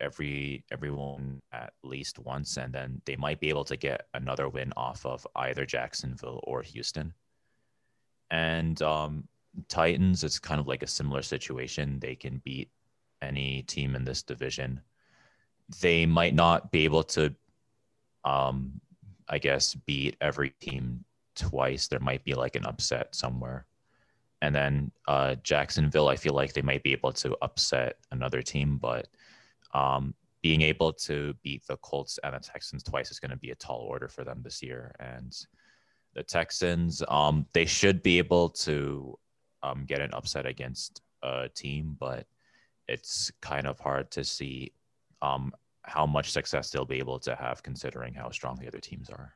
every 0.01 0.65
everyone 0.71 1.41
at 1.53 1.73
least 1.83 2.19
once, 2.19 2.57
and 2.57 2.73
then 2.73 3.01
they 3.05 3.17
might 3.17 3.41
be 3.41 3.49
able 3.49 3.65
to 3.65 3.77
get 3.77 4.07
another 4.15 4.49
win 4.49 4.73
off 4.77 5.05
of 5.05 5.27
either 5.37 5.67
Jacksonville 5.67 6.41
or 6.45 6.63
Houston. 6.63 7.13
And 8.31 8.81
um, 8.83 9.27
Titans, 9.69 10.23
it's 10.23 10.39
kind 10.39 10.61
of 10.61 10.69
like 10.69 10.83
a 10.83 10.87
similar 10.87 11.23
situation. 11.23 11.99
They 11.99 12.15
can 12.15 12.41
beat 12.45 12.71
any 13.23 13.63
team 13.63 13.95
in 13.95 14.05
this 14.05 14.23
division. 14.23 14.81
They 15.81 16.07
might 16.07 16.35
not 16.35 16.71
be 16.73 16.85
able 16.85 17.05
to, 17.05 17.35
um, 18.25 18.81
I 19.29 19.39
guess, 19.39 19.75
beat 19.75 20.17
every 20.21 20.51
team 20.61 21.05
twice. 21.37 21.89
There 21.89 22.01
might 22.01 22.25
be 22.25 22.35
like 22.35 22.57
an 22.57 22.67
upset 22.67 23.15
somewhere. 23.15 23.67
And 24.41 24.55
then 24.55 24.93
uh, 25.07 25.35
Jacksonville, 25.43 26.09
I 26.09 26.17
feel 26.17 26.33
like 26.33 26.53
they 26.53 26.63
might 26.63 26.83
be 26.83 26.93
able 26.93 27.13
to 27.13 27.37
upset 27.43 27.97
another 28.13 28.41
team, 28.41 28.79
but 28.79 29.09
um, 29.75 30.15
being 30.43 30.63
able 30.63 30.93
to 30.93 31.35
beat 31.43 31.67
the 31.67 31.77
Colts 31.79 32.19
and 32.23 32.35
the 32.35 32.39
Texans 32.39 32.83
twice 32.83 33.11
is 33.11 33.19
going 33.19 33.33
to 33.33 33.37
be 33.37 33.51
a 33.51 33.57
tall 33.57 33.81
order 33.81 34.09
for 34.09 34.25
them 34.25 34.41
this 34.43 34.63
year. 34.63 34.95
And 35.01 35.37
the 36.15 36.23
Texans, 36.23 37.03
um, 37.09 37.47
they 37.53 37.65
should 37.65 38.03
be 38.03 38.19
able 38.19 38.49
to 38.51 39.19
um, 39.63 39.85
get 39.87 40.01
an 40.01 40.15
upset 40.15 40.47
against 40.47 41.03
a 41.23 41.49
team, 41.49 41.97
but 41.99 42.27
it's 42.89 43.31
kind 43.41 43.67
of 43.67 43.79
hard 43.79 44.11
to 44.13 44.25
see 44.25 44.73
um, 45.23 45.53
how 45.83 46.07
much 46.07 46.33
success 46.33 46.71
they'll 46.71 46.85
be 46.85 46.99
able 46.99 47.19
to 47.21 47.35
have 47.35 47.63
considering 47.63 48.15
how 48.15 48.31
strong 48.31 48.57
the 48.57 48.67
other 48.67 48.81
teams 48.81 49.11
are. 49.11 49.35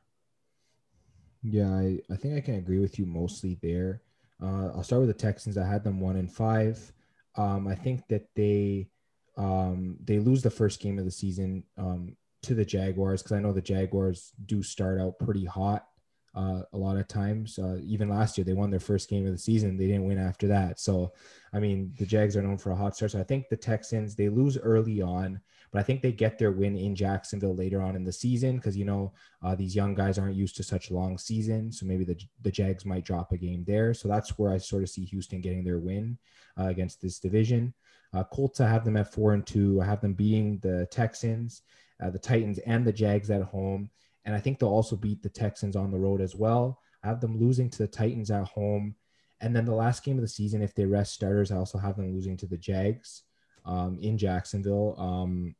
Yeah, 1.41 1.69
I, 1.69 1.99
I 2.11 2.15
think 2.15 2.37
I 2.37 2.41
can 2.41 2.55
agree 2.55 2.79
with 2.79 2.97
you 2.97 3.05
mostly 3.05 3.57
there. 3.61 4.01
Uh, 4.41 4.67
I'll 4.67 4.83
start 4.83 5.01
with 5.01 5.09
the 5.09 5.21
Texans. 5.21 5.57
I 5.57 5.67
had 5.67 5.83
them 5.83 5.99
one 5.99 6.15
and 6.15 6.31
five. 6.31 6.91
Um, 7.35 7.67
I 7.67 7.75
think 7.75 8.07
that 8.07 8.27
they 8.35 8.89
um, 9.37 9.97
they 10.03 10.19
lose 10.19 10.43
the 10.43 10.49
first 10.49 10.79
game 10.79 10.99
of 10.99 11.05
the 11.05 11.11
season 11.11 11.63
um, 11.77 12.15
to 12.43 12.53
the 12.53 12.65
Jaguars 12.65 13.21
because 13.23 13.35
I 13.35 13.39
know 13.39 13.51
the 13.51 13.61
Jaguars 13.61 14.31
do 14.45 14.61
start 14.61 15.01
out 15.01 15.17
pretty 15.19 15.45
hot 15.45 15.87
uh, 16.35 16.61
a 16.73 16.77
lot 16.77 16.97
of 16.97 17.07
times. 17.07 17.59
Uh, 17.59 17.77
even 17.83 18.09
last 18.09 18.37
year, 18.37 18.45
they 18.45 18.53
won 18.53 18.71
their 18.71 18.79
first 18.79 19.09
game 19.09 19.25
of 19.25 19.31
the 19.31 19.37
season. 19.37 19.77
They 19.77 19.87
didn't 19.87 20.05
win 20.05 20.17
after 20.17 20.47
that. 20.47 20.79
So, 20.79 21.13
I 21.53 21.59
mean, 21.59 21.93
the 21.97 22.05
Jags 22.05 22.35
are 22.35 22.41
known 22.41 22.57
for 22.57 22.71
a 22.71 22.75
hot 22.75 22.95
start. 22.95 23.11
So 23.11 23.19
I 23.19 23.23
think 23.23 23.49
the 23.49 23.57
Texans, 23.57 24.15
they 24.15 24.29
lose 24.29 24.57
early 24.57 25.01
on, 25.01 25.39
but 25.71 25.79
I 25.79 25.83
think 25.83 26.01
they 26.01 26.11
get 26.11 26.39
their 26.39 26.51
win 26.51 26.75
in 26.75 26.95
Jacksonville 26.95 27.55
later 27.55 27.81
on 27.81 27.95
in 27.95 28.03
the 28.03 28.11
season 28.11 28.57
because, 28.57 28.75
you 28.75 28.85
know, 28.85 29.13
uh, 29.43 29.53
these 29.53 29.75
young 29.75 29.93
guys 29.93 30.17
aren't 30.17 30.35
used 30.35 30.55
to 30.57 30.63
such 30.63 30.91
long 30.91 31.17
seasons. 31.17 31.79
So 31.79 31.85
maybe 31.85 32.03
the, 32.03 32.19
the 32.41 32.51
Jags 32.51 32.85
might 32.85 33.05
drop 33.05 33.31
a 33.31 33.37
game 33.37 33.63
there. 33.65 33.93
So 33.93 34.07
that's 34.07 34.37
where 34.39 34.51
I 34.51 34.57
sort 34.57 34.83
of 34.83 34.89
see 34.89 35.05
Houston 35.05 35.41
getting 35.41 35.63
their 35.63 35.79
win 35.79 36.17
uh, 36.59 36.65
against 36.65 37.01
this 37.01 37.19
division. 37.19 37.73
Uh, 38.13 38.23
Colts, 38.23 38.59
I 38.59 38.69
have 38.69 38.85
them 38.85 38.97
at 38.97 39.11
four 39.11 39.33
and 39.33 39.45
two. 39.45 39.81
I 39.81 39.85
have 39.85 40.01
them 40.01 40.13
beating 40.13 40.59
the 40.59 40.87
Texans, 40.91 41.63
uh, 42.03 42.11
the 42.11 42.19
Titans, 42.19 42.59
and 42.59 42.85
the 42.85 42.93
Jags 42.93 43.31
at 43.31 43.41
home. 43.41 43.89
And 44.25 44.35
I 44.35 44.39
think 44.39 44.59
they'll 44.59 44.69
also 44.69 44.95
beat 44.95 45.21
the 45.21 45.29
Texans 45.29 45.75
on 45.75 45.91
the 45.91 45.99
road 45.99 46.21
as 46.21 46.35
well. 46.35 46.79
I 47.03 47.07
have 47.07 47.21
them 47.21 47.39
losing 47.39 47.69
to 47.69 47.77
the 47.79 47.87
Titans 47.87 48.31
at 48.31 48.47
home. 48.47 48.95
And 49.41 49.55
then 49.55 49.65
the 49.65 49.75
last 49.75 50.03
game 50.03 50.17
of 50.17 50.21
the 50.21 50.27
season, 50.27 50.61
if 50.61 50.73
they 50.73 50.85
rest 50.85 51.13
starters, 51.13 51.51
I 51.51 51.57
also 51.57 51.77
have 51.77 51.97
them 51.97 52.13
losing 52.13 52.37
to 52.37 52.47
the 52.47 52.57
Jags 52.57 53.23
um, 53.65 53.97
in 54.01 54.17
Jacksonville. 54.17 54.95
Um, 54.97 55.55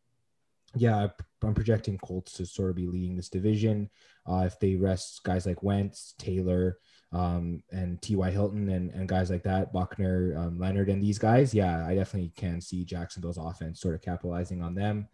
yeah, 0.75 1.07
I'm 1.43 1.53
projecting 1.53 1.97
Colts 1.97 2.33
to 2.33 2.45
sort 2.45 2.69
of 2.69 2.75
be 2.75 2.87
leading 2.87 3.15
this 3.15 3.29
division. 3.29 3.89
Uh, 4.27 4.43
if 4.45 4.59
they 4.59 4.75
rest 4.75 5.21
guys 5.23 5.45
like 5.45 5.61
Wentz, 5.61 6.15
Taylor, 6.17 6.77
um, 7.11 7.61
and 7.71 8.01
T.Y. 8.01 8.31
Hilton 8.31 8.69
and, 8.69 8.89
and 8.91 9.07
guys 9.07 9.29
like 9.29 9.43
that, 9.43 9.71
Buckner, 9.71 10.33
um, 10.35 10.57
Leonard, 10.57 10.89
and 10.89 11.03
these 11.03 11.19
guys, 11.19 11.53
yeah, 11.53 11.85
I 11.85 11.93
definitely 11.93 12.33
can 12.35 12.59
see 12.59 12.83
Jacksonville's 12.83 13.37
offense 13.37 13.79
sort 13.79 13.93
of 13.93 14.01
capitalizing 14.01 14.63
on 14.63 14.73
them. 14.73 15.07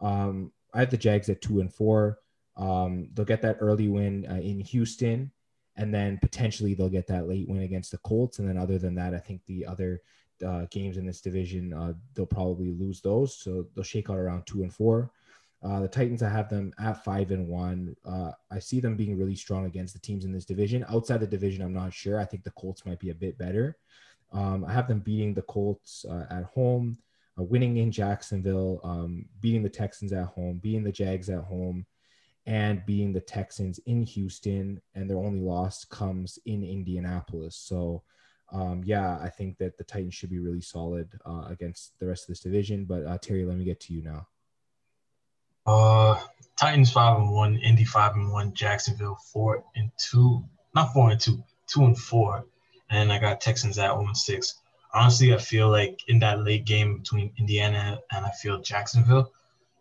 Um, 0.00 0.52
I 0.72 0.80
have 0.80 0.90
the 0.90 0.96
Jags 0.96 1.28
at 1.28 1.42
two 1.42 1.60
and 1.60 1.72
four. 1.72 2.18
Um, 2.56 3.08
they'll 3.14 3.24
get 3.24 3.42
that 3.42 3.58
early 3.60 3.88
win 3.88 4.26
uh, 4.30 4.40
in 4.40 4.60
Houston, 4.60 5.30
and 5.76 5.92
then 5.94 6.18
potentially 6.20 6.74
they'll 6.74 6.88
get 6.88 7.06
that 7.08 7.28
late 7.28 7.48
win 7.48 7.62
against 7.62 7.90
the 7.90 7.98
Colts. 7.98 8.38
And 8.38 8.48
then 8.48 8.58
other 8.58 8.78
than 8.78 8.94
that, 8.96 9.14
I 9.14 9.18
think 9.18 9.40
the 9.46 9.66
other 9.66 10.02
uh, 10.46 10.66
games 10.70 10.96
in 10.96 11.06
this 11.06 11.20
division, 11.20 11.72
uh, 11.72 11.94
they'll 12.14 12.26
probably 12.26 12.72
lose 12.72 13.00
those. 13.00 13.36
So 13.36 13.66
they'll 13.74 13.84
shake 13.84 14.10
out 14.10 14.18
around 14.18 14.46
two 14.46 14.62
and 14.62 14.72
four. 14.72 15.10
Uh, 15.62 15.80
the 15.80 15.88
Titans, 15.88 16.22
I 16.24 16.28
have 16.28 16.48
them 16.48 16.72
at 16.80 17.04
five 17.04 17.30
and 17.30 17.46
one. 17.46 17.94
Uh, 18.04 18.32
I 18.50 18.58
see 18.58 18.80
them 18.80 18.96
being 18.96 19.16
really 19.16 19.36
strong 19.36 19.64
against 19.64 19.94
the 19.94 20.00
teams 20.00 20.24
in 20.24 20.32
this 20.32 20.44
division. 20.44 20.84
Outside 20.88 21.20
the 21.20 21.26
division, 21.26 21.62
I'm 21.62 21.72
not 21.72 21.94
sure. 21.94 22.18
I 22.18 22.24
think 22.24 22.42
the 22.42 22.50
Colts 22.50 22.84
might 22.84 22.98
be 22.98 23.10
a 23.10 23.14
bit 23.14 23.38
better. 23.38 23.76
Um, 24.32 24.64
I 24.64 24.72
have 24.72 24.88
them 24.88 25.00
beating 25.00 25.34
the 25.34 25.42
Colts 25.42 26.04
uh, 26.08 26.26
at 26.30 26.44
home, 26.44 26.98
winning 27.36 27.76
in 27.76 27.92
Jacksonville, 27.92 28.80
um, 28.82 29.26
beating 29.40 29.62
the 29.62 29.68
Texans 29.68 30.12
at 30.12 30.26
home, 30.26 30.58
beating 30.58 30.82
the 30.82 30.90
Jags 30.90 31.30
at 31.30 31.44
home, 31.44 31.86
and 32.46 32.84
beating 32.86 33.12
the 33.12 33.20
Texans 33.20 33.78
in 33.86 34.02
Houston. 34.02 34.80
And 34.94 35.08
their 35.08 35.18
only 35.18 35.40
loss 35.40 35.84
comes 35.84 36.38
in 36.46 36.64
Indianapolis. 36.64 37.56
So, 37.56 38.02
um, 38.52 38.82
yeah, 38.84 39.18
I 39.22 39.28
think 39.28 39.58
that 39.58 39.78
the 39.78 39.84
Titans 39.84 40.14
should 40.14 40.30
be 40.30 40.38
really 40.38 40.60
solid 40.60 41.08
uh, 41.24 41.44
against 41.48 41.98
the 41.98 42.06
rest 42.06 42.24
of 42.24 42.28
this 42.28 42.40
division. 42.40 42.84
But 42.84 43.06
uh, 43.06 43.18
Terry, 43.18 43.44
let 43.44 43.56
me 43.56 43.64
get 43.64 43.80
to 43.80 43.94
you 43.94 44.02
now. 44.02 44.26
Uh, 45.64 46.20
Titans 46.58 46.90
five 46.90 47.18
and 47.18 47.30
one, 47.30 47.56
Indy 47.58 47.84
five 47.84 48.16
and 48.16 48.32
one, 48.32 48.52
Jacksonville 48.52 49.16
four 49.32 49.64
and 49.76 49.90
two, 49.96 50.44
not 50.74 50.92
four 50.92 51.10
and 51.10 51.20
two, 51.20 51.42
two 51.68 51.84
and 51.84 51.96
four, 51.96 52.44
and 52.90 53.12
I 53.12 53.18
got 53.18 53.40
Texans 53.40 53.78
at 53.78 53.96
one 53.96 54.14
six. 54.14 54.56
Honestly, 54.92 55.32
I 55.32 55.38
feel 55.38 55.70
like 55.70 56.00
in 56.08 56.18
that 56.18 56.44
late 56.44 56.64
game 56.64 56.98
between 56.98 57.32
Indiana 57.38 58.00
and 58.10 58.26
I 58.26 58.30
feel 58.30 58.60
Jacksonville, 58.60 59.32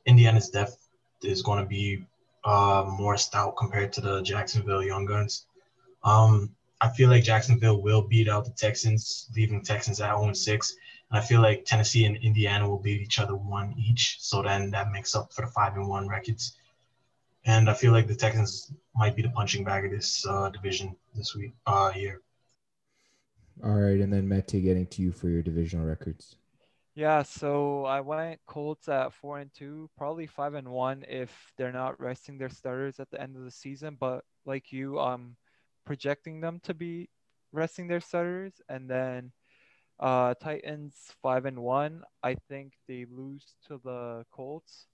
Indiana's 0.05 0.49
depth 0.49 0.87
is 1.23 1.41
going 1.41 1.63
to 1.63 1.67
be 1.67 2.05
uh, 2.43 2.85
more 2.87 3.17
stout 3.17 3.55
compared 3.57 3.93
to 3.93 4.01
the 4.01 4.21
Jacksonville 4.21 4.83
Young 4.83 5.05
Guns. 5.05 5.45
Um, 6.03 6.55
I 6.79 6.89
feel 6.89 7.09
like 7.09 7.23
Jacksonville 7.23 7.81
will 7.81 8.01
beat 8.01 8.27
out 8.27 8.45
the 8.45 8.51
Texans, 8.51 9.29
leaving 9.35 9.61
Texans 9.61 10.01
at 10.01 10.17
0 10.17 10.33
6. 10.33 10.75
And 11.11 11.19
I 11.19 11.21
feel 11.21 11.41
like 11.41 11.65
Tennessee 11.65 12.05
and 12.05 12.17
Indiana 12.17 12.67
will 12.67 12.79
beat 12.79 13.01
each 13.01 13.19
other 13.19 13.35
one 13.35 13.75
each. 13.77 14.17
So 14.19 14.41
then 14.41 14.71
that 14.71 14.91
makes 14.91 15.13
up 15.13 15.31
for 15.31 15.41
the 15.41 15.51
five 15.51 15.75
and 15.75 15.87
one 15.87 16.07
records. 16.07 16.57
And 17.45 17.69
I 17.69 17.73
feel 17.73 17.91
like 17.91 18.07
the 18.07 18.15
Texans 18.15 18.71
might 18.95 19.15
be 19.15 19.21
the 19.21 19.29
punching 19.29 19.63
bag 19.63 19.85
of 19.85 19.91
this 19.91 20.25
uh, 20.27 20.49
division 20.49 20.95
this 21.15 21.35
week, 21.35 21.53
uh, 21.67 21.91
year. 21.95 22.21
All 23.63 23.71
right, 23.71 23.99
and 23.99 24.11
then 24.11 24.27
Mete 24.27 24.61
getting 24.63 24.87
to 24.87 25.01
you 25.03 25.11
for 25.11 25.29
your 25.29 25.43
divisional 25.43 25.85
records. 25.85 26.35
Yeah, 26.93 27.23
so 27.23 27.85
I 27.85 28.01
went 28.01 28.41
Colts 28.45 28.89
at 28.89 29.13
four 29.13 29.39
and 29.39 29.49
two, 29.53 29.89
probably 29.97 30.27
five 30.27 30.55
and 30.55 30.67
one 30.67 31.05
if 31.07 31.31
they're 31.57 31.71
not 31.71 31.99
resting 31.99 32.37
their 32.37 32.49
starters 32.49 32.99
at 32.99 33.09
the 33.09 33.21
end 33.21 33.37
of 33.37 33.45
the 33.45 33.51
season. 33.51 33.95
But 33.99 34.25
like 34.45 34.73
you, 34.73 34.99
um, 34.99 35.37
projecting 35.85 36.41
them 36.41 36.59
to 36.63 36.73
be 36.73 37.09
resting 37.53 37.87
their 37.87 38.01
starters, 38.01 38.53
and 38.67 38.89
then 38.89 39.31
uh, 40.01 40.33
Titans 40.33 40.95
five 41.21 41.45
and 41.45 41.59
one. 41.59 42.03
I 42.23 42.35
think 42.49 42.73
they 42.87 43.05
lose 43.09 43.55
to 43.67 43.79
the 43.83 44.25
Colts. 44.31 44.87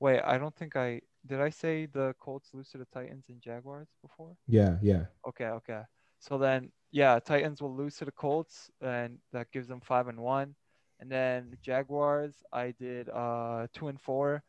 Wait, 0.00 0.20
I 0.20 0.36
don't 0.36 0.54
think 0.54 0.76
I 0.76 1.00
did. 1.26 1.40
I 1.40 1.48
say 1.48 1.86
the 1.86 2.14
Colts 2.20 2.50
lose 2.52 2.68
to 2.70 2.78
the 2.78 2.86
Titans 2.92 3.24
and 3.30 3.40
Jaguars 3.40 3.88
before. 4.02 4.36
Yeah, 4.46 4.76
yeah. 4.82 5.06
Okay, 5.26 5.46
okay. 5.46 5.82
So 6.20 6.36
then, 6.36 6.72
yeah, 6.90 7.18
Titans 7.20 7.62
will 7.62 7.74
lose 7.74 7.96
to 7.96 8.04
the 8.04 8.12
Colts, 8.12 8.70
and 8.82 9.18
that 9.32 9.50
gives 9.50 9.66
them 9.66 9.80
five 9.80 10.08
and 10.08 10.20
one. 10.20 10.54
And 11.00 11.10
then 11.10 11.56
Jaguars, 11.62 12.42
I 12.52 12.72
did 12.72 13.08
uh 13.08 13.66
two 13.72 13.88
and 13.88 14.00
four. 14.00 14.42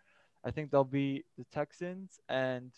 I 0.44 0.52
think 0.52 0.72
they'll 0.72 0.84
beat 0.84 1.26
the 1.38 1.46
Texans 1.46 2.20
and 2.30 2.72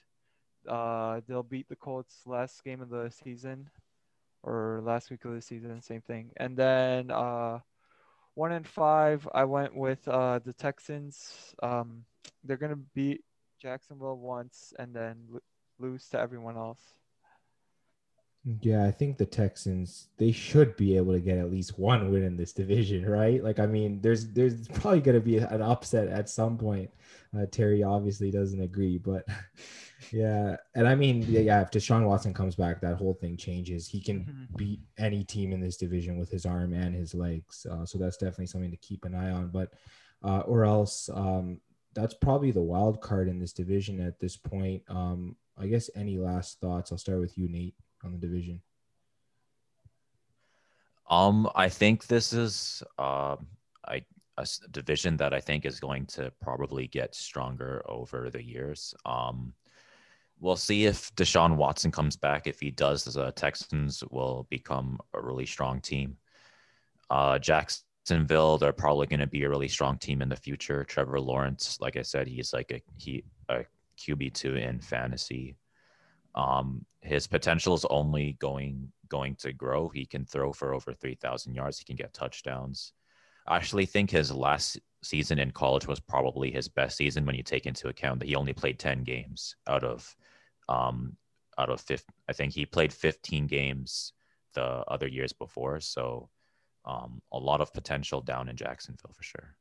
uh 0.68 1.22
they'll 1.27 1.43
beat 1.43 1.69
the 1.69 1.76
Colts 1.76 2.22
last 2.26 2.64
game 2.64 2.81
of 2.81 2.89
the 2.89 3.10
season 3.11 3.69
or 4.43 4.81
last 4.84 5.10
week 5.10 5.26
of 5.26 5.34
the 5.34 5.41
season, 5.41 5.81
same 5.81 6.02
thing. 6.02 6.31
And 6.38 6.57
then 6.57 7.11
uh, 7.11 7.60
one 8.35 8.52
and 8.52 8.68
five, 8.68 9.27
I 9.34 9.45
went 9.45 9.76
with 9.76 10.07
uh, 10.07 10.39
the 10.39 10.53
Texans. 10.53 11.53
Um, 11.61 12.06
they're 12.43 12.57
gonna 12.57 12.76
beat 12.95 13.23
Jacksonville 13.61 14.18
once 14.18 14.73
and 14.80 14.93
then 14.93 15.15
lo- 15.30 15.39
lose 15.80 16.07
to 16.10 16.19
everyone 16.19 16.57
else. 16.57 16.81
Yeah, 18.43 18.85
I 18.85 18.91
think 18.91 19.18
the 19.18 19.26
Texans 19.27 20.07
they 20.18 20.31
should 20.31 20.76
be 20.76 20.97
able 20.97 21.13
to 21.13 21.19
get 21.19 21.38
at 21.38 21.51
least 21.51 21.77
one 21.77 22.11
win 22.11 22.23
in 22.23 22.38
this 22.38 22.53
division, 22.53 23.07
right? 23.07 23.43
Like, 23.43 23.59
I 23.59 23.68
mean, 23.68 24.01
there's 24.01 24.30
there's 24.34 24.68
probably 24.69 25.01
going 25.01 25.15
to 25.15 25.22
be 25.22 25.38
an 25.38 25.61
upset 25.61 26.07
at 26.07 26.27
some 26.27 26.57
point. 26.57 26.89
Uh, 27.38 27.45
Terry 27.51 27.84
obviously 27.84 28.31
doesn't 28.31 28.59
agree, 28.61 28.97
but 28.97 29.26
yeah, 30.11 30.57
and 30.73 30.88
I 30.88 30.95
mean, 30.95 31.23
yeah, 31.30 31.61
if 31.61 31.69
Deshaun 31.69 32.07
Watson 32.07 32.34
comes 32.34 32.55
back, 32.55 32.81
that 32.81 32.95
whole 32.95 33.13
thing 33.13 33.38
changes. 33.38 33.88
He 33.88 34.01
can 34.01 34.22
Mhm. 34.26 34.57
beat 34.57 34.80
any 34.97 35.23
team 35.23 35.53
in 35.53 35.61
this 35.61 35.77
division 35.77 36.18
with 36.18 36.31
his 36.31 36.47
arm 36.47 36.73
and 36.73 36.95
his 36.95 37.13
legs, 37.13 37.68
uh, 37.69 37.85
so 37.85 37.99
that's 37.99 38.18
definitely 38.18 38.47
something 38.47 38.72
to 38.72 38.77
keep 38.77 39.05
an 39.05 39.13
eye 39.13 39.30
on. 39.30 39.49
But 39.49 39.73
uh, 40.23 40.39
or 40.41 40.65
else, 40.65 41.09
um, 41.13 41.61
that's 41.93 42.15
probably 42.15 42.49
the 42.49 42.61
wild 42.61 43.01
card 43.01 43.27
in 43.27 43.38
this 43.38 43.53
division 43.53 43.99
at 43.99 44.19
this 44.19 44.35
point. 44.35 44.81
Um, 44.89 45.35
I 45.57 45.68
guess 45.68 45.91
any 45.95 46.18
last 46.18 46.59
thoughts? 46.59 46.91
I'll 46.91 46.97
start 46.97 47.19
with 47.19 47.38
you, 47.38 47.47
Nate 47.47 47.76
on 48.03 48.11
the 48.11 48.17
division? 48.17 48.61
Um, 51.09 51.49
I 51.55 51.67
think 51.67 52.07
this 52.07 52.31
is 52.31 52.83
um, 52.97 53.47
I, 53.85 54.03
a 54.37 54.47
division 54.71 55.17
that 55.17 55.33
I 55.33 55.41
think 55.41 55.65
is 55.65 55.79
going 55.79 56.05
to 56.07 56.31
probably 56.41 56.87
get 56.87 57.13
stronger 57.15 57.83
over 57.85 58.29
the 58.29 58.43
years. 58.43 58.93
Um, 59.05 59.53
we'll 60.39 60.55
see 60.55 60.85
if 60.85 61.13
Deshaun 61.15 61.55
Watson 61.55 61.91
comes 61.91 62.15
back. 62.15 62.47
If 62.47 62.59
he 62.59 62.71
does, 62.71 63.03
the 63.03 63.31
Texans 63.31 64.03
will 64.09 64.47
become 64.49 64.99
a 65.13 65.21
really 65.21 65.45
strong 65.45 65.81
team. 65.81 66.17
Uh, 67.09 67.37
Jacksonville, 67.39 68.57
they're 68.57 68.71
probably 68.71 69.07
going 69.07 69.19
to 69.19 69.27
be 69.27 69.43
a 69.43 69.49
really 69.49 69.67
strong 69.67 69.97
team 69.97 70.21
in 70.21 70.29
the 70.29 70.35
future. 70.35 70.83
Trevor 70.83 71.19
Lawrence, 71.19 71.77
like 71.81 71.97
I 71.97 72.01
said, 72.01 72.27
he's 72.27 72.53
like 72.53 72.71
a 72.71 72.81
he 72.97 73.23
a 73.49 73.65
QB 73.97 74.33
two 74.33 74.55
in 74.55 74.79
fantasy. 74.79 75.55
Um, 76.35 76.85
his 77.01 77.27
potential 77.27 77.73
is 77.73 77.85
only 77.89 78.33
going 78.39 78.91
going 79.09 79.35
to 79.35 79.51
grow. 79.51 79.89
He 79.89 80.05
can 80.05 80.25
throw 80.25 80.53
for 80.53 80.73
over 80.73 80.93
three 80.93 81.15
thousand 81.15 81.55
yards. 81.55 81.77
He 81.77 81.85
can 81.85 81.95
get 81.95 82.13
touchdowns. 82.13 82.93
I 83.47 83.57
actually 83.57 83.85
think 83.85 84.09
his 84.09 84.31
last 84.31 84.79
season 85.03 85.39
in 85.39 85.51
college 85.51 85.87
was 85.87 85.99
probably 85.99 86.51
his 86.51 86.67
best 86.67 86.95
season 86.95 87.25
when 87.25 87.35
you 87.35 87.43
take 87.43 87.65
into 87.65 87.87
account 87.87 88.19
that 88.19 88.27
he 88.27 88.35
only 88.35 88.53
played 88.53 88.79
ten 88.79 89.03
games 89.03 89.55
out 89.67 89.83
of 89.83 90.15
um 90.69 91.17
out 91.57 91.69
of 91.69 91.81
fifth. 91.81 92.05
I 92.29 92.33
think 92.33 92.53
he 92.53 92.65
played 92.65 92.93
fifteen 92.93 93.47
games 93.47 94.13
the 94.53 94.83
other 94.87 95.07
years 95.07 95.33
before. 95.33 95.79
So 95.79 96.29
um, 96.85 97.21
a 97.31 97.37
lot 97.37 97.61
of 97.61 97.73
potential 97.73 98.21
down 98.21 98.49
in 98.49 98.55
Jacksonville 98.55 99.13
for 99.15 99.23
sure. 99.23 99.55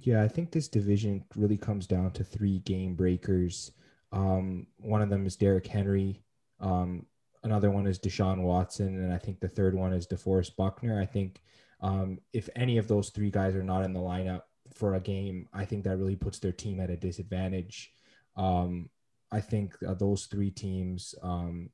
Yeah, 0.00 0.22
I 0.22 0.28
think 0.28 0.50
this 0.50 0.68
division 0.68 1.24
really 1.36 1.56
comes 1.56 1.86
down 1.86 2.12
to 2.12 2.24
three 2.24 2.60
game 2.60 2.94
breakers. 2.94 3.72
Um, 4.12 4.66
one 4.78 5.02
of 5.02 5.10
them 5.10 5.26
is 5.26 5.36
Derrick 5.36 5.66
Henry. 5.66 6.22
Um, 6.60 7.06
another 7.42 7.70
one 7.70 7.86
is 7.86 7.98
Deshaun 7.98 8.42
Watson, 8.42 9.02
and 9.02 9.12
I 9.12 9.18
think 9.18 9.40
the 9.40 9.48
third 9.48 9.74
one 9.74 9.92
is 9.92 10.06
DeForest 10.06 10.56
Buckner. 10.56 11.00
I 11.00 11.06
think 11.06 11.42
um, 11.80 12.18
if 12.32 12.48
any 12.54 12.78
of 12.78 12.88
those 12.88 13.10
three 13.10 13.30
guys 13.30 13.54
are 13.54 13.64
not 13.64 13.84
in 13.84 13.92
the 13.92 14.00
lineup 14.00 14.42
for 14.74 14.94
a 14.94 15.00
game, 15.00 15.48
I 15.52 15.64
think 15.64 15.84
that 15.84 15.96
really 15.96 16.16
puts 16.16 16.38
their 16.38 16.52
team 16.52 16.80
at 16.80 16.90
a 16.90 16.96
disadvantage. 16.96 17.92
Um, 18.36 18.88
I 19.32 19.40
think 19.40 19.74
uh, 19.86 19.94
those 19.94 20.26
three 20.26 20.50
teams, 20.50 21.14
um, 21.22 21.70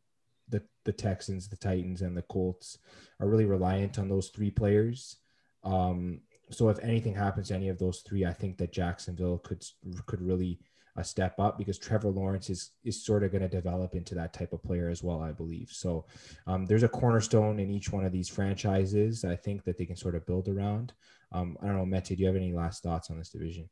the 0.49 0.63
the 0.85 0.93
Texans, 0.93 1.49
the 1.49 1.57
Titans, 1.57 2.03
and 2.03 2.17
the 2.17 2.23
Colts, 2.23 2.79
are 3.21 3.29
really 3.29 3.45
reliant 3.45 3.99
on 3.99 4.09
those 4.09 4.29
three 4.29 4.51
players. 4.51 5.17
Um, 5.65 6.21
so 6.51 6.69
if 6.71 6.79
anything 6.79 7.15
happens 7.15 7.49
to 7.49 7.55
any 7.55 7.69
of 7.69 7.79
those 7.79 8.01
three, 8.01 8.25
I 8.25 8.33
think 8.33 8.57
that 8.59 8.73
Jacksonville 8.73 9.39
could 9.39 9.65
could 10.07 10.23
really 10.23 10.61
uh, 10.99 11.03
step 11.03 11.39
up 11.39 11.57
because 11.57 11.79
Trevor 11.79 12.09
Lawrence 12.09 12.51
is 12.51 12.73
is 12.85 13.05
sort 13.05 13.23
of 13.23 13.31
going 13.31 13.43
to 13.43 13.49
develop 13.49 13.95
into 13.95 14.15
that 14.17 14.33
type 14.33 14.53
of 14.53 14.63
player 14.63 14.89
as 14.89 15.03
well, 15.03 15.23
I 15.23 15.31
believe. 15.31 15.71
So 15.71 16.07
um, 16.47 16.67
there's 16.67 16.83
a 16.83 16.89
cornerstone 16.89 17.61
in 17.61 17.71
each 17.71 17.93
one 17.93 18.05
of 18.05 18.13
these 18.13 18.29
franchises. 18.29 19.25
I 19.25 19.37
think 19.37 19.65
that 19.65 19.79
they 19.79 19.87
can 19.87 19.97
sort 19.97 20.17
of 20.17 20.27
build 20.27 20.49
around. 20.49 20.93
Um, 21.31 21.57
I 21.63 21.67
don't 21.67 21.77
know, 21.77 21.87
Mete, 21.87 22.09
do 22.09 22.17
you 22.17 22.27
have 22.27 22.37
any 22.37 22.53
last 22.53 22.83
thoughts 22.83 23.11
on 23.11 23.19
this 23.19 23.31
division? 23.31 23.69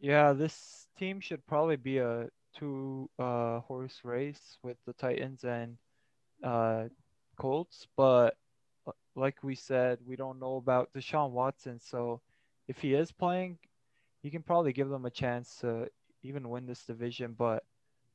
Yeah, 0.00 0.32
this 0.32 0.88
team 0.98 1.20
should 1.20 1.46
probably 1.46 1.76
be 1.76 1.98
a 1.98 2.28
two 2.58 3.08
uh, 3.18 3.60
horse 3.60 4.00
race 4.02 4.58
with 4.62 4.76
the 4.86 4.94
Titans 4.94 5.44
and 5.44 5.76
uh, 6.42 6.84
Colts, 7.36 7.86
but 7.96 8.36
uh, 8.86 8.92
like 9.14 9.36
we 9.44 9.54
said, 9.54 9.98
we 10.04 10.16
don't 10.16 10.40
know 10.40 10.56
about 10.56 10.92
Deshaun 10.92 11.30
Watson. 11.30 11.78
So 11.78 12.20
if 12.66 12.78
he 12.78 12.94
is 12.94 13.12
playing, 13.12 13.58
he 14.22 14.30
can 14.30 14.42
probably 14.42 14.72
give 14.72 14.88
them 14.88 15.04
a 15.04 15.10
chance 15.10 15.56
to 15.60 15.88
even 16.22 16.48
win 16.48 16.66
this 16.66 16.84
division. 16.84 17.34
But 17.36 17.64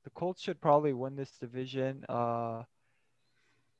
the 0.03 0.09
Colts 0.11 0.41
should 0.41 0.61
probably 0.61 0.93
win 0.93 1.15
this 1.15 1.31
division. 1.31 2.05
Uh, 2.07 2.63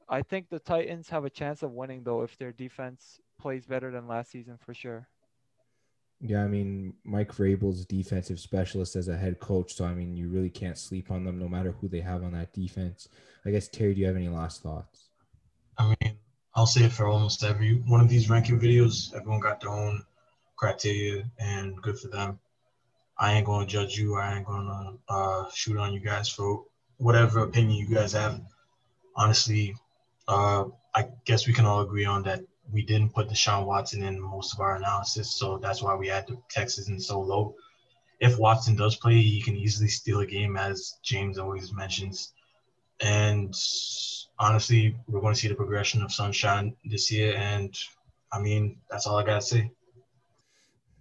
I 0.09 0.21
think 0.21 0.49
the 0.49 0.59
Titans 0.59 1.09
have 1.09 1.25
a 1.25 1.29
chance 1.29 1.63
of 1.63 1.71
winning 1.71 2.03
though 2.03 2.23
if 2.23 2.37
their 2.37 2.51
defense 2.51 3.19
plays 3.39 3.65
better 3.65 3.91
than 3.91 4.07
last 4.07 4.31
season 4.31 4.57
for 4.65 4.73
sure. 4.73 5.07
Yeah, 6.19 6.43
I 6.43 6.47
mean, 6.47 6.93
Mike 7.03 7.31
Vrabel's 7.31 7.85
defensive 7.85 8.39
specialist 8.39 8.95
as 8.95 9.07
a 9.07 9.17
head 9.17 9.39
coach. 9.39 9.75
So, 9.75 9.85
I 9.85 9.93
mean, 9.93 10.17
you 10.17 10.29
really 10.29 10.49
can't 10.49 10.77
sleep 10.77 11.11
on 11.11 11.23
them 11.23 11.37
no 11.37 11.47
matter 11.47 11.73
who 11.73 11.87
they 11.87 12.01
have 12.01 12.23
on 12.23 12.31
that 12.31 12.53
defense. 12.53 13.07
I 13.45 13.51
guess, 13.51 13.67
Terry, 13.67 13.93
do 13.93 14.01
you 14.01 14.07
have 14.07 14.15
any 14.15 14.27
last 14.27 14.63
thoughts? 14.63 15.09
I 15.77 15.93
mean, 16.01 16.17
I'll 16.55 16.65
say 16.65 16.85
it 16.85 16.91
for 16.91 17.07
almost 17.07 17.43
every 17.43 17.75
one 17.85 18.01
of 18.01 18.09
these 18.09 18.31
ranking 18.31 18.59
videos. 18.59 19.13
Everyone 19.13 19.39
got 19.39 19.61
their 19.61 19.69
own 19.69 20.01
criteria, 20.55 21.29
and 21.37 21.79
good 21.83 21.99
for 21.99 22.07
them. 22.07 22.39
I 23.19 23.33
ain't 23.33 23.45
gonna 23.45 23.65
judge 23.65 23.97
you. 23.97 24.15
I 24.15 24.35
ain't 24.35 24.45
gonna 24.45 24.93
uh, 25.09 25.45
shoot 25.53 25.77
on 25.77 25.93
you 25.93 25.99
guys 25.99 26.29
for 26.29 26.63
whatever 26.97 27.39
opinion 27.39 27.77
you 27.77 27.93
guys 27.93 28.13
have. 28.13 28.41
Honestly, 29.15 29.75
uh, 30.27 30.65
I 30.95 31.07
guess 31.25 31.47
we 31.47 31.53
can 31.53 31.65
all 31.65 31.81
agree 31.81 32.05
on 32.05 32.23
that 32.23 32.41
we 32.71 32.83
didn't 32.83 33.13
put 33.13 33.29
Deshaun 33.29 33.65
Watson 33.65 34.03
in 34.03 34.19
most 34.19 34.53
of 34.53 34.59
our 34.59 34.75
analysis, 34.75 35.31
so 35.31 35.57
that's 35.57 35.81
why 35.81 35.95
we 35.95 36.07
had 36.07 36.27
the 36.27 36.37
Texas 36.49 36.89
in 36.89 36.99
so 36.99 37.19
low. 37.19 37.55
If 38.19 38.37
Watson 38.37 38.75
does 38.75 38.95
play, 38.95 39.15
he 39.21 39.41
can 39.41 39.55
easily 39.55 39.89
steal 39.89 40.19
a 40.19 40.25
game, 40.25 40.57
as 40.57 40.97
James 41.03 41.37
always 41.37 41.71
mentions. 41.71 42.33
And 42.99 43.55
honestly, 44.39 44.95
we're 45.07 45.21
going 45.21 45.35
to 45.35 45.39
see 45.39 45.47
the 45.47 45.55
progression 45.55 46.01
of 46.01 46.11
Sunshine 46.11 46.75
this 46.83 47.11
year. 47.11 47.35
And 47.35 47.77
I 48.31 48.39
mean, 48.39 48.79
that's 48.89 49.05
all 49.05 49.17
I 49.17 49.23
got 49.23 49.41
to 49.41 49.47
say. 49.47 49.71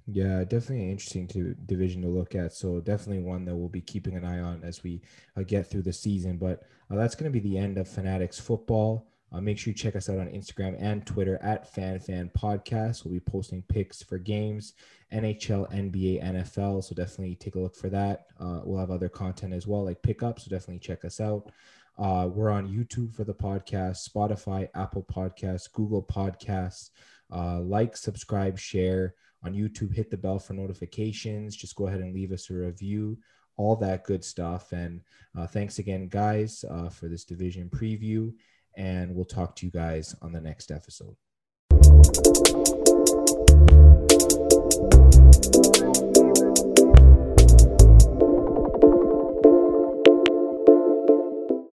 Yeah, 0.08 0.44
definitely 0.44 0.84
an 0.84 0.90
interesting 0.92 1.26
to, 1.28 1.54
division 1.66 2.02
to 2.02 2.08
look 2.08 2.36
at. 2.36 2.52
So 2.52 2.80
definitely 2.80 3.24
one 3.24 3.44
that 3.44 3.56
we'll 3.56 3.68
be 3.68 3.80
keeping 3.80 4.14
an 4.14 4.24
eye 4.24 4.38
on 4.38 4.62
as 4.62 4.84
we 4.84 5.02
uh, 5.36 5.42
get 5.42 5.68
through 5.68 5.82
the 5.82 5.92
season. 5.92 6.36
But 6.36 6.62
uh, 6.90 6.96
that's 6.96 7.16
going 7.16 7.30
to 7.32 7.40
be 7.40 7.46
the 7.46 7.58
end 7.58 7.76
of 7.76 7.88
Fanatics 7.88 8.38
football. 8.38 9.08
Uh, 9.32 9.40
make 9.40 9.58
sure 9.58 9.72
you 9.72 9.74
check 9.74 9.96
us 9.96 10.08
out 10.08 10.20
on 10.20 10.28
Instagram 10.28 10.80
and 10.80 11.04
Twitter 11.04 11.40
at 11.42 11.74
FanFan 11.74 12.32
Podcast. 12.32 13.04
We'll 13.04 13.14
be 13.14 13.20
posting 13.20 13.62
picks 13.62 14.00
for 14.00 14.18
games, 14.18 14.74
NHL, 15.12 15.68
NBA, 15.74 16.22
NFL. 16.22 16.84
So 16.84 16.94
definitely 16.94 17.34
take 17.34 17.56
a 17.56 17.60
look 17.60 17.74
for 17.74 17.88
that. 17.90 18.26
Uh, 18.38 18.60
we'll 18.62 18.78
have 18.78 18.92
other 18.92 19.08
content 19.08 19.52
as 19.52 19.66
well, 19.66 19.84
like 19.84 20.00
pickups. 20.02 20.44
So 20.44 20.50
definitely 20.50 20.78
check 20.78 21.04
us 21.04 21.20
out. 21.20 21.50
Uh, 21.98 22.28
we're 22.32 22.50
on 22.50 22.68
YouTube 22.68 23.12
for 23.12 23.24
the 23.24 23.34
podcast, 23.34 24.08
Spotify, 24.08 24.68
Apple 24.76 25.04
Podcasts, 25.12 25.72
Google 25.72 26.04
Podcasts. 26.04 26.90
Uh, 27.32 27.60
like, 27.60 27.96
subscribe, 27.96 28.56
share 28.56 29.14
on 29.44 29.54
YouTube. 29.54 29.94
Hit 29.94 30.10
the 30.10 30.16
bell 30.16 30.38
for 30.38 30.54
notifications. 30.54 31.56
Just 31.56 31.76
go 31.76 31.86
ahead 31.86 32.00
and 32.00 32.14
leave 32.14 32.32
us 32.32 32.50
a 32.50 32.54
review. 32.54 33.18
All 33.56 33.76
that 33.76 34.04
good 34.04 34.24
stuff. 34.24 34.72
And 34.72 35.00
uh, 35.36 35.46
thanks 35.46 35.78
again, 35.78 36.08
guys, 36.08 36.64
uh, 36.70 36.88
for 36.88 37.08
this 37.08 37.24
division 37.24 37.70
preview. 37.70 38.32
And 38.76 39.14
we'll 39.14 39.24
talk 39.24 39.56
to 39.56 39.66
you 39.66 39.72
guys 39.72 40.14
on 40.20 40.32
the 40.32 40.40
next 40.40 40.70
episode. 40.70 41.16